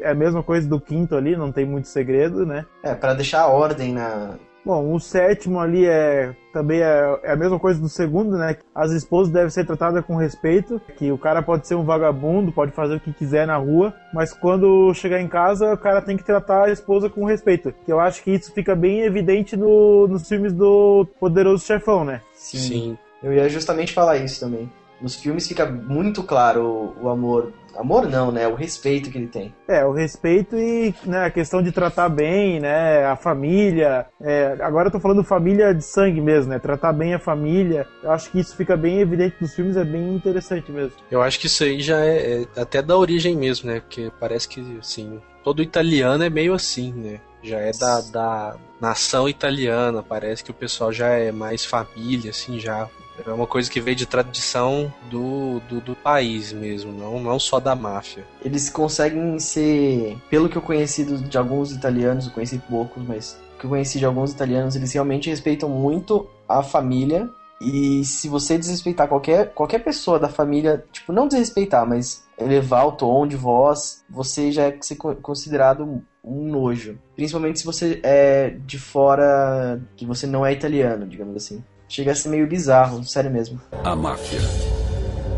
é 0.00 0.10
a 0.10 0.14
mesma 0.14 0.42
coisa 0.42 0.68
do 0.68 0.80
quinto 0.80 1.14
ali, 1.14 1.36
não 1.36 1.52
tem 1.52 1.64
muito 1.64 1.86
segredo, 1.86 2.44
né? 2.44 2.66
É, 2.82 2.94
pra 2.96 3.14
deixar 3.14 3.42
a 3.42 3.46
ordem 3.46 3.92
na. 3.92 4.34
Bom, 4.64 4.94
o 4.94 4.98
sétimo 4.98 5.60
ali 5.60 5.84
é 5.84 6.34
também 6.52 6.80
é, 6.80 7.18
é 7.24 7.32
a 7.32 7.36
mesma 7.36 7.58
coisa 7.58 7.80
do 7.80 7.88
segundo, 7.88 8.38
né? 8.38 8.56
As 8.74 8.92
esposas 8.92 9.32
devem 9.32 9.50
ser 9.50 9.66
tratadas 9.66 10.04
com 10.04 10.16
respeito, 10.16 10.80
que 10.96 11.10
o 11.10 11.18
cara 11.18 11.42
pode 11.42 11.66
ser 11.66 11.74
um 11.74 11.84
vagabundo, 11.84 12.52
pode 12.52 12.72
fazer 12.72 12.94
o 12.94 13.00
que 13.00 13.12
quiser 13.12 13.46
na 13.46 13.56
rua, 13.56 13.92
mas 14.12 14.32
quando 14.32 14.94
chegar 14.94 15.20
em 15.20 15.28
casa, 15.28 15.74
o 15.74 15.76
cara 15.76 16.00
tem 16.00 16.16
que 16.16 16.24
tratar 16.24 16.64
a 16.64 16.70
esposa 16.70 17.10
com 17.10 17.24
respeito. 17.24 17.74
Que 17.84 17.92
eu 17.92 18.00
acho 18.00 18.22
que 18.22 18.30
isso 18.30 18.52
fica 18.52 18.74
bem 18.74 19.00
evidente 19.00 19.56
no, 19.56 20.06
nos 20.06 20.28
filmes 20.28 20.52
do 20.52 21.06
Poderoso 21.18 21.66
Chefão, 21.66 22.04
né? 22.04 22.20
Sim. 22.32 22.96
Eu 23.22 23.32
ia 23.32 23.48
justamente 23.48 23.92
falar 23.92 24.18
isso 24.18 24.40
também. 24.40 24.70
Nos 25.00 25.16
filmes 25.16 25.46
fica 25.46 25.66
muito 25.66 26.22
claro 26.22 26.94
o, 27.00 27.04
o 27.04 27.08
amor. 27.08 27.52
Amor 27.76 28.08
não, 28.08 28.30
né? 28.30 28.46
O 28.46 28.54
respeito 28.54 29.10
que 29.10 29.18
ele 29.18 29.26
tem. 29.26 29.52
É, 29.66 29.84
o 29.84 29.92
respeito 29.92 30.56
e 30.56 30.94
né, 31.04 31.24
a 31.24 31.30
questão 31.30 31.60
de 31.62 31.72
tratar 31.72 32.08
bem, 32.08 32.60
né, 32.60 33.04
a 33.04 33.16
família. 33.16 34.06
é, 34.20 34.56
agora 34.60 34.88
eu 34.88 34.92
tô 34.92 35.00
falando 35.00 35.24
família 35.24 35.74
de 35.74 35.82
sangue 35.84 36.20
mesmo, 36.20 36.52
né? 36.52 36.58
Tratar 36.58 36.92
bem 36.92 37.14
a 37.14 37.18
família. 37.18 37.86
Eu 38.02 38.12
acho 38.12 38.30
que 38.30 38.38
isso 38.38 38.56
fica 38.56 38.76
bem 38.76 39.00
evidente 39.00 39.36
nos 39.40 39.54
filmes, 39.54 39.76
é 39.76 39.84
bem 39.84 40.14
interessante 40.14 40.70
mesmo. 40.70 40.92
Eu 41.10 41.20
acho 41.20 41.40
que 41.40 41.46
isso 41.46 41.64
aí 41.64 41.80
já 41.80 42.00
é, 42.00 42.42
é 42.42 42.60
até 42.60 42.80
da 42.80 42.96
origem 42.96 43.36
mesmo, 43.36 43.68
né? 43.68 43.80
Porque 43.80 44.10
parece 44.20 44.48
que, 44.48 44.78
assim, 44.78 45.20
todo 45.42 45.62
italiano 45.62 46.22
é 46.22 46.30
meio 46.30 46.54
assim, 46.54 46.92
né? 46.92 47.20
Já 47.42 47.58
é 47.58 47.72
da, 47.72 48.00
da 48.00 48.56
nação 48.80 49.28
italiana, 49.28 50.02
parece 50.02 50.42
que 50.42 50.50
o 50.50 50.54
pessoal 50.54 50.92
já 50.92 51.08
é 51.08 51.30
mais 51.30 51.64
família, 51.64 52.30
assim, 52.30 52.58
já. 52.58 52.88
É 53.26 53.30
uma 53.32 53.46
coisa 53.46 53.70
que 53.70 53.80
veio 53.80 53.96
de 53.96 54.06
tradição 54.06 54.92
do, 55.10 55.60
do, 55.60 55.80
do 55.80 55.94
país 55.94 56.52
mesmo, 56.52 56.92
não, 56.92 57.20
não 57.20 57.38
só 57.38 57.60
da 57.60 57.74
máfia. 57.74 58.24
Eles 58.44 58.68
conseguem 58.68 59.38
ser. 59.38 60.16
Pelo 60.28 60.48
que 60.48 60.56
eu 60.56 60.62
conheci 60.62 61.04
de 61.04 61.38
alguns 61.38 61.72
italianos, 61.72 62.26
eu 62.26 62.32
conheci 62.32 62.58
poucos, 62.58 63.02
mas 63.06 63.38
que 63.58 63.66
eu 63.66 63.70
conheci 63.70 63.98
de 63.98 64.04
alguns 64.04 64.32
italianos, 64.32 64.76
eles 64.76 64.92
realmente 64.92 65.30
respeitam 65.30 65.68
muito 65.68 66.28
a 66.48 66.62
família. 66.62 67.28
E 67.60 68.04
se 68.04 68.28
você 68.28 68.58
desrespeitar 68.58 69.08
qualquer, 69.08 69.54
qualquer 69.54 69.78
pessoa 69.78 70.18
da 70.18 70.28
família, 70.28 70.84
tipo, 70.92 71.12
não 71.12 71.26
desrespeitar, 71.26 71.88
mas 71.88 72.24
elevar 72.36 72.86
o 72.86 72.92
tom 72.92 73.26
de 73.26 73.36
voz, 73.36 74.04
você 74.10 74.50
já 74.52 74.64
é 74.64 74.78
considerado 75.22 76.02
um 76.22 76.48
nojo. 76.48 76.98
Principalmente 77.14 77.60
se 77.60 77.64
você 77.64 78.00
é 78.02 78.50
de 78.50 78.78
fora, 78.78 79.80
que 79.96 80.04
você 80.04 80.26
não 80.26 80.44
é 80.44 80.52
italiano, 80.52 81.06
digamos 81.06 81.36
assim. 81.36 81.64
Chega 81.88 82.12
a 82.12 82.14
ser 82.14 82.28
meio 82.28 82.46
bizarro, 82.46 83.04
sério 83.04 83.30
mesmo. 83.30 83.60
A 83.84 83.94
máfia. 83.94 84.40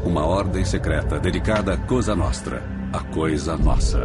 Uma 0.05 0.25
ordem 0.25 0.65
secreta 0.65 1.19
dedicada 1.19 1.75
à 1.75 1.77
Cosa 1.77 2.15
Nostra, 2.15 2.63
a 2.93 3.01
coisa 3.13 3.57
nossa. 3.57 3.99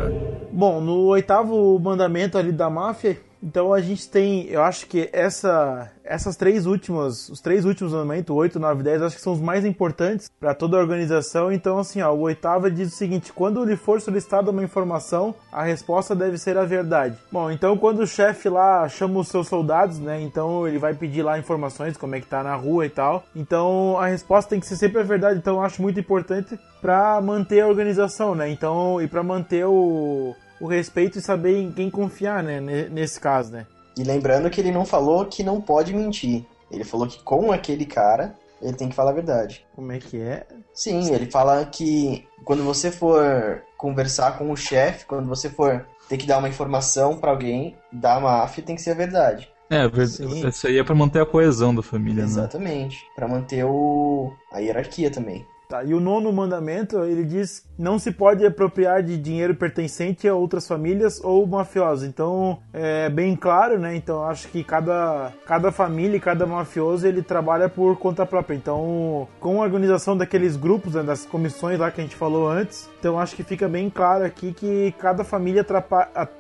Bom, 0.52 0.82
no 0.82 1.06
oitavo 1.06 1.80
mandamento 1.80 2.38
ali 2.38 2.52
da 2.52 2.70
máfia, 2.70 3.18
então 3.44 3.74
a 3.74 3.82
gente 3.82 4.08
tem, 4.08 4.46
eu 4.48 4.62
acho 4.62 4.86
que 4.86 5.10
essa, 5.12 5.92
essas 6.04 6.36
três 6.36 6.66
últimas, 6.66 7.28
os 7.30 7.42
três 7.42 7.66
últimos 7.66 7.92
mandamentos, 7.92 8.36
8, 8.36 8.60
9 8.60 8.82
e 8.82 8.84
10, 8.84 9.02
acho 9.02 9.16
que 9.16 9.22
são 9.22 9.34
os 9.34 9.42
mais 9.42 9.66
importantes 9.66 10.30
para 10.40 10.54
toda 10.54 10.78
a 10.78 10.80
organização. 10.80 11.52
Então, 11.52 11.80
assim, 11.80 12.02
ó, 12.02 12.14
o 12.14 12.22
oitavo 12.22 12.70
diz 12.70 12.94
o 12.94 12.96
seguinte: 12.96 13.34
quando 13.34 13.64
lhe 13.66 13.76
for 13.76 14.00
solicitada 14.00 14.52
uma 14.52 14.64
informação, 14.64 15.34
a 15.52 15.64
resposta 15.64 16.16
deve 16.16 16.38
ser 16.38 16.58
a 16.58 16.66
verdade. 16.66 17.18
Bom, 17.32 17.50
então 17.50 17.78
quando 17.78 18.02
o 18.02 18.08
chefe 18.08 18.50
lá 18.50 18.88
chama 18.88 19.20
os 19.20 19.28
seus 19.28 19.48
soldados, 19.48 20.00
né? 20.00 20.22
Então 20.22 20.68
ele 20.68 20.78
vai 20.78 20.94
pedir 20.94 21.24
lá 21.24 21.40
informações, 21.40 21.98
como 21.98 22.16
é 22.16 22.22
que 22.22 22.28
tá 22.28 22.44
na 22.44 22.56
rua 22.56 22.86
e 22.86 22.90
tal. 22.90 23.24
Então 23.36 23.98
a 23.98 24.08
resposta 24.08 24.52
tem 24.52 24.60
que 24.60 24.68
ser 24.68 24.76
sempre 24.76 25.00
a 25.00 25.04
verdade. 25.04 25.40
Então 25.40 25.56
eu 25.56 25.62
acho 25.62 25.82
muito 25.82 26.00
importante 26.00 26.60
para 26.82 27.20
manter 27.22 27.62
a 27.62 27.68
organização, 27.68 28.34
né? 28.36 28.50
Então, 28.50 29.02
e 29.02 29.08
para 29.08 29.22
manter 29.22 29.66
o 29.66 30.36
o 30.62 30.68
respeito 30.68 31.18
e 31.18 31.22
saber 31.22 31.58
em 31.58 31.72
quem 31.72 31.90
confiar, 31.90 32.44
né? 32.44 32.62
Nesse 32.62 33.20
caso, 33.20 33.52
né? 33.52 33.66
E 33.98 34.04
lembrando 34.04 34.50
que 34.50 34.62
ele 34.62 34.72
não 34.72 34.86
falou 34.86 35.26
que 35.26 35.44
não 35.44 35.60
pode 35.60 35.94
mentir. 35.94 36.46
Ele 36.70 36.84
falou 36.84 37.08
que 37.08 37.22
com 37.24 37.52
aquele 37.52 37.86
cara, 37.86 38.36
ele 38.62 38.74
tem 38.74 38.88
que 38.88 38.96
falar 38.96 39.12
a 39.12 39.16
verdade. 39.16 39.66
Como 39.76 39.92
é 39.92 40.00
que 40.00 40.22
é? 40.22 40.46
Sim, 40.74 41.14
ele 41.14 41.30
fala 41.30 41.66
que 41.66 42.26
quando 42.46 42.64
você 42.64 42.92
for 42.92 43.62
conversar 43.76 44.38
com 44.38 44.50
o 44.52 44.56
chefe, 44.56 45.06
quando 45.06 45.28
você 45.28 45.50
for 45.50 45.86
ter 46.08 46.18
que 46.18 46.28
dar 46.28 46.38
uma 46.38 46.50
informação 46.50 47.18
para 47.18 47.32
alguém 47.32 47.76
da 47.92 48.20
máfia, 48.20 48.64
tem 48.64 48.76
que 48.76 48.82
ser 48.82 48.92
a 48.92 48.96
verdade. 48.96 49.50
É, 49.70 49.90
Sim. 50.06 50.48
isso 50.48 50.68
aí 50.68 50.78
é 50.78 50.84
para 50.84 50.94
manter 50.94 51.22
a 51.22 51.26
coesão 51.26 51.74
da 51.74 51.82
família, 51.82 52.24
Exatamente, 52.24 52.98
né? 52.98 53.12
para 53.16 53.28
manter 53.28 53.64
o 53.64 54.34
a 54.52 54.60
hierarquia 54.60 55.10
também. 55.10 55.46
Tá, 55.72 55.86
e 55.86 55.94
o 55.94 56.02
nono 56.02 56.34
mandamento, 56.34 57.02
ele 57.06 57.24
diz 57.24 57.66
não 57.80 57.98
se 57.98 58.12
pode 58.12 58.46
apropriar 58.46 59.02
de 59.02 59.18
dinheiro 59.18 59.56
pertencente 59.56 60.28
a 60.28 60.36
outras 60.36 60.68
famílias 60.68 61.24
ou 61.24 61.48
mafiosos. 61.48 62.06
Então, 62.06 62.60
é 62.74 63.10
bem 63.10 63.38
claro, 63.38 63.80
né? 63.80 63.96
Então, 63.96 64.22
acho 64.22 64.50
que 64.50 64.66
cada, 64.66 65.32
cada 65.46 65.72
família 65.72 66.18
e 66.18 66.20
cada 66.20 66.46
mafioso, 66.46 67.08
ele 67.08 67.22
trabalha 67.22 67.70
por 67.70 67.98
conta 67.98 68.26
própria. 68.26 68.54
Então, 68.54 69.30
com 69.40 69.62
a 69.62 69.66
organização 69.66 70.18
daqueles 70.18 70.58
grupos, 70.58 70.96
né, 70.96 71.04
das 71.04 71.26
comissões 71.26 71.80
lá 71.80 71.90
que 71.90 72.02
a 72.02 72.04
gente 72.04 72.18
falou 72.18 72.50
antes, 72.50 72.90
então 73.00 73.18
acho 73.18 73.34
que 73.34 73.44
fica 73.44 73.70
bem 73.70 73.90
claro 73.90 74.26
aqui 74.26 74.52
que 74.52 74.94
cada 75.00 75.24
família, 75.24 75.66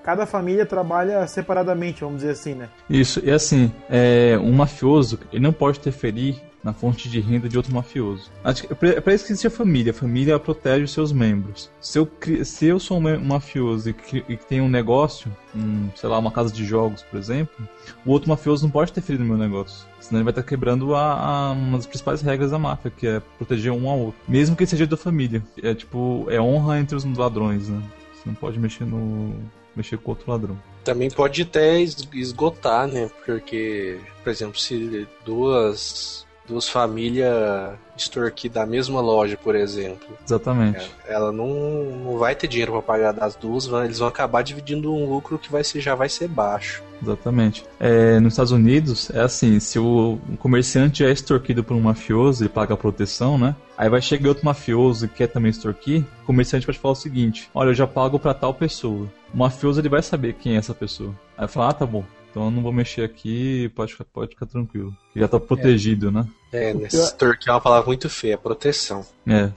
cada 0.03 0.25
família 0.25 0.65
trabalha 0.65 1.25
separadamente, 1.25 2.01
vamos 2.01 2.17
dizer 2.17 2.31
assim, 2.31 2.53
né? 2.53 2.67
Isso, 2.89 3.21
e 3.23 3.31
assim, 3.31 3.71
é, 3.89 4.37
um 4.37 4.51
mafioso, 4.51 5.17
ele 5.31 5.41
não 5.41 5.53
pode 5.53 5.79
interferir 5.79 6.50
na 6.63 6.73
fonte 6.73 7.09
de 7.09 7.19
renda 7.19 7.49
de 7.49 7.57
outro 7.57 7.73
mafioso. 7.73 8.31
É 8.43 9.01
para 9.01 9.13
isso 9.13 9.25
que 9.25 9.31
existe 9.31 9.47
a 9.47 9.51
família. 9.51 9.91
A 9.91 9.95
família 9.95 10.39
protege 10.39 10.83
os 10.83 10.91
seus 10.91 11.11
membros. 11.11 11.71
Se 11.79 11.97
eu, 11.97 12.09
se 12.43 12.67
eu 12.67 12.79
sou 12.79 12.97
um 12.97 13.19
mafioso 13.19 13.89
e 13.89 13.95
e 14.27 14.37
tem 14.37 14.61
um 14.61 14.69
negócio, 14.69 15.31
um, 15.55 15.89
sei 15.95 16.09
lá, 16.09 16.19
uma 16.19 16.31
casa 16.31 16.53
de 16.53 16.63
jogos, 16.65 17.01
por 17.03 17.17
exemplo, 17.17 17.67
o 18.05 18.11
outro 18.11 18.29
mafioso 18.29 18.63
não 18.63 18.71
pode 18.71 18.91
interferir 18.91 19.19
no 19.19 19.25
meu 19.25 19.37
negócio. 19.37 19.87
Senão 19.99 20.19
ele 20.19 20.25
vai 20.25 20.31
estar 20.31 20.43
quebrando 20.43 20.95
a, 20.95 21.13
a, 21.13 21.51
uma 21.51 21.77
das 21.77 21.87
principais 21.87 22.21
regras 22.21 22.51
da 22.51 22.59
máfia, 22.59 22.91
que 22.91 23.07
é 23.07 23.19
proteger 23.37 23.71
um 23.71 23.89
ao 23.89 23.99
outro. 23.99 24.21
Mesmo 24.27 24.55
que 24.55 24.65
seja 24.65 24.85
da 24.85 24.97
família. 24.97 25.43
É 25.61 25.73
tipo, 25.73 26.25
é 26.29 26.39
honra 26.39 26.79
entre 26.79 26.95
os 26.95 27.05
ladrões, 27.05 27.69
né? 27.69 27.81
Você 28.13 28.23
não 28.27 28.35
pode 28.35 28.59
mexer 28.59 28.85
no. 28.85 29.33
mexer 29.75 29.97
com 29.97 30.11
outro 30.11 30.29
ladrão. 30.29 30.57
Também 30.83 31.09
pode 31.09 31.43
até 31.43 31.79
esgotar, 31.79 32.87
né? 32.87 33.09
Porque, 33.25 33.99
por 34.23 34.29
exemplo, 34.29 34.59
se 34.59 35.07
duas 35.25 36.25
duas 36.47 36.67
famílias 36.67 37.75
extorquir 37.95 38.51
da 38.51 38.65
mesma 38.65 38.99
loja, 38.99 39.37
por 39.37 39.55
exemplo. 39.55 40.07
Exatamente. 40.25 40.89
Ela 41.07 41.31
não, 41.31 41.83
não 42.03 42.17
vai 42.17 42.35
ter 42.35 42.47
dinheiro 42.47 42.71
para 42.71 42.81
pagar 42.81 43.11
das 43.13 43.35
duas, 43.35 43.67
eles 43.67 43.99
vão 43.99 44.07
acabar 44.07 44.41
dividindo 44.41 44.93
um 44.93 45.09
lucro 45.09 45.37
que 45.37 45.51
vai 45.51 45.63
ser, 45.63 45.81
já 45.81 45.95
vai 45.95 46.09
ser 46.09 46.27
baixo. 46.27 46.83
Exatamente. 47.01 47.65
É, 47.79 48.19
nos 48.19 48.33
Estados 48.33 48.51
Unidos, 48.51 49.09
é 49.11 49.21
assim, 49.21 49.59
se 49.59 49.79
o 49.79 50.19
comerciante 50.37 51.03
é 51.03 51.11
extorquido 51.11 51.63
por 51.63 51.75
um 51.75 51.81
mafioso 51.81 52.45
e 52.45 52.49
paga 52.49 52.75
a 52.75 52.77
proteção, 52.77 53.37
né? 53.37 53.55
Aí 53.77 53.89
vai 53.89 54.01
chegar 54.01 54.29
outro 54.29 54.45
mafioso 54.45 55.05
e 55.05 55.09
quer 55.09 55.27
também 55.27 55.49
extorquir, 55.49 56.03
o 56.21 56.25
comerciante 56.25 56.65
pode 56.65 56.77
falar 56.77 56.91
o 56.91 56.95
seguinte, 56.95 57.49
olha, 57.53 57.69
eu 57.69 57.73
já 57.73 57.87
pago 57.87 58.19
para 58.19 58.33
tal 58.33 58.53
pessoa. 58.53 59.07
O 59.33 59.37
mafioso 59.37 59.81
ele 59.81 59.89
vai 59.89 60.03
saber 60.03 60.33
quem 60.33 60.53
é 60.53 60.57
essa 60.57 60.75
pessoa. 60.75 61.15
Aí 61.35 61.47
fala, 61.47 61.69
ah, 61.69 61.73
tá 61.73 61.85
bom, 61.85 62.03
então 62.31 62.45
eu 62.45 62.51
não 62.51 62.63
vou 62.63 62.71
mexer 62.71 63.03
aqui, 63.03 63.69
pode 63.75 63.91
ficar, 63.91 64.05
pode 64.05 64.31
ficar 64.31 64.45
tranquilo. 64.45 64.95
Já 65.13 65.27
tá 65.27 65.37
protegido, 65.37 66.07
é. 66.07 66.11
né? 66.11 66.27
É, 66.53 66.73
nesse 66.73 67.15
pior... 67.15 67.37
é 67.45 67.51
uma 67.51 67.61
palavra 67.61 67.87
muito 67.87 68.09
feia, 68.09 68.37
proteção. 68.37 69.05
É. 69.27 69.51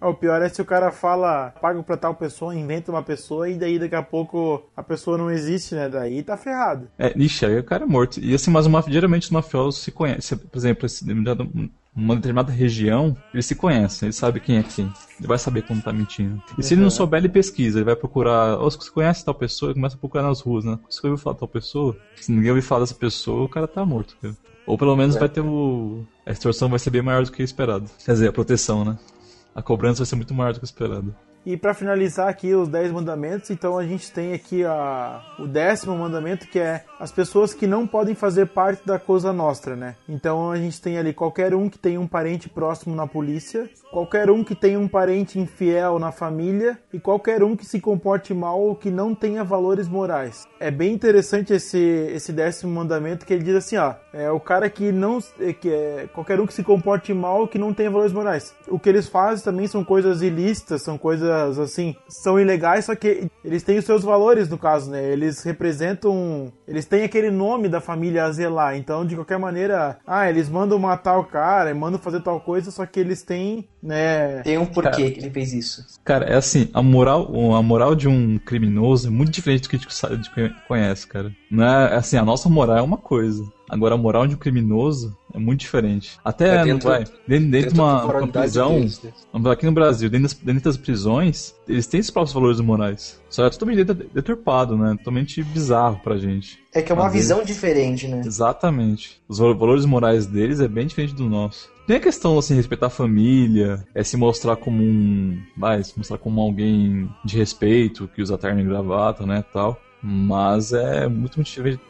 o 0.00 0.12
pior 0.12 0.42
é 0.42 0.48
se 0.48 0.60
o 0.60 0.64
cara 0.64 0.90
fala, 0.90 1.50
pago 1.60 1.82
pra 1.82 1.96
tal 1.96 2.14
pessoa, 2.14 2.54
inventa 2.54 2.90
uma 2.90 3.02
pessoa 3.02 3.48
e 3.48 3.56
daí 3.56 3.78
daqui 3.78 3.94
a 3.94 4.02
pouco 4.02 4.68
a 4.76 4.82
pessoa 4.82 5.16
não 5.16 5.30
existe, 5.30 5.74
né? 5.74 5.88
Daí 5.88 6.22
tá 6.22 6.36
ferrado. 6.36 6.88
É, 6.98 7.12
ixi, 7.16 7.46
aí 7.46 7.58
o 7.58 7.64
cara 7.64 7.84
é 7.84 7.86
morto. 7.86 8.18
E 8.20 8.34
assim, 8.34 8.50
mas 8.50 8.66
uma, 8.66 8.82
geralmente 8.82 9.24
os 9.24 9.30
mafiosos 9.30 9.82
se 9.82 9.92
conhecem. 9.92 10.36
Por 10.36 10.58
exemplo, 10.58 10.86
uma 11.94 12.16
determinada 12.16 12.50
região, 12.50 13.16
ele 13.32 13.42
se 13.42 13.54
conhece, 13.54 14.06
ele 14.06 14.12
sabe 14.12 14.40
quem 14.40 14.56
é 14.56 14.62
quem. 14.62 14.90
Ele 15.18 15.28
vai 15.28 15.38
saber 15.38 15.62
como 15.62 15.82
tá 15.82 15.92
mentindo. 15.92 16.42
E 16.58 16.62
se 16.62 16.74
ele 16.74 16.80
não 16.80 16.90
souber, 16.90 17.18
ele 17.18 17.28
pesquisa, 17.28 17.78
ele 17.78 17.84
vai 17.84 17.96
procurar. 17.96 18.58
Ou 18.58 18.70
se 18.70 18.78
você 18.78 18.90
conhece 18.90 19.24
tal 19.24 19.34
pessoa, 19.34 19.70
ele 19.70 19.74
começa 19.74 19.96
a 19.96 19.98
procurar 19.98 20.24
nas 20.24 20.40
ruas, 20.40 20.64
né? 20.64 20.78
Se 20.88 21.00
você 21.00 21.06
ouviu 21.06 21.22
falar 21.22 21.36
tal 21.36 21.48
pessoa, 21.48 21.96
se 22.16 22.32
ninguém 22.32 22.50
ouviu 22.50 22.62
falar 22.62 22.80
dessa 22.80 22.94
pessoa, 22.94 23.44
o 23.44 23.48
cara 23.48 23.68
tá 23.68 23.84
morto. 23.84 24.16
Cara. 24.20 24.34
Ou 24.66 24.78
pelo 24.78 24.96
menos 24.96 25.16
é. 25.16 25.18
vai 25.18 25.28
ter 25.28 25.40
o. 25.40 26.04
A 26.24 26.32
extorsão 26.32 26.68
vai 26.68 26.78
ser 26.78 26.90
bem 26.90 27.02
maior 27.02 27.24
do 27.24 27.32
que 27.32 27.42
o 27.42 27.44
esperado. 27.44 27.90
Quer 28.04 28.12
dizer, 28.12 28.28
a 28.28 28.32
proteção, 28.32 28.84
né? 28.84 28.98
A 29.54 29.60
cobrança 29.60 29.98
vai 29.98 30.06
ser 30.06 30.16
muito 30.16 30.32
maior 30.32 30.52
do 30.52 30.60
que 30.60 30.64
o 30.64 30.66
esperado. 30.66 31.14
E 31.44 31.56
para 31.56 31.74
finalizar 31.74 32.28
aqui 32.28 32.54
os 32.54 32.68
10 32.68 32.92
mandamentos, 32.92 33.50
então 33.50 33.76
a 33.76 33.84
gente 33.84 34.12
tem 34.12 34.32
aqui 34.32 34.64
a, 34.64 35.20
o 35.40 35.46
décimo 35.46 35.96
mandamento 35.96 36.46
que 36.46 36.58
é 36.58 36.84
as 37.00 37.10
pessoas 37.10 37.52
que 37.52 37.66
não 37.66 37.84
podem 37.84 38.14
fazer 38.14 38.46
parte 38.46 38.86
da 38.86 38.96
Cosa 38.96 39.32
Nostra, 39.32 39.74
né? 39.74 39.96
Então 40.08 40.52
a 40.52 40.56
gente 40.56 40.80
tem 40.80 40.98
ali 40.98 41.12
qualquer 41.12 41.52
um 41.52 41.68
que 41.68 41.78
tenha 41.78 42.00
um 42.00 42.06
parente 42.06 42.48
próximo 42.48 42.94
na 42.94 43.08
polícia, 43.08 43.68
qualquer 43.90 44.30
um 44.30 44.44
que 44.44 44.54
tenha 44.54 44.78
um 44.78 44.86
parente 44.86 45.36
infiel 45.36 45.98
na 45.98 46.12
família 46.12 46.78
e 46.92 47.00
qualquer 47.00 47.42
um 47.42 47.56
que 47.56 47.66
se 47.66 47.80
comporte 47.80 48.32
mal 48.32 48.60
ou 48.60 48.76
que 48.76 48.90
não 48.90 49.12
tenha 49.12 49.42
valores 49.42 49.88
morais. 49.88 50.46
É 50.60 50.70
bem 50.70 50.92
interessante 50.92 51.52
esse, 51.52 51.78
esse 51.78 52.32
décimo 52.32 52.72
mandamento 52.72 53.26
que 53.26 53.34
ele 53.34 53.42
diz 53.42 53.56
assim, 53.56 53.76
ó, 53.76 53.94
é 54.12 54.30
o 54.30 54.38
cara 54.38 54.70
que 54.70 54.92
não 54.92 55.18
é, 55.40 55.52
que 55.52 55.68
é 55.68 56.08
qualquer 56.14 56.38
um 56.40 56.46
que 56.46 56.54
se 56.54 56.62
comporte 56.62 57.12
mal 57.12 57.40
ou 57.40 57.48
que 57.48 57.58
não 57.58 57.74
tenha 57.74 57.90
valores 57.90 58.12
morais. 58.12 58.54
O 58.68 58.78
que 58.78 58.88
eles 58.88 59.08
fazem 59.08 59.44
também 59.44 59.66
são 59.66 59.84
coisas 59.84 60.22
ilícitas, 60.22 60.82
são 60.82 60.96
coisas 60.96 61.31
assim, 61.32 61.94
são 62.08 62.38
ilegais, 62.38 62.84
só 62.84 62.94
que 62.94 63.28
eles 63.44 63.62
têm 63.62 63.78
os 63.78 63.84
seus 63.84 64.02
valores 64.02 64.48
no 64.48 64.58
caso, 64.58 64.90
né? 64.90 65.12
Eles 65.12 65.42
representam, 65.42 66.52
eles 66.66 66.84
têm 66.84 67.04
aquele 67.04 67.30
nome 67.30 67.68
da 67.68 67.80
família 67.80 68.24
a 68.24 68.32
zelar. 68.32 68.76
Então, 68.76 69.04
de 69.04 69.14
qualquer 69.14 69.38
maneira, 69.38 69.98
ah, 70.06 70.28
eles 70.28 70.48
mandam 70.48 70.78
matar 70.78 71.18
o 71.18 71.24
cara, 71.24 71.74
mandam 71.74 71.98
fazer 71.98 72.20
tal 72.20 72.40
coisa, 72.40 72.70
só 72.70 72.86
que 72.86 73.00
eles 73.00 73.22
têm, 73.22 73.68
né? 73.82 74.42
Tem 74.42 74.58
um 74.58 74.66
porquê 74.66 74.90
cara, 74.90 75.10
que 75.10 75.20
ele 75.20 75.30
fez 75.30 75.52
isso. 75.52 75.84
Cara, 76.04 76.26
é 76.26 76.36
assim, 76.36 76.68
a 76.72 76.82
moral, 76.82 77.54
a 77.54 77.62
moral 77.62 77.94
de 77.94 78.08
um 78.08 78.38
criminoso 78.38 79.08
é 79.08 79.10
muito 79.10 79.32
diferente 79.32 79.62
do 79.62 79.68
que 79.68 79.76
a 79.76 80.14
gente 80.14 80.30
conhece, 80.66 81.06
cara. 81.06 81.32
Não 81.50 81.64
é 81.64 81.94
assim, 81.94 82.16
a 82.16 82.24
nossa 82.24 82.48
moral 82.48 82.78
é 82.78 82.82
uma 82.82 82.96
coisa. 82.96 83.44
Agora, 83.72 83.94
a 83.94 83.98
moral 83.98 84.26
de 84.26 84.34
um 84.34 84.38
criminoso 84.38 85.16
é 85.32 85.38
muito 85.38 85.60
diferente. 85.60 86.18
Até 86.22 86.56
é 86.56 86.64
dentro, 86.64 86.90
vai, 86.90 87.04
dentro, 87.26 87.50
dentro 87.50 87.72
de 87.72 87.80
uma, 87.80 88.04
uma 88.04 88.28
prisão, 88.28 88.74
deles, 88.74 89.02
né? 89.02 89.50
aqui 89.50 89.64
no 89.64 89.72
Brasil, 89.72 90.10
dentro 90.10 90.28
das, 90.28 90.34
dentro 90.34 90.64
das 90.64 90.76
prisões, 90.76 91.54
eles 91.66 91.86
têm 91.86 92.00
os 92.00 92.10
próprios 92.10 92.34
valores 92.34 92.60
morais. 92.60 93.18
Só 93.30 93.46
é 93.46 93.48
totalmente 93.48 93.82
deturpado, 93.82 94.76
né? 94.76 94.94
Totalmente 94.98 95.42
bizarro 95.42 95.98
pra 96.04 96.18
gente. 96.18 96.58
É 96.74 96.82
que 96.82 96.92
é 96.92 96.94
uma 96.94 97.04
Mas 97.04 97.14
visão 97.14 97.42
diferente, 97.42 98.06
né? 98.06 98.20
Exatamente. 98.22 99.22
Os 99.26 99.38
valores 99.38 99.86
morais 99.86 100.26
deles 100.26 100.60
é 100.60 100.68
bem 100.68 100.86
diferente 100.86 101.14
do 101.14 101.26
nosso. 101.26 101.70
Tem 101.86 101.96
a 101.96 102.00
questão, 102.00 102.38
assim, 102.38 102.54
respeitar 102.54 102.88
a 102.88 102.90
família, 102.90 103.82
é 103.94 104.04
se 104.04 104.18
mostrar 104.18 104.56
como 104.56 104.82
um. 104.82 105.40
Vai, 105.56 105.82
se 105.82 105.96
mostrar 105.96 106.18
como 106.18 106.42
alguém 106.42 107.08
de 107.24 107.38
respeito, 107.38 108.06
que 108.14 108.20
usa 108.20 108.36
terno 108.36 108.60
e 108.60 108.64
gravata, 108.64 109.24
né, 109.24 109.42
tal. 109.50 109.80
Mas 110.02 110.74
é 110.74 111.08
muito, 111.08 111.36
muito 111.36 111.46
diferente, 111.46 111.80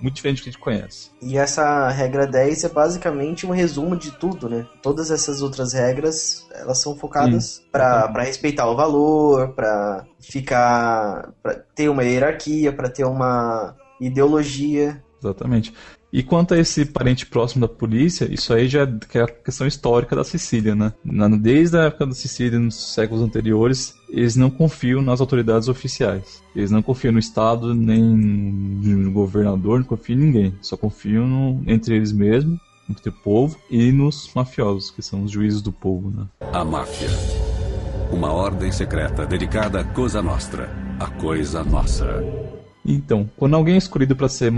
muito 0.00 0.14
diferente 0.14 0.38
do 0.38 0.42
que 0.42 0.48
a 0.48 0.52
gente 0.52 0.60
conhece. 0.60 1.10
E 1.22 1.36
essa 1.36 1.88
regra 1.88 2.26
10 2.26 2.64
é 2.64 2.68
basicamente 2.68 3.46
um 3.46 3.50
resumo 3.50 3.96
de 3.96 4.10
tudo, 4.12 4.48
né? 4.48 4.66
Todas 4.82 5.10
essas 5.10 5.42
outras 5.42 5.72
regras, 5.72 6.46
elas 6.52 6.78
são 6.78 6.96
focadas 6.96 7.62
para 7.70 8.22
respeitar 8.22 8.68
o 8.68 8.76
valor, 8.76 9.54
para 9.54 10.04
ficar. 10.20 11.32
para 11.42 11.54
ter 11.54 11.88
uma 11.88 12.04
hierarquia, 12.04 12.72
para 12.72 12.88
ter 12.88 13.04
uma 13.04 13.74
ideologia. 14.00 15.02
Exatamente. 15.22 15.72
E 16.12 16.22
quanto 16.22 16.54
a 16.54 16.58
esse 16.58 16.86
parente 16.86 17.26
próximo 17.26 17.66
da 17.66 17.72
polícia, 17.72 18.32
isso 18.32 18.52
aí 18.54 18.68
já 18.68 18.88
é 19.14 19.20
a 19.20 19.26
questão 19.26 19.66
histórica 19.66 20.16
da 20.16 20.24
Sicília, 20.24 20.74
né? 20.74 20.92
Desde 21.40 21.76
a 21.76 21.84
época 21.84 22.06
da 22.06 22.14
Sicília, 22.14 22.58
nos 22.58 22.94
séculos 22.94 23.22
anteriores, 23.22 23.94
eles 24.08 24.36
não 24.36 24.48
confiam 24.48 25.02
nas 25.02 25.20
autoridades 25.20 25.68
oficiais. 25.68 26.42
Eles 26.54 26.70
não 26.70 26.80
confiam 26.80 27.12
no 27.12 27.18
Estado, 27.18 27.74
nem 27.74 28.02
no 28.02 29.10
governador, 29.10 29.80
não 29.80 29.86
confiam 29.86 30.18
em 30.18 30.22
ninguém. 30.22 30.54
Só 30.62 30.76
confiam 30.76 31.26
no, 31.26 31.62
entre 31.66 31.96
eles 31.96 32.12
mesmos 32.12 32.58
entre 32.88 33.08
o 33.08 33.12
povo 33.12 33.58
e 33.68 33.90
nos 33.92 34.30
mafiosos, 34.34 34.90
que 34.90 35.02
são 35.02 35.24
os 35.24 35.30
juízes 35.30 35.60
do 35.60 35.72
povo, 35.72 36.10
né? 36.10 36.26
A 36.52 36.64
máfia. 36.64 37.08
Uma 38.12 38.32
ordem 38.32 38.70
secreta 38.70 39.26
dedicada 39.26 39.80
à 39.80 39.84
Cosa 39.84 40.22
Nostra, 40.22 40.70
a 41.00 41.10
coisa 41.10 41.64
nossa. 41.64 42.22
Então, 42.86 43.28
quando 43.36 43.54
alguém 43.54 43.74
é 43.74 43.78
escolhido 43.78 44.14
para 44.14 44.28
ser 44.28 44.52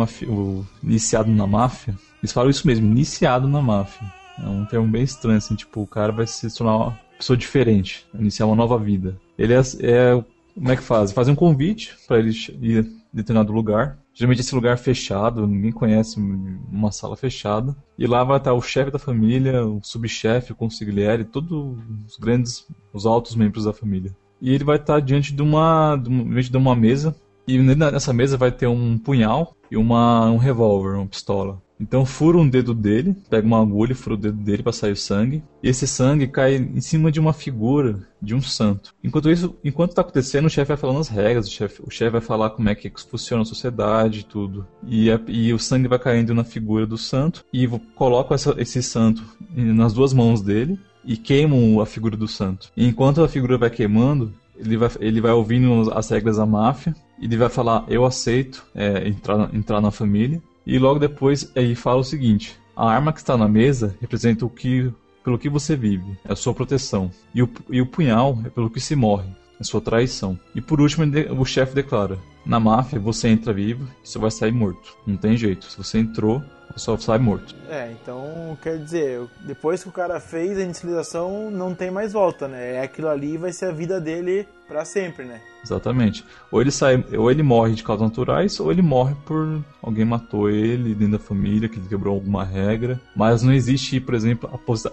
iniciado 0.83 1.31
na 1.31 1.47
máfia, 1.47 1.95
eles 2.23 2.33
falam 2.33 2.51
isso 2.51 2.67
mesmo, 2.67 2.87
iniciado 2.87 3.49
na 3.49 3.63
máfia. 3.63 4.07
É 4.39 4.47
um 4.47 4.67
termo 4.67 4.87
bem 4.87 5.03
estranho, 5.03 5.39
assim, 5.39 5.55
tipo, 5.55 5.81
o 5.81 5.87
cara 5.87 6.13
vai 6.13 6.27
se 6.27 6.55
tornar 6.55 6.77
uma 6.77 7.01
pessoa 7.17 7.37
diferente, 7.37 8.07
iniciar 8.15 8.47
uma 8.47 8.55
nova 8.55 8.79
vida. 8.79 9.19
Ele 9.37 9.55
é, 9.55 9.61
é 9.81 10.25
como 10.55 10.73
é 10.73 10.77
que 10.77 10.83
faz? 10.83 11.13
Fazem 11.13 11.33
um 11.33 11.37
convite 11.37 11.97
para 12.07 12.19
ele 12.19 12.31
ir 12.61 12.85
em 12.85 13.01
determinado 13.13 13.53
lugar. 13.53 13.99
Geralmente 14.13 14.41
esse 14.41 14.55
lugar 14.55 14.77
fechado, 14.77 15.47
ninguém 15.47 15.73
conhece 15.73 16.19
uma 16.19 16.91
sala 16.91 17.17
fechada. 17.17 17.77
E 17.97 18.07
lá 18.07 18.25
vai 18.25 18.39
estar 18.39 18.53
o 18.53 18.61
chefe 18.61 18.91
da 18.91 18.99
família, 18.99 19.65
o 19.65 19.81
subchefe, 19.83 20.53
o 20.53 20.57
consigliere, 20.57 21.25
todos 21.25 21.79
os 22.07 22.17
grandes, 22.17 22.67
os 22.93 23.07
altos 23.07 23.35
membros 23.37 23.65
da 23.65 23.73
família. 23.73 24.15
E 24.41 24.53
ele 24.53 24.65
vai 24.65 24.77
estar 24.77 25.01
diante 25.01 25.33
de 25.33 25.43
uma, 25.43 25.97
de 25.97 26.57
uma 26.57 26.75
mesa. 26.75 27.15
E 27.49 27.57
nessa 27.57 28.13
mesa 28.13 28.37
vai 28.37 28.53
ter 28.53 28.67
um 28.67 28.99
punhal 28.99 29.57
e 29.71 29.77
uma, 29.79 30.31
um 30.31 30.37
revólver, 30.37 30.97
uma 30.97 31.07
pistola. 31.07 31.63
Então 31.81 32.05
fura 32.05 32.37
um 32.37 32.49
dedo 32.49 32.75
dele, 32.75 33.17
pega 33.31 33.47
uma 33.47 33.63
agulha 33.63 33.93
e 33.93 33.95
fura 33.95 34.15
o 34.15 34.19
dedo 34.19 34.37
dele 34.37 34.63
para 34.63 34.73
sair 34.73 34.93
o 34.93 34.97
sangue. 34.97 35.43
E 35.63 35.69
esse 35.69 35.87
sangue 35.87 36.27
cai 36.27 36.57
em 36.57 36.81
cima 36.81 37.11
de 37.11 37.19
uma 37.19 37.33
figura 37.33 38.07
de 38.21 38.35
um 38.35 38.43
santo. 38.43 38.95
Enquanto 39.03 39.31
isso, 39.31 39.57
enquanto 39.65 39.91
está 39.91 40.03
acontecendo, 40.03 40.45
o 40.45 40.51
chefe 40.51 40.69
vai 40.69 40.77
falando 40.77 40.99
as 40.99 41.09
regras, 41.09 41.47
o 41.47 41.51
chefe 41.51 41.83
o 41.83 41.91
chef 41.91 42.11
vai 42.11 42.21
falar 42.21 42.51
como 42.51 42.69
é 42.69 42.75
que 42.75 42.93
funciona 43.09 43.43
a 43.43 43.47
sociedade 43.47 44.27
tudo. 44.27 44.67
E, 44.87 45.11
a, 45.11 45.19
e 45.27 45.53
o 45.55 45.59
sangue 45.59 45.89
vai 45.89 45.99
caindo 45.99 46.35
na 46.35 46.45
figura 46.45 46.87
do 46.87 46.99
santo 46.99 47.45
e 47.51 47.67
coloca 47.95 48.35
esse 48.59 48.83
santo 48.83 49.23
nas 49.55 49.95
duas 49.95 50.13
mãos 50.13 50.43
dele 50.43 50.79
e 51.03 51.17
queimam 51.17 51.81
a 51.81 51.87
figura 51.87 52.17
do 52.17 52.29
santo. 52.29 52.71
E 52.77 52.87
enquanto 52.87 53.23
a 53.23 53.29
figura 53.29 53.57
vai 53.57 53.71
queimando, 53.71 54.35
ele 54.57 54.77
vai, 54.77 54.91
ele 55.01 55.21
vai 55.21 55.33
ouvindo 55.33 55.91
as 55.93 56.11
regras 56.11 56.37
da 56.37 56.45
máfia, 56.45 56.95
ele 57.21 57.37
vai 57.37 57.49
falar, 57.49 57.85
eu 57.89 58.05
aceito 58.05 58.65
é, 58.75 59.09
entrar, 59.09 59.55
entrar 59.55 59.81
na 59.81 59.91
família, 59.91 60.43
e 60.67 60.79
logo 60.79 60.99
depois 60.99 61.51
ele 61.55 61.75
fala 61.75 62.01
o 62.01 62.05
seguinte: 62.05 62.59
a 62.77 62.91
arma 62.91 63.13
que 63.13 63.19
está 63.19 63.37
na 63.37 63.49
mesa 63.49 63.97
representa 64.01 64.45
o 64.45 64.51
que 64.51 64.93
pelo 65.25 65.39
que 65.39 65.49
você 65.49 65.77
vive, 65.77 66.19
é 66.25 66.33
a 66.33 66.37
sua 66.37 66.55
proteção. 66.55 67.11
E 67.35 67.43
o, 67.43 67.51
e 67.69 67.83
o 67.83 67.87
punhal 67.87 68.39
é 68.47 68.49
pelo 68.49 68.71
que 68.71 68.81
se 68.81 68.97
morre, 68.97 69.29
é 69.61 69.65
sua 69.65 69.81
traição. 69.81 70.39
E 70.55 70.61
por 70.61 70.81
último, 70.81 71.05
o 71.39 71.45
chefe 71.45 71.75
declara: 71.75 72.19
na 72.49 72.59
máfia 72.59 72.99
você 72.99 73.29
entra 73.29 73.53
vivo 73.53 73.87
e 74.03 74.09
você 74.09 74.19
vai 74.19 74.31
sair 74.31 74.53
morto. 74.53 74.97
Não 75.07 75.19
tem 75.19 75.37
jeito. 75.37 75.67
Se 75.67 75.77
você 75.77 75.99
entrou, 75.99 76.43
só 76.77 76.97
sai 76.97 77.19
morto. 77.19 77.55
É, 77.69 77.93
então 77.93 78.57
quer 78.63 78.79
dizer, 78.79 79.21
depois 79.41 79.83
que 79.83 79.89
o 79.89 79.93
cara 79.93 80.19
fez 80.19 80.57
a 80.57 80.63
inicialização, 80.63 81.51
não 81.51 81.75
tem 81.75 81.91
mais 81.91 82.15
volta, 82.15 82.49
né? 82.49 82.77
É 82.77 82.83
aquilo 82.83 83.09
ali 83.09 83.37
vai 83.37 83.53
ser 83.53 83.67
a 83.67 83.73
vida 83.73 84.01
dele 84.01 84.49
para 84.67 84.85
sempre, 84.85 85.25
né? 85.25 85.41
Exatamente. 85.63 86.25
Ou 86.51 86.61
ele 86.61 86.71
sai, 86.71 87.05
ou 87.17 87.31
ele 87.31 87.43
morre 87.43 87.75
de 87.75 87.83
causas 87.83 88.09
naturais, 88.09 88.59
ou 88.61 88.71
ele 88.71 88.83
morre 88.83 89.15
por 89.27 89.63
alguém 89.83 90.05
matou 90.05 90.49
ele 90.49 90.95
dentro 90.95 91.19
da 91.19 91.25
família, 91.25 91.69
que 91.69 91.79
ele 91.79 91.89
quebrou 91.89 92.15
alguma 92.15 92.45
regra. 92.45 93.01
Mas 93.15 93.43
não 93.43 93.53
existe, 93.53 94.01
por 94.01 94.15
exemplo, 94.15 94.49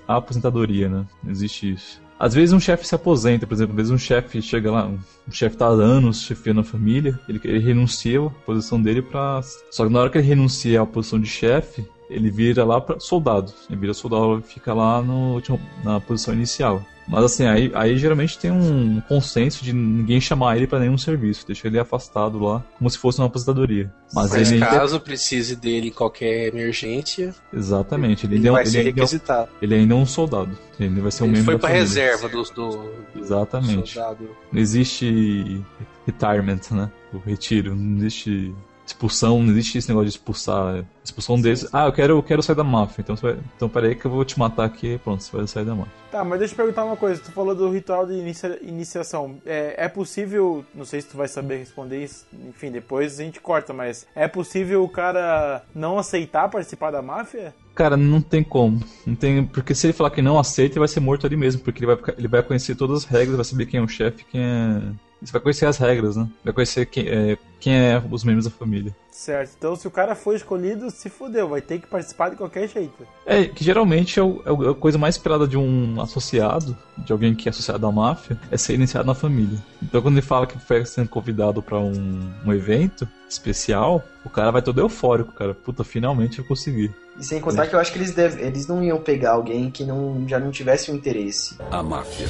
a 0.07 0.15
aposentadoria, 0.17 0.89
né? 0.89 1.05
Não 1.23 1.31
existe 1.31 1.71
isso. 1.73 2.04
Às 2.17 2.33
vezes 2.33 2.53
um 2.53 2.59
chefe 2.59 2.87
se 2.87 2.95
aposenta, 2.95 3.45
por 3.45 3.53
exemplo, 3.53 3.73
às 3.73 3.77
vezes 3.77 3.91
um 3.91 3.97
chefe 3.97 4.41
chega 4.41 4.71
lá, 4.71 4.87
um 4.87 5.31
chefe 5.31 5.57
tá 5.57 5.65
há 5.65 5.69
anos 5.69 6.21
chefiando 6.21 6.61
a 6.61 6.63
família, 6.63 7.19
ele, 7.27 7.41
ele 7.43 7.59
renuncia 7.59 8.25
a 8.25 8.29
posição 8.29 8.81
dele 8.81 9.01
para 9.01 9.41
Só 9.69 9.85
que 9.85 9.91
na 9.91 9.99
hora 9.99 10.09
que 10.09 10.17
ele 10.17 10.27
renuncia 10.27 10.81
à 10.81 10.85
posição 10.85 11.19
de 11.19 11.27
chefe, 11.27 11.85
ele 12.09 12.29
vira 12.31 12.63
lá 12.63 12.79
para 12.79 12.99
soldado. 12.99 13.51
Ele 13.69 13.79
vira 13.79 13.93
soldado 13.93 14.39
e 14.39 14.41
fica 14.41 14.73
lá 14.73 15.01
no, 15.01 15.41
na 15.83 15.99
posição 15.99 16.33
inicial. 16.33 16.81
Mas 17.07 17.23
assim, 17.23 17.45
aí, 17.45 17.71
aí 17.75 17.97
geralmente 17.97 18.37
tem 18.37 18.51
um 18.51 19.01
consenso 19.07 19.63
de 19.63 19.71
ninguém 19.73 20.19
chamar 20.19 20.57
ele 20.57 20.67
para 20.67 20.79
nenhum 20.79 20.97
serviço, 20.97 21.45
deixa 21.45 21.67
ele 21.67 21.77
afastado 21.77 22.39
lá, 22.39 22.63
como 22.77 22.89
se 22.89 22.97
fosse 22.97 23.19
uma 23.19 23.27
aposentadoria. 23.27 23.91
Mas, 24.13 24.31
Mas 24.31 24.51
ele 24.51 24.59
caso 24.59 24.95
ainda... 24.95 25.05
precise 25.05 25.55
dele 25.55 25.89
em 25.89 25.91
qualquer 25.91 26.47
emergência, 26.47 27.33
exatamente, 27.53 28.25
ele, 28.25 28.35
ele 28.35 28.49
vai 28.49 28.61
ele 28.63 28.69
ser 28.69 28.83
requisitado. 28.83 29.49
Ele 29.61 29.75
ainda 29.75 29.93
é 29.93 29.97
um 29.97 30.05
soldado, 30.05 30.57
ele 30.79 31.01
vai 31.01 31.11
ser 31.11 31.23
um 31.23 31.27
ele 31.27 31.37
membro 31.37 31.45
foi 31.45 31.55
da 31.55 31.59
pra 31.59 31.69
reserva 31.69 32.27
do, 32.27 32.43
do 32.43 32.91
Exatamente. 33.19 33.93
soldado. 33.93 34.29
Não 34.51 34.59
existe 34.59 35.63
retirement, 36.05 36.61
né? 36.71 36.91
O 37.13 37.17
retiro, 37.17 37.75
não 37.75 37.97
existe 37.97 38.53
expulsão, 38.85 39.41
não 39.41 39.51
existe 39.51 39.77
esse 39.77 39.87
negócio 39.87 40.09
de 40.09 40.15
expulsar. 40.15 40.85
Expulsão 41.03 41.39
deles. 41.39 41.67
Ah, 41.71 41.85
eu 41.85 41.93
quero, 41.93 42.13
eu 42.17 42.23
quero 42.23 42.41
sair 42.41 42.55
da 42.55 42.63
máfia. 42.63 43.01
Então, 43.01 43.15
vai, 43.15 43.37
então 43.55 43.69
peraí 43.69 43.95
que 43.95 44.05
eu 44.05 44.11
vou 44.11 44.25
te 44.25 44.37
matar 44.37 44.65
aqui. 44.65 44.99
Pronto, 45.03 45.23
você 45.23 45.35
vai 45.35 45.47
sair 45.47 45.65
da 45.65 45.75
máfia. 45.75 45.93
Tá, 46.11 46.23
mas 46.23 46.39
deixa 46.39 46.53
eu 46.53 46.57
perguntar 46.57 46.85
uma 46.85 46.95
coisa. 46.95 47.21
Tu 47.21 47.31
falou 47.31 47.53
do 47.53 47.69
ritual 47.69 48.05
de 48.05 48.13
inicia, 48.13 48.59
iniciação. 48.61 49.37
É, 49.45 49.85
é 49.85 49.87
possível. 49.87 50.65
Não 50.73 50.85
sei 50.85 51.01
se 51.01 51.07
tu 51.07 51.17
vai 51.17 51.27
saber 51.27 51.57
responder 51.57 52.03
isso. 52.03 52.25
Enfim, 52.47 52.71
depois 52.71 53.19
a 53.19 53.23
gente 53.23 53.39
corta, 53.39 53.73
mas 53.73 54.07
é 54.15 54.27
possível 54.27 54.83
o 54.83 54.89
cara 54.89 55.63
não 55.73 55.97
aceitar 55.97 56.49
participar 56.49 56.91
da 56.91 57.01
máfia? 57.01 57.53
Cara, 57.73 57.97
não 57.97 58.21
tem 58.21 58.41
como. 58.41 58.79
Não 59.05 59.15
tem, 59.15 59.45
porque 59.45 59.75
se 59.75 59.87
ele 59.87 59.93
falar 59.93 60.09
que 60.09 60.21
não 60.21 60.39
aceita, 60.39 60.73
ele 60.73 60.79
vai 60.79 60.87
ser 60.87 61.01
morto 61.01 61.27
ali 61.27 61.35
mesmo, 61.35 61.61
porque 61.61 61.83
ele 61.83 61.93
vai, 61.93 62.15
ele 62.17 62.27
vai 62.27 62.41
conhecer 62.41 62.73
todas 62.75 63.03
as 63.03 63.05
regras, 63.05 63.35
vai 63.35 63.43
saber 63.43 63.65
quem 63.65 63.81
é 63.81 63.83
o 63.83 63.87
chefe, 63.87 64.23
quem 64.31 64.41
é 64.41 64.81
você 65.21 65.31
vai 65.31 65.41
conhecer 65.41 65.65
as 65.65 65.77
regras, 65.77 66.15
né? 66.15 66.27
Vai 66.43 66.53
conhecer 66.53 66.85
quem 66.85 67.07
é, 67.07 67.37
quem 67.59 67.73
é 67.73 68.03
os 68.11 68.23
membros 68.23 68.45
da 68.45 68.51
família. 68.51 68.95
Certo. 69.09 69.53
Então, 69.57 69.75
se 69.75 69.87
o 69.87 69.91
cara 69.91 70.13
for 70.13 70.35
escolhido, 70.35 70.91
se 70.91 71.09
fudeu. 71.09 71.47
Vai 71.47 71.61
ter 71.61 71.79
que 71.79 71.87
participar 71.87 72.29
de 72.29 72.35
qualquer 72.35 72.67
jeito. 72.67 73.07
É, 73.25 73.45
que 73.45 73.63
geralmente 73.63 74.19
é, 74.19 74.23
o, 74.23 74.43
é 74.45 74.71
a 74.71 74.73
coisa 74.73 74.97
mais 74.97 75.15
esperada 75.15 75.47
de 75.47 75.57
um 75.57 76.01
associado, 76.01 76.77
de 76.97 77.11
alguém 77.11 77.33
que 77.33 77.47
é 77.47 77.51
associado 77.51 77.87
à 77.87 77.91
máfia, 77.91 78.37
é 78.51 78.57
ser 78.57 78.73
iniciado 78.73 79.07
na 79.07 79.15
família. 79.15 79.57
Então, 79.81 80.01
quando 80.01 80.15
ele 80.15 80.21
fala 80.21 80.45
que 80.45 80.59
foi 80.59 80.85
sendo 80.85 81.09
convidado 81.09 81.61
para 81.61 81.79
um, 81.79 82.31
um 82.45 82.53
evento 82.53 83.07
especial, 83.29 84.03
o 84.23 84.29
cara 84.29 84.51
vai 84.51 84.61
todo 84.61 84.79
eufórico, 84.81 85.31
cara. 85.31 85.53
Puta, 85.53 85.83
finalmente 85.83 86.39
eu 86.39 86.45
consegui. 86.45 86.91
E 87.17 87.23
sem 87.23 87.39
contar 87.39 87.63
é. 87.63 87.67
que 87.67 87.75
eu 87.75 87.79
acho 87.79 87.93
que 87.93 87.97
eles, 87.97 88.13
deve, 88.13 88.41
eles 88.43 88.67
não 88.67 88.83
iam 88.83 88.99
pegar 88.99 89.31
alguém 89.31 89.71
que 89.71 89.85
não, 89.85 90.27
já 90.27 90.39
não 90.39 90.51
tivesse 90.51 90.91
um 90.91 90.95
interesse. 90.95 91.57
A 91.71 91.81
máfia 91.81 92.27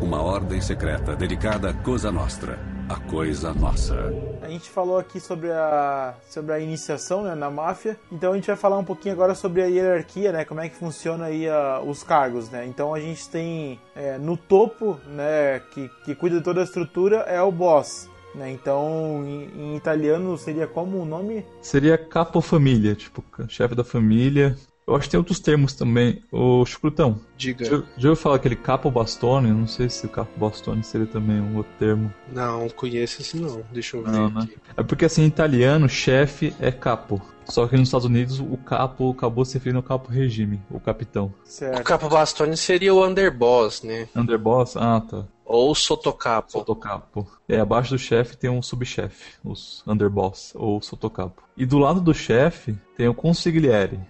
uma 0.00 0.22
ordem 0.22 0.60
secreta 0.60 1.16
dedicada 1.16 1.70
à 1.70 1.72
Cosa 1.72 2.12
Nostra, 2.12 2.58
a 2.88 2.96
coisa 2.96 3.52
nossa. 3.54 4.12
A 4.42 4.48
gente 4.48 4.68
falou 4.68 4.98
aqui 4.98 5.18
sobre 5.18 5.50
a, 5.50 6.14
sobre 6.28 6.52
a 6.52 6.60
iniciação 6.60 7.22
né, 7.22 7.34
na 7.34 7.50
máfia, 7.50 7.98
então 8.12 8.32
a 8.32 8.34
gente 8.36 8.46
vai 8.46 8.56
falar 8.56 8.78
um 8.78 8.84
pouquinho 8.84 9.14
agora 9.14 9.34
sobre 9.34 9.62
a 9.62 9.66
hierarquia, 9.66 10.32
né, 10.32 10.44
como 10.44 10.60
é 10.60 10.68
que 10.68 10.76
funciona 10.76 11.26
aí 11.26 11.48
a, 11.48 11.80
os 11.80 12.02
cargos, 12.02 12.50
né. 12.50 12.66
Então 12.66 12.94
a 12.94 13.00
gente 13.00 13.28
tem 13.28 13.80
é, 13.94 14.18
no 14.18 14.36
topo, 14.36 15.00
né, 15.06 15.60
que, 15.72 15.90
que 16.04 16.14
cuida 16.14 16.38
de 16.38 16.44
toda 16.44 16.60
a 16.60 16.64
estrutura, 16.64 17.18
é 17.20 17.40
o 17.40 17.50
boss. 17.50 18.08
Né, 18.34 18.50
então, 18.50 19.24
em, 19.24 19.72
em 19.72 19.76
italiano 19.76 20.36
seria 20.36 20.66
como 20.66 21.00
o 21.00 21.06
nome? 21.06 21.44
Seria 21.62 21.96
capo 21.96 22.42
família, 22.42 22.94
tipo, 22.94 23.24
chefe 23.48 23.74
da 23.74 23.82
família, 23.82 24.54
eu 24.86 24.94
acho 24.94 25.06
que 25.06 25.10
tem 25.10 25.18
outros 25.18 25.40
termos 25.40 25.74
também. 25.74 26.22
O 26.30 26.64
Chucrutão. 26.64 27.18
Diga. 27.36 27.64
Já, 27.64 27.70
já 27.96 28.08
ouviu 28.08 28.16
falar 28.16 28.36
aquele 28.36 28.54
capo 28.54 28.88
bastone? 28.88 29.50
Não 29.50 29.66
sei 29.66 29.90
se 29.90 30.06
o 30.06 30.08
capo 30.08 30.38
bastone 30.38 30.84
seria 30.84 31.08
também 31.08 31.40
um 31.40 31.56
outro 31.56 31.72
termo. 31.76 32.12
Não, 32.32 32.68
conheço 32.68 33.20
esse 33.20 33.36
não. 33.36 33.62
Deixa 33.72 33.96
eu 33.96 34.04
ver. 34.04 34.12
Não, 34.12 34.30
né? 34.30 34.48
É 34.76 34.82
porque 34.84 35.06
assim, 35.06 35.22
em 35.22 35.26
italiano, 35.26 35.88
chefe 35.88 36.54
é 36.60 36.70
capo. 36.70 37.20
Só 37.46 37.66
que 37.66 37.76
nos 37.76 37.88
Estados 37.88 38.06
Unidos 38.06 38.38
o 38.38 38.56
capo 38.56 39.10
acabou 39.10 39.44
se 39.44 39.54
referindo 39.54 39.78
ao 39.78 39.82
capo 39.82 40.10
regime, 40.10 40.60
o 40.70 40.78
capitão. 40.78 41.34
Certo. 41.44 41.80
O 41.80 41.84
capo 41.84 42.08
bastone 42.08 42.56
seria 42.56 42.94
o 42.94 43.04
underboss, 43.04 43.82
né? 43.82 44.08
Underboss? 44.14 44.76
Ah, 44.76 45.00
tá. 45.00 45.24
Ou 45.44 45.74
sotocapo. 45.74 46.52
Sotocapo. 46.52 47.26
É, 47.48 47.58
abaixo 47.58 47.90
do 47.90 47.98
chefe 47.98 48.36
tem 48.36 48.50
um 48.50 48.62
subchefe, 48.62 49.34
os 49.44 49.82
underboss, 49.86 50.52
ou 50.56 50.80
sotocapo. 50.80 51.42
E 51.56 51.64
do 51.64 51.78
lado 51.78 52.00
do 52.00 52.12
chefe 52.12 52.76
tem 52.96 53.06
o 53.06 53.14
consigliere 53.14 54.00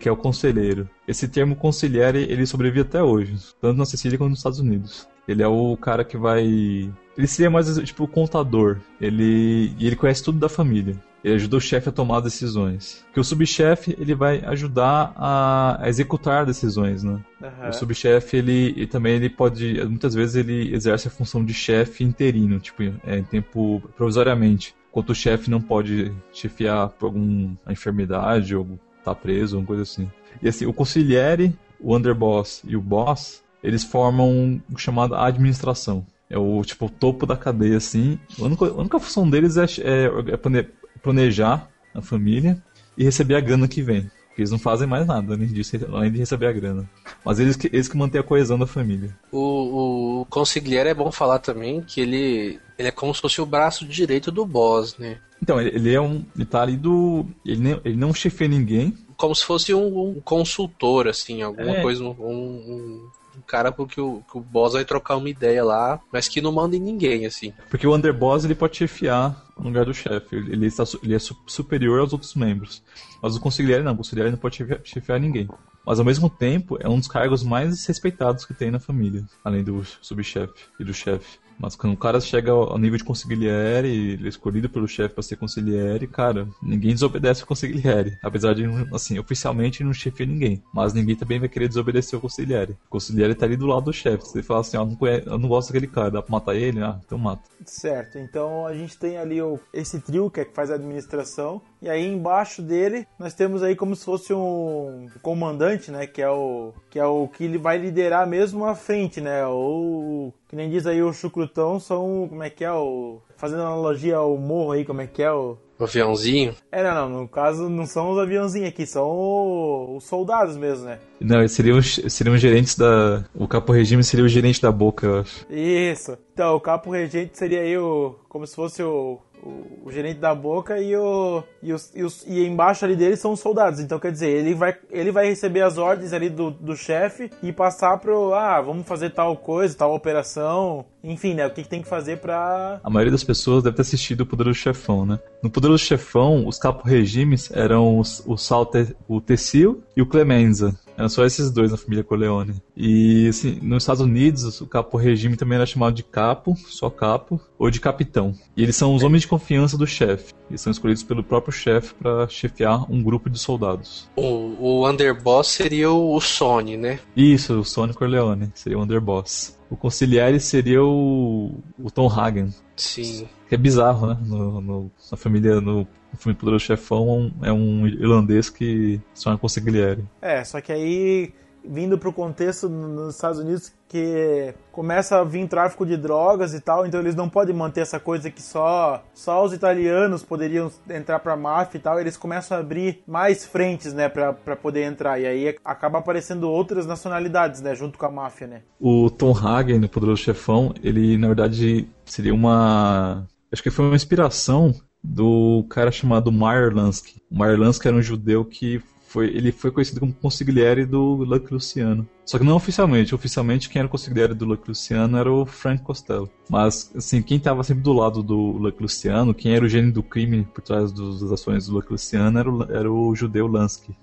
que 0.00 0.08
é 0.08 0.12
o 0.12 0.16
conselheiro. 0.16 0.88
Esse 1.06 1.28
termo 1.28 1.56
conselheiro 1.56 2.18
ele 2.18 2.46
sobrevive 2.46 2.82
até 2.82 3.02
hoje, 3.02 3.36
tanto 3.60 3.76
na 3.76 3.84
Sicília 3.84 4.16
quanto 4.18 4.30
nos 4.30 4.38
Estados 4.38 4.60
Unidos. 4.60 5.08
Ele 5.26 5.42
é 5.42 5.48
o 5.48 5.76
cara 5.76 6.04
que 6.04 6.16
vai. 6.16 6.42
Ele 6.42 7.26
seria 7.26 7.50
mais 7.50 7.76
tipo 7.80 8.04
o 8.04 8.08
contador. 8.08 8.78
Ele 8.98 9.74
e 9.78 9.86
ele 9.86 9.96
conhece 9.96 10.24
tudo 10.24 10.38
da 10.38 10.48
família. 10.48 10.96
Ele 11.22 11.34
ajuda 11.34 11.56
o 11.56 11.60
chefe 11.60 11.88
a 11.88 11.92
tomar 11.92 12.20
decisões. 12.20 13.04
Que 13.12 13.20
o 13.20 13.24
subchefe 13.24 13.94
ele 14.00 14.14
vai 14.14 14.42
ajudar 14.46 15.12
a, 15.16 15.84
a 15.84 15.88
executar 15.88 16.46
decisões, 16.46 17.02
né? 17.02 17.20
Uhum. 17.42 17.68
O 17.68 17.72
subchefe 17.72 18.38
ele, 18.38 18.72
ele, 18.76 18.86
também 18.86 19.16
ele 19.16 19.28
pode 19.28 19.84
muitas 19.84 20.14
vezes 20.14 20.36
ele 20.36 20.74
exerce 20.74 21.08
a 21.08 21.10
função 21.10 21.44
de 21.44 21.52
chefe 21.52 22.04
interino, 22.04 22.58
tipo 22.58 22.82
é, 23.04 23.18
em 23.18 23.24
tempo 23.24 23.82
provisoriamente. 23.96 24.74
Enquanto 24.90 25.10
o 25.10 25.14
chefe 25.14 25.50
não 25.50 25.60
pode 25.60 26.10
chefiar 26.32 26.88
por 26.88 27.06
alguma 27.06 27.58
enfermidade 27.68 28.56
ou 28.56 28.78
tá 29.14 29.20
preso, 29.20 29.58
uma 29.58 29.66
coisa 29.66 29.82
assim. 29.82 30.10
E 30.42 30.48
assim, 30.48 30.66
o 30.66 30.72
consigliere, 30.72 31.54
o 31.80 31.96
underboss 31.96 32.62
e 32.64 32.76
o 32.76 32.80
boss, 32.80 33.42
eles 33.62 33.84
formam 33.84 34.60
o 34.72 34.78
chamado 34.78 35.14
administração. 35.14 36.06
É 36.30 36.38
o 36.38 36.62
tipo 36.62 36.86
o 36.86 36.90
topo 36.90 37.26
da 37.26 37.36
cadeia, 37.36 37.76
assim. 37.76 38.18
A 38.38 38.44
única, 38.44 38.66
a 38.66 38.74
única 38.74 39.00
função 39.00 39.28
deles 39.28 39.56
é, 39.56 39.64
é, 39.64 40.10
é 40.32 40.66
planejar 41.02 41.68
a 41.94 42.02
família 42.02 42.62
e 42.96 43.04
receber 43.04 43.34
a 43.34 43.40
grana 43.40 43.66
que 43.66 43.82
vem. 43.82 44.10
Porque 44.28 44.42
eles 44.42 44.50
não 44.50 44.58
fazem 44.58 44.86
mais 44.86 45.06
nada 45.06 45.34
além 45.34 45.48
disso, 45.48 45.76
além 45.92 46.12
de 46.12 46.18
receber 46.18 46.46
a 46.46 46.52
grana. 46.52 46.88
Mas 47.24 47.40
eles 47.40 47.56
que, 47.56 47.68
eles 47.72 47.88
que 47.88 47.96
mantêm 47.96 48.20
a 48.20 48.24
coesão 48.24 48.58
da 48.58 48.66
família. 48.66 49.16
O, 49.32 50.20
o 50.20 50.26
consigliere 50.26 50.90
é 50.90 50.94
bom 50.94 51.10
falar 51.10 51.38
também 51.38 51.80
que 51.80 52.00
ele, 52.00 52.60
ele 52.78 52.88
é 52.88 52.92
como 52.92 53.12
se 53.12 53.20
fosse 53.20 53.40
o 53.40 53.46
braço 53.46 53.84
direito 53.84 54.30
do 54.30 54.46
boss, 54.46 54.96
né? 54.98 55.18
Então, 55.42 55.60
ele, 55.60 55.70
ele 55.76 55.94
é 55.94 56.00
um. 56.00 56.24
Ele 56.34 56.44
tá 56.44 56.62
ali 56.62 56.76
do. 56.76 57.26
Ele, 57.44 57.60
nem, 57.60 57.80
ele 57.84 57.96
não 57.96 58.12
chefia 58.12 58.48
ninguém. 58.48 58.96
Como 59.16 59.34
se 59.34 59.44
fosse 59.44 59.74
um, 59.74 60.10
um 60.10 60.20
consultor, 60.20 61.08
assim, 61.08 61.42
alguma 61.42 61.76
É. 61.78 61.82
coisa, 61.82 62.04
um, 62.04 62.10
um, 62.10 63.08
um 63.36 63.40
cara 63.46 63.72
porque 63.72 64.00
o, 64.00 64.22
que 64.30 64.38
o 64.38 64.40
boss 64.40 64.74
vai 64.74 64.84
trocar 64.84 65.16
uma 65.16 65.28
ideia 65.28 65.64
lá, 65.64 66.00
mas 66.12 66.28
que 66.28 66.40
não 66.40 66.52
manda 66.52 66.76
em 66.76 66.80
ninguém, 66.80 67.26
assim. 67.26 67.52
Porque 67.68 67.86
o 67.86 67.94
underboss 67.94 68.44
ele 68.44 68.54
pode 68.54 68.76
chefiar 68.76 69.44
no 69.58 69.64
lugar 69.64 69.84
do 69.84 69.94
chefe. 69.94 70.36
Ele, 70.36 70.66
está, 70.66 70.84
ele 71.02 71.14
é 71.14 71.18
su- 71.18 71.36
superior 71.46 71.98
aos 72.00 72.12
outros 72.12 72.34
membros. 72.34 72.82
Mas 73.20 73.34
o 73.34 73.40
consigliere 73.40 73.82
não. 73.82 73.92
O 73.92 73.96
consigliere 73.96 74.30
não 74.30 74.38
pode 74.38 74.56
chefiar, 74.56 74.80
chefiar 74.84 75.18
ninguém. 75.18 75.48
Mas 75.84 75.98
ao 75.98 76.04
mesmo 76.04 76.28
tempo, 76.30 76.76
é 76.80 76.88
um 76.88 76.98
dos 76.98 77.08
cargos 77.08 77.42
mais 77.42 77.86
respeitados 77.86 78.44
que 78.44 78.54
tem 78.54 78.70
na 78.70 78.78
família. 78.78 79.24
Além 79.44 79.64
do 79.64 79.82
subchefe 80.02 80.52
e 80.78 80.84
do 80.84 80.92
chefe. 80.94 81.38
Mas 81.58 81.74
quando 81.74 81.94
o 81.94 81.96
cara 81.96 82.20
chega 82.20 82.52
ao 82.52 82.78
nível 82.78 82.98
de 82.98 83.04
consigliere, 83.04 83.88
ele 83.88 84.26
é 84.26 84.28
escolhido 84.28 84.68
pelo 84.68 84.86
chefe 84.86 85.14
para 85.14 85.22
ser 85.22 85.36
consigliere, 85.36 86.06
cara, 86.06 86.48
ninguém 86.62 86.92
desobedece 86.92 87.42
o 87.42 87.46
consigliere. 87.46 88.16
Apesar 88.22 88.54
de, 88.54 88.64
assim, 88.92 89.18
oficialmente 89.18 89.82
não 89.82 89.92
chefia 89.92 90.26
ninguém. 90.26 90.62
Mas 90.72 90.92
ninguém 90.92 91.16
também 91.16 91.40
vai 91.40 91.48
querer 91.48 91.68
desobedecer 91.68 92.18
o 92.18 92.22
consigliere. 92.22 92.72
O 92.86 92.90
consigliere 92.90 93.34
tá 93.34 93.46
ali 93.46 93.56
do 93.56 93.66
lado 93.66 93.84
do 93.84 93.92
chefe. 93.92 94.24
Ele 94.34 94.42
falar 94.42 94.60
assim, 94.60 94.76
ó, 94.76 94.84
não 94.84 94.96
eu 95.06 95.38
não 95.38 95.48
gosto 95.48 95.68
daquele 95.68 95.86
cara, 95.86 96.10
dá 96.10 96.22
pra 96.22 96.32
matar 96.32 96.54
ele? 96.54 96.82
Ah, 96.82 97.00
então 97.04 97.18
mata. 97.18 97.42
Certo, 97.64 98.18
então 98.18 98.66
a 98.66 98.74
gente 98.74 98.96
tem 98.96 99.16
ali 99.16 99.42
o, 99.42 99.58
esse 99.72 100.00
trio 100.00 100.30
que 100.30 100.40
é 100.40 100.44
que 100.44 100.54
faz 100.54 100.70
a 100.70 100.74
administração, 100.74 101.60
e 101.80 101.88
aí 101.88 102.06
embaixo 102.06 102.60
dele 102.62 103.06
nós 103.18 103.34
temos 103.34 103.62
aí 103.62 103.74
como 103.76 103.94
se 103.96 104.04
fosse 104.04 104.32
um 104.34 105.08
comandante, 105.22 105.90
né, 105.90 106.06
que 106.06 106.20
é 106.22 106.30
o 106.30 106.72
que 106.90 106.98
é 106.98 107.04
o 107.06 107.28
que 107.28 107.44
ele 107.44 107.58
vai 107.58 107.78
liderar 107.78 108.26
mesmo 108.26 108.64
a 108.64 108.74
frente, 108.74 109.20
né, 109.20 109.46
ou 109.46 110.32
que 110.48 110.56
nem 110.56 110.68
diz 110.70 110.86
aí 110.86 111.02
o 111.02 111.12
chucrutão 111.12 111.78
são, 111.78 112.26
como 112.28 112.42
é 112.42 112.50
que 112.50 112.64
é 112.64 112.72
o 112.72 113.20
fazendo 113.36 113.62
analogia 113.62 114.16
ao 114.16 114.36
morro 114.36 114.72
aí, 114.72 114.84
como 114.84 115.00
é 115.00 115.06
que 115.06 115.22
é 115.22 115.30
o 115.32 115.56
O 115.78 115.84
aviãozinho. 115.84 116.56
É, 116.72 116.82
não, 116.82 117.08
não, 117.08 117.20
no 117.22 117.28
caso 117.28 117.68
não 117.68 117.86
são 117.86 118.10
os 118.10 118.18
aviãozinhos 118.18 118.68
aqui, 118.68 118.84
são 118.84 119.06
o- 119.08 119.96
os 119.96 120.04
soldados 120.04 120.56
mesmo, 120.56 120.86
né? 120.86 120.98
Não, 121.20 121.38
eles 121.38 121.52
seriam, 121.52 121.78
os- 121.78 122.00
seriam 122.08 122.34
os 122.34 122.40
gerentes 122.40 122.76
da. 122.76 123.24
O 123.34 123.46
capo 123.46 123.72
regime 123.72 124.02
seria 124.02 124.24
o 124.24 124.28
gerente 124.28 124.60
da 124.60 124.72
boca, 124.72 125.06
eu 125.06 125.18
acho. 125.20 125.46
Isso. 125.52 126.18
Então, 126.32 126.56
o 126.56 126.60
capo 126.60 126.90
regente 126.90 127.38
seria 127.38 127.60
aí 127.60 127.76
o. 127.78 128.16
como 128.28 128.44
se 128.46 128.56
fosse 128.56 128.82
o. 128.82 129.18
O, 129.42 129.86
o 129.88 129.92
gerente 129.92 130.18
da 130.18 130.34
boca 130.34 130.78
e 130.80 130.94
o, 130.96 131.42
e, 131.62 131.72
os, 131.72 131.90
e, 131.94 132.02
os- 132.02 132.24
e 132.26 132.44
embaixo 132.44 132.84
ali 132.84 132.94
dele 132.96 133.16
são 133.16 133.32
os 133.32 133.40
soldados. 133.40 133.80
Então, 133.80 133.98
quer 133.98 134.12
dizer, 134.12 134.28
ele 134.28 134.54
vai, 134.54 134.76
ele 134.90 135.10
vai 135.12 135.26
receber 135.28 135.62
as 135.62 135.78
ordens 135.78 136.12
ali 136.12 136.28
do, 136.28 136.50
do 136.50 136.76
chefe 136.76 137.30
e 137.42 137.52
passar 137.52 137.98
pro. 137.98 138.34
Ah, 138.34 138.60
vamos 138.60 138.86
fazer 138.86 139.10
tal 139.10 139.36
coisa, 139.36 139.76
tal 139.76 139.94
operação. 139.94 140.84
Enfim, 141.02 141.34
né? 141.34 141.46
O 141.46 141.50
que, 141.50 141.62
que 141.62 141.68
tem 141.68 141.80
que 141.82 141.88
fazer 141.88 142.18
pra. 142.18 142.80
A 142.82 142.90
maioria 142.90 143.12
das 143.12 143.24
pessoas 143.24 143.62
deve 143.62 143.76
ter 143.76 143.82
assistido 143.82 144.22
o 144.22 144.26
Poderoso 144.26 144.58
Chefão, 144.58 145.06
né? 145.06 145.18
No 145.42 145.48
Poderoso 145.50 145.84
Chefão, 145.84 146.46
os 146.46 146.58
capo-regimes 146.58 147.50
eram 147.52 147.98
os- 147.98 148.22
o 148.26 148.36
Sal 148.36 148.66
Te- 148.66 148.94
o 149.06 149.20
Tessil 149.20 149.82
e 149.96 150.02
o 150.02 150.06
Clemenza. 150.06 150.76
Eram 150.98 151.08
só 151.08 151.24
esses 151.24 151.50
dois 151.52 151.70
na 151.70 151.76
família 151.76 152.02
Corleone. 152.02 152.60
E, 152.76 153.28
assim, 153.28 153.60
nos 153.62 153.84
Estados 153.84 154.02
Unidos, 154.02 154.60
o 154.60 154.66
capo-regime 154.66 155.36
também 155.36 155.54
era 155.56 155.64
chamado 155.64 155.94
de 155.94 156.02
capo, 156.02 156.56
só 156.66 156.90
capo, 156.90 157.40
ou 157.56 157.70
de 157.70 157.80
capitão. 157.80 158.34
E 158.56 158.62
eles 158.64 158.74
são 158.74 158.94
os 158.96 159.04
homens 159.04 159.22
de 159.22 159.28
confiança 159.28 159.78
do 159.78 159.86
chefe. 159.86 160.34
Eles 160.50 160.60
são 160.60 160.72
escolhidos 160.72 161.04
pelo 161.04 161.22
próprio 161.22 161.52
chefe 161.52 161.94
para 161.94 162.26
chefiar 162.28 162.84
um 162.90 163.00
grupo 163.00 163.30
de 163.30 163.38
soldados. 163.38 164.10
O, 164.16 164.56
o 164.58 164.90
underboss 164.90 165.46
seria 165.46 165.88
o, 165.90 166.16
o 166.16 166.20
Sony, 166.20 166.76
né? 166.76 166.98
Isso, 167.16 167.60
o 167.60 167.64
Sonny 167.64 167.94
Corleone 167.94 168.50
seria 168.54 168.76
o 168.78 168.82
underboss. 168.82 169.56
O 169.70 169.76
conciliare 169.76 170.40
seria 170.40 170.82
o, 170.82 171.60
o 171.78 171.90
Tom 171.92 172.08
Hagen. 172.10 172.52
Sim. 172.74 173.28
Que 173.48 173.54
é 173.54 173.58
bizarro, 173.58 174.06
né? 174.08 174.18
No, 174.26 174.60
no- 174.60 174.90
na 175.12 175.16
família, 175.16 175.60
no 175.60 175.86
filme 176.18 176.36
Poderoso 176.36 176.64
Chefão, 176.64 177.32
é 177.42 177.52
um 177.52 177.86
irlandês 177.86 178.50
que 178.50 179.00
se 179.14 179.24
torna 179.24 179.38
consigliere. 179.38 180.04
É, 180.20 180.42
só 180.44 180.60
que 180.60 180.72
aí, 180.72 181.32
vindo 181.64 181.98
pro 181.98 182.12
contexto 182.12 182.68
nos 182.68 183.14
Estados 183.14 183.38
Unidos, 183.38 183.72
que 183.88 184.54
começa 184.70 185.18
a 185.18 185.24
vir 185.24 185.48
tráfico 185.48 185.86
de 185.86 185.96
drogas 185.96 186.52
e 186.52 186.60
tal, 186.60 186.86
então 186.86 187.00
eles 187.00 187.14
não 187.14 187.28
podem 187.28 187.56
manter 187.56 187.80
essa 187.80 187.98
coisa 187.98 188.30
que 188.30 188.42
só, 188.42 189.02
só 189.14 189.42
os 189.42 189.52
italianos 189.52 190.22
poderiam 190.22 190.70
entrar 190.90 191.18
pra 191.20 191.36
máfia 191.36 191.78
e 191.78 191.80
tal, 191.80 191.98
eles 191.98 192.16
começam 192.16 192.56
a 192.56 192.60
abrir 192.60 193.02
mais 193.06 193.46
frentes, 193.46 193.94
né, 193.94 194.08
pra, 194.08 194.32
pra 194.32 194.54
poder 194.54 194.82
entrar, 194.82 195.18
e 195.18 195.26
aí 195.26 195.56
acaba 195.64 195.98
aparecendo 195.98 196.50
outras 196.50 196.86
nacionalidades, 196.86 197.62
né, 197.62 197.74
junto 197.74 197.98
com 197.98 198.04
a 198.04 198.10
máfia, 198.10 198.46
né. 198.46 198.62
O 198.78 199.08
Tom 199.08 199.32
Hagen, 199.32 199.78
no 199.78 199.88
Poderoso 199.88 200.22
Chefão, 200.22 200.74
ele 200.82 201.16
na 201.16 201.28
verdade 201.28 201.88
seria 202.04 202.34
uma. 202.34 203.26
Acho 203.50 203.62
que 203.62 203.70
foi 203.70 203.86
uma 203.86 203.96
inspiração 203.96 204.74
do 205.08 205.64
cara 205.70 205.90
chamado 205.90 206.30
Meyer 206.30 206.74
Lansky. 206.74 207.16
Meyer 207.30 207.58
Lansky 207.58 207.88
era 207.88 207.96
um 207.96 208.02
judeu 208.02 208.44
que 208.44 208.80
foi, 209.06 209.28
ele 209.28 209.50
foi 209.50 209.70
conhecido 209.70 210.00
como 210.00 210.12
consigliere 210.12 210.84
do 210.84 211.14
Lucky 211.24 211.54
Luciano. 211.54 212.06
Só 212.26 212.38
que 212.38 212.44
não 212.44 212.56
oficialmente. 212.56 213.14
Oficialmente, 213.14 213.70
quem 213.70 213.80
era 213.80 213.86
o 213.86 213.90
consigliere 213.90 214.34
do 214.34 214.44
Lucky 214.44 214.68
Luciano 214.68 215.16
era 215.16 215.32
o 215.32 215.46
Frank 215.46 215.82
Costello. 215.82 216.28
Mas, 216.50 216.92
assim, 216.94 217.22
quem 217.22 217.38
estava 217.38 217.64
sempre 217.64 217.82
do 217.82 217.94
lado 217.94 218.22
do 218.22 218.36
Lucky 218.36 218.82
Luciano, 218.82 219.32
quem 219.32 219.54
era 219.54 219.64
o 219.64 219.68
gênio 219.68 219.90
do 219.92 220.02
crime 220.02 220.46
por 220.52 220.60
trás 220.60 220.92
dos- 220.92 221.22
das 221.22 221.32
ações 221.32 221.66
do 221.66 221.74
Lucky 221.74 221.92
Luciano, 221.92 222.38
era 222.38 222.50
o, 222.50 222.62
era 222.64 222.92
o 222.92 223.14
judeu 223.16 223.46
Lansky. 223.46 223.96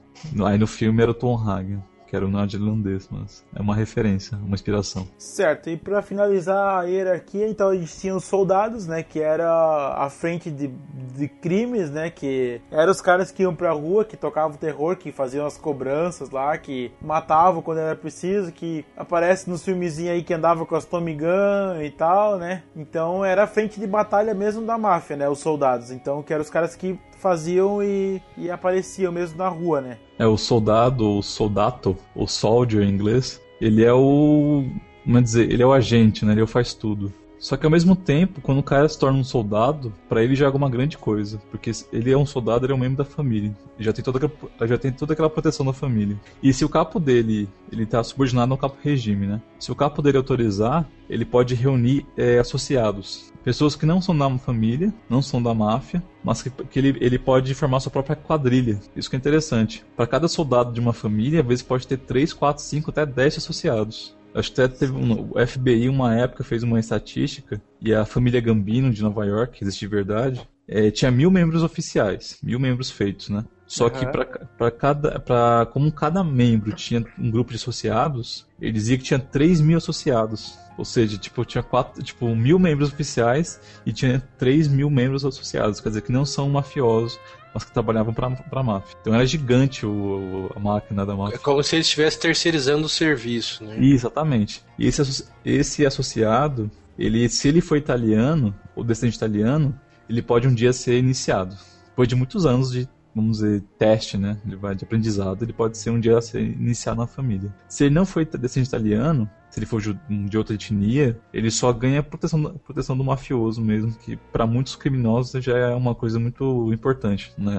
Aí 0.43 0.57
no 0.57 0.65
filme 0.65 1.03
era 1.03 1.11
o 1.11 1.13
Tom 1.13 1.37
Hagen, 1.37 1.83
que 2.07 2.15
era 2.15 2.27
nerd 2.27 2.55
irlandês, 2.55 3.07
mas 3.11 3.43
é 3.55 3.61
uma 3.61 3.75
referência, 3.75 4.37
uma 4.37 4.55
inspiração. 4.55 5.07
Certo, 5.17 5.69
e 5.69 5.77
pra 5.77 6.01
finalizar 6.01 6.79
a 6.79 6.83
hierarquia, 6.83 7.47
então 7.47 7.69
a 7.69 7.75
gente 7.75 7.97
tinha 7.97 8.15
os 8.15 8.25
soldados, 8.25 8.87
né, 8.87 9.03
que 9.03 9.19
era 9.19 9.95
a 9.97 10.09
frente 10.09 10.49
de, 10.51 10.67
de 10.67 11.27
crimes, 11.27 11.89
né, 11.89 12.09
que 12.09 12.61
eram 12.71 12.91
os 12.91 13.01
caras 13.01 13.31
que 13.31 13.43
iam 13.43 13.55
pra 13.55 13.71
rua, 13.71 14.05
que 14.05 14.17
tocavam 14.17 14.57
terror, 14.57 14.95
que 14.95 15.11
faziam 15.11 15.45
as 15.45 15.57
cobranças 15.57 16.29
lá, 16.29 16.57
que 16.57 16.91
matavam 17.01 17.61
quando 17.61 17.79
era 17.79 17.95
preciso, 17.95 18.51
que 18.51 18.85
aparece 18.95 19.49
nos 19.49 19.63
filmezinhos 19.63 20.11
aí 20.11 20.23
que 20.23 20.33
andava 20.33 20.65
com 20.65 20.75
as 20.75 20.85
Tommy 20.85 21.15
Gun 21.15 21.81
e 21.81 21.89
tal, 21.89 22.37
né, 22.37 22.63
então 22.75 23.23
era 23.23 23.43
a 23.43 23.47
frente 23.47 23.79
de 23.79 23.87
batalha 23.87 24.33
mesmo 24.33 24.65
da 24.65 24.77
máfia, 24.77 25.15
né, 25.15 25.29
os 25.29 25.39
soldados, 25.39 25.91
então 25.91 26.21
que 26.21 26.33
eram 26.33 26.43
os 26.43 26.49
caras 26.49 26.75
que 26.75 26.99
faziam 27.25 27.81
e, 27.81 28.21
e 28.37 28.51
apareciam 28.51 29.11
mesmo 29.11 29.39
na 29.39 29.47
rua, 29.47 29.81
né. 29.81 29.97
É 30.19 30.27
o 30.27 30.37
soldado, 30.37 31.17
o 31.17 31.23
soldato, 31.23 31.97
o 32.13 32.27
soldier 32.27 32.83
em 32.83 32.91
inglês, 32.91 33.41
ele 33.59 33.83
é 33.83 33.91
o. 33.91 34.63
Como 35.03 35.17
é 35.17 35.21
dizer? 35.23 35.51
Ele 35.51 35.63
é 35.63 35.65
o 35.65 35.73
agente, 35.73 36.23
né? 36.23 36.33
Ele 36.33 36.43
é 36.43 36.45
faz 36.45 36.75
tudo. 36.75 37.11
Só 37.39 37.57
que 37.57 37.65
ao 37.65 37.71
mesmo 37.71 37.95
tempo, 37.95 38.41
quando 38.41 38.59
o 38.59 38.63
cara 38.63 38.87
se 38.87 38.97
torna 38.97 39.19
um 39.19 39.23
soldado, 39.23 39.93
pra 40.09 40.23
ele 40.23 40.35
já 40.35 40.45
é 40.45 40.47
alguma 40.47 40.69
grande 40.69 40.97
coisa. 40.97 41.39
Porque 41.51 41.71
ele 41.91 42.11
é 42.11 42.17
um 42.17 42.25
soldado, 42.25 42.65
ele 42.65 42.73
é 42.73 42.75
um 42.75 42.79
membro 42.79 42.97
da 42.97 43.05
família. 43.05 43.55
Já 43.79 43.93
tem 43.93 44.03
toda 44.03 44.17
aquela, 44.17 44.67
já 44.67 44.77
tem 44.77 44.91
toda 44.91 45.13
aquela 45.13 45.29
proteção 45.29 45.65
da 45.65 45.73
família. 45.73 46.19
E 46.41 46.53
se 46.53 46.65
o 46.65 46.69
capo 46.69 46.99
dele, 46.99 47.47
ele 47.71 47.85
tá 47.85 48.03
subordinado 48.03 48.53
ao 48.53 48.57
capo 48.57 48.77
regime, 48.81 49.27
né? 49.27 49.41
Se 49.59 49.71
o 49.71 49.75
capo 49.75 50.01
dele 50.01 50.17
autorizar, 50.17 50.87
ele 51.09 51.25
pode 51.25 51.55
reunir 51.55 52.05
é, 52.17 52.39
associados. 52.39 53.33
Pessoas 53.43 53.75
que 53.75 53.85
não 53.85 54.01
são 54.01 54.17
da 54.17 54.37
família, 54.39 54.91
não 55.07 55.21
são 55.21 55.41
da 55.41 55.53
máfia, 55.53 56.03
mas 56.23 56.41
que, 56.41 56.49
que 56.49 56.79
ele, 56.79 56.97
ele 56.99 57.19
pode 57.19 57.53
formar 57.53 57.79
sua 57.79 57.91
própria 57.91 58.15
quadrilha. 58.15 58.79
Isso 58.95 59.07
que 59.07 59.15
é 59.15 59.19
interessante. 59.19 59.85
Para 59.95 60.07
cada 60.07 60.27
soldado 60.27 60.73
de 60.73 60.79
uma 60.79 60.93
família, 60.93 61.41
às 61.41 61.45
vezes 61.45 61.63
pode 61.63 61.85
ter 61.85 61.97
3, 61.97 62.33
4, 62.33 62.63
5, 62.63 62.89
até 62.89 63.05
10 63.05 63.37
associados. 63.37 64.15
Acho 64.35 64.51
que 64.51 64.61
até 64.61 64.75
teve 64.79 64.91
um, 64.91 65.31
o 65.31 65.47
FBI, 65.47 65.87
uma 65.87 66.13
época, 66.13 66.43
fez 66.43 66.61
uma 66.61 66.77
estatística 66.77 67.61
e 67.81 67.93
a 67.93 68.05
família 68.05 68.41
Gambino 68.41 68.91
de 68.91 69.01
Nova 69.01 69.25
York, 69.25 69.57
que 69.57 69.63
existe 69.63 69.79
de 69.79 69.87
verdade, 69.87 70.45
é, 70.67 70.91
tinha 70.91 71.09
mil 71.09 71.31
membros 71.31 71.63
oficiais, 71.63 72.37
mil 72.43 72.59
membros 72.59 72.91
feitos, 72.91 73.29
né? 73.29 73.45
Só 73.65 73.89
que 73.89 74.05
Aham. 74.05 74.11
para 74.57 74.71
cada, 74.71 75.19
pra, 75.19 75.67
como 75.71 75.91
cada 75.91 76.23
membro 76.23 76.73
tinha 76.73 77.03
um 77.17 77.31
grupo 77.31 77.51
de 77.51 77.55
associados, 77.55 78.45
ele 78.61 78.73
dizia 78.73 78.97
que 78.97 79.03
tinha 79.03 79.19
3 79.19 79.59
mil 79.61 79.77
associados. 79.77 80.57
Ou 80.77 80.85
seja, 80.85 81.17
tipo, 81.17 81.43
tinha 81.45 81.63
quatro, 81.63 82.03
tipo, 82.03 82.35
mil 82.35 82.59
membros 82.59 82.91
oficiais 82.91 83.59
e 83.85 83.93
tinha 83.93 84.21
3 84.37 84.67
mil 84.67 84.89
membros 84.89 85.25
associados. 85.25 85.79
Quer 85.79 85.89
dizer, 85.89 86.01
que 86.01 86.11
não 86.11 86.25
são 86.25 86.49
mafiosos, 86.49 87.17
mas 87.55 87.63
que 87.63 87.71
trabalhavam 87.71 88.13
para 88.13 88.27
a 88.51 88.63
máfia. 88.63 88.95
Então 89.01 89.15
era 89.15 89.25
gigante 89.25 89.85
o, 89.85 90.51
a 90.55 90.59
máquina 90.59 91.05
da 91.05 91.13
É 91.13 91.15
máfia. 91.15 91.39
como 91.39 91.63
se 91.63 91.75
ele 91.75 91.81
estivesse 91.81 92.19
terceirizando 92.19 92.85
o 92.85 92.89
serviço, 92.89 93.63
né? 93.63 93.77
Exatamente. 93.79 94.61
E 94.77 94.85
esse, 94.85 95.25
esse 95.45 95.85
associado, 95.85 96.69
ele, 96.99 97.27
se 97.29 97.47
ele 97.47 97.61
for 97.61 97.77
italiano, 97.77 98.53
ou 98.75 98.83
descendente 98.83 99.15
italiano, 99.17 99.73
ele 100.09 100.21
pode 100.21 100.47
um 100.47 100.53
dia 100.53 100.73
ser 100.73 100.99
iniciado. 100.99 101.55
Depois 101.87 102.07
de 102.09 102.15
muitos 102.15 102.45
anos 102.45 102.71
de, 102.71 102.87
vamos 103.15 103.37
dizer, 103.37 103.63
teste, 103.79 104.17
né? 104.17 104.37
Ele 104.45 104.57
vai 104.57 104.75
de 104.75 104.83
aprendizado, 104.83 105.41
ele 105.43 105.53
pode 105.53 105.77
ser 105.77 105.89
um 105.91 105.99
dia 105.99 106.19
ser 106.21 106.41
iniciado 106.41 106.99
na 106.99 107.07
família. 107.07 107.53
Se 107.69 107.85
ele 107.85 107.95
não 107.95 108.05
for 108.05 108.19
ita- 108.21 108.37
descendente 108.37 108.67
italiano, 108.67 109.29
se 109.55 109.59
ele 109.59 109.65
for 109.65 109.81
de 109.81 110.37
outra 110.37 110.53
etnia, 110.53 111.17
ele 111.33 111.49
só 111.49 111.71
ganha 111.71 112.03
proteção, 112.03 112.43
proteção 112.65 112.97
do 112.97 113.05
mafioso 113.05 113.61
mesmo, 113.61 113.93
que 113.93 114.17
para 114.17 114.45
muitos 114.45 114.75
criminosos 114.75 115.41
já 115.41 115.57
é 115.57 115.73
uma 115.73 115.95
coisa 115.95 116.19
muito 116.19 116.73
importante 116.73 117.31
né, 117.37 117.53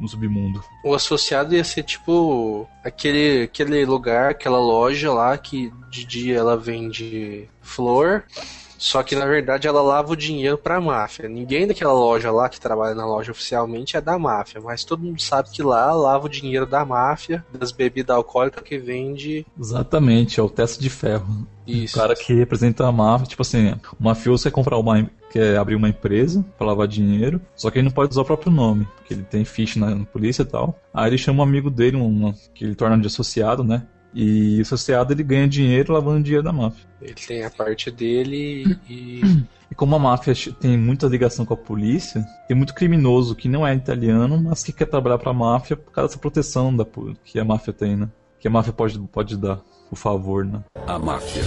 no 0.00 0.06
submundo. 0.06 0.62
O 0.84 0.94
associado 0.94 1.52
ia 1.52 1.64
ser 1.64 1.82
tipo 1.82 2.68
aquele, 2.84 3.42
aquele 3.42 3.84
lugar, 3.84 4.30
aquela 4.30 4.60
loja 4.60 5.12
lá 5.12 5.36
que 5.36 5.72
de 5.90 6.04
dia 6.04 6.36
ela 6.36 6.56
vende 6.56 7.48
flor 7.60 8.22
só 8.78 9.02
que 9.02 9.16
na 9.16 9.26
verdade 9.26 9.66
ela 9.66 9.82
lava 9.82 10.12
o 10.12 10.16
dinheiro 10.16 10.58
pra 10.58 10.80
máfia. 10.80 11.28
Ninguém 11.28 11.66
daquela 11.66 11.92
loja 11.92 12.30
lá 12.30 12.48
que 12.48 12.60
trabalha 12.60 12.94
na 12.94 13.06
loja 13.06 13.32
oficialmente 13.32 13.96
é 13.96 14.00
da 14.00 14.18
máfia, 14.18 14.60
mas 14.60 14.84
todo 14.84 15.02
mundo 15.02 15.20
sabe 15.20 15.50
que 15.50 15.62
lá 15.62 15.92
lava 15.92 16.26
o 16.26 16.30
dinheiro 16.30 16.66
da 16.66 16.84
máfia, 16.84 17.44
das 17.52 17.72
bebidas 17.72 18.14
alcoólicas 18.16 18.62
que 18.62 18.78
vende. 18.78 19.46
Exatamente, 19.58 20.40
é 20.40 20.42
o 20.42 20.48
teste 20.48 20.80
de 20.80 20.90
ferro. 20.90 21.46
Isso. 21.66 21.96
O 21.96 22.00
cara 22.00 22.14
que 22.14 22.32
representa 22.32 22.86
a 22.86 22.92
máfia, 22.92 23.26
tipo 23.26 23.42
assim, 23.42 23.72
o 23.98 24.04
mafioso 24.04 24.44
quer 24.44 24.52
comprar 24.52 24.78
uma. 24.78 25.10
quer 25.30 25.56
abrir 25.56 25.74
uma 25.74 25.88
empresa 25.88 26.44
pra 26.56 26.66
lavar 26.68 26.86
dinheiro, 26.86 27.40
só 27.56 27.70
que 27.70 27.78
ele 27.78 27.88
não 27.88 27.92
pode 27.92 28.12
usar 28.12 28.22
o 28.22 28.24
próprio 28.24 28.52
nome, 28.52 28.86
porque 28.96 29.14
ele 29.14 29.24
tem 29.24 29.44
ficha 29.44 29.80
na, 29.80 29.94
na 29.94 30.04
polícia 30.04 30.42
e 30.42 30.46
tal. 30.46 30.78
Aí 30.94 31.10
ele 31.10 31.18
chama 31.18 31.40
um 31.40 31.42
amigo 31.42 31.70
dele, 31.70 31.96
um, 31.96 32.32
que 32.54 32.64
ele 32.64 32.74
torna 32.74 32.96
de 32.98 33.08
associado, 33.08 33.64
né? 33.64 33.82
E 34.14 34.58
o 34.58 34.62
associado 34.62 35.12
ele 35.12 35.22
ganha 35.22 35.46
dinheiro 35.46 35.92
lavando 35.92 36.22
dinheiro 36.22 36.44
da 36.44 36.52
máfia. 36.52 36.86
Ele 37.00 37.14
tem 37.14 37.44
a 37.44 37.50
parte 37.50 37.90
dele 37.90 38.78
e. 38.88 39.20
E 39.68 39.74
como 39.74 39.96
a 39.96 39.98
máfia 39.98 40.32
tem 40.60 40.78
muita 40.78 41.08
ligação 41.08 41.44
com 41.44 41.52
a 41.52 41.56
polícia, 41.56 42.24
tem 42.46 42.56
muito 42.56 42.72
criminoso 42.72 43.34
que 43.34 43.48
não 43.48 43.66
é 43.66 43.74
italiano, 43.74 44.40
mas 44.40 44.62
que 44.62 44.72
quer 44.72 44.86
trabalhar 44.86 45.18
para 45.18 45.32
a 45.32 45.34
máfia 45.34 45.76
por 45.76 45.90
causa 45.90 46.08
dessa 46.08 46.20
proteção 46.20 46.74
da, 46.74 46.86
que 47.24 47.38
a 47.40 47.44
máfia 47.44 47.72
tem, 47.72 47.96
né? 47.96 48.08
Que 48.38 48.46
a 48.46 48.50
máfia 48.50 48.72
pode, 48.72 48.96
pode 49.08 49.36
dar, 49.36 49.60
por 49.90 49.96
favor, 49.96 50.44
né? 50.44 50.62
A 50.86 50.98
máfia. 51.00 51.42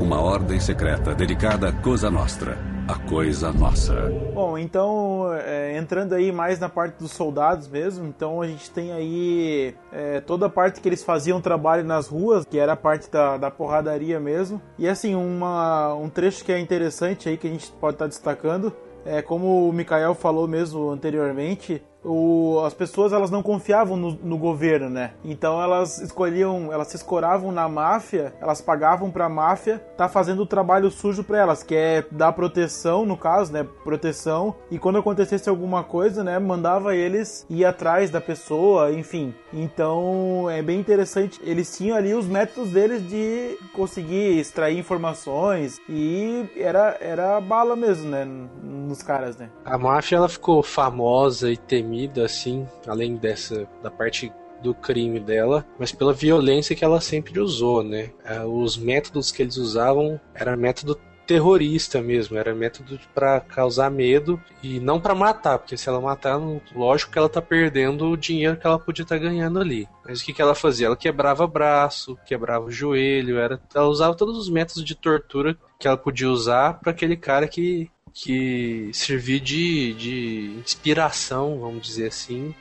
Uma 0.00 0.18
ordem 0.18 0.58
secreta 0.58 1.14
dedicada 1.14 1.68
à 1.68 1.72
Cosa 1.72 2.10
Nostra 2.10 2.79
a 2.90 2.98
coisa 3.08 3.52
nossa. 3.52 3.94
Bom, 4.34 4.58
então, 4.58 5.32
é, 5.34 5.76
entrando 5.76 6.12
aí 6.12 6.32
mais 6.32 6.58
na 6.58 6.68
parte 6.68 6.98
dos 6.98 7.12
soldados 7.12 7.68
mesmo, 7.68 8.06
então 8.06 8.42
a 8.42 8.46
gente 8.48 8.68
tem 8.70 8.92
aí 8.92 9.74
é, 9.92 10.20
toda 10.20 10.46
a 10.46 10.50
parte 10.50 10.80
que 10.80 10.88
eles 10.88 11.04
faziam 11.04 11.40
trabalho 11.40 11.84
nas 11.84 12.08
ruas, 12.08 12.44
que 12.44 12.58
era 12.58 12.72
a 12.72 12.76
parte 12.76 13.08
da, 13.08 13.36
da 13.36 13.50
porradaria 13.50 14.18
mesmo. 14.18 14.60
E 14.76 14.88
assim, 14.88 15.14
uma, 15.14 15.94
um 15.94 16.08
trecho 16.08 16.44
que 16.44 16.52
é 16.52 16.58
interessante 16.58 17.28
aí 17.28 17.36
que 17.36 17.46
a 17.46 17.50
gente 17.50 17.70
pode 17.72 17.94
estar 17.94 18.06
tá 18.06 18.08
destacando 18.08 18.74
é, 19.04 19.22
como 19.22 19.68
o 19.68 19.72
Mikael 19.72 20.14
falou 20.14 20.46
mesmo 20.46 20.90
anteriormente, 20.90 21.82
o, 22.04 22.62
as 22.64 22.74
pessoas 22.74 23.12
elas 23.12 23.30
não 23.30 23.42
confiavam 23.42 23.96
no, 23.96 24.12
no, 24.12 24.38
governo, 24.38 24.88
né? 24.88 25.12
Então 25.24 25.60
elas 25.60 25.98
escolhiam, 25.98 26.72
elas 26.72 26.88
se 26.88 26.96
escoravam 26.96 27.52
na 27.52 27.68
máfia, 27.68 28.32
elas 28.40 28.60
pagavam 28.60 29.10
para 29.10 29.26
a 29.26 29.28
máfia 29.28 29.78
tá 29.96 30.08
fazendo 30.08 30.42
o 30.42 30.46
trabalho 30.46 30.90
sujo 30.90 31.22
para 31.22 31.38
elas, 31.38 31.62
que 31.62 31.74
é 31.74 32.04
dar 32.10 32.32
proteção, 32.32 33.04
no 33.04 33.16
caso, 33.16 33.52
né? 33.52 33.66
Proteção. 33.84 34.54
E 34.70 34.78
quando 34.78 34.98
acontecesse 34.98 35.48
alguma 35.48 35.84
coisa, 35.84 36.24
né? 36.24 36.38
Mandava 36.38 36.96
eles 36.96 37.46
ir 37.50 37.64
atrás 37.64 38.10
da 38.10 38.20
pessoa, 38.20 38.92
enfim. 38.92 39.34
Então 39.52 40.48
é 40.48 40.62
bem 40.62 40.80
interessante. 40.80 41.40
Eles 41.42 41.76
tinham 41.76 41.96
ali 41.96 42.14
os 42.14 42.26
métodos 42.26 42.70
deles 42.70 43.06
de 43.08 43.58
conseguir 43.74 44.38
extrair 44.38 44.78
informações 44.78 45.80
e 45.88 46.46
era 46.56 46.96
era 47.00 47.40
bala 47.40 47.76
mesmo, 47.76 48.08
né? 48.08 48.26
Nos 48.62 49.02
caras, 49.02 49.36
né? 49.36 49.50
A 49.64 49.76
máfia 49.76 50.16
ela 50.16 50.28
ficou 50.28 50.62
famosa 50.62 51.50
e 51.50 51.56
temida 51.56 51.89
temida, 51.90 52.24
assim, 52.24 52.66
além 52.86 53.16
dessa 53.16 53.68
da 53.82 53.90
parte 53.90 54.32
do 54.62 54.74
crime 54.74 55.18
dela, 55.18 55.66
mas 55.78 55.90
pela 55.90 56.12
violência 56.12 56.76
que 56.76 56.84
ela 56.84 57.00
sempre 57.00 57.40
usou, 57.40 57.82
né? 57.82 58.10
É, 58.24 58.42
os 58.44 58.76
métodos 58.76 59.32
que 59.32 59.42
eles 59.42 59.56
usavam 59.56 60.20
era 60.34 60.56
método 60.56 60.98
terrorista 61.26 62.02
mesmo, 62.02 62.36
era 62.36 62.54
método 62.54 62.98
para 63.14 63.40
causar 63.40 63.88
medo 63.88 64.40
e 64.62 64.80
não 64.80 65.00
para 65.00 65.14
matar, 65.14 65.58
porque 65.58 65.76
se 65.76 65.88
ela 65.88 66.00
matar, 66.00 66.38
lógico 66.74 67.12
que 67.12 67.18
ela 67.18 67.28
tá 67.28 67.40
perdendo 67.40 68.10
o 68.10 68.16
dinheiro 68.16 68.56
que 68.56 68.66
ela 68.66 68.80
podia 68.80 69.04
estar 69.04 69.16
tá 69.16 69.22
ganhando 69.22 69.60
ali. 69.60 69.88
Mas 70.04 70.20
o 70.20 70.24
que, 70.24 70.32
que 70.32 70.42
ela 70.42 70.56
fazia? 70.56 70.88
Ela 70.88 70.96
quebrava 70.96 71.46
braço, 71.46 72.18
quebrava 72.26 72.66
o 72.66 72.70
joelho, 72.70 73.38
era, 73.38 73.60
ela 73.72 73.86
usava 73.86 74.16
todos 74.16 74.36
os 74.36 74.50
métodos 74.50 74.84
de 74.84 74.96
tortura 74.96 75.56
que 75.78 75.86
ela 75.86 75.96
podia 75.96 76.28
usar 76.28 76.80
para 76.80 76.90
aquele 76.90 77.16
cara 77.16 77.46
que 77.46 77.88
que 78.14 78.90
servir 78.92 79.40
de, 79.40 79.94
de 79.94 80.60
inspiração, 80.60 81.58
vamos 81.60 81.86
dizer 81.86 82.08
assim, 82.08 82.54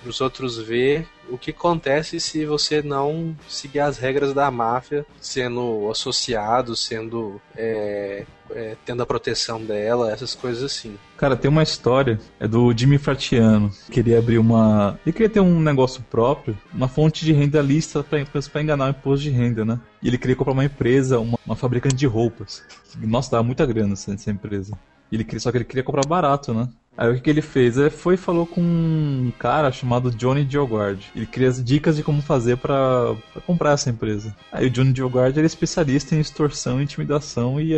para 0.00 0.10
os 0.10 0.20
outros 0.20 0.58
ver 0.58 1.06
o 1.28 1.36
que 1.36 1.50
acontece 1.50 2.20
se 2.20 2.44
você 2.44 2.82
não 2.82 3.36
seguir 3.48 3.80
as 3.80 3.98
regras 3.98 4.32
da 4.32 4.50
máfia, 4.50 5.04
sendo 5.20 5.90
associado, 5.90 6.76
sendo 6.76 7.40
é, 7.56 8.24
é, 8.50 8.76
tendo 8.84 9.02
a 9.02 9.06
proteção 9.06 9.60
dela, 9.60 10.12
essas 10.12 10.34
coisas 10.34 10.62
assim. 10.62 10.96
Cara, 11.16 11.36
tem 11.36 11.50
uma 11.50 11.62
história, 11.62 12.20
é 12.38 12.46
do 12.46 12.72
Jimmy 12.76 12.98
Fratiano. 12.98 13.72
Queria 13.90 14.18
abrir 14.18 14.38
uma. 14.38 14.98
Ele 15.04 15.12
queria 15.12 15.28
ter 15.28 15.40
um 15.40 15.60
negócio 15.60 16.02
próprio, 16.08 16.56
uma 16.72 16.88
fonte 16.88 17.24
de 17.24 17.32
renda 17.32 17.60
lista 17.60 18.04
para 18.04 18.62
enganar 18.62 18.86
o 18.86 18.90
imposto 18.90 19.24
de 19.24 19.30
renda, 19.30 19.64
né? 19.64 19.80
E 20.02 20.08
ele 20.08 20.18
queria 20.18 20.36
comprar 20.36 20.52
uma 20.52 20.64
empresa, 20.64 21.18
uma, 21.18 21.38
uma 21.44 21.56
fabricante 21.56 21.96
de 21.96 22.06
roupas. 22.06 22.62
Nossa, 22.98 23.32
dava 23.32 23.42
muita 23.42 23.66
grana 23.66 23.94
essa 23.94 24.30
empresa. 24.30 24.78
Ele 25.10 25.26
só 25.38 25.50
que 25.50 25.58
ele 25.58 25.64
queria 25.64 25.82
comprar 25.82 26.06
barato, 26.06 26.52
né? 26.52 26.68
Aí 26.96 27.10
o 27.10 27.14
que, 27.14 27.20
que 27.20 27.30
ele 27.30 27.42
fez? 27.42 27.76
Ele 27.76 27.90
foi 27.90 28.14
e 28.14 28.16
falou 28.16 28.46
com 28.46 28.60
um 28.60 29.30
cara 29.38 29.70
chamado 29.70 30.10
Johnny 30.10 30.44
Diogard. 30.44 31.06
Ele 31.14 31.26
queria 31.26 31.48
as 31.48 31.62
dicas 31.62 31.96
de 31.96 32.02
como 32.02 32.22
fazer 32.22 32.56
para 32.56 33.14
comprar 33.46 33.72
essa 33.72 33.90
empresa. 33.90 34.34
Aí 34.50 34.66
o 34.66 34.70
Johnny 34.70 34.92
Diogard 34.92 35.38
era 35.38 35.44
é 35.44 35.46
especialista 35.46 36.14
em 36.14 36.20
extorsão, 36.20 36.80
intimidação 36.80 37.60
e 37.60 37.74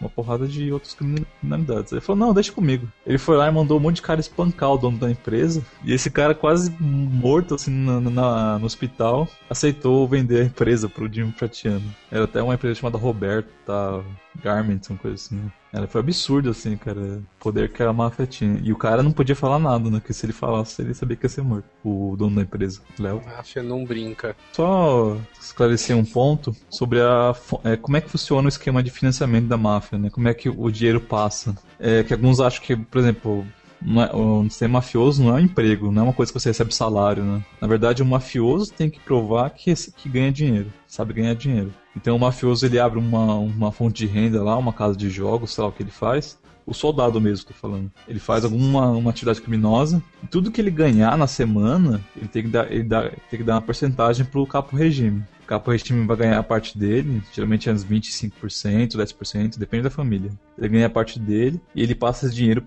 uma 0.00 0.08
porrada 0.08 0.46
de 0.46 0.72
outras 0.72 0.94
criminalidades. 0.94 1.92
Ele 1.92 2.00
falou: 2.00 2.18
Não, 2.26 2.32
deixa 2.32 2.50
comigo. 2.50 2.88
Ele 3.06 3.18
foi 3.18 3.36
lá 3.36 3.46
e 3.46 3.52
mandou 3.52 3.76
um 3.78 3.80
monte 3.80 3.96
de 3.96 4.02
cara 4.02 4.20
espancar 4.20 4.72
o 4.72 4.78
dono 4.78 4.96
da 4.96 5.10
empresa. 5.10 5.62
E 5.84 5.92
esse 5.92 6.10
cara, 6.10 6.34
quase 6.34 6.74
morto 6.80 7.54
assim 7.54 7.70
na, 7.70 8.00
na, 8.00 8.58
no 8.58 8.64
hospital, 8.64 9.28
aceitou 9.50 10.08
vender 10.08 10.40
a 10.40 10.44
empresa 10.46 10.88
pro 10.88 11.12
Jimmy 11.12 11.32
Fratiano. 11.32 11.84
Era 12.10 12.24
até 12.24 12.42
uma 12.42 12.54
empresa 12.54 12.76
chamada 12.76 12.96
Roberta 12.96 14.02
Garment, 14.42 14.80
uma 14.88 14.98
coisa 14.98 15.14
assim. 15.14 15.50
Ela 15.76 15.86
foi 15.86 16.00
absurdo, 16.00 16.48
assim, 16.48 16.74
cara, 16.74 16.98
o 17.00 17.22
poder 17.38 17.70
que 17.70 17.82
a 17.82 17.92
máfia 17.92 18.26
tinha. 18.26 18.58
E 18.62 18.72
o 18.72 18.76
cara 18.76 19.02
não 19.02 19.12
podia 19.12 19.36
falar 19.36 19.58
nada, 19.58 19.90
né? 19.90 19.98
Porque 19.98 20.14
se 20.14 20.24
ele 20.24 20.32
falasse, 20.32 20.80
ele 20.80 20.94
sabia 20.94 21.18
que 21.18 21.26
ia 21.26 21.28
ser 21.28 21.42
morto. 21.42 21.66
O 21.84 22.16
dono 22.16 22.36
da 22.36 22.42
empresa, 22.42 22.80
Léo. 22.98 23.20
A 23.26 23.36
máfia 23.36 23.62
não 23.62 23.84
brinca. 23.84 24.34
Só 24.52 25.18
esclarecer 25.38 25.94
um 25.94 26.04
ponto 26.04 26.56
sobre 26.70 27.02
a, 27.02 27.34
é, 27.62 27.76
como 27.76 27.94
é 27.94 28.00
que 28.00 28.08
funciona 28.08 28.46
o 28.46 28.48
esquema 28.48 28.82
de 28.82 28.90
financiamento 28.90 29.48
da 29.48 29.58
máfia, 29.58 29.98
né? 29.98 30.08
Como 30.08 30.26
é 30.26 30.32
que 30.32 30.48
o 30.48 30.70
dinheiro 30.70 31.00
passa. 31.00 31.54
É, 31.78 32.02
que 32.02 32.14
alguns 32.14 32.40
acham 32.40 32.62
que, 32.64 32.74
por 32.74 32.98
exemplo, 32.98 33.46
não 33.80 34.02
é, 34.02 34.50
ser 34.50 34.68
mafioso 34.68 35.22
não 35.22 35.36
é 35.36 35.40
um 35.40 35.44
emprego, 35.44 35.90
não 35.90 36.02
é 36.02 36.04
uma 36.04 36.12
coisa 36.12 36.32
que 36.32 36.38
você 36.38 36.50
recebe 36.50 36.74
salário, 36.74 37.22
né? 37.22 37.44
Na 37.60 37.68
verdade, 37.68 38.02
o 38.02 38.06
mafioso 38.06 38.72
tem 38.72 38.90
que 38.90 39.00
provar 39.00 39.50
que, 39.50 39.72
que 39.74 40.08
ganha 40.08 40.32
dinheiro, 40.32 40.72
sabe 40.86 41.14
ganhar 41.14 41.34
dinheiro. 41.34 41.72
Então 41.96 42.16
o 42.16 42.20
mafioso 42.20 42.66
ele 42.66 42.78
abre 42.78 42.98
uma, 42.98 43.34
uma 43.34 43.72
fonte 43.72 44.06
de 44.06 44.12
renda 44.12 44.42
lá, 44.42 44.56
uma 44.56 44.72
casa 44.72 44.96
de 44.96 45.08
jogos, 45.08 45.54
sei 45.54 45.62
lá 45.62 45.70
o 45.70 45.72
que 45.72 45.82
ele 45.82 45.90
faz. 45.90 46.38
O 46.66 46.74
soldado 46.74 47.20
mesmo, 47.20 47.46
tô 47.46 47.54
falando. 47.54 47.90
Ele 48.08 48.18
faz 48.18 48.44
alguma 48.44 48.90
uma 48.90 49.10
atividade 49.10 49.40
criminosa. 49.40 50.02
E 50.22 50.26
tudo 50.26 50.50
que 50.50 50.60
ele 50.60 50.70
ganhar 50.70 51.16
na 51.16 51.28
semana, 51.28 52.04
ele 52.16 52.26
tem 52.26 52.42
que 52.42 52.48
dar, 52.48 52.70
ele 52.72 52.82
dá, 52.82 53.02
tem 53.30 53.38
que 53.38 53.44
dar 53.44 53.54
uma 53.54 53.62
porcentagem 53.62 54.26
pro 54.26 54.44
capo 54.46 54.76
regime. 54.76 55.22
Capo 55.46 55.70
regime 55.70 56.06
vai 56.06 56.16
ganhar 56.16 56.38
a 56.38 56.42
parte 56.42 56.76
dele, 56.76 57.22
geralmente 57.32 57.68
é 57.68 57.72
uns 57.72 57.84
25%, 57.84 58.96
10%, 58.96 59.58
depende 59.58 59.84
da 59.84 59.90
família. 59.90 60.30
Ele 60.58 60.68
ganha 60.68 60.86
a 60.86 60.90
parte 60.90 61.18
dele 61.18 61.60
e 61.74 61.82
ele 61.82 61.94
passa 61.94 62.26
esse 62.26 62.34
dinheiro 62.34 62.62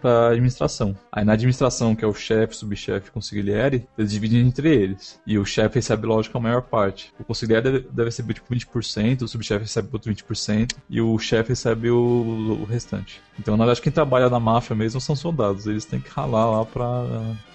para 0.00 0.10
a 0.10 0.28
administração. 0.30 0.96
Aí 1.10 1.24
na 1.24 1.32
administração, 1.32 1.94
que 1.94 2.04
é 2.04 2.08
o 2.08 2.14
chefe, 2.14 2.56
subchefe 2.56 3.08
e 3.08 3.10
consigliere, 3.10 3.86
eles 3.96 4.10
dividem 4.10 4.40
entre 4.40 4.74
eles. 4.74 5.20
E 5.26 5.38
o 5.38 5.44
chefe 5.44 5.76
recebe, 5.76 6.06
lógico, 6.06 6.36
a 6.36 6.40
maior 6.40 6.62
parte. 6.62 7.12
O 7.18 7.24
consigliere 7.24 7.62
deve, 7.62 7.78
deve 7.90 8.04
receber 8.04 8.34
tipo 8.34 8.52
20%, 8.52 9.22
o 9.22 9.28
subchefe 9.28 9.62
recebe 9.62 9.88
outro 9.92 10.12
20% 10.12 10.74
e 10.90 11.00
o 11.00 11.18
chefe 11.18 11.50
recebe 11.50 11.90
o, 11.90 12.58
o 12.60 12.64
restante. 12.64 13.20
Então, 13.38 13.56
na 13.56 13.64
verdade, 13.64 13.80
quem 13.80 13.92
trabalha 13.92 14.28
na 14.28 14.38
máfia 14.38 14.76
mesmo 14.76 15.00
são 15.00 15.16
soldados. 15.16 15.66
Eles 15.66 15.84
têm 15.84 16.00
que 16.00 16.10
ralar 16.10 16.50
lá 16.50 16.64
pra 16.64 17.06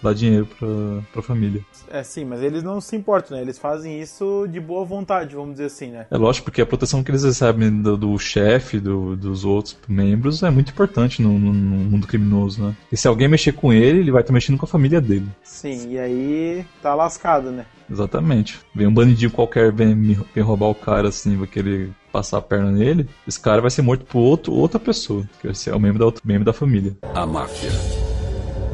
dar 0.02 0.14
dinheiro 0.14 0.46
pra, 0.46 0.68
pra 1.14 1.22
família. 1.22 1.64
É, 1.90 2.02
sim, 2.04 2.26
mas 2.26 2.42
eles 2.42 2.64
não 2.64 2.82
se 2.82 2.96
importam, 2.96 3.38
né? 3.38 3.44
Eles 3.44 3.60
fazem 3.60 4.02
isso 4.02 4.47
de 4.48 4.60
boa 4.60 4.86
vontade, 4.86 5.36
vamos 5.36 5.54
dizer 5.54 5.66
assim, 5.66 5.92
né? 5.92 6.06
É 6.10 6.18
lógico, 6.18 6.46
porque 6.46 6.62
a 6.62 6.66
proteção 6.66 7.04
que 7.04 7.12
eles 7.12 7.24
recebem 7.24 7.82
do, 7.82 7.98
do 7.98 8.18
chefe, 8.18 8.80
do, 8.80 9.16
dos 9.16 9.46
outros 9.46 9.78
membros, 9.88 10.44
é 10.44 10.50
muito 10.50 10.72
importante 10.72 11.22
no, 11.22 11.38
no, 11.38 11.54
no, 11.54 11.78
mundo 11.90 12.08
criminoso, 12.08 12.64
né? 12.64 12.76
E 12.92 12.98
se 12.98 13.08
alguém 13.08 13.28
mexer 13.28 13.54
com 13.54 13.72
ele, 13.74 14.00
ele 14.00 14.12
vai 14.12 14.22
estar 14.22 14.34
mexendo 14.34 14.58
com 14.58 14.66
a 14.66 14.70
família 14.70 15.02
dele. 15.02 15.28
Sim, 15.44 15.92
e 15.92 16.00
aí 16.00 16.66
tá 16.82 16.96
lascado, 16.96 17.52
né? 17.52 17.66
Exatamente. 17.90 18.60
Vem 18.76 18.88
um 18.88 18.94
bandidinho 18.94 19.32
qualquer, 19.32 19.72
vem, 19.72 19.96
vem 19.96 20.44
roubar 20.44 20.68
o 20.68 20.76
cara 20.76 21.10
assim, 21.10 21.38
vai 21.38 21.48
querer 21.48 21.90
passar 22.12 22.38
a 22.38 22.42
perna 22.42 22.72
nele, 22.72 23.08
esse 23.28 23.40
cara 23.40 23.62
vai 23.62 23.70
ser 23.70 23.82
morto 23.82 24.06
por 24.06 24.20
outro, 24.20 24.54
outra 24.54 24.80
pessoa, 24.80 25.24
que 25.40 25.48
é 25.70 25.76
o 25.76 25.80
membro 25.80 26.00
da, 26.00 26.06
outro, 26.06 26.22
membro 26.26 26.46
da 26.46 26.54
família. 26.54 26.98
A 27.14 27.26
máfia. 27.26 27.70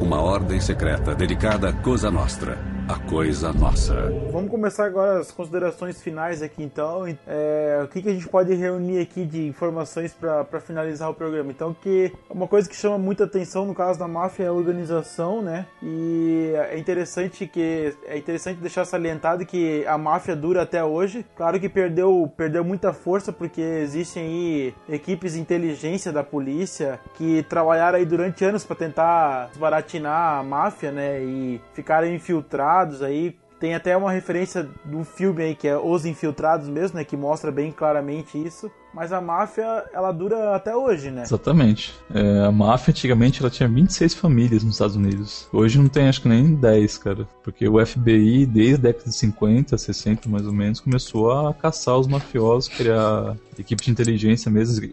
Uma 0.00 0.20
ordem 0.20 0.60
secreta 0.60 1.14
dedicada 1.14 1.68
à 1.68 1.72
Cosa 1.72 2.10
Nostra 2.10 2.58
a 2.88 2.98
coisa 3.08 3.52
nossa. 3.52 3.94
Vamos 4.30 4.50
começar 4.50 4.84
agora 4.84 5.18
as 5.18 5.30
considerações 5.30 6.02
finais 6.02 6.42
aqui 6.42 6.62
então. 6.62 7.06
É, 7.26 7.80
o 7.82 7.88
que, 7.88 8.02
que 8.02 8.08
a 8.08 8.12
gente 8.12 8.28
pode 8.28 8.52
reunir 8.54 9.00
aqui 9.00 9.24
de 9.24 9.46
informações 9.46 10.12
para 10.12 10.60
finalizar 10.60 11.10
o 11.10 11.14
programa? 11.14 11.50
Então, 11.50 11.74
que 11.74 12.12
uma 12.28 12.46
coisa 12.46 12.68
que 12.68 12.76
chama 12.76 12.98
muita 12.98 13.24
atenção 13.24 13.64
no 13.64 13.74
caso 13.74 13.98
da 13.98 14.06
máfia 14.06 14.44
é 14.44 14.46
a 14.48 14.52
organização, 14.52 15.40
né? 15.40 15.66
E 15.82 16.52
é 16.70 16.78
interessante 16.78 17.46
que 17.46 17.94
é 18.06 18.18
interessante 18.18 18.60
deixar 18.60 18.84
salientado 18.84 19.46
que 19.46 19.86
a 19.86 19.96
máfia 19.96 20.36
dura 20.36 20.62
até 20.62 20.84
hoje. 20.84 21.24
Claro 21.36 21.58
que 21.58 21.68
perdeu, 21.68 22.30
perdeu 22.36 22.62
muita 22.62 22.92
força 22.92 23.32
porque 23.32 23.62
existem 23.62 24.22
aí 24.24 24.74
equipes 24.88 25.32
de 25.32 25.40
inteligência 25.40 26.12
da 26.12 26.22
polícia 26.22 27.00
que 27.14 27.42
trabalharam 27.44 27.98
aí 27.98 28.04
durante 28.04 28.44
anos 28.44 28.64
para 28.64 28.76
tentar 28.76 29.46
desbaratinar 29.48 30.38
a 30.38 30.42
máfia, 30.42 30.92
né? 30.92 31.22
E 31.22 31.60
ficaram 31.72 32.08
infiltrados 32.08 32.73
aí 33.02 33.36
tem 33.64 33.74
até 33.74 33.96
uma 33.96 34.12
referência 34.12 34.68
do 34.84 35.04
filme 35.04 35.42
aí 35.42 35.54
que 35.54 35.66
é 35.66 35.76
Os 35.76 36.04
Infiltrados 36.04 36.68
mesmo, 36.68 36.98
né, 36.98 37.04
que 37.04 37.16
mostra 37.16 37.50
bem 37.50 37.72
claramente 37.72 38.36
isso. 38.36 38.70
Mas 38.92 39.12
a 39.12 39.20
máfia, 39.20 39.84
ela 39.92 40.12
dura 40.12 40.54
até 40.54 40.76
hoje, 40.76 41.10
né? 41.10 41.22
Exatamente. 41.22 41.92
É, 42.14 42.44
a 42.44 42.52
máfia 42.52 42.92
antigamente 42.92 43.40
ela 43.40 43.50
tinha 43.50 43.68
26 43.68 44.14
famílias 44.14 44.62
nos 44.62 44.74
Estados 44.74 44.94
Unidos. 44.94 45.48
Hoje 45.52 45.78
não 45.78 45.88
tem 45.88 46.08
acho 46.08 46.22
que 46.22 46.28
nem 46.28 46.54
10, 46.54 46.98
cara. 46.98 47.26
Porque 47.42 47.66
o 47.66 47.84
FBI, 47.84 48.46
desde 48.46 48.74
a 48.74 48.78
década 48.78 49.10
de 49.10 49.16
50, 49.16 49.76
60 49.76 50.28
mais 50.28 50.46
ou 50.46 50.52
menos, 50.52 50.78
começou 50.78 51.32
a 51.32 51.52
caçar 51.54 51.98
os 51.98 52.06
mafiosos, 52.06 52.68
criar 52.68 53.36
equipe 53.58 53.82
de 53.82 53.90
inteligência 53.90 54.48
mesmo, 54.48 54.86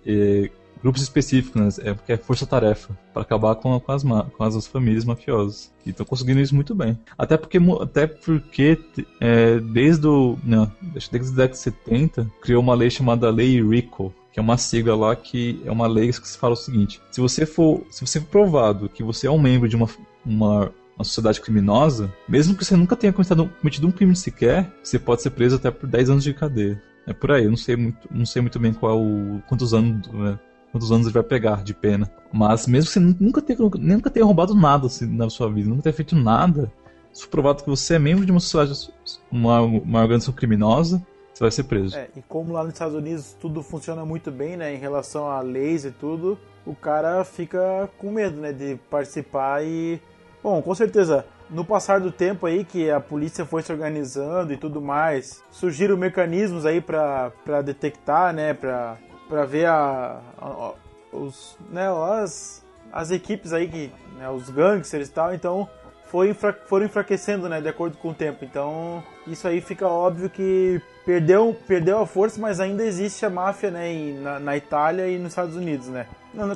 grupos 0.81 1.01
específicos, 1.01 1.61
né? 1.61 1.89
É 1.89 1.93
porque 1.93 2.13
é 2.13 2.17
força-tarefa 2.17 2.97
para 3.13 3.21
acabar 3.21 3.55
com, 3.55 3.79
com, 3.79 3.91
as, 3.91 4.03
com 4.03 4.43
as 4.43 4.67
famílias 4.67 5.05
mafiosas. 5.05 5.71
E 5.85 5.89
estão 5.89 6.05
conseguindo 6.05 6.39
isso 6.39 6.55
muito 6.55 6.75
bem. 6.75 6.97
Até 7.17 7.37
porque, 7.37 7.57
até 7.81 8.07
porque 8.07 8.79
é, 9.19 9.59
desde 9.59 10.07
o 10.07 10.37
não, 10.43 10.71
desde 10.81 11.09
a 11.09 11.19
década 11.19 11.47
de 11.49 11.57
70 11.57 12.31
criou 12.41 12.61
uma 12.61 12.75
lei 12.75 12.89
chamada 12.89 13.29
Lei 13.29 13.61
RICO, 13.61 14.13
que 14.31 14.39
é 14.39 14.43
uma 14.43 14.57
sigla 14.57 14.95
lá 14.95 15.15
que 15.15 15.61
é 15.65 15.71
uma 15.71 15.87
lei 15.87 16.09
que 16.11 16.27
se 16.27 16.37
fala 16.37 16.53
o 16.53 16.57
seguinte: 16.57 17.01
se 17.11 17.19
você 17.21 17.45
for, 17.45 17.83
se 17.89 18.05
você 18.05 18.19
for 18.19 18.27
provado 18.27 18.89
que 18.89 19.03
você 19.03 19.27
é 19.27 19.31
um 19.31 19.39
membro 19.39 19.67
de 19.67 19.75
uma, 19.75 19.89
uma 20.25 20.71
uma 21.01 21.03
sociedade 21.03 21.41
criminosa, 21.41 22.13
mesmo 22.29 22.55
que 22.55 22.63
você 22.63 22.75
nunca 22.75 22.95
tenha 22.95 23.11
cometido, 23.11 23.49
cometido 23.59 23.87
um 23.87 23.91
crime 23.91 24.15
sequer, 24.15 24.71
você 24.83 24.99
pode 24.99 25.21
ser 25.21 25.31
preso 25.31 25.55
até 25.55 25.71
por 25.71 25.89
10 25.89 26.11
anos 26.11 26.23
de 26.23 26.33
cadeia. 26.33 26.81
É 27.07 27.13
por 27.13 27.31
aí, 27.31 27.45
eu 27.45 27.49
não 27.49 27.57
sei 27.57 27.75
muito, 27.75 28.07
não 28.11 28.25
sei 28.25 28.41
muito 28.41 28.59
bem 28.59 28.71
qual 28.73 29.01
quantos 29.47 29.73
anos, 29.73 30.07
né, 30.09 30.39
quantos 30.72 30.91
anos 30.91 31.06
ele 31.06 31.14
vai 31.14 31.23
pegar 31.23 31.64
de 31.64 31.73
pena. 31.73 32.10
Mas 32.31 32.68
mesmo 32.68 32.88
que 32.88 32.93
você 32.93 32.99
nunca 32.99 33.41
tenha, 33.41 33.60
nunca 33.60 34.10
tenha 34.10 34.26
roubado 34.26 34.56
nada 34.56 34.88
assim, 34.88 35.06
na 35.07 35.30
sua 35.30 35.49
vida, 35.52 35.69
nunca 35.69 35.84
tenha 35.84 35.93
feito 35.93 36.15
nada, 36.15 36.72
se 37.14 37.23
for 37.23 37.30
provado 37.30 37.64
que 37.64 37.69
você 37.69 37.95
é 37.95 37.99
membro 37.99 38.26
de 38.26 38.31
uma 38.31 38.39
sociedade, 38.39 38.93
uma, 39.31 39.61
uma 39.61 40.02
organização 40.02 40.34
criminosa, 40.34 41.06
você 41.34 41.43
vai 41.43 41.52
ser 41.52 41.64
preso. 41.64 41.98
É, 41.98 42.07
e 42.15 42.22
como 42.22 42.53
lá 42.53 42.64
nos 42.64 42.73
Estados 42.73 42.95
Unidos 42.95 43.35
tudo 43.39 43.61
funciona 43.61 44.06
muito 44.06 44.31
bem, 44.31 44.56
né, 44.56 44.73
em 44.73 44.77
relação 44.77 45.30
a 45.30 45.41
leis 45.41 45.85
e 45.85 45.91
tudo, 45.91 46.38
o 46.65 46.73
cara 46.73 47.23
fica 47.23 47.89
com 47.98 48.11
medo, 48.11 48.39
né, 48.39 48.53
de 48.53 48.76
participar 48.89 49.64
e... 49.64 49.99
Bom, 50.43 50.60
com 50.61 50.73
certeza, 50.73 51.26
no 51.49 51.64
passar 51.64 51.99
do 51.99 52.11
tempo 52.11 52.48
aí 52.48 52.64
que 52.64 52.89
a 52.89 52.99
polícia 52.99 53.45
foi 53.45 53.61
se 53.61 53.72
organizando 53.72 54.53
e 54.53 54.57
tudo 54.57 54.81
mais, 54.81 55.43
surgiram 55.52 55.95
mecanismos 55.95 56.65
aí 56.65 56.81
para 56.81 57.61
detectar, 57.64 58.34
né, 58.34 58.53
para 58.53 58.98
para 59.31 59.45
ver 59.45 59.65
a, 59.65 60.19
a, 60.37 60.73
os, 61.13 61.57
né, 61.69 61.87
as, 62.21 62.61
as 62.91 63.11
equipes 63.11 63.53
aí, 63.53 63.65
que, 63.65 63.89
né, 64.17 64.29
os 64.29 64.49
gangsters 64.49 65.07
e 65.07 65.11
tal, 65.11 65.33
então 65.33 65.69
foi 66.09 66.35
foram 66.67 66.85
enfraquecendo, 66.85 67.47
né, 67.47 67.61
de 67.61 67.69
acordo 67.69 67.95
com 67.95 68.09
o 68.09 68.13
tempo. 68.13 68.43
Então, 68.43 69.01
isso 69.25 69.47
aí 69.47 69.61
fica 69.61 69.87
óbvio 69.87 70.29
que 70.29 70.81
perdeu, 71.05 71.55
perdeu 71.65 71.99
a 71.99 72.05
força, 72.05 72.41
mas 72.41 72.59
ainda 72.59 72.83
existe 72.83 73.25
a 73.25 73.29
máfia, 73.29 73.71
né, 73.71 74.19
na, 74.21 74.37
na 74.37 74.57
Itália 74.57 75.07
e 75.07 75.17
nos 75.17 75.29
Estados 75.29 75.55
Unidos, 75.55 75.87
né. 75.87 76.07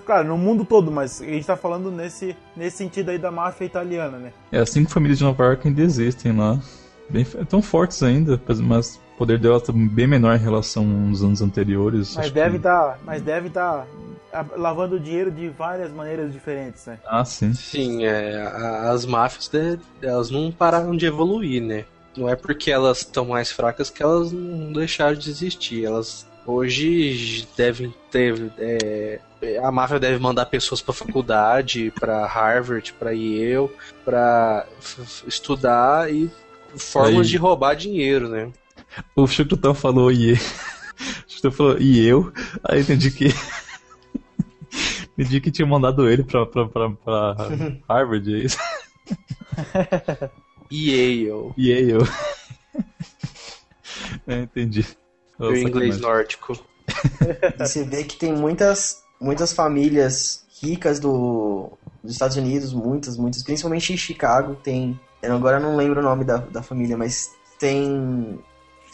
Claro, 0.05 0.27
no 0.27 0.37
mundo 0.37 0.65
todo, 0.65 0.91
mas 0.91 1.21
a 1.21 1.25
gente 1.25 1.47
tá 1.47 1.55
falando 1.55 1.89
nesse, 1.89 2.35
nesse 2.57 2.75
sentido 2.75 3.09
aí 3.09 3.17
da 3.17 3.31
máfia 3.31 3.63
italiana, 3.63 4.17
né. 4.17 4.33
É, 4.51 4.59
as 4.59 4.69
cinco 4.69 4.91
famílias 4.91 5.19
de 5.19 5.23
Nova 5.23 5.45
York 5.45 5.65
ainda 5.65 5.81
existem 5.81 6.35
lá. 6.35 6.59
Bem, 7.09 7.23
tão 7.47 7.61
fortes 7.61 8.03
ainda, 8.03 8.41
mas 8.63 8.99
o 9.15 9.17
poder 9.17 9.39
dela 9.39 9.61
tá 9.61 9.71
bem 9.73 10.05
menor 10.05 10.35
em 10.35 10.39
relação 10.39 11.07
aos 11.07 11.23
anos 11.23 11.41
anteriores. 11.41 12.15
Mas 12.15 12.31
deve 12.31 12.57
estar, 12.57 12.93
tá, 12.93 12.99
mas 13.03 13.21
deve 13.21 13.47
estar 13.47 13.87
tá 14.31 14.45
lavando 14.57 14.99
dinheiro 14.99 15.31
de 15.31 15.47
várias 15.47 15.91
maneiras 15.91 16.33
diferentes, 16.33 16.85
né? 16.85 16.99
Ah, 17.05 17.23
sim. 17.23 17.53
Sim, 17.53 18.03
é, 18.03 18.41
as 18.89 19.05
máfias 19.05 19.49
elas 20.01 20.29
não 20.29 20.51
pararam 20.51 20.95
de 20.95 21.05
evoluir, 21.05 21.61
né? 21.61 21.85
Não 22.15 22.29
é 22.29 22.35
porque 22.35 22.69
elas 22.69 22.99
estão 22.99 23.25
mais 23.25 23.51
fracas 23.51 23.89
que 23.89 24.03
elas 24.03 24.31
não 24.33 24.73
deixaram 24.73 25.15
de 25.15 25.29
existir. 25.29 25.85
Elas 25.85 26.27
hoje 26.45 27.47
devem 27.57 27.93
ter 28.11 28.51
é, 28.57 29.19
a 29.63 29.71
máfia 29.71 29.99
deve 29.99 30.19
mandar 30.19 30.45
pessoas 30.47 30.81
para 30.81 30.93
faculdade, 30.93 31.91
para 31.99 32.25
Harvard, 32.25 32.93
para 32.93 33.11
Yale, 33.11 33.69
para 34.03 34.65
estudar 35.25 36.11
e 36.11 36.29
formas 36.77 37.25
Aí. 37.25 37.31
de 37.31 37.37
roubar 37.37 37.75
dinheiro, 37.75 38.27
né? 38.27 38.51
O 39.15 39.27
Chucrutão 39.27 39.73
falou 39.73 40.11
e 40.11 40.33
o 40.33 40.37
Chucrutão 41.27 41.51
falou 41.51 41.77
e 41.79 42.05
eu, 42.05 42.31
aí 42.63 42.81
entendi 42.81 43.11
que 43.11 43.27
entendi 45.17 45.41
que 45.41 45.51
tinha 45.51 45.67
mandado 45.67 46.09
ele 46.09 46.23
pra, 46.23 46.45
pra, 46.45 46.67
pra, 46.67 46.89
pra 46.91 47.35
Harvard, 47.89 48.33
é 48.33 48.37
isso? 48.37 48.57
Yale. 50.71 51.53
Yale. 51.57 52.03
É, 54.27 54.41
entendi. 54.41 54.85
O 55.39 55.53
inglês 55.53 55.99
nórdico. 55.99 56.57
E 57.57 57.57
você 57.57 57.83
vê 57.83 58.03
que 58.03 58.17
tem 58.17 58.33
muitas, 58.33 59.03
muitas 59.19 59.53
famílias 59.53 60.45
ricas 60.61 60.99
do, 60.99 61.77
dos 62.03 62.13
Estados 62.13 62.37
Unidos, 62.37 62.73
muitas, 62.73 63.17
muitas, 63.17 63.43
principalmente 63.43 63.93
em 63.93 63.97
Chicago, 63.97 64.55
tem. 64.55 64.99
Eu 65.21 65.35
agora 65.35 65.59
não 65.59 65.75
lembro 65.75 65.99
o 65.99 66.03
nome 66.03 66.23
da, 66.23 66.37
da 66.37 66.61
família, 66.61 66.97
mas 66.97 67.31
tem 67.59 68.39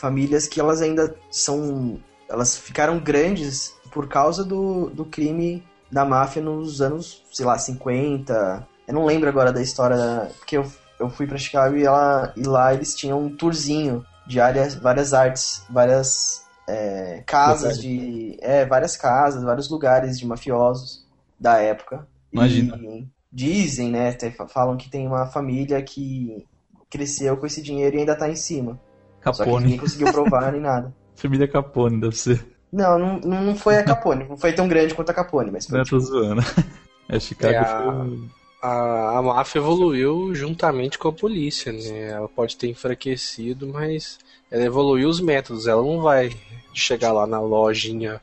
famílias 0.01 0.47
que 0.47 0.59
elas 0.59 0.81
ainda 0.81 1.15
são. 1.29 1.99
Elas 2.27 2.57
ficaram 2.57 2.99
grandes 2.99 3.75
por 3.91 4.07
causa 4.07 4.43
do, 4.43 4.89
do 4.89 5.05
crime 5.05 5.63
da 5.91 6.03
máfia 6.03 6.41
nos 6.41 6.81
anos, 6.81 7.23
sei 7.31 7.45
lá, 7.45 7.57
50. 7.57 8.67
Eu 8.87 8.93
não 8.93 9.05
lembro 9.05 9.29
agora 9.29 9.53
da 9.53 9.61
história, 9.61 10.31
porque 10.39 10.57
eu, 10.57 10.69
eu 10.99 11.09
fui 11.09 11.27
para 11.27 11.37
Chicago 11.37 11.75
e, 11.75 11.85
ela, 11.85 12.33
e 12.35 12.43
lá 12.43 12.73
eles 12.73 12.95
tinham 12.95 13.23
um 13.23 13.35
tourzinho 13.35 14.03
de 14.25 14.39
áreas, 14.39 14.73
várias 14.73 15.13
artes, 15.13 15.63
várias 15.69 16.45
é, 16.67 17.21
casas 17.27 17.79
de. 17.79 18.37
É, 18.41 18.65
várias 18.65 18.97
casas, 18.97 19.43
vários 19.43 19.69
lugares 19.69 20.17
de 20.17 20.25
mafiosos 20.25 21.05
da 21.39 21.59
época. 21.59 22.07
Imagina. 22.31 22.75
E 22.77 23.07
dizem, 23.31 23.91
né? 23.91 24.17
Falam 24.49 24.77
que 24.77 24.89
tem 24.89 25.05
uma 25.05 25.27
família 25.27 25.81
que 25.83 26.45
cresceu 26.89 27.37
com 27.37 27.45
esse 27.45 27.61
dinheiro 27.61 27.95
e 27.95 27.99
ainda 27.99 28.15
tá 28.15 28.29
em 28.29 28.35
cima. 28.35 28.79
Capone. 29.21 29.37
Só 29.37 29.57
que 29.57 29.63
ninguém 29.63 29.77
conseguiu 29.77 30.11
provar 30.11 30.51
nem 30.51 30.61
nada. 30.61 30.93
Família 31.15 31.47
Capone, 31.47 32.01
deve 32.01 32.17
ser. 32.17 32.45
Não, 32.71 32.97
não, 32.97 33.19
não 33.19 33.55
foi 33.55 33.77
a 33.77 33.83
Capone. 33.83 34.25
Não 34.27 34.37
foi 34.37 34.53
tão 34.53 34.67
grande 34.67 34.93
quanto 34.93 35.09
a 35.09 35.13
Capone, 35.13 35.51
mas 35.51 35.67
foi. 35.67 35.77
Não, 35.77 35.83
tipo... 35.83 35.97
tô 35.97 36.03
zoando. 36.03 36.41
É, 37.09 37.19
Chicago 37.19 37.53
é, 37.53 37.57
a... 37.57 37.65
foi. 37.65 38.19
A, 38.61 39.17
a 39.17 39.21
máfia 39.21 39.59
evoluiu 39.59 40.33
juntamente 40.33 40.97
com 40.97 41.09
a 41.09 41.13
polícia, 41.13 41.73
né? 41.73 42.11
Ela 42.11 42.29
pode 42.29 42.55
ter 42.55 42.67
enfraquecido, 42.69 43.67
mas 43.67 44.17
ela 44.49 44.63
evoluiu 44.63 45.09
os 45.09 45.19
métodos. 45.19 45.67
Ela 45.67 45.81
não 45.81 45.99
vai 45.99 46.29
chegar 46.73 47.11
lá 47.11 47.27
na 47.27 47.41
lojinha 47.41 48.21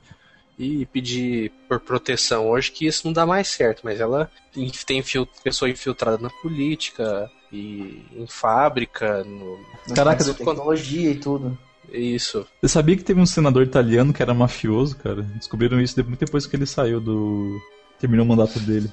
e 0.58 0.86
pedir 0.86 1.52
por 1.68 1.78
proteção 1.80 2.48
hoje, 2.48 2.72
que 2.72 2.86
isso 2.86 3.06
não 3.06 3.12
dá 3.12 3.26
mais 3.26 3.48
certo, 3.48 3.82
mas 3.84 4.00
ela 4.00 4.30
tem 4.86 5.02
pessoa 5.42 5.70
infiltrada 5.70 6.18
na 6.18 6.30
política, 6.30 7.30
e 7.52 8.02
em 8.14 8.26
fábrica, 8.26 9.24
no. 9.24 9.58
Caraca, 9.94 10.24
tecnologia 10.24 11.10
e 11.10 11.14
tudo. 11.14 11.56
Isso. 11.92 12.46
Você 12.60 12.68
sabia 12.68 12.96
que 12.96 13.04
teve 13.04 13.20
um 13.20 13.26
senador 13.26 13.62
italiano 13.62 14.12
que 14.12 14.22
era 14.22 14.34
mafioso, 14.34 14.96
cara? 14.96 15.22
Descobriram 15.22 15.80
isso 15.80 16.02
muito 16.04 16.24
depois 16.24 16.46
que 16.46 16.56
ele 16.56 16.66
saiu 16.66 17.00
do. 17.00 17.58
terminou 17.98 18.26
o 18.26 18.28
mandato 18.28 18.58
dele. 18.60 18.92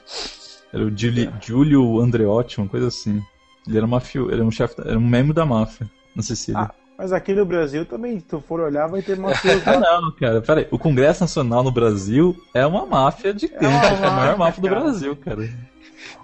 Era 0.72 0.84
o 0.84 0.98
Giulio, 0.98 1.30
é. 1.30 1.42
Giulio 1.42 2.00
Andreotti, 2.00 2.60
uma 2.60 2.68
coisa 2.68 2.88
assim. 2.88 3.22
Ele 3.68 3.78
era 3.78 3.88
mafioso, 3.88 4.32
era 4.32 4.44
um 4.44 4.52
chefe, 4.52 4.76
era 4.80 4.98
um 4.98 5.08
membro 5.08 5.34
da 5.34 5.46
máfia 5.46 5.90
na 6.16 6.22
Sicília. 6.22 6.62
Ah, 6.62 6.72
mas 6.98 7.12
aqui 7.12 7.34
no 7.34 7.46
Brasil 7.46 7.86
também, 7.86 8.20
se 8.20 8.26
tu 8.26 8.40
for 8.40 8.62
olhar, 8.62 8.88
vai 8.88 9.02
ter 9.02 9.18
mafioso. 9.18 9.62
ah, 9.66 9.80
não, 10.02 10.12
cara, 10.14 10.42
peraí. 10.42 10.68
O 10.72 10.80
Congresso 10.80 11.22
Nacional 11.22 11.64
no 11.64 11.72
Brasil 11.72 12.36
é 12.54 12.66
uma 12.66 12.86
máfia 12.86 13.34
de 13.34 13.48
é, 13.48 13.66
é 13.66 14.08
a 14.08 14.12
maior 14.12 14.38
máfia 14.38 14.62
do 14.62 14.70
Brasil, 14.70 15.16
cara. 15.18 15.50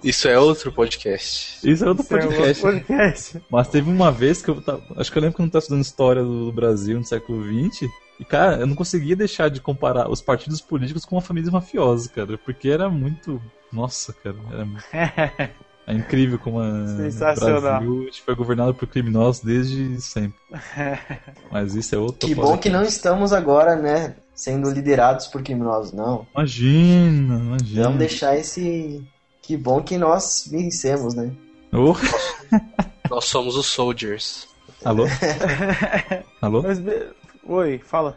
Isso 0.02 0.28
é 0.28 0.38
outro 0.38 0.72
podcast. 0.72 1.58
Isso 1.68 1.84
é 1.84 1.88
outro 1.88 2.02
Isso 2.02 2.10
podcast. 2.10 2.42
É 2.42 2.46
outro 2.48 2.62
podcast. 2.62 3.42
Mas 3.50 3.68
teve 3.68 3.90
uma 3.90 4.10
vez 4.10 4.42
que 4.42 4.50
eu 4.50 4.60
tava, 4.60 4.82
acho 4.96 5.10
que 5.10 5.18
eu 5.18 5.22
lembro 5.22 5.36
que 5.36 5.40
eu 5.40 5.44
não 5.44 5.48
estava 5.48 5.62
estudando 5.62 5.82
história 5.82 6.22
do 6.22 6.52
Brasil 6.52 6.98
no 6.98 7.04
século 7.04 7.42
XX. 7.44 7.88
E, 8.20 8.24
cara, 8.24 8.56
eu 8.56 8.66
não 8.66 8.74
conseguia 8.74 9.16
deixar 9.16 9.48
de 9.48 9.60
comparar 9.60 10.10
os 10.10 10.20
partidos 10.20 10.60
políticos 10.60 11.04
com 11.04 11.18
a 11.18 11.22
família 11.22 11.50
mafiosa, 11.50 12.08
cara. 12.08 12.38
Porque 12.38 12.68
era 12.68 12.88
muito. 12.88 13.40
Nossa, 13.72 14.12
cara. 14.12 14.36
Era 14.52 14.64
muito... 14.64 14.84
É 15.86 15.92
incrível 15.92 16.38
como 16.38 16.60
a 16.60 16.86
Sensacional. 16.86 17.60
Brasil 17.60 18.08
foi 18.24 18.34
governado 18.34 18.74
por 18.74 18.86
criminosos 18.86 19.42
desde 19.42 20.00
sempre. 20.00 20.38
Mas 21.50 21.74
isso 21.74 21.94
é 21.94 21.98
outro 21.98 22.28
Que 22.28 22.34
bom 22.34 22.56
que 22.56 22.70
não 22.70 22.82
estamos 22.82 23.32
agora, 23.32 23.74
né, 23.74 24.14
sendo 24.34 24.70
liderados 24.70 25.26
por 25.26 25.42
criminosos, 25.42 25.92
não. 25.92 26.26
Imagina, 26.34 27.34
imagina. 27.34 27.82
Vamos 27.84 27.98
deixar 27.98 28.36
esse. 28.36 29.04
Que 29.42 29.56
bom 29.56 29.82
que 29.82 29.98
nós 29.98 30.48
vencemos, 30.50 31.14
né? 31.14 31.32
Oh, 31.72 31.94
Nós 33.10 33.24
somos 33.24 33.56
os 33.56 33.66
soldiers. 33.66 34.46
alô? 34.84 35.04
alô? 36.40 36.62
Mas, 36.62 36.80
Oi, 37.44 37.80
fala. 37.84 38.16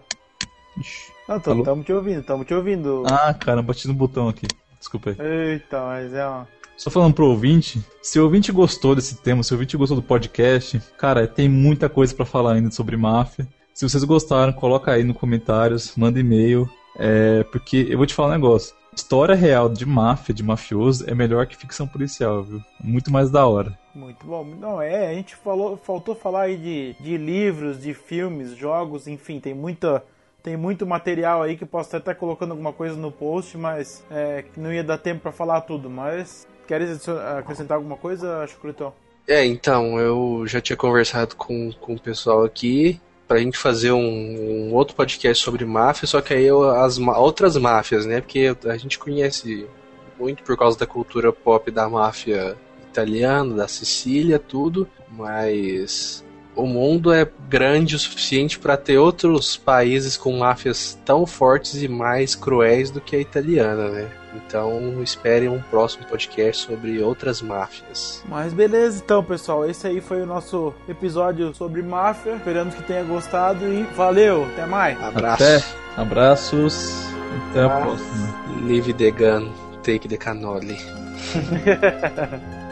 Ixi. 0.80 1.12
Não, 1.28 1.42
Alô? 1.44 1.60
estamos 1.60 1.86
te 1.86 1.92
ouvindo, 1.94 2.20
estamos 2.20 2.46
te 2.46 2.54
ouvindo. 2.54 3.04
Ah, 3.08 3.34
cara, 3.34 3.62
bati 3.64 3.88
no 3.88 3.94
botão 3.96 4.30
aqui. 4.30 4.46
Desculpa 4.78 5.10
aí. 5.10 5.18
Eita, 5.20 5.82
mas 5.84 6.14
é 6.14 6.26
uma. 6.28 6.48
Só 6.78 6.92
falando 6.92 7.14
pro 7.14 7.28
ouvinte, 7.28 7.84
se 8.04 8.20
o 8.20 8.24
ouvinte 8.24 8.52
gostou 8.52 8.94
desse 8.96 9.16
tema, 9.16 9.42
se 9.42 9.52
o 9.52 9.56
ouvinte 9.56 9.76
gostou 9.78 9.96
do 9.96 10.04
podcast, 10.04 10.80
cara, 10.98 11.26
tem 11.26 11.50
muita 11.50 11.90
coisa 11.90 12.14
pra 12.14 12.26
falar 12.26 12.54
ainda 12.54 12.70
sobre 12.70 12.96
máfia. 12.98 13.48
Se 13.74 13.88
vocês 13.88 14.04
gostaram, 14.04 14.54
coloca 14.54 14.92
aí 14.92 15.04
nos 15.04 15.18
comentários, 15.18 15.94
manda 15.96 16.20
e-mail, 16.20 16.70
é, 16.98 17.44
porque 17.46 17.88
eu 17.90 17.98
vou 17.98 18.06
te 18.06 18.14
falar 18.14 18.30
um 18.30 18.34
negócio. 18.34 18.76
História 18.96 19.36
real 19.36 19.68
de 19.68 19.86
máfia, 19.86 20.34
de 20.34 20.42
mafioso, 20.42 21.04
é 21.08 21.14
melhor 21.14 21.46
que 21.46 21.58
ficção 21.58 21.86
policial, 21.86 22.44
viu? 22.44 22.64
Muito 22.82 23.12
mais 23.12 23.30
da 23.30 23.46
hora. 23.46 23.78
Muito 23.94 24.26
bom. 24.26 24.46
Não, 24.46 24.82
é, 24.82 25.10
a 25.10 25.14
gente 25.14 25.36
falou, 25.36 25.78
faltou 25.78 26.16
falar 26.16 26.44
aí 26.44 26.58
de, 26.58 26.96
de 27.00 27.18
livros, 27.18 27.82
de 27.82 27.94
filmes, 27.94 28.56
jogos, 28.56 29.08
enfim, 29.08 29.40
tem 29.40 29.54
muita. 29.54 30.04
Tem 30.42 30.56
muito 30.56 30.86
material 30.86 31.42
aí 31.42 31.58
que 31.58 31.64
eu 31.64 31.68
posso 31.68 31.90
até 31.90 31.98
estar 31.98 32.16
colocando 32.16 32.52
alguma 32.52 32.72
coisa 32.72 32.96
no 32.96 33.12
post, 33.12 33.58
mas 33.58 34.04
é, 34.12 34.44
que 34.44 34.60
não 34.60 34.72
ia 34.72 34.84
dar 34.84 35.00
tempo 35.00 35.22
pra 35.22 35.32
falar 35.32 35.62
tudo. 35.62 35.90
Mas 35.90 36.48
queres 36.68 37.10
acrescentar 37.10 37.78
alguma 37.78 37.98
coisa, 37.98 38.46
Chucrutão? 38.46 38.94
É, 39.28 39.44
então, 39.44 40.00
eu 40.00 40.44
já 40.46 40.62
tinha 40.62 40.78
conversado 40.78 41.36
com, 41.36 41.72
com 41.74 41.96
o 41.96 42.00
pessoal 42.00 42.44
aqui 42.44 43.02
pra 43.28 43.40
gente 43.40 43.58
fazer 43.58 43.92
um, 43.92 44.70
um 44.70 44.74
outro 44.74 44.96
podcast 44.96 45.44
sobre 45.44 45.66
máfia, 45.66 46.08
só 46.08 46.22
que 46.22 46.34
aí 46.34 46.48
as 46.50 46.98
outras 46.98 47.58
máfias, 47.58 48.06
né? 48.06 48.22
Porque 48.22 48.56
a 48.66 48.78
gente 48.78 49.00
conhece 49.00 49.68
muito 50.20 50.44
por 50.44 50.58
causa 50.58 50.78
da 50.78 50.86
cultura 50.88 51.32
pop 51.32 51.70
da 51.70 51.88
máfia 51.90 52.58
italiana, 52.90 53.56
da 53.56 53.68
Sicília, 53.68 54.40
tudo, 54.40 54.88
mas 55.12 56.25
o 56.56 56.66
mundo 56.66 57.14
é 57.14 57.28
grande 57.50 57.96
o 57.96 58.00
suficiente 58.00 58.58
para 58.58 58.78
ter 58.78 58.98
outros 58.98 59.58
países 59.58 60.16
com 60.18 60.38
máfias 60.38 60.98
tão 61.06 61.26
fortes 61.26 61.82
e 61.82 61.88
mais 61.88 62.34
cruéis 62.36 62.90
do 62.90 63.02
que 63.02 63.16
a 63.16 63.20
italiana, 63.20 63.90
né? 63.90 64.10
Então 64.36 65.02
esperem 65.02 65.48
um 65.48 65.62
próximo 65.62 66.06
podcast 66.06 66.66
sobre 66.66 67.02
outras 67.02 67.42
máfias. 67.42 68.24
Mas 68.28 68.54
beleza, 68.54 69.02
então, 69.04 69.24
pessoal. 69.24 69.70
Esse 69.70 69.88
aí 69.88 70.02
foi 70.02 70.22
o 70.22 70.26
nosso 70.26 70.74
episódio 70.90 71.54
sobre 71.54 71.82
máfia. 71.82 72.36
Esperamos 72.36 72.76
que 72.76 72.84
tenha 72.84 73.04
gostado 73.04 73.66
e 73.66 73.84
valeu, 73.96 74.46
até 74.46 74.66
mais. 74.66 75.02
Abraço. 75.02 75.44
Até, 75.44 75.64
abraços, 75.96 77.06
até 77.50 77.64
a 77.64 77.70
próxima. 77.70 78.46
Leave 78.64 78.94
the 78.94 79.12
gun, 79.12 79.52
take 79.84 80.08
the 80.08 80.18
cannoli. 80.18 80.78